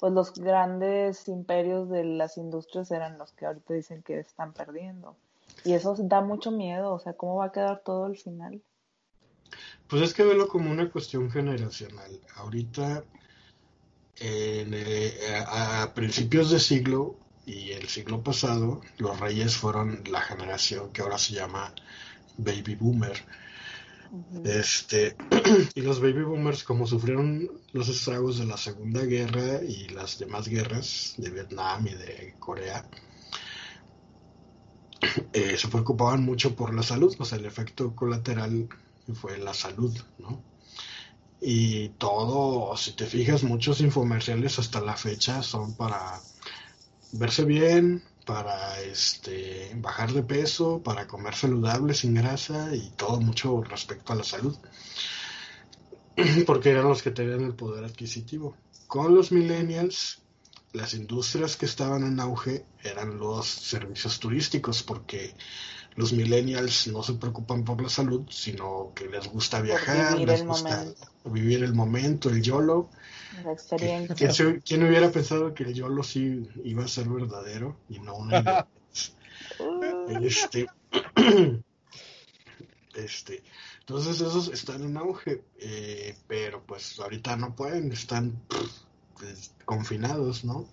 pues 0.00 0.12
los 0.12 0.34
grandes 0.34 1.28
imperios 1.28 1.88
de 1.88 2.02
las 2.02 2.36
industrias 2.36 2.90
eran 2.90 3.16
los 3.16 3.30
que 3.30 3.46
ahorita 3.46 3.74
dicen 3.74 4.02
que 4.02 4.18
están 4.18 4.52
perdiendo. 4.54 5.16
Y 5.64 5.74
eso 5.74 5.94
da 5.98 6.20
mucho 6.20 6.50
miedo, 6.50 6.92
o 6.92 6.98
sea, 6.98 7.14
¿cómo 7.14 7.36
va 7.36 7.46
a 7.46 7.52
quedar 7.52 7.82
todo 7.84 8.06
al 8.06 8.16
final? 8.16 8.62
Pues 9.88 10.02
es 10.02 10.14
que 10.14 10.24
velo 10.24 10.48
como 10.48 10.70
una 10.70 10.90
cuestión 10.90 11.30
generacional. 11.30 12.20
Ahorita, 12.36 13.04
eh, 14.20 15.44
a 15.46 15.92
principios 15.94 16.50
de 16.50 16.58
siglo 16.58 17.16
y 17.46 17.72
el 17.72 17.88
siglo 17.88 18.22
pasado, 18.22 18.80
los 18.98 19.20
reyes 19.20 19.56
fueron 19.56 20.02
la 20.10 20.20
generación 20.20 20.92
que 20.92 21.02
ahora 21.02 21.18
se 21.18 21.34
llama 21.34 21.74
baby 22.38 22.74
boomer 22.76 23.22
este, 24.44 25.16
y 25.74 25.80
los 25.80 26.00
baby 26.00 26.22
boomers, 26.22 26.64
como 26.64 26.86
sufrieron 26.86 27.50
los 27.72 27.88
estragos 27.88 28.38
de 28.38 28.46
la 28.46 28.56
Segunda 28.56 29.02
Guerra 29.02 29.62
y 29.62 29.88
las 29.88 30.18
demás 30.18 30.48
guerras 30.48 31.14
de 31.16 31.30
Vietnam 31.30 31.86
y 31.86 31.94
de 31.94 32.34
Corea, 32.38 32.86
eh, 35.32 35.56
se 35.56 35.68
preocupaban 35.68 36.22
mucho 36.24 36.54
por 36.54 36.74
la 36.74 36.82
salud, 36.82 37.14
o 37.18 37.24
sea, 37.24 37.38
el 37.38 37.46
efecto 37.46 37.94
colateral 37.94 38.68
fue 39.14 39.38
la 39.38 39.54
salud, 39.54 39.96
¿no? 40.18 40.42
Y 41.40 41.88
todo, 41.90 42.76
si 42.76 42.92
te 42.92 43.04
fijas, 43.06 43.42
muchos 43.42 43.80
infomerciales 43.80 44.60
hasta 44.60 44.80
la 44.80 44.96
fecha 44.96 45.42
son 45.42 45.74
para 45.74 46.20
verse 47.12 47.44
bien, 47.44 48.04
para 48.24 48.80
este 48.80 49.72
bajar 49.76 50.12
de 50.12 50.22
peso, 50.22 50.80
para 50.84 51.08
comer 51.08 51.34
saludable 51.34 51.94
sin 51.94 52.14
grasa 52.14 52.74
y 52.76 52.90
todo 52.90 53.20
mucho 53.20 53.60
respecto 53.62 54.12
a 54.12 54.16
la 54.16 54.24
salud. 54.24 54.56
Porque 56.46 56.70
eran 56.70 56.88
los 56.88 57.02
que 57.02 57.10
tenían 57.10 57.42
el 57.42 57.54
poder 57.54 57.84
adquisitivo. 57.84 58.56
Con 58.86 59.12
los 59.12 59.32
millennials, 59.32 60.21
las 60.72 60.94
industrias 60.94 61.56
que 61.56 61.66
estaban 61.66 62.04
en 62.04 62.18
auge 62.20 62.64
eran 62.82 63.18
los 63.18 63.46
servicios 63.46 64.18
turísticos, 64.18 64.82
porque 64.82 65.34
los 65.96 66.12
millennials 66.12 66.86
no 66.88 67.02
se 67.02 67.14
preocupan 67.14 67.64
por 67.64 67.82
la 67.82 67.88
salud, 67.88 68.22
sino 68.30 68.92
que 68.94 69.06
les 69.06 69.28
gusta 69.28 69.60
viajar, 69.60 70.18
les 70.18 70.44
gusta 70.44 70.86
vivir 71.24 71.62
el 71.62 71.74
momento, 71.74 72.30
el 72.30 72.42
YOLO, 72.42 72.88
la 73.44 73.52
experiencia. 73.52 74.60
¿Quién, 74.64 74.82
hubiera 74.84 75.10
pensado 75.10 75.52
que 75.52 75.64
el 75.64 75.74
YOLO 75.74 76.02
sí 76.02 76.48
iba 76.64 76.84
a 76.84 76.88
ser 76.88 77.08
verdadero 77.08 77.76
y 77.90 77.98
no 77.98 78.16
una 78.16 78.66
este, 80.22 80.66
este, 82.94 83.42
entonces 83.80 84.16
esos 84.16 84.48
están 84.48 84.82
en 84.82 84.96
auge, 84.96 85.44
eh, 85.58 86.16
pero 86.26 86.64
pues 86.64 86.98
ahorita 86.98 87.36
no 87.36 87.54
pueden, 87.54 87.92
están 87.92 88.40
pues, 89.22 89.52
confinados, 89.64 90.44
¿no? 90.44 90.68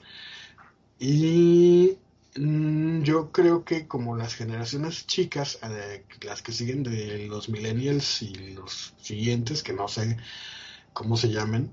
Y 0.97 1.99
mm, 2.35 3.03
yo 3.03 3.31
creo 3.31 3.63
que 3.63 3.87
como 3.87 4.17
las 4.17 4.33
generaciones 4.33 5.05
chicas, 5.05 5.59
eh, 5.61 6.03
las 6.21 6.41
que 6.41 6.51
siguen 6.51 6.81
de 6.81 7.27
los 7.27 7.47
millennials 7.49 8.23
y 8.23 8.33
los 8.55 8.95
siguientes, 8.99 9.61
que 9.61 9.73
no 9.73 9.87
sé 9.87 10.17
cómo 10.93 11.15
se 11.15 11.29
llamen, 11.29 11.71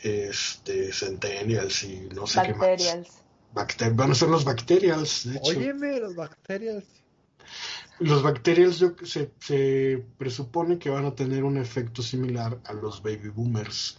este, 0.00 0.92
Centennials 0.92 1.82
y 1.82 2.08
no 2.14 2.28
sé 2.28 2.40
qué 2.46 2.54
más. 2.54 3.96
van 3.96 4.10
a 4.12 4.14
ser 4.14 4.28
los 4.28 4.44
Bacterials, 4.44 5.28
de 5.28 5.38
hecho. 5.38 5.58
Óyeme, 5.58 5.98
los 5.98 6.14
Bacterials. 6.14 6.86
Los 7.98 8.22
Bacterials 8.22 8.78
yo, 8.78 8.94
se, 9.02 9.32
se 9.40 10.06
presupone 10.18 10.78
que 10.78 10.88
van 10.88 11.04
a 11.06 11.16
tener 11.16 11.42
un 11.42 11.56
efecto 11.56 12.00
similar 12.00 12.60
a 12.64 12.74
los 12.74 13.02
Baby 13.02 13.30
Boomers. 13.30 13.98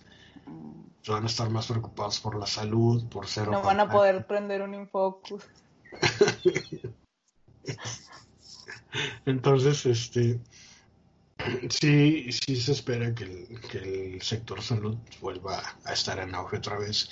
Van 1.07 1.23
a 1.23 1.27
estar 1.27 1.49
más 1.49 1.67
preocupados 1.67 2.19
por 2.19 2.37
la 2.37 2.45
salud, 2.45 3.07
por 3.09 3.27
ser... 3.27 3.47
No 3.47 3.61
van 3.61 3.79
a 3.79 3.89
poder 3.89 4.27
prender 4.27 4.61
un 4.61 4.73
Infocus. 4.73 5.43
Entonces, 9.25 9.85
este 9.85 10.39
Sí, 11.69 12.31
sí 12.31 12.55
se 12.55 12.71
espera 12.71 13.13
que 13.13 13.23
el, 13.23 14.21
sector 14.21 14.61
salud 14.61 14.97
vuelva 15.21 15.61
a 15.85 15.93
estar 15.93 16.19
en 16.19 16.35
auge 16.35 16.57
otra 16.57 16.77
vez 16.77 17.09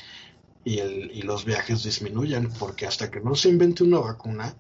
y, 0.64 0.80
el, 0.80 1.12
y 1.12 1.22
los 1.22 1.46
viajes 1.46 1.84
disminuyan, 1.84 2.52
porque 2.60 2.88
hasta 2.88 3.12
que 3.12 3.22
no 3.22 3.36
se 3.36 3.50
invente 3.50 3.84
una 3.84 4.00
vacuna, 4.00 4.56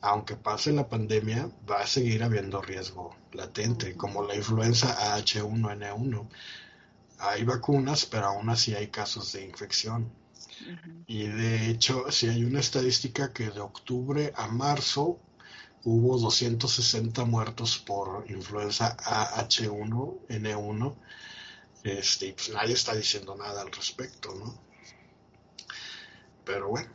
aunque 0.00 0.36
pase 0.36 0.72
la 0.72 0.88
pandemia, 0.88 1.50
va 1.68 1.80
a 1.80 1.86
seguir 1.86 2.22
habiendo 2.22 2.60
riesgo 2.60 3.16
latente, 3.32 3.96
como 3.96 4.22
la 4.22 4.36
influenza 4.36 5.16
H1N1. 5.18 6.28
Hay 7.20 7.44
vacunas, 7.44 8.06
pero 8.06 8.26
aún 8.26 8.48
así 8.48 8.74
hay 8.74 8.88
casos 8.88 9.32
de 9.32 9.44
infección. 9.44 10.10
Y 11.06 11.26
de 11.26 11.70
hecho, 11.70 12.10
si 12.10 12.28
hay 12.28 12.44
una 12.44 12.60
estadística 12.60 13.32
que 13.32 13.50
de 13.50 13.60
octubre 13.60 14.32
a 14.36 14.48
marzo 14.48 15.18
hubo 15.84 16.18
260 16.18 17.24
muertos 17.24 17.78
por 17.78 18.30
influenza 18.30 18.96
AH1N1. 18.96 20.96
Este, 21.82 22.26
y 22.26 22.32
pues 22.32 22.50
nadie 22.50 22.74
está 22.74 22.94
diciendo 22.94 23.34
nada 23.36 23.62
al 23.62 23.72
respecto, 23.72 24.34
¿no? 24.34 24.60
Pero 26.44 26.68
bueno. 26.68 26.90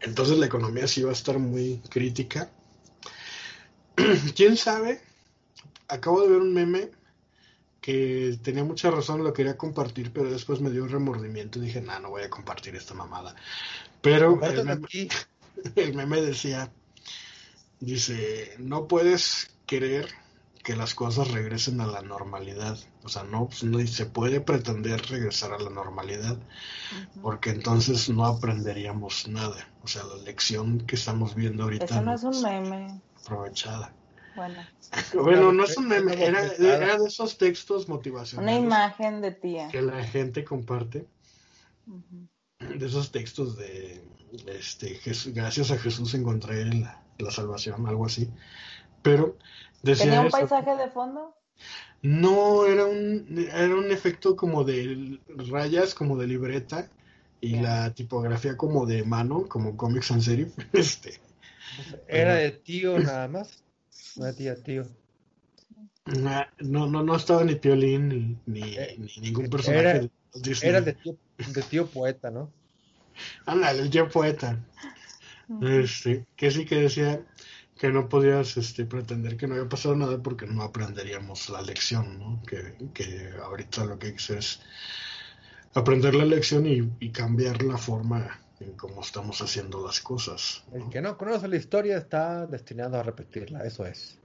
Entonces 0.00 0.38
la 0.38 0.46
economía 0.46 0.86
sí 0.86 1.02
va 1.02 1.10
a 1.10 1.14
estar 1.14 1.38
muy 1.38 1.78
crítica. 1.88 2.50
¿Quién 4.36 4.56
sabe? 4.56 5.00
Acabo 5.88 6.22
de 6.22 6.28
ver 6.28 6.40
un 6.40 6.52
meme 6.52 6.90
que 7.82 8.38
tenía 8.42 8.64
mucha 8.64 8.90
razón, 8.90 9.22
lo 9.22 9.34
quería 9.34 9.58
compartir, 9.58 10.10
pero 10.12 10.30
después 10.30 10.60
me 10.60 10.70
dio 10.70 10.84
un 10.84 10.88
remordimiento 10.88 11.58
y 11.58 11.62
dije, 11.66 11.82
no, 11.82 11.98
no 12.00 12.08
voy 12.08 12.22
a 12.22 12.30
compartir 12.30 12.74
esta 12.76 12.94
mamada. 12.94 13.36
Pero 14.00 14.40
el 15.76 15.94
meme 15.94 16.22
decía, 16.22 16.72
Dice, 17.82 18.54
no 18.60 18.86
puedes 18.86 19.50
querer 19.66 20.06
que 20.62 20.76
las 20.76 20.94
cosas 20.94 21.32
regresen 21.32 21.80
a 21.80 21.86
la 21.88 22.00
normalidad. 22.00 22.78
O 23.02 23.08
sea, 23.08 23.24
no, 23.24 23.46
pues, 23.46 23.64
no 23.64 23.84
se 23.84 24.06
puede 24.06 24.40
pretender 24.40 25.02
regresar 25.08 25.52
a 25.52 25.58
la 25.58 25.68
normalidad, 25.68 26.38
porque 27.22 27.50
entonces 27.50 28.08
no 28.08 28.24
aprenderíamos 28.24 29.26
nada. 29.26 29.68
O 29.82 29.88
sea, 29.88 30.04
la 30.04 30.14
lección 30.22 30.82
que 30.86 30.94
estamos 30.94 31.34
viendo 31.34 31.64
ahorita. 31.64 31.86
Eso 31.86 32.02
no 32.02 32.14
es 32.14 32.22
un 32.22 32.40
meme. 32.40 33.00
Aprovechada. 33.20 33.92
Bueno. 34.34 34.66
bueno, 35.14 35.52
no 35.52 35.64
es 35.64 35.76
un 35.76 35.88
meme, 35.88 36.14
era, 36.24 36.42
de 36.48 37.06
esos 37.06 37.38
textos 37.38 37.88
motivacionales. 37.88 38.58
Una 38.58 38.66
imagen 38.66 39.20
de 39.20 39.32
tía. 39.32 39.68
Que 39.68 39.82
la 39.82 40.02
gente 40.04 40.44
comparte. 40.44 41.06
De 42.58 42.86
esos 42.86 43.10
textos 43.10 43.56
de, 43.56 44.04
este, 44.46 45.00
gracias 45.32 45.70
a 45.70 45.78
Jesús 45.78 46.14
encontré 46.14 46.64
la, 46.66 47.02
la 47.18 47.30
salvación, 47.30 47.86
algo 47.86 48.06
así. 48.06 48.30
Pero 49.02 49.36
¿Tenía 49.82 50.20
un 50.20 50.30
paisaje 50.30 50.76
de 50.76 50.88
fondo? 50.90 51.34
No, 52.02 52.66
era 52.66 52.84
un, 52.84 53.48
era 53.52 53.74
un 53.74 53.90
efecto 53.90 54.36
como 54.36 54.64
de 54.64 55.18
rayas, 55.50 55.94
como 55.94 56.16
de 56.16 56.26
libreta, 56.26 56.88
y 57.40 57.60
la 57.60 57.92
tipografía 57.92 58.56
como 58.56 58.86
de 58.86 59.04
mano, 59.04 59.48
como 59.48 59.76
Comics 59.76 60.10
en 60.12 60.22
serio 60.22 60.48
Este. 60.72 61.20
¿Era 62.06 62.34
de 62.34 62.50
tío 62.50 62.98
nada 62.98 63.28
más? 63.28 63.64
No 64.16 64.26
de 64.26 64.32
tía, 64.32 64.54
tío. 64.62 64.84
No, 66.04 66.86
no, 66.86 67.02
no 67.02 67.16
estaba 67.16 67.44
ni 67.44 67.54
Piolín 67.54 68.40
ni, 68.46 68.62
eh, 68.76 68.98
ningún 69.20 69.48
personaje 69.48 69.80
era, 69.80 69.98
de 70.00 70.10
Disney. 70.34 70.70
Era 70.70 70.80
de 70.80 70.92
tío, 70.94 71.16
de 71.38 71.62
tío 71.62 71.86
poeta, 71.86 72.30
¿no? 72.30 72.50
Ándale, 73.46 73.82
el 73.82 73.90
tío 73.90 74.08
poeta. 74.08 74.58
Este, 75.60 76.26
que 76.34 76.50
sí 76.50 76.64
que 76.64 76.76
decía 76.76 77.24
que 77.78 77.90
no 77.90 78.08
podías 78.08 78.56
este, 78.56 78.84
pretender 78.84 79.36
que 79.36 79.46
no 79.46 79.54
había 79.54 79.68
pasado 79.68 79.94
nada 79.94 80.22
porque 80.22 80.46
no 80.46 80.62
aprenderíamos 80.62 81.48
la 81.50 81.62
lección, 81.62 82.18
¿no? 82.18 82.42
Que, 82.42 82.74
que 82.94 83.30
ahorita 83.42 83.84
lo 83.84 83.98
que 83.98 84.08
hay 84.08 84.12
que 84.12 84.22
hacer 84.22 84.38
es 84.38 84.60
aprender 85.74 86.14
la 86.14 86.24
lección 86.24 86.66
y, 86.66 86.90
y 87.00 87.10
cambiar 87.10 87.62
la 87.62 87.78
forma 87.78 88.40
en 88.62 88.72
cómo 88.72 89.02
estamos 89.02 89.40
haciendo 89.40 89.84
las 89.84 90.00
cosas. 90.00 90.64
El 90.72 90.88
que 90.88 91.00
no 91.00 91.16
conoce 91.16 91.48
la 91.48 91.56
historia 91.56 91.98
está 91.98 92.46
destinado 92.46 92.98
a 92.98 93.02
repetirla, 93.02 93.64
eso 93.64 93.86
es. 93.86 94.18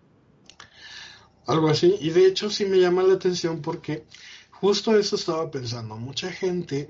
Algo 1.46 1.70
así, 1.70 1.96
y 2.00 2.10
de 2.10 2.26
hecho 2.26 2.50
sí 2.50 2.66
me 2.66 2.80
llama 2.80 3.04
la 3.04 3.14
atención 3.14 3.62
porque 3.62 4.06
justo 4.52 4.98
eso 4.98 5.16
estaba 5.16 5.50
pensando. 5.50 5.96
Mucha 5.96 6.32
gente, 6.32 6.90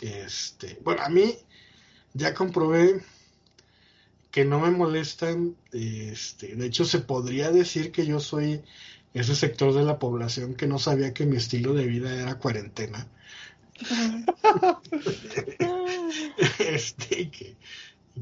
este, 0.00 0.78
bueno, 0.84 1.02
a 1.02 1.08
mí 1.08 1.36
ya 2.14 2.32
comprobé 2.32 3.02
que 4.30 4.44
no 4.44 4.60
me 4.60 4.70
molestan, 4.70 5.56
este, 5.72 6.54
de 6.54 6.66
hecho 6.66 6.84
se 6.84 7.00
podría 7.00 7.50
decir 7.50 7.90
que 7.90 8.06
yo 8.06 8.20
soy 8.20 8.62
ese 9.14 9.34
sector 9.34 9.74
de 9.74 9.84
la 9.84 9.98
población 9.98 10.54
que 10.54 10.66
no 10.66 10.78
sabía 10.78 11.12
que 11.12 11.26
mi 11.26 11.36
estilo 11.36 11.74
de 11.74 11.86
vida 11.86 12.14
era 12.14 12.38
cuarentena. 12.38 13.08
este, 16.58 17.30
que, 17.30 17.56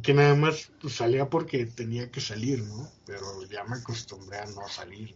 que 0.03 0.15
nada 0.15 0.35
más 0.35 0.71
salía 0.89 1.29
porque 1.29 1.67
tenía 1.67 2.11
que 2.11 2.21
salir, 2.21 2.63
¿no? 2.63 2.91
Pero 3.05 3.45
ya 3.45 3.65
me 3.65 3.77
acostumbré 3.77 4.39
a 4.39 4.47
no 4.47 4.69
salir. 4.69 5.15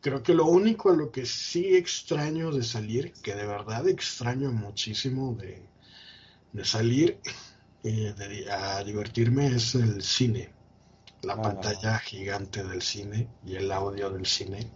Creo 0.00 0.22
que 0.22 0.34
lo 0.34 0.46
único 0.46 0.90
a 0.90 0.96
lo 0.96 1.10
que 1.10 1.26
sí 1.26 1.76
extraño 1.76 2.50
de 2.50 2.62
salir, 2.62 3.12
que 3.22 3.34
de 3.34 3.44
verdad 3.44 3.86
extraño 3.88 4.50
muchísimo 4.50 5.34
de, 5.34 5.62
salir 6.64 7.18
eh, 7.84 8.14
a 8.50 8.82
divertirme, 8.82 9.48
es 9.48 9.74
el 9.74 10.02
cine. 10.02 10.50
La 11.22 11.34
ah. 11.34 11.42
pantalla 11.42 11.98
gigante 11.98 12.64
del 12.64 12.80
cine 12.80 13.28
y 13.44 13.56
el 13.56 13.70
audio 13.70 14.10
del 14.10 14.26
cine. 14.26 14.70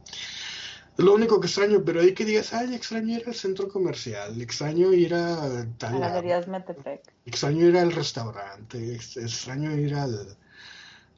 Lo 1.00 1.14
único 1.14 1.40
que 1.40 1.46
extraño, 1.46 1.82
pero 1.82 2.00
hay 2.00 2.12
que 2.12 2.26
digas, 2.26 2.52
ay, 2.52 2.74
extraño 2.74 3.16
ir 3.16 3.24
al 3.26 3.34
centro 3.34 3.68
comercial, 3.68 4.40
extraño 4.40 4.92
ir 4.92 5.14
a 5.14 5.66
tal. 5.78 6.02
A 6.02 6.20
Metepec. 6.46 7.00
Extraño 7.24 7.66
ir 7.66 7.76
al 7.78 7.92
restaurante, 7.92 8.94
extraño 8.94 9.72
ir 9.76 9.94
al 9.94 10.36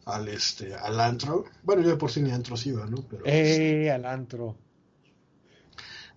al 0.05 0.29
este 0.29 0.75
al 0.75 1.01
antro. 1.01 1.45
Bueno, 1.65 1.83
yo 1.83 1.91
de 1.91 1.97
por 1.97 2.11
sí 2.11 2.23
ni 2.23 2.31
antro 2.31 2.55
iba, 2.65 2.87
¿no? 2.87 2.99
Pero, 3.09 3.23
eh, 3.27 3.91
al 3.91 4.05
antro. 4.05 4.57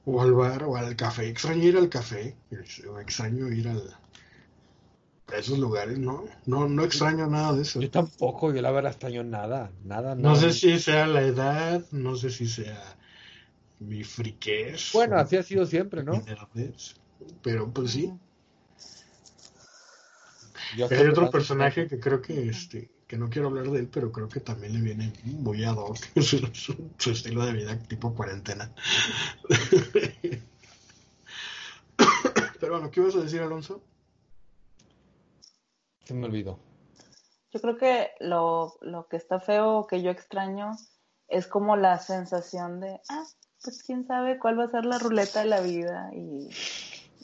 O 0.05 0.21
al 0.21 0.33
bar 0.33 0.63
o 0.63 0.75
al 0.75 0.95
café. 0.95 1.27
Extraño 1.29 1.63
ir 1.63 1.77
al 1.77 1.89
café. 1.89 2.35
Extraño 2.51 3.51
ir 3.51 3.67
al, 3.67 3.95
a 5.33 5.37
esos 5.37 5.57
lugares, 5.57 5.97
¿no? 5.97 6.25
No, 6.45 6.69
no 6.69 6.83
extraño 6.83 7.25
nada 7.25 7.53
de 7.53 7.63
eso. 7.63 7.81
Yo 7.81 7.89
tampoco, 7.89 8.53
yo 8.53 8.61
la 8.61 8.69
verdad 8.69 8.91
extraño 8.91 9.23
nada, 9.23 9.71
nada, 9.83 10.13
No 10.13 10.35
sé 10.35 10.53
si 10.53 10.77
sea 10.77 11.07
la 11.07 11.23
edad, 11.23 11.83
no 11.91 12.15
sé 12.15 12.29
si 12.29 12.47
sea 12.47 12.95
mi 13.79 14.03
friquez. 14.03 14.91
Bueno, 14.93 15.17
así 15.17 15.37
ha 15.37 15.43
sido 15.43 15.65
siempre, 15.65 16.03
¿no? 16.03 16.21
Pero 17.41 17.71
pues 17.71 17.91
sí. 17.91 18.13
Hay 20.73 21.07
otro 21.07 21.29
personaje 21.29 21.87
que 21.87 21.99
creo 21.99 22.21
que 22.21 22.49
este 22.49 22.91
que 23.07 23.17
no 23.17 23.29
quiero 23.29 23.49
hablar 23.49 23.69
de 23.69 23.79
él, 23.79 23.87
pero 23.87 24.11
creo 24.11 24.27
que 24.27 24.39
también 24.39 24.73
le 24.73 24.81
viene 24.81 25.13
muy 25.23 25.63
ad 25.63 25.77
hoc 25.77 25.97
su, 26.21 27.11
estilo 27.11 27.45
de 27.45 27.53
vida 27.53 27.77
tipo 27.83 28.15
cuarentena. 28.15 28.73
pero 32.59 32.73
bueno, 32.73 32.89
¿qué 32.89 33.01
ibas 33.01 33.15
a 33.15 33.21
decir, 33.21 33.41
Alonso? 33.41 33.83
Se 36.03 36.13
me 36.13 36.25
olvidó. 36.25 36.59
Yo 37.51 37.61
creo 37.61 37.77
que 37.77 38.11
lo, 38.19 38.77
lo 38.81 39.07
que 39.07 39.17
está 39.17 39.39
feo, 39.39 39.87
que 39.87 40.01
yo 40.01 40.11
extraño, 40.11 40.71
es 41.27 41.47
como 41.47 41.77
la 41.77 41.99
sensación 41.99 42.79
de, 42.79 42.99
ah, 43.09 43.25
pues 43.65 43.83
quién 43.83 44.07
sabe 44.07 44.39
cuál 44.39 44.57
va 44.57 44.63
a 44.63 44.71
ser 44.71 44.85
la 44.85 44.99
ruleta 44.99 45.41
de 45.41 45.47
la 45.47 45.59
vida 45.59 46.09
y 46.13 46.49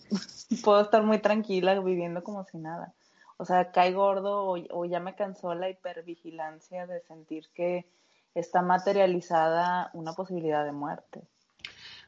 puedo 0.64 0.82
estar 0.82 1.04
muy 1.04 1.20
tranquila 1.20 1.80
viviendo 1.80 2.22
como 2.24 2.44
si 2.44 2.58
nada 2.58 2.94
o 3.42 3.46
sea, 3.46 3.72
cae 3.72 3.92
gordo 3.92 4.54
o, 4.70 4.86
ya 4.86 5.00
me 5.00 5.16
cansó 5.16 5.56
la 5.56 5.68
hipervigilancia 5.68 6.86
de 6.86 7.02
sentir 7.02 7.50
que 7.56 7.88
está 8.36 8.62
materializada 8.62 9.90
una 9.94 10.14
posibilidad 10.14 10.64
de 10.64 10.74
muerte. 10.74 11.24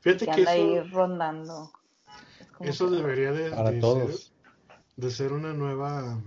Fíjate 0.02 0.26
que, 0.26 0.32
anda 0.32 0.52
ahí 0.52 0.80
rondando. 0.92 1.72
Eso 2.60 2.88
debería 2.88 3.32
de, 3.32 3.50
Ser, 3.50 4.10
de 4.96 5.10
ser 5.10 5.34
una 5.34 5.54
nueva, 5.54 6.22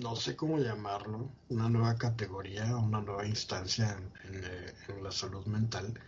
no 0.00 0.16
sé 0.16 0.36
cómo 0.36 0.58
llamarlo, 0.58 1.30
una 1.48 1.68
nueva 1.68 1.96
categoría, 1.96 2.76
una 2.76 3.00
nueva 3.00 3.26
instancia 3.26 3.96
en, 4.24 4.44
en 4.88 5.02
la 5.02 5.10
salud 5.10 5.44
mental, 5.46 5.98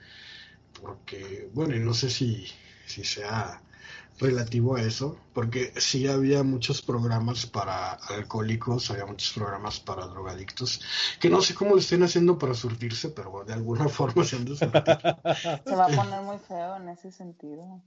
porque, 0.81 1.51
bueno, 1.55 1.75
y 1.75 1.81
no 1.81 1.95
sé 1.95 2.11
si, 2.11 2.47
si 2.87 3.05
sea 3.05 3.61
relativo 4.19 4.77
a 4.77 4.83
eso, 4.83 5.17
porque 5.33 5.73
sí 5.77 6.09
había 6.09 6.43
muchos 6.43 6.83
programas 6.83 7.47
para 7.47 7.93
alcohólicos, 7.93 8.91
había 8.91 9.07
muchos 9.07 9.33
programas 9.33 9.79
para 9.81 10.07
drogadictos, 10.07 10.81
que 11.21 11.31
no 11.31 11.41
sé 11.41 11.55
cómo 11.55 11.73
lo 11.73 11.79
estén 11.79 12.03
haciendo 12.03 12.39
para 12.39 12.55
surtirse, 12.55 13.11
pero 13.11 13.45
de 13.45 13.53
alguna 13.53 13.89
forma 13.89 14.25
se 14.25 14.37
han 14.37 14.45
de 14.45 14.57
Se 14.57 14.67
va 14.67 15.87
a 15.87 15.89
poner 15.89 16.23
muy 16.23 16.39
feo 16.39 16.77
en 16.77 16.89
ese 16.89 17.13
sentido, 17.13 17.83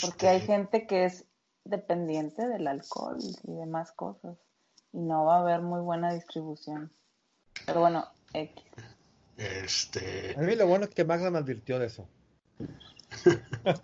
porque 0.00 0.28
hay 0.28 0.38
este 0.38 0.46
gente 0.46 0.86
que 0.86 1.04
es 1.04 1.24
dependiente 1.64 2.46
del 2.46 2.66
alcohol 2.66 3.18
y 3.42 3.52
demás 3.52 3.92
cosas, 3.92 4.36
y 4.94 5.00
no 5.00 5.24
va 5.24 5.36
a 5.36 5.40
haber 5.40 5.60
muy 5.60 5.80
buena 5.80 6.14
distribución. 6.14 6.90
Pero 7.66 7.80
bueno, 7.80 8.06
X. 8.32 8.64
Este... 9.36 10.34
A 10.38 10.40
mí 10.40 10.54
lo 10.54 10.68
bueno 10.68 10.84
es 10.84 10.94
que 10.94 11.04
Magda 11.04 11.30
me 11.30 11.38
advirtió 11.38 11.78
de 11.80 11.86
eso. 11.86 12.08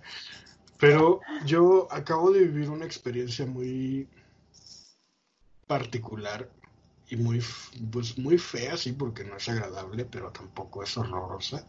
Pero 0.79 1.21
yo 1.45 1.89
acabo 1.91 2.31
de 2.31 2.45
vivir 2.45 2.71
una 2.71 2.87
experiencia 2.87 3.45
muy 3.45 4.09
particular 5.67 6.49
y 7.09 7.17
muy, 7.17 7.43
pues 7.91 8.17
muy 8.17 8.39
fea, 8.39 8.77
sí, 8.77 8.93
porque 8.93 9.25
no 9.25 9.37
es 9.37 9.49
agradable, 9.49 10.05
pero 10.05 10.31
tampoco 10.31 10.83
es 10.83 10.97
horrorosa. 10.97 11.67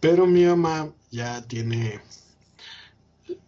Pero 0.00 0.26
mi 0.26 0.44
mamá 0.44 0.92
ya 1.10 1.40
tiene 1.42 2.00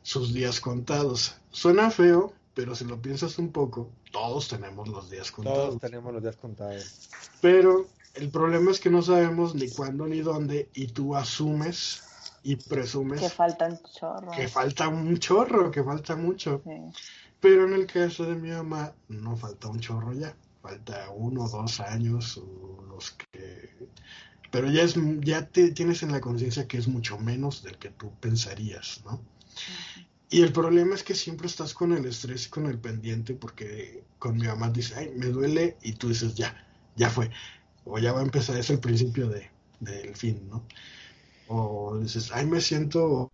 sus 0.03 0.33
días 0.33 0.61
contados. 0.61 1.37
Suena 1.51 1.91
feo, 1.91 2.33
pero 2.55 2.75
si 2.75 2.85
lo 2.85 3.01
piensas 3.01 3.39
un 3.39 3.51
poco, 3.51 3.91
todos 4.11 4.49
tenemos 4.49 4.89
los 4.89 5.11
días 5.11 5.31
contados. 5.31 5.69
Todos 5.69 5.81
tenemos 5.81 6.13
los 6.13 6.23
días 6.23 6.37
contados. 6.37 7.09
Pero 7.41 7.87
el 8.15 8.31
problema 8.31 8.71
es 8.71 8.81
que 8.81 8.91
no 8.91 9.03
sabemos 9.03 9.55
ni 9.55 9.71
cuándo 9.71 10.07
ni 10.07 10.21
dónde 10.21 10.69
y 10.75 10.89
tú 10.89 11.17
asumes 11.17 12.03
y 12.43 12.57
presumes 12.57 13.21
que 13.21 13.29
falta 13.29 13.67
un 13.69 13.81
chorro. 13.99 14.31
Que 14.33 14.49
falta 14.49 14.89
un 14.89 15.19
chorro, 15.19 15.71
que 15.71 15.83
falta 15.83 16.17
mucho. 16.17 16.63
Pero 17.41 17.67
en 17.67 17.75
el 17.75 17.87
caso 17.87 18.25
de 18.25 18.35
mi 18.35 18.51
mamá 18.51 18.93
no 19.09 19.37
falta 19.37 19.69
un 19.69 19.81
chorro 19.81 20.13
ya, 20.13 20.35
falta 20.61 21.11
uno 21.11 21.45
o 21.45 21.49
dos 21.49 21.81
años 21.81 22.41
los 22.89 23.13
que 23.13 23.89
pero 24.53 24.71
ya 24.71 24.83
es 24.83 24.95
ya 25.21 25.47
te 25.47 25.73
tienes 25.73 26.03
en 26.03 26.13
la 26.13 26.21
conciencia 26.21 26.69
que 26.69 26.77
es 26.77 26.87
mucho 26.87 27.19
menos 27.19 27.63
del 27.63 27.79
que 27.79 27.89
tú 27.89 28.13
pensarías, 28.21 29.01
¿no? 29.05 29.21
Y 30.33 30.41
el 30.41 30.51
problema 30.51 30.95
es 30.95 31.05
que 31.05 31.15
siempre 31.15 31.47
estás 31.47 31.75
con 31.75 31.93
el 31.93 32.07
estrés 32.07 32.47
y 32.47 32.49
con 32.49 32.65
el 32.65 32.79
pendiente 32.79 33.35
porque 33.35 34.03
con 34.19 34.39
mi 34.39 34.47
mamá 34.47 34.71
dice, 34.71 34.95
ay, 34.97 35.13
me 35.15 35.27
duele 35.27 35.77
y 35.83 35.93
tú 35.93 36.09
dices, 36.09 36.35
ya, 36.35 36.67
ya 36.97 37.11
fue. 37.11 37.31
O 37.85 37.99
ya 37.99 38.13
va 38.13 38.21
a 38.21 38.25
empezar, 38.25 38.57
es 38.57 38.71
el 38.71 38.81
principio 38.81 39.29
de, 39.29 39.51
del 39.81 40.17
fin, 40.17 40.49
¿no? 40.49 40.65
o 41.49 41.99
dices, 41.99 42.31
ay, 42.33 42.47
me 42.47 42.63
siento... 42.63 43.31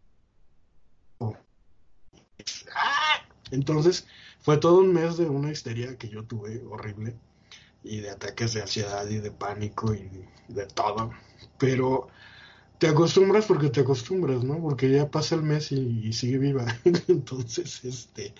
¡Ah! 2.74 3.22
Entonces, 3.52 4.06
fue 4.40 4.56
todo 4.58 4.80
un 4.80 4.92
mes 4.92 5.16
de 5.18 5.26
una 5.26 5.52
histeria 5.52 5.96
que 5.96 6.08
yo 6.08 6.24
tuve 6.24 6.64
horrible 6.68 7.14
y 7.84 8.00
de 8.00 8.10
ataques 8.10 8.54
de 8.54 8.62
ansiedad 8.62 9.08
y 9.08 9.18
de 9.18 9.30
pánico 9.30 9.94
y 9.94 10.10
de 10.48 10.66
todo. 10.66 11.12
Pero 11.58 12.08
te 12.78 12.88
acostumbras 12.88 13.46
porque 13.46 13.70
te 13.70 13.80
acostumbras, 13.80 14.44
¿no? 14.44 14.60
Porque 14.60 14.90
ya 14.90 15.10
pasa 15.10 15.34
el 15.34 15.42
mes 15.42 15.72
y, 15.72 16.12
sigue 16.12 16.38
viva. 16.38 16.66
Entonces, 17.08 17.84
este, 17.84 18.34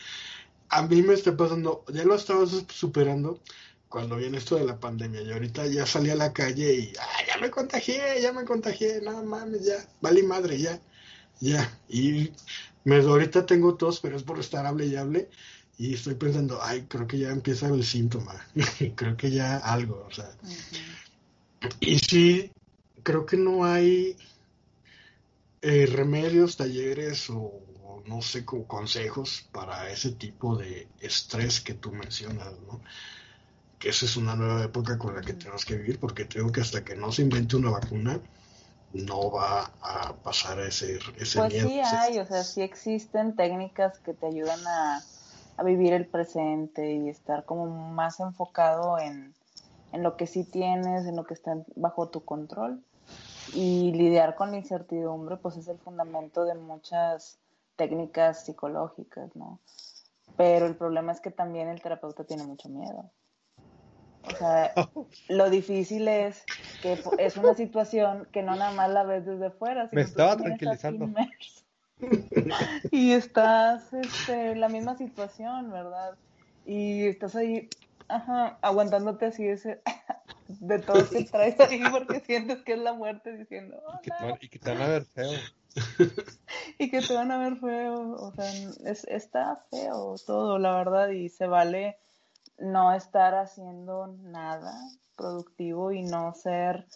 a 0.69 0.83
mí 0.83 1.03
me 1.03 1.15
está 1.15 1.37
pasando, 1.37 1.85
ya 1.93 2.05
lo 2.05 2.15
estaba 2.15 2.45
superando, 2.47 3.41
cuando 3.89 4.17
viene 4.17 4.39
esto 4.39 4.57
de 4.57 4.65
la 4.65 4.79
pandemia. 4.79 5.23
Y 5.23 5.33
ahorita 5.33 5.67
ya 5.67 5.87
salí 5.87 6.11
a 6.11 6.15
la 6.15 6.33
calle 6.33 6.75
y 6.75 6.93
ah, 7.01 7.25
ya 7.27 7.39
me 7.39 7.51
contagié, 7.51 8.21
ya 8.21 8.33
me 8.33 8.45
contagié, 8.45 9.01
no 9.01 9.23
mames, 9.25 9.65
ya, 9.65 9.89
vale 10.01 10.23
madre, 10.23 10.59
ya, 10.59 10.81
ya. 11.41 11.79
Y 11.89 12.33
me, 12.85 12.97
ahorita 12.97 13.47
tengo 13.47 13.77
tos, 13.77 14.01
pero 14.01 14.17
es 14.17 14.23
por 14.23 14.39
estar 14.39 14.67
hable 14.67 14.87
y 14.87 14.97
hable. 14.97 15.31
Y 15.79 15.95
estoy 15.95 16.15
pensando, 16.15 16.59
ay, 16.63 16.87
creo 16.89 17.07
que 17.07 17.19
ya 17.19 17.31
empieza 17.31 17.69
el 17.69 17.85
síntoma, 17.85 18.35
creo 18.97 19.17
que 19.17 19.31
ya 19.31 19.59
algo, 19.59 20.07
o 20.09 20.13
sea. 20.13 20.31
Y 21.81 21.99
sí, 21.99 22.51
creo 23.09 23.25
que 23.25 23.39
no 23.39 23.65
hay 23.65 24.19
eh, 25.63 25.87
remedios, 25.87 26.59
talleres 26.59 27.31
o, 27.31 27.53
no 28.05 28.21
sé, 28.21 28.45
consejos 28.45 29.49
para 29.51 29.91
ese 29.91 30.13
tipo 30.13 30.57
de 30.57 30.87
estrés 31.01 31.63
que 31.63 31.73
tú 31.73 31.91
mencionas, 31.91 32.53
¿no? 32.67 32.83
Que 33.79 33.89
esa 33.89 34.05
es 34.05 34.19
una 34.19 34.37
nueva 34.37 34.63
época 34.63 34.99
con 34.99 35.15
la 35.15 35.23
que 35.23 35.33
tenemos 35.33 35.65
que 35.65 35.77
vivir, 35.77 35.99
porque 35.99 36.29
creo 36.29 36.53
que 36.53 36.61
hasta 36.61 36.85
que 36.85 36.97
no 36.97 37.11
se 37.11 37.23
invente 37.23 37.57
una 37.57 37.71
vacuna, 37.71 38.21
no 38.93 39.31
va 39.31 39.73
a 39.81 40.15
pasar 40.17 40.61
ese, 40.61 40.99
ese 41.19 41.39
pues 41.39 41.55
sí 41.55 41.81
hay, 41.81 42.19
o 42.19 42.27
sea, 42.27 42.45
sí 42.45 42.61
existen 42.61 43.37
técnicas 43.37 43.99
que 44.01 44.13
te 44.13 44.27
ayudan 44.27 44.61
a, 44.67 45.03
a 45.57 45.63
vivir 45.63 45.95
el 45.95 46.07
presente 46.07 46.93
y 46.93 47.09
estar 47.09 47.47
como 47.47 47.91
más 47.91 48.21
enfocado 48.21 48.99
en, 48.99 49.33
en 49.93 50.03
lo 50.03 50.19
que 50.19 50.27
sí 50.27 50.45
tienes, 50.45 51.07
en 51.07 51.17
lo 51.17 51.25
que 51.25 51.33
está 51.33 51.57
bajo 51.75 52.09
tu 52.09 52.23
control. 52.23 52.83
Y 53.55 53.93
lidiar 53.93 54.35
con 54.35 54.51
la 54.51 54.59
incertidumbre, 54.59 55.37
pues 55.37 55.57
es 55.57 55.69
el 55.69 55.79
fundamento 55.79 56.45
de 56.45 56.55
muchas 56.55 57.39
técnicas 57.77 58.45
psicológicas, 58.45 59.35
¿no? 59.37 59.61
Pero 60.37 60.67
el 60.67 60.77
problema 60.77 61.13
es 61.13 61.21
que 61.21 61.31
también 61.31 61.69
el 61.69 61.81
terapeuta 61.81 62.25
tiene 62.25 62.45
mucho 62.45 62.69
miedo. 62.69 63.11
O 64.23 64.37
sea, 64.37 64.73
lo 65.29 65.51
difícil 65.51 66.09
es 66.09 66.45
que 66.83 66.99
es 67.19 67.37
una 67.37 67.55
situación 67.55 68.29
que 68.33 68.43
no 68.43 68.55
nada 68.55 68.73
más 68.73 68.91
la 68.91 69.05
ves 69.05 69.25
desde 69.27 69.51
fuera. 69.51 69.89
Me 69.93 70.03
estaba 70.03 70.37
tranquilizando. 70.37 71.09
Y 72.93 73.11
estás 73.11 73.93
este, 73.93 74.53
en 74.53 74.61
la 74.61 74.69
misma 74.69 74.97
situación, 74.97 75.73
¿verdad? 75.73 76.17
Y 76.65 77.07
estás 77.07 77.35
ahí, 77.35 77.69
ajá, 78.07 78.57
aguantándote 78.63 79.27
así 79.27 79.45
ese, 79.45 79.83
de 80.49 80.79
todo 80.79 81.09
que 81.09 81.25
traes 81.25 81.61
ahí 81.61 81.83
porque 81.91 82.21
sientes 82.21 82.63
que 82.63 82.73
es 82.73 82.79
la 82.79 82.95
muerte 82.95 83.37
diciendo, 83.37 83.81
y, 84.41 84.49
que 84.49 84.59
te, 84.59 84.71
van 84.71 84.83
a 84.83 84.89
ver 84.89 85.05
feo. 85.05 85.31
y 86.79 86.91
que 86.91 87.01
te 87.03 87.15
van 87.15 87.31
a 87.31 87.39
ver 87.39 87.57
feo, 87.57 88.13
o 88.13 88.33
sea, 88.33 88.51
es, 88.91 89.05
está 89.05 89.65
feo 89.71 90.17
todo, 90.27 90.59
la 90.59 90.75
verdad, 90.75 91.11
y 91.11 91.29
se 91.29 91.47
vale 91.47 91.99
no 92.59 92.95
estar 92.95 93.35
haciendo 93.35 94.07
nada 94.07 94.75
productivo 95.17 95.93
y 95.93 96.03
no 96.03 96.33
ser 96.35 96.87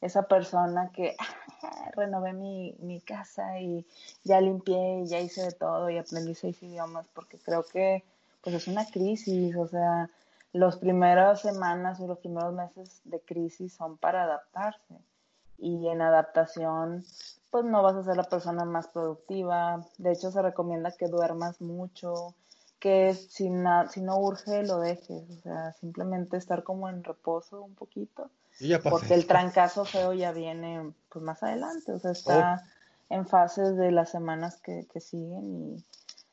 esa 0.00 0.22
persona 0.22 0.90
que 0.92 1.14
renové 1.96 2.32
mi, 2.32 2.74
mi 2.80 3.00
casa 3.00 3.60
y 3.60 3.86
ya 4.24 4.40
limpié 4.40 5.00
y 5.00 5.06
ya 5.06 5.20
hice 5.20 5.42
de 5.42 5.52
todo 5.52 5.90
y 5.90 5.98
aprendí 5.98 6.34
seis 6.34 6.62
idiomas 6.62 7.06
porque 7.14 7.38
creo 7.38 7.64
que 7.64 8.02
pues 8.42 8.56
es 8.56 8.66
una 8.66 8.84
crisis, 8.86 9.54
o 9.54 9.68
sea, 9.68 10.10
las 10.52 10.76
primeras 10.76 11.40
semanas 11.40 12.00
o 12.00 12.06
los 12.06 12.18
primeros 12.18 12.52
meses 12.52 13.00
de 13.04 13.20
crisis 13.20 13.72
son 13.74 13.96
para 13.96 14.24
adaptarse. 14.24 14.96
Y 15.58 15.88
en 15.88 16.02
adaptación 16.02 17.04
pues 17.52 17.66
no 17.66 17.82
vas 17.82 17.94
a 17.96 18.02
ser 18.02 18.16
la 18.16 18.24
persona 18.24 18.64
más 18.64 18.88
productiva, 18.88 19.86
de 19.98 20.12
hecho 20.12 20.30
se 20.30 20.40
recomienda 20.40 20.90
que 20.90 21.06
duermas 21.06 21.60
mucho, 21.60 22.34
que 22.80 23.12
si, 23.12 23.50
si 23.90 24.00
no 24.00 24.18
urge 24.18 24.62
lo 24.62 24.78
dejes, 24.78 25.28
o 25.28 25.40
sea, 25.42 25.72
simplemente 25.74 26.38
estar 26.38 26.64
como 26.64 26.88
en 26.88 27.04
reposo 27.04 27.62
un 27.62 27.74
poquito, 27.74 28.30
porque 28.88 29.12
el 29.12 29.26
trancazo 29.26 29.84
feo 29.84 30.14
ya 30.14 30.32
viene 30.32 30.94
pues 31.10 31.22
más 31.22 31.42
adelante, 31.42 31.92
o 31.92 31.98
sea, 31.98 32.12
está 32.12 32.62
oh. 32.62 33.14
en 33.14 33.26
fases 33.26 33.76
de 33.76 33.92
las 33.92 34.10
semanas 34.10 34.58
que, 34.62 34.86
que 34.90 35.00
siguen 35.00 35.54
y 35.54 35.84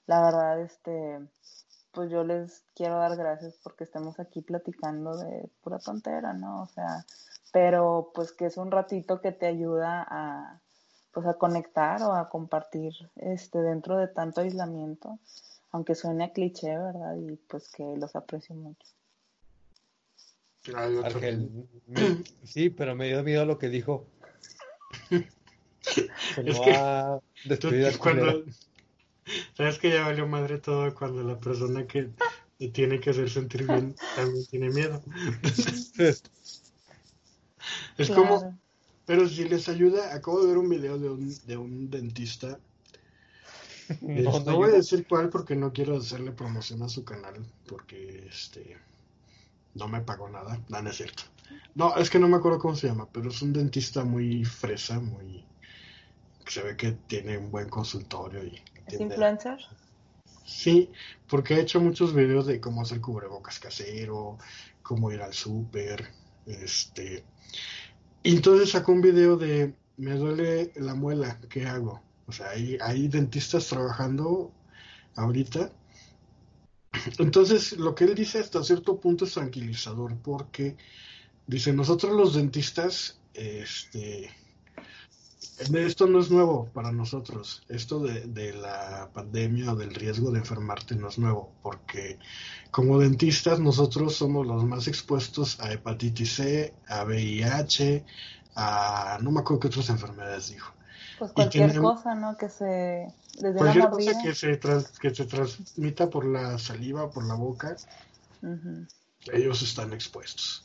la 0.07 0.21
verdad, 0.21 0.61
este, 0.61 1.19
pues 1.99 2.11
yo 2.11 2.23
les 2.23 2.63
quiero 2.75 2.97
dar 2.97 3.17
gracias 3.17 3.59
porque 3.61 3.83
estamos 3.83 4.21
aquí 4.21 4.39
platicando 4.39 5.17
de 5.17 5.49
pura 5.61 5.79
tontera, 5.79 6.31
¿no? 6.31 6.61
O 6.61 6.67
sea, 6.67 7.05
pero 7.51 8.13
pues 8.15 8.31
que 8.31 8.45
es 8.45 8.55
un 8.55 8.71
ratito 8.71 9.19
que 9.19 9.33
te 9.33 9.47
ayuda 9.47 10.07
a 10.09 10.61
pues 11.11 11.27
a 11.27 11.33
conectar 11.33 12.01
o 12.03 12.13
a 12.13 12.29
compartir 12.29 12.93
este 13.17 13.61
dentro 13.61 13.97
de 13.97 14.07
tanto 14.07 14.39
aislamiento 14.39 15.19
aunque 15.71 15.93
suene 15.93 16.23
a 16.23 16.31
cliché, 16.31 16.69
¿verdad? 16.69 17.17
Y 17.17 17.35
pues 17.35 17.67
que 17.67 17.83
los 17.97 18.15
aprecio 18.15 18.55
mucho. 18.55 18.87
sí, 22.45 22.69
pero 22.69 22.95
me 22.95 23.07
dio 23.07 23.21
miedo 23.25 23.45
lo 23.45 23.59
que 23.59 23.67
dijo. 23.67 24.07
es 25.11 26.59
que 27.59 27.97
cuando, 27.99 28.45
sabes 29.55 29.79
que 29.79 29.89
ya 29.91 30.05
valió 30.05 30.27
madre 30.27 30.57
todo 30.59 30.93
cuando 30.95 31.23
la 31.23 31.39
persona 31.39 31.85
que 31.87 32.09
te 32.57 32.67
tiene 32.69 32.99
que 32.99 33.11
hacer 33.11 33.29
sentir 33.29 33.65
bien 33.65 33.95
también 34.15 34.45
tiene 34.47 34.69
miedo. 34.69 35.01
es 37.97 38.09
como, 38.11 38.59
pero 39.05 39.27
si 39.27 39.47
les 39.47 39.69
ayuda, 39.69 40.13
acabo 40.13 40.41
de 40.41 40.47
ver 40.47 40.57
un 40.57 40.69
video 40.69 40.97
de 40.97 41.09
un, 41.09 41.35
de 41.45 41.57
un 41.57 41.89
dentista 41.89 42.59
no, 44.01 44.55
voy 44.55 44.69
a 44.69 44.73
decir 44.73 45.05
cuál 45.07 45.29
porque 45.29 45.55
no 45.55 45.73
quiero 45.73 45.97
hacerle 45.97 46.31
promoción 46.31 46.83
a 46.83 46.89
su 46.89 47.03
canal 47.03 47.45
porque 47.67 48.27
este 48.29 48.77
no 49.75 49.87
me 49.87 50.01
pagó 50.01 50.29
nada, 50.29 50.59
no, 50.67 50.89
es 50.89 50.97
cierto. 50.97 51.23
No, 51.75 51.95
es 51.95 52.09
que 52.09 52.19
no 52.19 52.27
me 52.27 52.37
acuerdo 52.37 52.59
cómo 52.59 52.75
se 52.75 52.87
llama, 52.87 53.07
pero 53.11 53.29
es 53.29 53.41
un 53.41 53.53
dentista 53.53 54.03
muy 54.03 54.43
fresa, 54.43 54.99
muy 54.99 55.45
se 56.47 56.63
ve 56.63 56.75
que 56.75 56.93
tiene 56.93 57.37
un 57.37 57.51
buen 57.51 57.69
consultorio 57.69 58.43
y 58.43 58.59
¿Es 58.95 59.01
influencer? 59.01 59.57
Sí, 60.45 60.91
porque 61.27 61.55
ha 61.55 61.59
hecho 61.59 61.79
muchos 61.79 62.13
videos 62.13 62.47
de 62.47 62.59
cómo 62.59 62.81
hacer 62.81 63.01
cubrebocas 63.01 63.59
casero, 63.59 64.37
cómo 64.81 65.11
ir 65.11 65.21
al 65.21 65.33
súper, 65.33 66.07
este 66.45 67.23
y 68.23 68.35
entonces 68.35 68.71
sacó 68.71 68.91
un 68.91 69.01
video 69.01 69.37
de 69.37 69.73
me 69.97 70.13
duele 70.13 70.71
la 70.75 70.95
muela, 70.95 71.39
¿qué 71.49 71.65
hago? 71.65 72.01
O 72.27 72.31
sea, 72.31 72.49
hay, 72.49 72.77
hay 72.81 73.07
dentistas 73.07 73.67
trabajando 73.67 74.51
ahorita. 75.15 75.71
Entonces, 77.17 77.73
lo 77.73 77.95
que 77.95 78.05
él 78.05 78.15
dice 78.15 78.39
hasta 78.39 78.63
cierto 78.63 78.99
punto 78.99 79.25
es 79.25 79.33
tranquilizador, 79.33 80.17
porque 80.21 80.77
dice, 81.47 81.73
nosotros 81.73 82.13
los 82.13 82.33
dentistas, 82.35 83.19
este, 83.33 84.29
esto 85.59 86.07
no 86.07 86.19
es 86.19 86.31
nuevo 86.31 86.69
para 86.73 86.91
nosotros. 86.91 87.63
Esto 87.67 87.99
de, 87.99 88.21
de, 88.21 88.53
la 88.53 89.09
pandemia 89.13 89.73
o 89.73 89.75
del 89.75 89.93
riesgo 89.93 90.31
de 90.31 90.39
enfermarte 90.39 90.95
no 90.95 91.09
es 91.09 91.17
nuevo, 91.17 91.51
porque 91.61 92.17
como 92.71 92.99
dentistas 92.99 93.59
nosotros 93.59 94.15
somos 94.15 94.47
los 94.47 94.63
más 94.63 94.87
expuestos 94.87 95.59
a 95.59 95.71
hepatitis 95.71 96.35
C, 96.35 96.73
a 96.87 97.03
VIH, 97.03 98.05
a 98.55 99.19
no 99.21 99.31
me 99.31 99.41
acuerdo 99.41 99.61
qué 99.61 99.67
otras 99.67 99.89
enfermedades 99.89 100.49
dijo. 100.49 100.73
Pues 101.17 101.31
cualquier 101.33 101.77
cosa, 101.79 102.15
¿no? 102.15 102.37
Que 102.37 102.47
se... 102.49 103.13
Desde 103.39 103.57
cualquier 103.57 103.89
cosa 103.89 104.11
que 104.23 104.33
se, 104.33 104.59
que 105.01 105.15
se 105.15 105.25
transmita 105.25 106.09
por 106.09 106.25
la 106.25 106.57
saliva, 106.57 107.09
por 107.09 107.25
la 107.25 107.35
boca, 107.35 107.75
ellos 109.31 109.61
están 109.61 109.93
expuestos. 109.93 110.63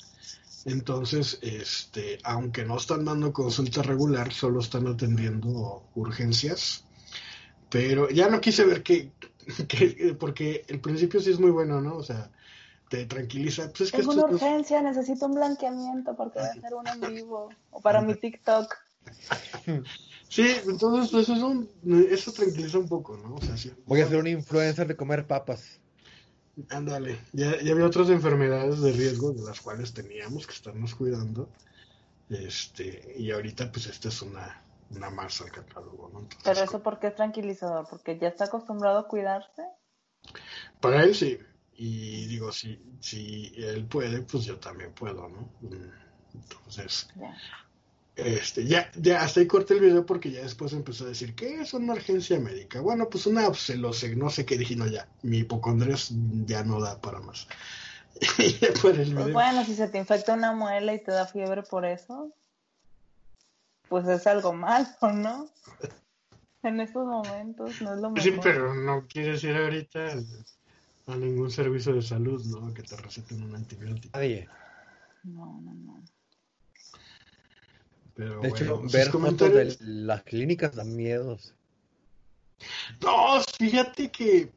Entonces, 0.65 1.39
este, 1.43 2.19
aunque 2.25 2.65
no 2.65 2.77
están 2.77 3.05
dando 3.05 3.33
consulta 3.33 3.83
regular, 3.83 4.33
solo 4.33 4.61
están 4.61 4.87
atendiendo 4.87 5.83
urgencias. 5.95 6.85
Pero 7.71 8.09
ya 8.09 8.29
no 8.29 8.41
quise 8.41 8.65
ver 8.65 8.83
que, 8.83 9.11
porque 10.19 10.65
el 10.69 10.81
principio 10.81 11.21
sí 11.21 11.31
es 11.31 11.41
muy 11.41 11.51
bueno, 11.51 11.81
¿no? 11.81 11.97
O 11.97 12.03
sea, 12.03 12.31
te 12.89 13.05
tranquiliza. 13.07 13.71
Pues 13.77 13.93
es, 13.93 14.07
una 14.07 14.25
urgencia, 14.25 14.81
necesito 14.81 15.27
un 15.27 15.35
blanqueamiento 15.35 16.17
porque 16.17 16.39
voy 16.39 16.49
a 16.49 16.53
hacer 16.53 16.75
un 16.75 16.89
en 16.89 17.15
vivo 17.15 17.51
o 17.71 17.81
para 17.81 18.01
mi 18.01 18.15
TikTok. 18.15 18.75
Sí, 20.29 20.47
entonces 20.67 21.11
pues, 21.13 21.29
eso, 21.29 21.35
es 21.35 21.43
un, 21.43 21.71
eso 22.11 22.33
tranquiliza 22.33 22.79
un 22.79 22.89
poco, 22.89 23.17
¿no? 23.17 23.37
O 23.37 23.41
sea, 23.41 23.57
sí, 23.57 23.71
Voy 23.87 24.01
a 24.01 24.09
ser 24.09 24.19
un 24.19 24.27
influencer 24.27 24.87
de 24.87 24.97
comer 24.97 25.27
papas. 25.27 25.81
Ándale, 26.71 27.19
ya, 27.33 27.61
ya 27.61 27.73
había 27.73 27.87
otras 27.87 28.09
enfermedades 28.11 28.81
de 28.81 28.93
riesgo 28.93 29.33
de 29.33 29.43
las 29.43 29.61
cuales 29.61 29.93
teníamos 29.93 30.47
que 30.47 30.53
estarnos 30.53 30.95
cuidando. 30.95 31.49
Este, 32.31 33.15
y 33.19 33.31
ahorita 33.31 33.71
pues 33.71 33.87
esta 33.87 34.09
es 34.09 34.23
una, 34.23 34.63
una 34.91 35.11
más 35.11 35.41
al 35.41 35.51
catálogo, 35.51 36.11
¿no? 36.13 36.29
Pero 36.43 36.61
eso 36.61 36.83
¿por 36.83 36.99
qué 36.99 37.09
es 37.09 37.17
tranquilizador? 37.17 37.87
¿Porque 37.89 38.19
ya 38.19 38.29
está 38.29 38.45
acostumbrado 38.45 38.99
a 38.99 39.09
cuidarse? 39.09 39.63
Para 40.81 41.03
él 41.03 41.15
sí. 41.15 41.39
Y 41.77 42.27
digo, 42.27 42.53
si, 42.53 42.81
si 43.01 43.53
él 43.57 43.85
puede, 43.87 44.23
pues 44.23 44.45
yo 44.45 44.59
también 44.59 44.93
puedo, 44.93 45.29
¿no? 45.29 45.51
Mm, 45.61 45.91
entonces, 46.35 47.09
este, 48.17 48.65
ya, 48.65 48.91
ya 48.97 49.23
hasta 49.23 49.41
ahí 49.41 49.47
corté 49.47 49.75
el 49.75 49.81
video 49.81 50.07
porque 50.07 50.31
ya 50.31 50.43
después 50.43 50.73
empezó 50.73 51.05
a 51.05 51.09
decir, 51.09 51.35
¿qué 51.35 51.61
es 51.61 51.75
una 51.75 51.95
urgencia 51.95 52.39
médica? 52.39 52.81
Bueno, 52.81 53.09
pues 53.09 53.27
una 53.27 53.49
obselose, 53.49 54.15
no 54.15 54.31
sé 54.31 54.45
qué 54.45 54.57
dije, 54.57 54.77
no, 54.77 54.87
ya, 54.87 55.09
mi 55.23 55.39
hipocondrias 55.39 56.13
ya 56.47 56.63
no 56.63 56.81
da 56.81 57.01
para 57.01 57.21
más. 57.21 57.49
pues 58.83 59.13
bueno, 59.13 59.65
si 59.65 59.75
se 59.75 59.89
te 59.89 59.99
infecta 59.99 60.35
una 60.35 60.53
muela 60.53 60.95
y 60.95 61.03
te 61.03 61.11
da 61.11 61.27
fiebre 61.27 61.63
por 61.63 61.85
eso, 61.85 62.33
pues 63.89 64.07
es 64.07 64.27
algo 64.27 64.53
malo, 64.53 64.89
¿no? 65.13 65.49
en 66.63 66.81
estos 66.81 67.07
momentos 67.07 67.81
no 67.83 67.95
es 67.95 68.01
lo 68.01 68.11
mejor. 68.11 68.23
Sí, 68.23 68.39
pero 68.43 68.75
no 68.75 69.07
quieres 69.07 69.45
ir 69.45 69.57
ahorita 69.57 70.13
a 71.07 71.17
ningún 71.17 71.51
servicio 71.51 71.95
de 71.95 72.03
salud, 72.03 72.43
¿no? 72.47 72.73
Que 72.73 72.83
te 72.83 72.97
receten 72.97 73.43
un 73.43 73.55
antibiótico. 73.55 74.17
Nadie. 74.17 74.49
No, 75.25 75.61
no, 75.61 75.75
no. 75.75 76.03
Pero 78.15 78.41
de 78.41 78.49
hecho, 78.49 78.77
bueno, 78.77 78.89
ver 78.91 79.07
fotos 79.07 79.11
comentarios- 79.13 79.79
de 79.79 79.87
las 79.87 80.23
clínicas 80.23 80.75
dan 80.77 80.95
miedos. 80.95 81.55
No, 83.01 83.43
fíjate 83.59 84.11
que 84.11 84.53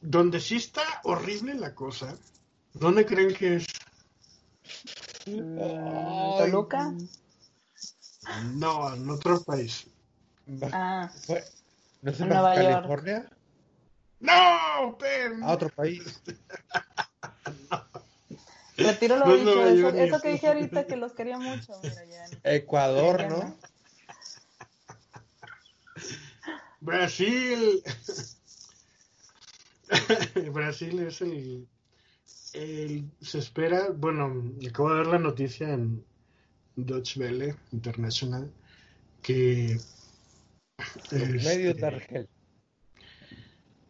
donde 0.00 0.40
sí 0.40 0.56
está 0.56 0.82
horrible 1.04 1.54
la 1.54 1.74
cosa, 1.74 2.16
¿dónde 2.74 3.04
creen 3.04 3.34
que 3.34 3.56
es? 3.56 3.66
¿Toluca? 6.38 6.94
No, 8.54 8.94
en 8.94 9.10
otro 9.10 9.42
país. 9.42 9.86
Ah, 10.72 11.10
Fue- 11.26 11.44
¿No 12.02 12.10
es 12.12 12.20
en 12.20 12.28
Nueva 12.28 12.42
Baja 12.50 12.62
York. 12.62 12.74
California? 12.74 13.30
No, 14.20 14.96
pen. 14.98 15.42
A 15.42 15.52
otro 15.52 15.68
país. 15.70 16.22
retiro 18.76 19.16
lo 19.16 19.26
No 19.26 19.36
dicho. 19.36 19.66
Eso, 19.66 19.88
eso 19.88 20.16
es- 20.16 20.22
que 20.22 20.28
dije 20.32 20.46
ahorita 20.48 20.86
que 20.86 20.96
los 20.96 21.12
quería 21.12 21.38
mucho. 21.38 21.72
Mira, 21.82 22.04
ya. 22.04 22.26
Ecuador, 22.52 23.28
¿no? 23.28 23.56
Brasil. 26.80 27.82
Brasil 30.52 30.98
es 31.00 31.20
el, 31.20 31.66
el- 32.54 33.10
Se 33.20 33.38
espera. 33.38 33.88
Bueno, 33.90 34.52
acabo 34.68 34.90
de 34.90 34.98
ver 34.98 35.06
la 35.06 35.18
noticia 35.18 35.68
en 35.72 36.04
Deutsche 36.76 37.20
Welle 37.20 37.56
International 37.72 38.52
que. 39.22 39.78
Los 40.78 41.12
este, 41.12 41.48
medios 41.48 41.76
de 41.78 41.86
Argel. 41.86 42.28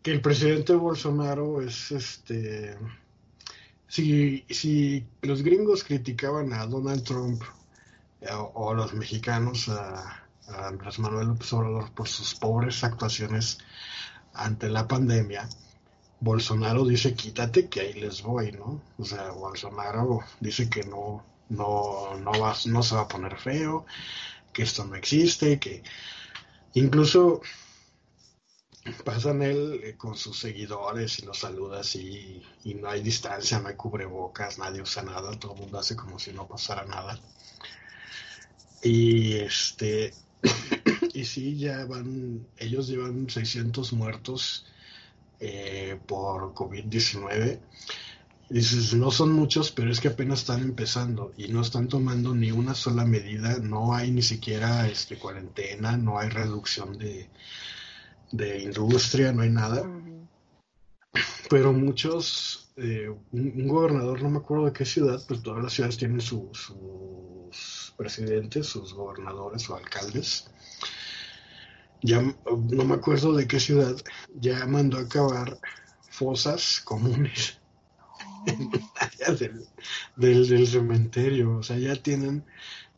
que 0.02 0.12
el 0.12 0.20
presidente 0.20 0.72
Bolsonaro 0.74 1.60
es 1.60 1.90
este 1.90 2.76
si, 3.88 4.44
si 4.50 5.06
los 5.22 5.42
gringos 5.42 5.84
criticaban 5.84 6.52
a 6.52 6.66
Donald 6.66 7.04
Trump 7.04 7.42
eh, 8.20 8.32
o, 8.32 8.52
o 8.54 8.70
a 8.70 8.74
los 8.74 8.94
mexicanos 8.94 9.68
a, 9.68 10.26
a 10.48 10.68
Andrés 10.68 10.98
Manuel 10.98 11.28
López 11.28 11.52
Obrador 11.52 11.90
por 11.92 12.08
sus 12.08 12.34
pobres 12.34 12.82
actuaciones 12.84 13.58
ante 14.34 14.68
la 14.68 14.86
pandemia 14.86 15.48
Bolsonaro 16.20 16.84
dice 16.84 17.14
quítate 17.14 17.68
que 17.68 17.80
ahí 17.80 17.92
les 17.94 18.22
voy 18.22 18.52
no 18.52 18.80
o 18.98 19.04
sea 19.04 19.30
Bolsonaro 19.30 20.20
dice 20.40 20.68
que 20.68 20.84
no 20.84 21.24
no 21.48 22.16
no 22.16 22.32
va 22.32 22.54
no 22.66 22.82
se 22.82 22.94
va 22.94 23.02
a 23.02 23.08
poner 23.08 23.36
feo 23.38 23.86
que 24.52 24.62
esto 24.62 24.84
no 24.84 24.94
existe 24.94 25.58
que 25.58 25.82
incluso 26.74 27.42
pasan 29.04 29.42
él 29.42 29.80
eh, 29.82 29.94
con 29.96 30.16
sus 30.16 30.38
seguidores 30.38 31.18
y 31.18 31.26
los 31.26 31.38
saluda 31.38 31.80
así 31.80 32.42
y 32.64 32.74
no 32.74 32.88
hay 32.88 33.02
distancia, 33.02 33.58
no 33.58 33.68
hay 33.68 33.74
cubrebocas, 33.74 34.58
nadie 34.58 34.82
usa 34.82 35.02
nada, 35.02 35.38
todo 35.38 35.54
el 35.54 35.60
mundo 35.60 35.78
hace 35.78 35.96
como 35.96 36.18
si 36.18 36.32
no 36.32 36.46
pasara 36.46 36.84
nada. 36.84 37.18
Y 38.82 39.34
este 39.34 40.12
y 41.14 41.24
sí, 41.24 41.56
ya 41.56 41.84
van, 41.86 42.46
ellos 42.58 42.88
llevan 42.88 43.28
600 43.28 43.92
muertos 43.92 44.66
eh, 45.40 45.98
por 46.06 46.54
COVID-19. 46.54 47.60
Dices, 48.48 48.94
no 48.94 49.10
son 49.10 49.32
muchos, 49.32 49.72
pero 49.72 49.90
es 49.90 50.00
que 50.00 50.08
apenas 50.08 50.40
están 50.40 50.62
empezando 50.62 51.32
y 51.36 51.48
no 51.48 51.62
están 51.62 51.88
tomando 51.88 52.32
ni 52.32 52.52
una 52.52 52.74
sola 52.74 53.04
medida, 53.04 53.58
no 53.58 53.92
hay 53.92 54.12
ni 54.12 54.22
siquiera 54.22 54.88
este, 54.88 55.18
cuarentena, 55.18 55.96
no 55.96 56.20
hay 56.20 56.28
reducción 56.28 56.96
de, 56.96 57.28
de 58.32 58.62
industria, 58.62 59.32
no 59.32 59.43
hay 59.43 59.51
nada, 59.51 59.82
pero 61.48 61.73
muchos, 61.73 62.73
eh, 62.77 63.09
un, 63.32 63.53
un 63.57 63.69
gobernador, 63.69 64.23
no 64.23 64.31
me 64.31 64.39
acuerdo 64.39 64.66
de 64.66 64.73
qué 64.73 64.85
ciudad, 64.85 65.23
pero 65.28 65.40
todas 65.40 65.62
las 65.62 65.73
ciudades 65.73 65.97
tienen 65.97 66.20
su- 66.20 66.51
sus 66.53 67.94
presidentes, 67.97 68.66
sus 68.66 68.93
gobernadores 68.93 69.69
o 69.70 69.77
alcaldes. 69.77 70.51
Ya 72.03 72.20
no 72.20 72.85
me 72.85 72.94
acuerdo 72.94 73.32
de 73.35 73.47
qué 73.48 73.59
ciudad, 73.59 73.97
ya 74.35 74.66
mandó 74.66 74.98
a 74.98 75.03
acabar 75.03 75.59
fosas 76.11 76.81
comunes 76.85 77.59
del, 79.39 79.66
del, 80.16 80.48
del 80.48 80.66
cementerio, 80.66 81.59
o 81.59 81.62
sea, 81.62 81.78
ya 81.78 81.97
tienen 81.97 82.44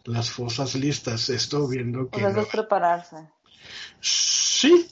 las 0.04 0.30
fosas 0.30 0.74
listas. 0.74 1.28
Esto 1.30 1.68
viendo 1.68 2.02
O 2.02 2.10
que 2.10 2.20
sea, 2.20 2.28
eso 2.30 2.40
es 2.40 2.46
Nueva- 2.46 2.50
prepararse. 2.50 3.16
Sí, 4.00 4.88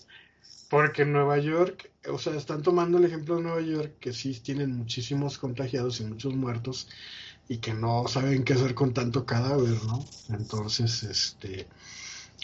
porque 0.69 1.03
en 1.03 1.13
Nueva 1.13 1.39
York, 1.39 1.91
o 2.11 2.19
sea, 2.19 2.35
están 2.35 2.63
tomando 2.63 2.99
el 2.99 3.05
ejemplo 3.05 3.37
de 3.37 3.43
Nueva 3.43 3.61
York, 3.61 3.95
que 4.01 4.13
sí 4.13 4.35
tienen 4.41 4.77
muchísimos 4.77 5.39
contagiados 5.39 6.01
y 6.01 6.05
muchos 6.05 6.35
muertos, 6.35 6.89
y 7.49 7.59
que 7.59 7.75
no 7.75 8.09
saben 8.09 8.45
qué 8.45 8.55
hacer 8.55 8.75
con 8.75 8.93
tanto 8.93 9.25
cadáver, 9.25 9.83
¿no? 9.85 10.05
Entonces, 10.31 11.05
este, 11.05 11.69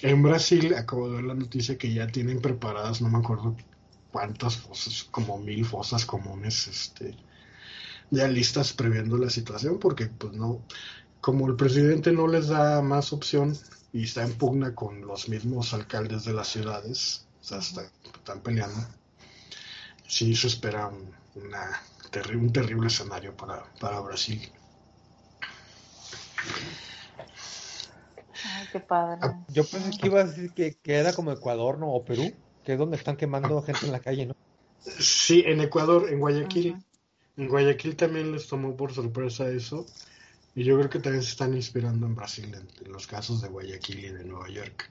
en 0.03 0.23
Brasil, 0.23 0.75
acabo 0.75 1.09
de 1.09 1.17
ver 1.17 1.25
la 1.25 1.35
noticia 1.35 1.77
que 1.77 1.93
ya 1.93 2.07
tienen 2.07 2.41
preparadas, 2.41 3.03
no 3.03 3.09
me 3.09 3.19
acuerdo 3.19 3.57
cuántas 4.13 4.57
fosas, 4.57 5.05
como 5.11 5.39
mil 5.39 5.65
fosas 5.65 6.07
comunes, 6.07 6.69
este, 6.69 7.17
ya 8.11 8.29
listas 8.29 8.73
previendo 8.73 9.17
la 9.19 9.31
situación, 9.31 9.79
porque 9.79 10.07
pues 10.07 10.35
no, 10.35 10.63
como 11.21 11.49
el 11.49 11.57
presidente 11.57 12.13
no 12.13 12.29
les 12.29 12.49
da 12.49 12.83
más 12.83 13.13
opción 13.13 13.57
y 13.93 14.05
está 14.05 14.23
en 14.23 14.35
pugna 14.35 14.75
con 14.75 15.01
los 15.03 15.29
mismos 15.29 15.75
alcaldes 15.75 16.25
de 16.25 16.35
las 16.35 16.49
ciudades, 16.49 17.27
o 17.43 17.45
sea, 17.45 17.59
está- 17.59 17.91
están 18.15 18.41
peleando, 18.41 18.81
sí 20.07 20.35
se 20.37 20.47
espera 20.47 20.87
un, 20.87 21.13
una 21.35 21.83
terri- 22.11 22.37
un 22.37 22.53
terrible 22.53 22.87
escenario 22.87 23.37
para, 23.37 23.65
para 23.81 24.01
Brasil. 24.01 24.41
Ay, 28.45 28.67
qué 28.73 28.81
padre. 28.81 29.19
Ah, 29.23 29.45
Yo 29.49 29.65
pensé 29.65 29.99
que 29.99 30.07
iba 30.07 30.21
a 30.21 30.25
decir 30.25 30.53
que, 30.53 30.75
que 30.75 30.95
era 30.95 31.13
como 31.13 31.33
Ecuador, 31.33 31.79
¿no? 31.79 31.93
O 31.93 32.05
Perú, 32.05 32.33
que 32.65 32.73
es 32.75 32.79
donde 32.79 32.97
están 32.97 33.17
quemando 33.17 33.61
gente 33.63 33.87
en 33.87 33.93
la 33.93 34.01
calle, 34.01 34.27
¿no? 34.27 34.35
Sí, 34.81 35.43
en 35.47 35.61
Ecuador, 35.61 36.09
en 36.11 36.19
Guayaquil, 36.21 36.77
en 37.37 37.49
Guayaquil 37.49 37.97
también 37.97 38.33
les 38.33 38.47
tomó 38.49 38.77
por 38.77 38.93
sorpresa 38.93 39.49
eso, 39.49 39.87
y 40.55 40.65
yo 40.65 40.77
creo 40.77 40.91
que 40.91 40.99
también 40.99 41.23
se 41.23 41.31
están 41.31 41.55
inspirando 41.55 42.07
en 42.07 42.15
Brasil, 42.15 42.53
en, 42.55 42.69
en 42.85 42.93
los 42.93 43.07
casos 43.07 43.41
de 43.43 43.49
Guayaquil 43.49 44.05
y 44.05 44.09
de 44.11 44.25
Nueva 44.25 44.49
York. 44.49 44.91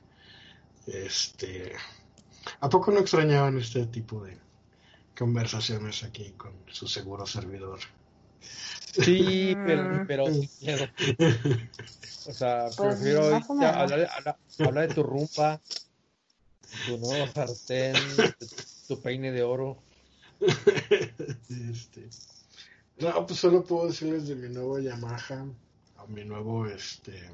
Este, 0.88 1.74
¿a 2.60 2.70
poco 2.70 2.92
no 2.92 3.00
extrañaban 3.00 3.58
este 3.58 3.86
tipo 3.88 4.24
de 4.24 4.38
conversaciones 5.18 6.04
aquí 6.04 6.32
con 6.38 6.54
su 6.72 6.88
seguro 6.88 7.26
servidor? 7.26 7.80
Sí, 8.94 9.56
pero, 9.66 10.04
pero, 10.08 10.26
pero, 10.66 10.86
o 12.28 12.34
sea, 12.34 12.66
Pues, 12.76 12.96
prefiero 12.96 13.26
hablar, 13.28 14.10
hablar- 14.12 14.38
hablar 14.60 14.88
de 14.88 14.94
tu 14.94 15.04
rumba, 15.04 15.62
tu 16.86 16.98
nuevo 16.98 17.28
sartén, 17.28 17.96
tu, 18.40 18.48
tu 18.88 19.02
peine 19.02 19.32
de 19.32 19.44
oro. 19.44 19.78
Este, 21.50 22.10
no, 22.98 23.26
pues 23.28 23.40
solo 23.40 23.64
puedo 23.64 23.88
decirles 23.88 24.28
de 24.28 24.36
mi 24.36 24.50
nuevo 24.50 24.80
Yamaha, 24.80 25.46
o 25.98 26.08
mi 26.08 26.24
nuevo, 26.26 26.66
este, 26.66 27.30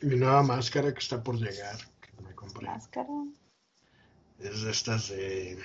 mi 0.00 0.16
nueva 0.16 0.42
máscara 0.42 0.92
que 0.92 1.00
está 1.00 1.22
por 1.22 1.36
llegar, 1.36 1.76
compré. 2.46 2.66
Máscara. 2.68 3.08
Es 4.38 4.62
de 4.62 4.70
estas 4.70 5.08
de, 5.08 5.58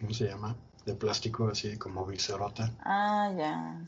¿cómo 0.00 0.12
se 0.14 0.26
llama? 0.26 0.56
De 0.84 0.94
plástico 0.94 1.48
así 1.48 1.76
como 1.78 2.06
viserota. 2.06 2.72
Ah, 2.80 3.32
ya. 3.36 3.84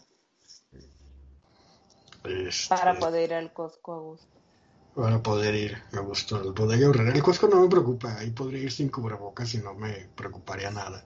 Este, 2.24 2.69
Para 2.69 2.98
poder 2.98 3.31
ir 3.31 3.35
al 3.35 3.52
Costco 3.52 3.93
a 3.94 3.98
gusto. 4.01 4.39
para 4.94 5.23
poder 5.23 5.55
ir 5.55 5.82
a 5.93 6.01
gusto 6.01 6.36
al 6.36 6.52
bodega 6.52 6.89
Herrera. 6.89 7.12
El 7.15 7.23
Costco 7.23 7.47
no 7.48 7.60
me 7.62 7.69
preocupa, 7.69 8.16
ahí 8.19 8.31
podría 8.31 8.65
ir 8.65 8.73
sin 8.73 8.89
cubrebocas 8.89 9.55
y 9.55 9.59
no 9.59 9.74
me 9.74 10.09
preocuparía 10.16 10.70
nada. 10.70 11.05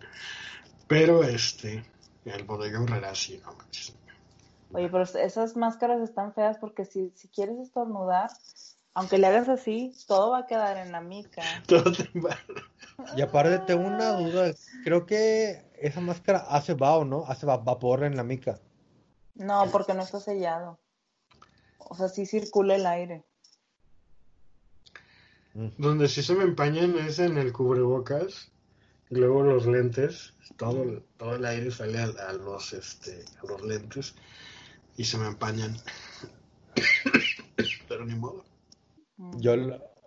Pero 0.88 1.22
este, 1.22 1.84
el 2.24 2.44
bodega 2.44 2.82
Herrera 2.82 3.14
sí, 3.14 3.40
no 3.44 3.52
manches. 3.54 3.94
Oye, 4.72 4.88
pero 4.88 5.02
esas 5.02 5.54
máscaras 5.56 6.00
están 6.00 6.32
feas 6.32 6.56
porque 6.56 6.86
si, 6.86 7.10
si 7.14 7.28
quieres 7.28 7.58
estornudar, 7.58 8.30
aunque 8.94 9.18
le 9.18 9.26
hagas 9.26 9.48
así, 9.48 9.94
todo 10.06 10.30
va 10.30 10.38
a 10.40 10.46
quedar 10.46 10.76
en 10.76 10.92
la 10.92 11.00
mica. 11.00 11.42
Todo 11.66 11.92
te 11.92 12.10
Y 13.16 13.22
aparte 13.22 13.58
tengo 13.60 13.86
una 13.86 14.12
duda, 14.12 14.52
creo 14.84 15.06
que 15.06 15.64
esa 15.80 16.00
máscara 16.00 16.38
hace 16.48 16.74
vaho, 16.74 17.04
¿no? 17.04 17.24
Hace 17.26 17.46
va- 17.46 17.56
vapor 17.56 18.04
en 18.04 18.16
la 18.16 18.22
mica. 18.22 18.60
No, 19.34 19.68
porque 19.70 19.94
no 19.94 20.02
está 20.02 20.20
sellado. 20.20 20.78
O 21.78 21.94
sea, 21.94 22.08
sí 22.08 22.26
circula 22.26 22.76
el 22.76 22.86
aire. 22.86 23.24
Donde 25.54 26.08
sí 26.08 26.22
se 26.22 26.34
me 26.34 26.44
empañan 26.44 26.96
es 26.98 27.18
en 27.18 27.36
el 27.38 27.52
cubrebocas, 27.52 28.50
y 29.10 29.16
luego 29.16 29.42
los 29.42 29.66
lentes, 29.66 30.32
todo, 30.56 30.82
el- 30.82 31.02
todo 31.18 31.34
el 31.36 31.44
aire 31.44 31.70
sale 31.70 31.98
a, 31.98 32.04
a 32.28 32.32
los 32.32 32.72
este 32.72 33.24
a 33.42 33.46
los 33.46 33.60
lentes 33.62 34.14
y 34.96 35.04
se 35.04 35.18
me 35.18 35.26
empañan. 35.26 35.76
Pero 37.88 38.04
ni 38.06 38.14
modo. 38.14 38.44
Yo, 39.36 39.54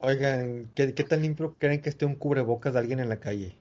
oigan, 0.01 0.71
¿qué, 0.75 0.93
qué 0.93 1.03
tan 1.03 1.21
limpio 1.21 1.55
creen 1.57 1.81
que 1.81 1.89
esté 1.89 2.05
un 2.05 2.15
cubrebocas 2.15 2.73
de 2.73 2.79
alguien 2.79 2.99
en 2.99 3.09
la 3.09 3.19
calle? 3.19 3.55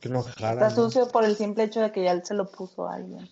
Que 0.00 0.08
no 0.08 0.22
jala, 0.22 0.66
Está 0.66 0.70
sucio 0.70 1.08
por 1.08 1.24
el 1.24 1.36
simple 1.36 1.64
hecho 1.64 1.80
de 1.80 1.92
que 1.92 2.04
ya 2.04 2.24
se 2.24 2.34
lo 2.34 2.50
puso 2.50 2.88
alguien. 2.88 3.28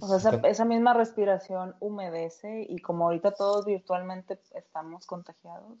O 0.00 0.08
sea, 0.08 0.16
esa, 0.16 0.48
esa, 0.48 0.64
misma 0.64 0.94
respiración 0.94 1.74
humedece 1.78 2.66
y 2.68 2.78
como 2.78 3.04
ahorita 3.04 3.32
todos 3.32 3.66
virtualmente 3.66 4.38
estamos 4.54 5.04
contagiados, 5.06 5.78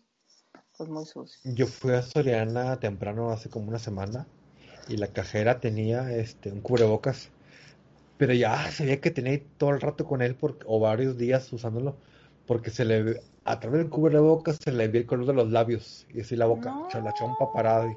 pues 0.76 0.90
muy 0.90 1.06
sucio. 1.06 1.38
Yo 1.44 1.66
fui 1.66 1.92
a 1.94 2.02
Soriana 2.02 2.78
temprano 2.80 3.30
hace 3.30 3.48
como 3.48 3.68
una 3.68 3.78
semana 3.78 4.26
y 4.88 4.96
la 4.96 5.08
cajera 5.08 5.60
tenía 5.60 6.12
este 6.12 6.52
un 6.52 6.60
cubrebocas, 6.60 7.30
pero 8.18 8.34
ya 8.34 8.70
sabía 8.72 9.00
que 9.00 9.10
tenía 9.10 9.40
todo 9.56 9.70
el 9.70 9.80
rato 9.80 10.04
con 10.04 10.20
él 10.20 10.34
por, 10.34 10.58
o 10.66 10.80
varios 10.80 11.16
días 11.16 11.50
usándolo, 11.52 11.96
porque 12.50 12.70
se 12.72 12.84
le 12.84 13.22
a 13.44 13.60
través 13.60 13.82
del 13.82 13.90
cubrebocas 13.90 14.58
se 14.60 14.72
le 14.72 14.88
veía 14.88 15.02
el 15.02 15.06
color 15.06 15.24
de 15.24 15.34
los 15.34 15.52
labios 15.52 16.04
y 16.12 16.22
así 16.22 16.34
la 16.34 16.46
boca, 16.46 16.74
la 17.00 17.14
chompa 17.14 17.52
parada 17.52 17.96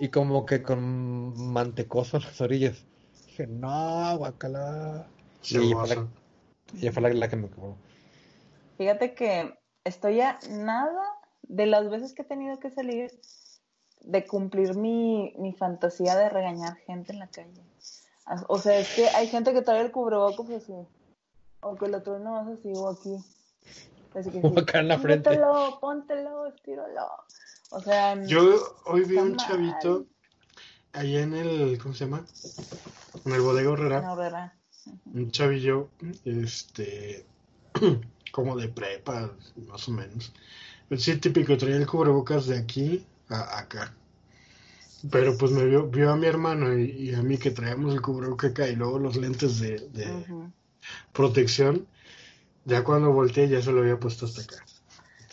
y, 0.00 0.08
como 0.08 0.44
que 0.44 0.60
con 0.60 1.52
mantecoso 1.52 2.18
las 2.18 2.40
orillas. 2.40 2.84
Dije, 3.26 3.46
no, 3.46 4.18
guacala. 4.18 5.06
y 5.44 5.56
ella 6.82 6.92
fue, 6.92 7.14
la, 7.14 7.28
que 7.28 7.36
me 7.36 7.48
quedó. 7.48 7.76
Fíjate 8.76 9.14
que 9.14 9.56
estoy 9.84 10.20
a 10.20 10.40
nada 10.50 11.04
de 11.42 11.66
las 11.66 11.88
veces 11.88 12.12
que 12.12 12.22
he 12.22 12.24
tenido 12.24 12.58
que 12.58 12.72
salir 12.72 13.12
de 14.00 14.26
cumplir 14.26 14.74
mi, 14.74 15.32
mi 15.38 15.52
fantasía 15.52 16.16
de 16.16 16.28
regañar 16.28 16.74
gente 16.78 17.12
en 17.12 17.20
la 17.20 17.28
calle. 17.28 17.62
O 18.48 18.58
sea, 18.58 18.80
es 18.80 18.92
que 18.96 19.06
hay 19.10 19.28
gente 19.28 19.52
que 19.52 19.62
trae 19.62 19.80
el 19.80 19.92
cubrebocas 19.92 20.50
así, 20.50 20.74
o 21.60 21.76
que 21.76 21.86
lo 21.86 22.02
trae 22.02 22.18
más 22.18 22.48
así 22.48 22.72
o 22.74 22.88
aquí. 22.88 23.16
Así 24.14 24.30
que 24.30 24.40
acá 24.60 24.80
en 24.80 24.88
la 24.88 24.98
frente. 24.98 25.30
Póntelo, 25.30 25.78
póntelo, 25.80 26.46
estíralo. 26.46 27.06
O 27.70 27.80
sea, 27.80 28.22
yo 28.24 28.76
hoy 28.86 29.04
vi 29.04 29.16
un 29.16 29.36
chavito 29.36 30.06
allá 30.92 31.22
en 31.22 31.34
el, 31.34 31.78
¿cómo 31.78 31.94
se 31.94 32.04
llama? 32.04 32.24
En 33.24 33.32
el 33.32 33.40
bodega 33.40 33.72
Herrera. 33.72 34.54
Un 35.12 35.30
chavillo, 35.30 35.88
este, 36.24 37.26
como 38.32 38.56
de 38.56 38.68
prepa, 38.68 39.32
más 39.68 39.88
o 39.88 39.92
menos. 39.92 40.32
Sí, 40.96 41.16
típico, 41.16 41.56
traía 41.56 41.76
el 41.76 41.86
cubrebocas 41.86 42.46
de 42.46 42.58
aquí 42.58 43.04
a 43.28 43.58
acá. 43.58 43.92
Pero 45.10 45.36
pues 45.36 45.52
me 45.52 45.64
vio, 45.64 45.88
vio 45.88 46.10
a 46.10 46.16
mi 46.16 46.26
hermano 46.26 46.76
y, 46.78 47.14
a 47.14 47.22
mí 47.22 47.38
que 47.38 47.50
traíamos 47.50 47.92
el 47.92 48.00
cubrebocas 48.00 48.52
acá 48.52 48.68
y 48.68 48.76
luego 48.76 48.98
los 48.98 49.16
lentes 49.16 49.58
de, 49.58 49.82
protección. 51.12 51.86
Ya 52.66 52.82
cuando 52.82 53.12
volteé 53.12 53.48
ya 53.48 53.62
se 53.62 53.70
lo 53.70 53.80
había 53.80 53.98
puesto 53.98 54.26
hasta 54.26 54.42
acá. 54.42 54.64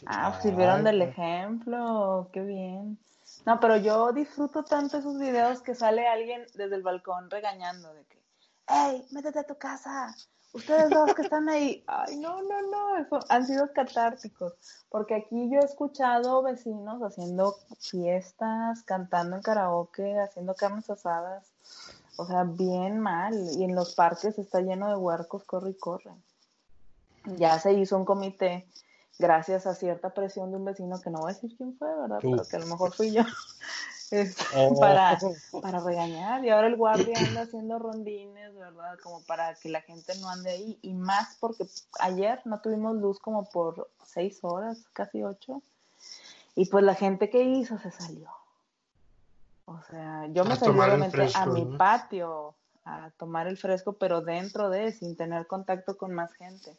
Ah, 0.06 0.40
sirvieron 0.40 0.84
del 0.84 1.02
ejemplo, 1.02 2.30
qué 2.32 2.42
bien. 2.42 3.00
No, 3.48 3.60
pero 3.60 3.78
yo 3.78 4.12
disfruto 4.14 4.64
tanto 4.64 5.00
esos 5.00 5.18
videos 5.18 5.62
que 5.62 5.74
sale 5.74 6.08
alguien 6.08 6.46
desde 6.54 6.76
el 6.76 6.84
balcón 6.84 7.32
regañando 7.32 7.92
de 7.92 8.06
que, 8.06 8.22
hey, 8.68 9.04
métete 9.12 9.40
a 9.40 9.48
tu 9.48 9.58
casa, 9.58 10.16
ustedes 10.54 10.92
dos 10.92 11.16
que 11.16 11.24
están 11.24 11.50
ahí, 11.50 11.84
ay, 11.88 12.18
no, 12.18 12.44
no, 12.44 12.62
no, 12.70 12.98
eso 12.98 13.20
han 13.30 13.48
sido 13.48 13.74
catárticos, 13.74 14.54
porque 14.90 15.16
aquí 15.16 15.50
yo 15.50 15.60
he 15.60 15.66
escuchado 15.66 16.44
vecinos 16.44 17.02
haciendo 17.02 17.56
fiestas, 17.80 18.84
cantando 18.84 19.38
en 19.38 19.42
karaoke, 19.42 20.20
haciendo 20.20 20.54
carnes 20.54 20.88
asadas, 20.88 21.52
o 22.18 22.28
sea, 22.28 22.44
bien 22.44 23.00
mal, 23.00 23.34
y 23.58 23.64
en 23.64 23.74
los 23.74 23.96
parques 23.96 24.38
está 24.38 24.62
lleno 24.62 24.88
de 24.90 24.98
huercos, 24.98 25.44
corre 25.46 25.72
y 25.72 25.78
corre. 25.78 26.12
Ya 27.38 27.58
se 27.60 27.74
hizo 27.74 27.98
un 27.98 28.06
comité 28.06 28.68
gracias 29.20 29.68
a 29.68 29.76
cierta 29.76 30.10
presión 30.14 30.52
de 30.52 30.58
un 30.58 30.66
vecino 30.66 31.00
que 31.02 31.10
no 31.10 31.20
voy 31.20 31.32
a 31.32 31.34
decir 31.34 31.56
quién 31.56 31.76
fue, 31.78 31.88
¿verdad? 31.96 32.20
Pero 32.22 32.44
que 32.44 32.56
a 32.56 32.60
lo 32.60 32.68
mejor 32.68 32.94
fui 32.94 33.12
yo. 33.12 33.24
Este, 34.12 34.44
oh. 34.56 34.80
para, 34.80 35.18
para 35.60 35.80
regañar 35.80 36.46
y 36.46 36.52
ahora 36.52 36.68
el 36.68 36.76
guardia 36.76 37.18
anda 37.18 37.42
haciendo 37.42 37.80
rondines, 37.80 38.54
¿verdad? 38.54 38.96
Como 39.02 39.24
para 39.24 39.56
que 39.56 39.70
la 39.70 39.82
gente 39.82 40.14
no 40.20 40.30
ande 40.30 40.52
ahí 40.52 40.78
y 40.84 40.94
más 40.94 41.36
porque 41.40 41.66
ayer 42.00 42.40
no 42.46 42.60
tuvimos 42.60 42.96
luz 42.98 43.18
como 43.18 43.50
por 43.50 43.90
seis 44.06 44.38
horas, 44.44 44.78
casi 44.94 45.24
ocho 45.24 45.64
y 46.54 46.68
pues 46.68 46.84
la 46.84 46.94
gente 46.94 47.32
que 47.32 47.44
hizo 47.44 47.80
se 47.80 47.90
salió. 47.90 48.30
O 49.66 49.82
sea, 49.90 50.28
yo 50.28 50.46
me 50.46 50.58
salí 50.58 50.78
obviamente 50.78 51.30
a 51.34 51.48
mi 51.48 51.66
patio 51.76 52.54
a 52.86 53.10
tomar 53.18 53.48
el 53.48 53.58
fresco, 53.58 53.94
pero 53.94 54.22
dentro 54.22 54.70
de, 54.70 54.92
sin 54.92 55.16
tener 55.16 55.48
contacto 55.48 55.98
con 55.98 56.14
más 56.14 56.32
gente 56.34 56.78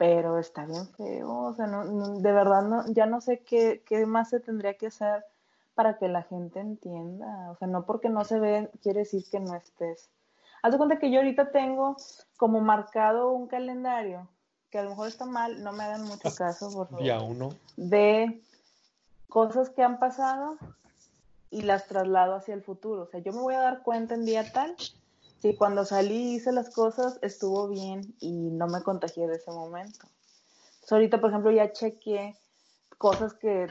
pero 0.00 0.38
está 0.38 0.64
bien 0.64 0.88
feo, 0.96 1.30
o 1.30 1.52
sea, 1.52 1.66
no, 1.66 1.84
de 2.20 2.32
verdad 2.32 2.62
no, 2.62 2.90
ya 2.90 3.04
no 3.04 3.20
sé 3.20 3.40
qué, 3.40 3.82
qué 3.84 4.06
más 4.06 4.30
se 4.30 4.40
tendría 4.40 4.78
que 4.78 4.86
hacer 4.86 5.26
para 5.74 5.98
que 5.98 6.08
la 6.08 6.22
gente 6.22 6.58
entienda, 6.58 7.50
o 7.50 7.56
sea, 7.56 7.68
no 7.68 7.84
porque 7.84 8.08
no 8.08 8.24
se 8.24 8.40
ve 8.40 8.70
quiere 8.82 9.00
decir 9.00 9.24
que 9.30 9.40
no 9.40 9.54
estés. 9.54 10.08
Haz 10.62 10.72
de 10.72 10.78
cuenta 10.78 10.98
que 10.98 11.10
yo 11.10 11.18
ahorita 11.18 11.50
tengo 11.50 11.96
como 12.38 12.62
marcado 12.62 13.30
un 13.32 13.46
calendario, 13.46 14.26
que 14.70 14.78
a 14.78 14.84
lo 14.84 14.88
mejor 14.88 15.08
está 15.08 15.26
mal, 15.26 15.62
no 15.62 15.72
me 15.72 15.84
hagan 15.84 16.04
mucho 16.06 16.34
caso, 16.34 16.72
por 16.72 16.88
favor. 16.88 17.02
Día 17.02 17.20
uno. 17.20 17.50
De 17.76 18.40
cosas 19.28 19.68
que 19.68 19.82
han 19.82 19.98
pasado 19.98 20.56
y 21.50 21.60
las 21.60 21.86
traslado 21.88 22.36
hacia 22.36 22.54
el 22.54 22.62
futuro. 22.62 23.02
O 23.02 23.06
sea, 23.06 23.20
yo 23.20 23.34
me 23.34 23.42
voy 23.42 23.52
a 23.52 23.60
dar 23.60 23.82
cuenta 23.82 24.14
en 24.14 24.24
día 24.24 24.50
tal 24.50 24.74
Sí, 25.40 25.54
cuando 25.56 25.86
salí 25.86 26.34
hice 26.34 26.52
las 26.52 26.68
cosas, 26.68 27.18
estuvo 27.22 27.66
bien 27.68 28.14
y 28.20 28.30
no 28.30 28.66
me 28.66 28.82
contagié 28.82 29.26
de 29.26 29.36
ese 29.36 29.50
momento. 29.50 30.06
Entonces, 30.74 30.92
ahorita, 30.92 31.20
por 31.20 31.30
ejemplo, 31.30 31.50
ya 31.50 31.72
chequeé 31.72 32.36
cosas 32.98 33.32
que 33.32 33.66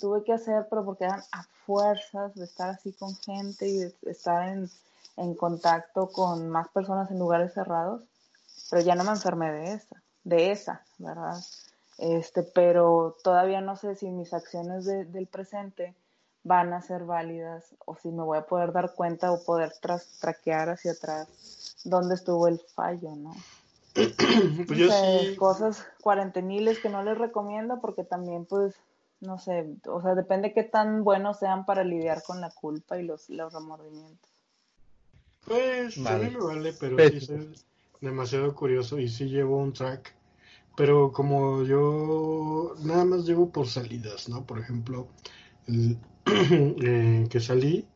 tuve 0.00 0.24
que 0.24 0.32
hacer, 0.32 0.66
pero 0.68 0.84
porque 0.84 1.04
eran 1.04 1.22
a 1.30 1.44
fuerzas 1.64 2.34
de 2.34 2.44
estar 2.44 2.70
así 2.70 2.92
con 2.92 3.14
gente 3.14 3.68
y 3.68 3.76
de 3.76 3.94
estar 4.06 4.48
en, 4.48 5.34
contacto 5.36 6.08
con 6.08 6.50
más 6.50 6.68
personas 6.68 7.10
en 7.12 7.20
lugares 7.20 7.54
cerrados, 7.54 8.02
pero 8.68 8.82
ya 8.82 8.96
no 8.96 9.04
me 9.04 9.10
enfermé 9.10 9.52
de 9.52 9.72
esa, 9.74 10.02
de 10.24 10.50
esa, 10.50 10.82
¿verdad? 10.98 11.38
Este, 11.98 12.42
pero 12.42 13.16
todavía 13.22 13.60
no 13.60 13.76
sé 13.76 13.94
si 13.94 14.10
mis 14.10 14.34
acciones 14.34 14.84
del 14.84 15.28
presente 15.28 15.94
van 16.46 16.72
a 16.72 16.80
ser 16.80 17.04
válidas 17.04 17.74
o 17.84 17.96
si 17.96 18.08
me 18.08 18.22
voy 18.22 18.38
a 18.38 18.46
poder 18.46 18.72
dar 18.72 18.94
cuenta 18.94 19.32
o 19.32 19.42
poder 19.42 19.72
tras, 19.80 20.06
traquear 20.20 20.70
hacia 20.70 20.92
atrás 20.92 21.74
dónde 21.84 22.14
estuvo 22.14 22.46
el 22.46 22.60
fallo, 22.60 23.16
¿no? 23.16 23.34
pues 24.66 24.78
yo 24.78 24.88
sí. 24.90 25.34
Cosas 25.36 25.84
cuarenteniles 26.00 26.78
que 26.78 26.88
no 26.88 27.02
les 27.02 27.18
recomiendo 27.18 27.80
porque 27.80 28.04
también 28.04 28.44
pues 28.44 28.74
no 29.20 29.38
sé, 29.38 29.74
o 29.86 30.00
sea, 30.02 30.14
depende 30.14 30.52
qué 30.52 30.62
tan 30.62 31.02
buenos 31.02 31.38
sean 31.38 31.64
para 31.64 31.82
lidiar 31.82 32.22
con 32.22 32.40
la 32.40 32.50
culpa 32.50 32.98
y 32.98 33.02
los, 33.02 33.28
los 33.30 33.52
remordimientos. 33.52 34.30
Pues 35.46 35.98
a 36.06 36.18
mí 36.18 36.30
me 36.30 36.44
vale, 36.44 36.74
pero 36.78 36.96
sí 37.08 37.20
soy 37.20 37.54
demasiado 38.00 38.54
curioso 38.54 38.98
y 38.98 39.08
sí 39.08 39.24
llevo 39.24 39.56
un 39.56 39.72
track, 39.72 40.14
pero 40.76 41.10
como 41.12 41.64
yo 41.64 42.74
nada 42.80 43.04
más 43.04 43.24
llevo 43.24 43.50
por 43.50 43.66
salidas, 43.66 44.28
¿no? 44.28 44.44
Por 44.44 44.58
ejemplo, 44.58 45.08
el, 45.66 45.98
eh, 46.82 47.26
que 47.30 47.40
salí 47.40 47.86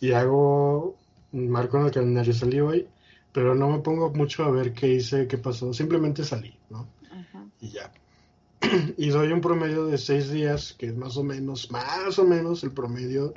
y 0.00 0.12
hago, 0.12 0.96
marco 1.32 1.78
en 1.78 1.86
el 1.86 1.90
calendario, 1.90 2.32
salí 2.32 2.60
hoy, 2.60 2.86
pero 3.32 3.54
no 3.54 3.68
me 3.70 3.80
pongo 3.80 4.10
mucho 4.10 4.44
a 4.44 4.50
ver 4.50 4.72
qué 4.72 4.88
hice, 4.94 5.26
qué 5.26 5.38
pasó, 5.38 5.72
simplemente 5.72 6.24
salí, 6.24 6.56
¿no? 6.70 6.88
Y 7.60 7.70
ya. 7.70 7.92
y 8.96 9.08
doy 9.08 9.32
un 9.32 9.40
promedio 9.40 9.86
de 9.86 9.98
seis 9.98 10.30
días, 10.30 10.74
que 10.78 10.86
es 10.86 10.96
más 10.96 11.16
o 11.16 11.24
menos, 11.24 11.70
más 11.70 12.18
o 12.18 12.24
menos 12.24 12.62
el 12.64 12.72
promedio 12.72 13.34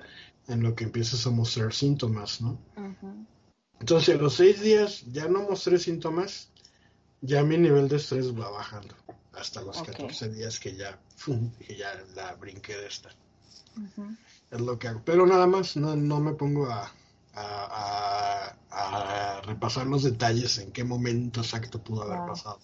en 0.47 0.63
lo 0.63 0.75
que 0.75 0.83
empiezas 0.85 1.25
a 1.27 1.31
mostrar 1.31 1.73
síntomas, 1.73 2.41
¿no? 2.41 2.59
Entonces, 3.79 4.15
a 4.15 4.21
los 4.21 4.35
seis 4.35 4.61
días 4.61 5.05
ya 5.11 5.27
no 5.27 5.43
mostré 5.43 5.79
síntomas, 5.79 6.51
ya 7.21 7.43
mi 7.43 7.57
nivel 7.57 7.87
de 7.87 7.97
estrés 7.97 8.37
va 8.37 8.49
bajando 8.49 8.95
hasta 9.33 9.61
los 9.61 9.81
14 9.81 10.29
días 10.29 10.59
que 10.59 10.75
ya, 10.75 10.99
que 11.67 11.75
ya 11.75 11.93
la 12.15 12.35
brinqué 12.35 12.75
de 12.75 12.87
esta. 12.87 13.09
Es 14.51 14.61
lo 14.61 14.79
que 14.79 14.87
hago. 14.87 15.01
Pero 15.05 15.25
nada 15.25 15.47
más, 15.47 15.77
no, 15.77 15.95
no 15.95 16.19
me 16.19 16.33
pongo 16.33 16.67
a, 16.67 16.91
a, 18.71 19.41
repasar 19.43 19.87
los 19.87 20.03
detalles 20.03 20.57
en 20.59 20.71
qué 20.71 20.83
momento 20.83 21.41
exacto 21.41 21.79
pudo 21.79 22.03
haber 22.03 22.19
pasado. 22.27 22.59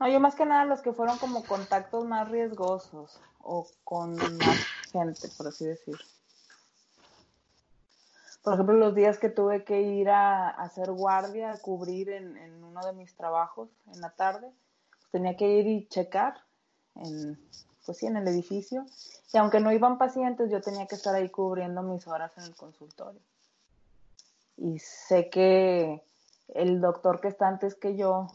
No, 0.00 0.08
yo 0.08 0.20
más 0.20 0.34
que 0.34 0.44
nada 0.44 0.64
los 0.64 0.80
que 0.80 0.92
fueron 0.92 1.18
como 1.18 1.44
contactos 1.44 2.04
más 2.04 2.28
riesgosos 2.28 3.20
o 3.40 3.66
con 3.84 4.16
más 4.16 4.58
gente, 4.92 5.28
por 5.36 5.48
así 5.48 5.64
decir. 5.64 5.96
Por 8.42 8.54
ejemplo, 8.54 8.74
los 8.74 8.94
días 8.94 9.18
que 9.18 9.30
tuve 9.30 9.64
que 9.64 9.80
ir 9.80 10.10
a, 10.10 10.50
hacer 10.50 10.90
guardia, 10.90 11.52
a 11.52 11.58
cubrir 11.58 12.10
en, 12.10 12.36
en, 12.36 12.62
uno 12.62 12.84
de 12.84 12.92
mis 12.92 13.14
trabajos 13.16 13.70
en 13.92 14.00
la 14.00 14.10
tarde, 14.10 14.50
tenía 15.10 15.36
que 15.36 15.48
ir 15.48 15.66
y 15.66 15.88
checar 15.88 16.42
en, 16.96 17.38
pues 17.84 17.98
sí, 17.98 18.06
en 18.06 18.16
el 18.16 18.28
edificio. 18.28 18.86
Y 19.32 19.38
aunque 19.38 19.60
no 19.60 19.72
iban 19.72 19.98
pacientes, 19.98 20.50
yo 20.50 20.60
tenía 20.60 20.86
que 20.86 20.94
estar 20.94 21.14
ahí 21.14 21.28
cubriendo 21.28 21.82
mis 21.82 22.06
horas 22.06 22.32
en 22.38 22.44
el 22.44 22.54
consultorio. 22.54 23.20
Y 24.56 24.78
sé 24.78 25.28
que 25.30 26.02
el 26.48 26.80
doctor 26.80 27.20
que 27.20 27.28
está 27.28 27.48
antes 27.48 27.74
que 27.74 27.96
yo, 27.96 28.28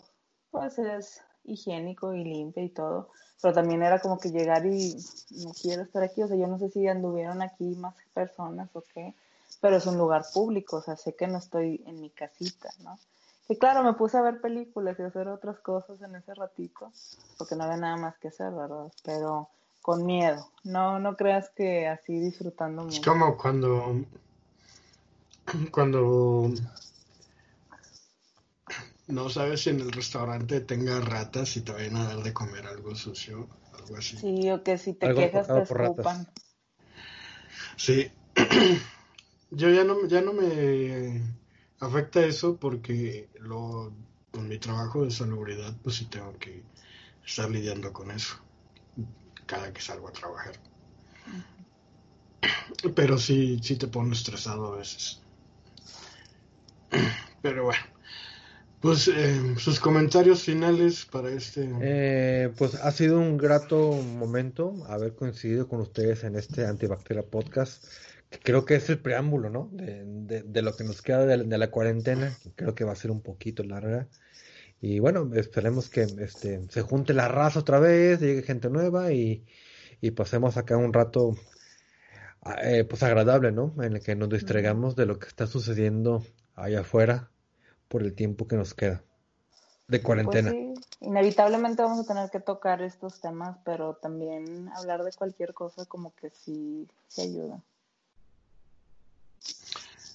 pues 0.52 0.78
es 0.80 1.22
higiénico 1.46 2.14
y 2.14 2.24
limpio 2.24 2.64
y 2.64 2.70
todo, 2.70 3.10
pero 3.42 3.54
también 3.54 3.82
era 3.84 4.00
como 4.00 4.20
que 4.20 4.30
llegar 4.30 4.66
y 4.66 4.98
no 5.32 5.52
quiero 5.54 5.84
estar 5.84 6.04
aquí, 6.04 6.22
o 6.22 6.28
sea, 6.28 6.38
yo 6.38 6.48
no 6.48 6.60
sé 6.60 6.70
si 6.70 6.88
anduvieron 6.88 7.42
aquí 7.42 7.76
más 7.76 7.96
personas 8.14 8.70
o 8.74 8.84
qué, 8.94 9.14
pero 9.62 9.78
es 9.78 9.86
un 9.86 9.98
lugar 9.98 10.26
público, 10.34 10.78
o 10.78 10.82
sea, 10.82 10.96
sé 10.98 11.16
que 11.16 11.28
no 11.28 11.38
estoy 11.38 11.82
en 11.86 12.02
mi 12.02 12.10
casita, 12.10 12.70
¿no? 12.84 13.00
Y 13.52 13.58
claro, 13.58 13.84
me 13.84 13.94
puse 13.94 14.16
a 14.16 14.22
ver 14.22 14.42
películas 14.42 14.98
y 15.00 15.02
a 15.02 15.08
hacer 15.08 15.28
otras 15.28 15.60
cosas 15.60 16.00
en 16.04 16.16
ese 16.16 16.36
ratito, 16.36 16.92
porque 17.36 17.56
no 17.56 17.64
había 17.64 17.78
nada 17.78 17.98
más 17.98 18.18
que 18.20 18.28
hacer, 18.28 18.52
¿verdad? 18.52 18.92
Pero 19.04 19.50
con 19.82 20.06
miedo. 20.06 20.52
No, 20.64 21.00
no 21.00 21.18
creas 21.18 21.50
que 21.56 21.88
así 21.88 22.20
disfrutando 22.20 22.84
mucho. 22.84 23.02
Es 23.02 23.06
como 23.06 23.36
cuando 23.36 24.06
cuando 25.72 26.52
no 29.08 29.30
sabes 29.30 29.62
si 29.62 29.72
en 29.72 29.80
el 29.80 29.92
restaurante 29.92 30.62
tenga 30.62 31.00
ratas 31.00 31.58
y 31.58 31.62
te 31.62 31.72
vayan 31.72 31.96
a 31.96 32.04
dar 32.04 32.22
de 32.22 32.32
comer 32.32 32.68
algo 32.68 32.94
sucio, 32.94 33.48
algo 33.74 33.98
así. 33.98 34.16
Sí, 34.18 34.52
o 34.52 34.64
que 34.64 34.78
si 34.78 34.94
te 34.94 35.12
quejas 35.16 35.48
te 35.48 35.64
escupan. 35.64 36.28
Sí. 37.78 38.12
Yo 39.52 39.72
ya 39.72 39.84
no, 39.84 40.06
ya 40.06 40.22
no 40.22 40.34
me 40.34 41.39
afecta 41.80 42.26
eso 42.26 42.58
porque 42.58 43.30
lo, 43.40 43.94
con 44.32 44.48
mi 44.48 44.58
trabajo 44.58 45.06
de 45.06 45.12
salubridad, 45.12 45.76
pues 45.84 45.98
sí 45.98 46.06
tengo 46.06 46.38
que 46.38 46.64
estar 47.26 47.50
lidiando 47.50 47.94
con 47.94 48.12
eso 48.12 48.38
cada 49.46 49.74
que 49.74 49.82
salgo 49.82 50.08
a 50.08 50.14
trabajar. 50.14 50.54
Pero 52.96 53.18
sí, 53.18 53.60
sí 53.62 53.76
te 53.76 53.88
pone 53.88 54.14
estresado 54.14 54.74
a 54.74 54.78
veces. 54.78 55.22
Pero 57.42 57.66
bueno, 57.66 57.84
pues 58.80 59.08
eh, 59.08 59.56
sus 59.58 59.80
comentarios 59.80 60.44
finales 60.44 61.06
para 61.06 61.32
este. 61.32 61.70
Eh, 61.82 62.54
pues 62.58 62.76
ha 62.76 62.92
sido 62.92 63.20
un 63.20 63.38
grato 63.38 63.92
momento 63.94 64.76
haber 64.88 65.16
coincidido 65.16 65.68
con 65.68 65.82
ustedes 65.82 66.24
en 66.24 66.36
este 66.36 66.66
Antibacteria 66.66 67.24
Podcast. 67.24 67.86
Creo 68.44 68.66
que 68.66 68.76
es 68.76 68.90
el 68.90 69.00
preámbulo, 69.00 69.50
¿no? 69.50 69.70
De, 69.72 70.44
de, 70.44 70.62
lo 70.62 70.76
que 70.76 70.84
nos 70.84 71.02
queda 71.02 71.26
de, 71.26 71.44
de, 71.44 71.58
la 71.58 71.72
cuarentena. 71.72 72.38
Creo 72.56 72.76
que 72.76 72.84
va 72.84 72.92
a 72.92 72.96
ser 72.96 73.12
un 73.12 73.22
poquito 73.22 73.64
larga. 73.64 74.08
Y 74.82 75.00
bueno, 75.00 75.30
esperemos 75.34 75.90
que 75.90 76.04
este, 76.04 76.62
se 76.70 76.82
junte 76.82 77.14
la 77.14 77.28
raza 77.28 77.60
otra 77.60 77.80
vez, 77.80 78.20
llegue 78.20 78.44
gente 78.44 78.70
nueva 78.70 79.12
y, 79.12 79.46
y 80.00 80.12
pasemos 80.12 80.58
acá 80.58 80.78
un 80.78 80.94
rato 80.94 81.36
eh, 82.64 82.86
pues 82.86 83.04
agradable, 83.04 83.52
¿no? 83.52 83.74
En 83.82 83.98
el 83.98 84.04
que 84.04 84.16
nos 84.16 84.30
distraigamos 84.30 84.96
de 84.96 85.06
lo 85.06 85.20
que 85.20 85.28
está 85.28 85.48
sucediendo 85.48 86.24
allá 86.56 86.82
afuera 86.82 87.30
por 87.90 88.04
el 88.04 88.14
tiempo 88.14 88.48
que 88.48 88.56
nos 88.56 88.74
queda 88.74 89.04
de 89.88 90.00
pues 90.00 90.04
cuarentena. 90.04 90.54
Inevitablemente 91.02 91.82
vamos 91.82 92.00
a 92.06 92.08
tener 92.08 92.30
que 92.30 92.40
tocar 92.40 92.82
estos 92.82 93.20
temas, 93.20 93.58
pero 93.66 93.96
también 93.96 94.70
hablar 94.76 95.04
de 95.04 95.12
cualquier 95.12 95.54
cosa 95.54 95.86
como 95.86 96.14
que 96.16 96.30
sí, 96.30 96.88
sí 97.08 97.22
ayuda. 97.22 97.62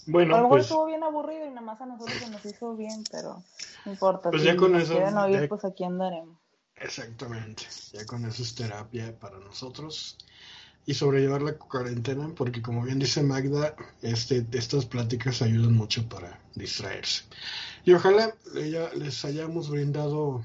Bueno, 0.07 0.35
a 0.35 0.39
lo 0.39 0.45
mejor 0.45 0.59
pues 0.59 0.65
estuvo 0.65 0.87
bien 0.87 1.03
aburrido 1.03 1.47
y 1.47 1.49
nada 1.49 1.63
más 1.63 1.81
a 1.81 1.87
nosotros 1.87 2.19
se 2.19 2.31
nos 2.31 2.45
hizo 2.45 2.77
bien, 2.77 3.05
pero 3.11 3.43
no 3.87 3.93
importa. 3.93 4.31
Pues 4.31 4.43
ya 4.43 4.57
con 4.57 4.77
eso. 4.77 4.97
oír, 4.97 5.49
pues 5.49 5.65
aquí 5.65 5.85
andaremos. 5.85 6.39
Exactamente, 6.77 7.65
ya 7.93 8.05
con 8.05 8.25
eso 8.25 8.43
es 8.43 8.55
terapia 8.55 9.19
para 9.19 9.39
nosotros 9.39 10.19
y 10.87 10.95
sobrellevar 10.95 11.43
la 11.43 11.57
cuarentena, 11.57 12.31
porque 12.37 12.61
como 12.61 12.83
bien 12.83 12.99
dice 12.99 13.23
Magda, 13.23 13.75
este, 14.03 14.45
estas 14.53 14.85
pláticas 14.85 15.41
ayudan 15.41 15.73
mucho 15.73 16.07
para 16.09 16.41
distraerse. 16.55 17.25
Y 17.85 17.93
ojalá 17.93 18.35
les 18.53 19.25
hayamos 19.25 19.71
brindado 19.71 20.45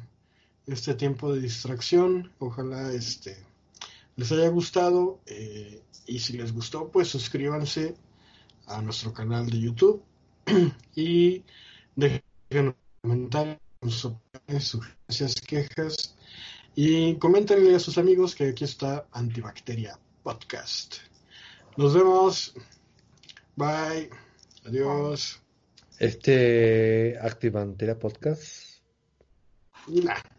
este 0.68 0.94
tiempo 0.94 1.34
de 1.34 1.42
distracción, 1.42 2.32
ojalá 2.40 2.94
este, 2.94 3.38
les 4.16 4.32
haya 4.32 4.48
gustado 4.50 5.20
eh, 5.26 5.82
y 6.06 6.20
si 6.20 6.38
les 6.38 6.54
gustó, 6.54 6.90
pues 6.90 7.10
suscríbanse 7.10 7.96
a 8.70 8.82
nuestro 8.82 9.14
canal 9.14 9.50
de 9.50 9.60
YouTube 9.60 10.04
y 10.96 11.44
dejen 11.96 12.76
comentarios, 13.02 13.60
sugerencias, 14.60 15.36
quejas 15.36 16.16
y 16.76 17.16
coméntenle 17.16 17.76
a 17.76 17.80
sus 17.80 17.98
amigos 17.98 18.36
que 18.36 18.50
aquí 18.50 18.64
está 18.64 19.08
Antibacteria 19.12 20.00
Podcast. 20.24 20.98
Nos 21.78 21.94
vemos. 21.94 22.54
Bye. 23.56 24.10
Adiós. 24.66 25.42
Este 25.98 27.18
Activanteria 27.20 27.98
Podcast. 27.98 28.82
Nah. 29.88 30.39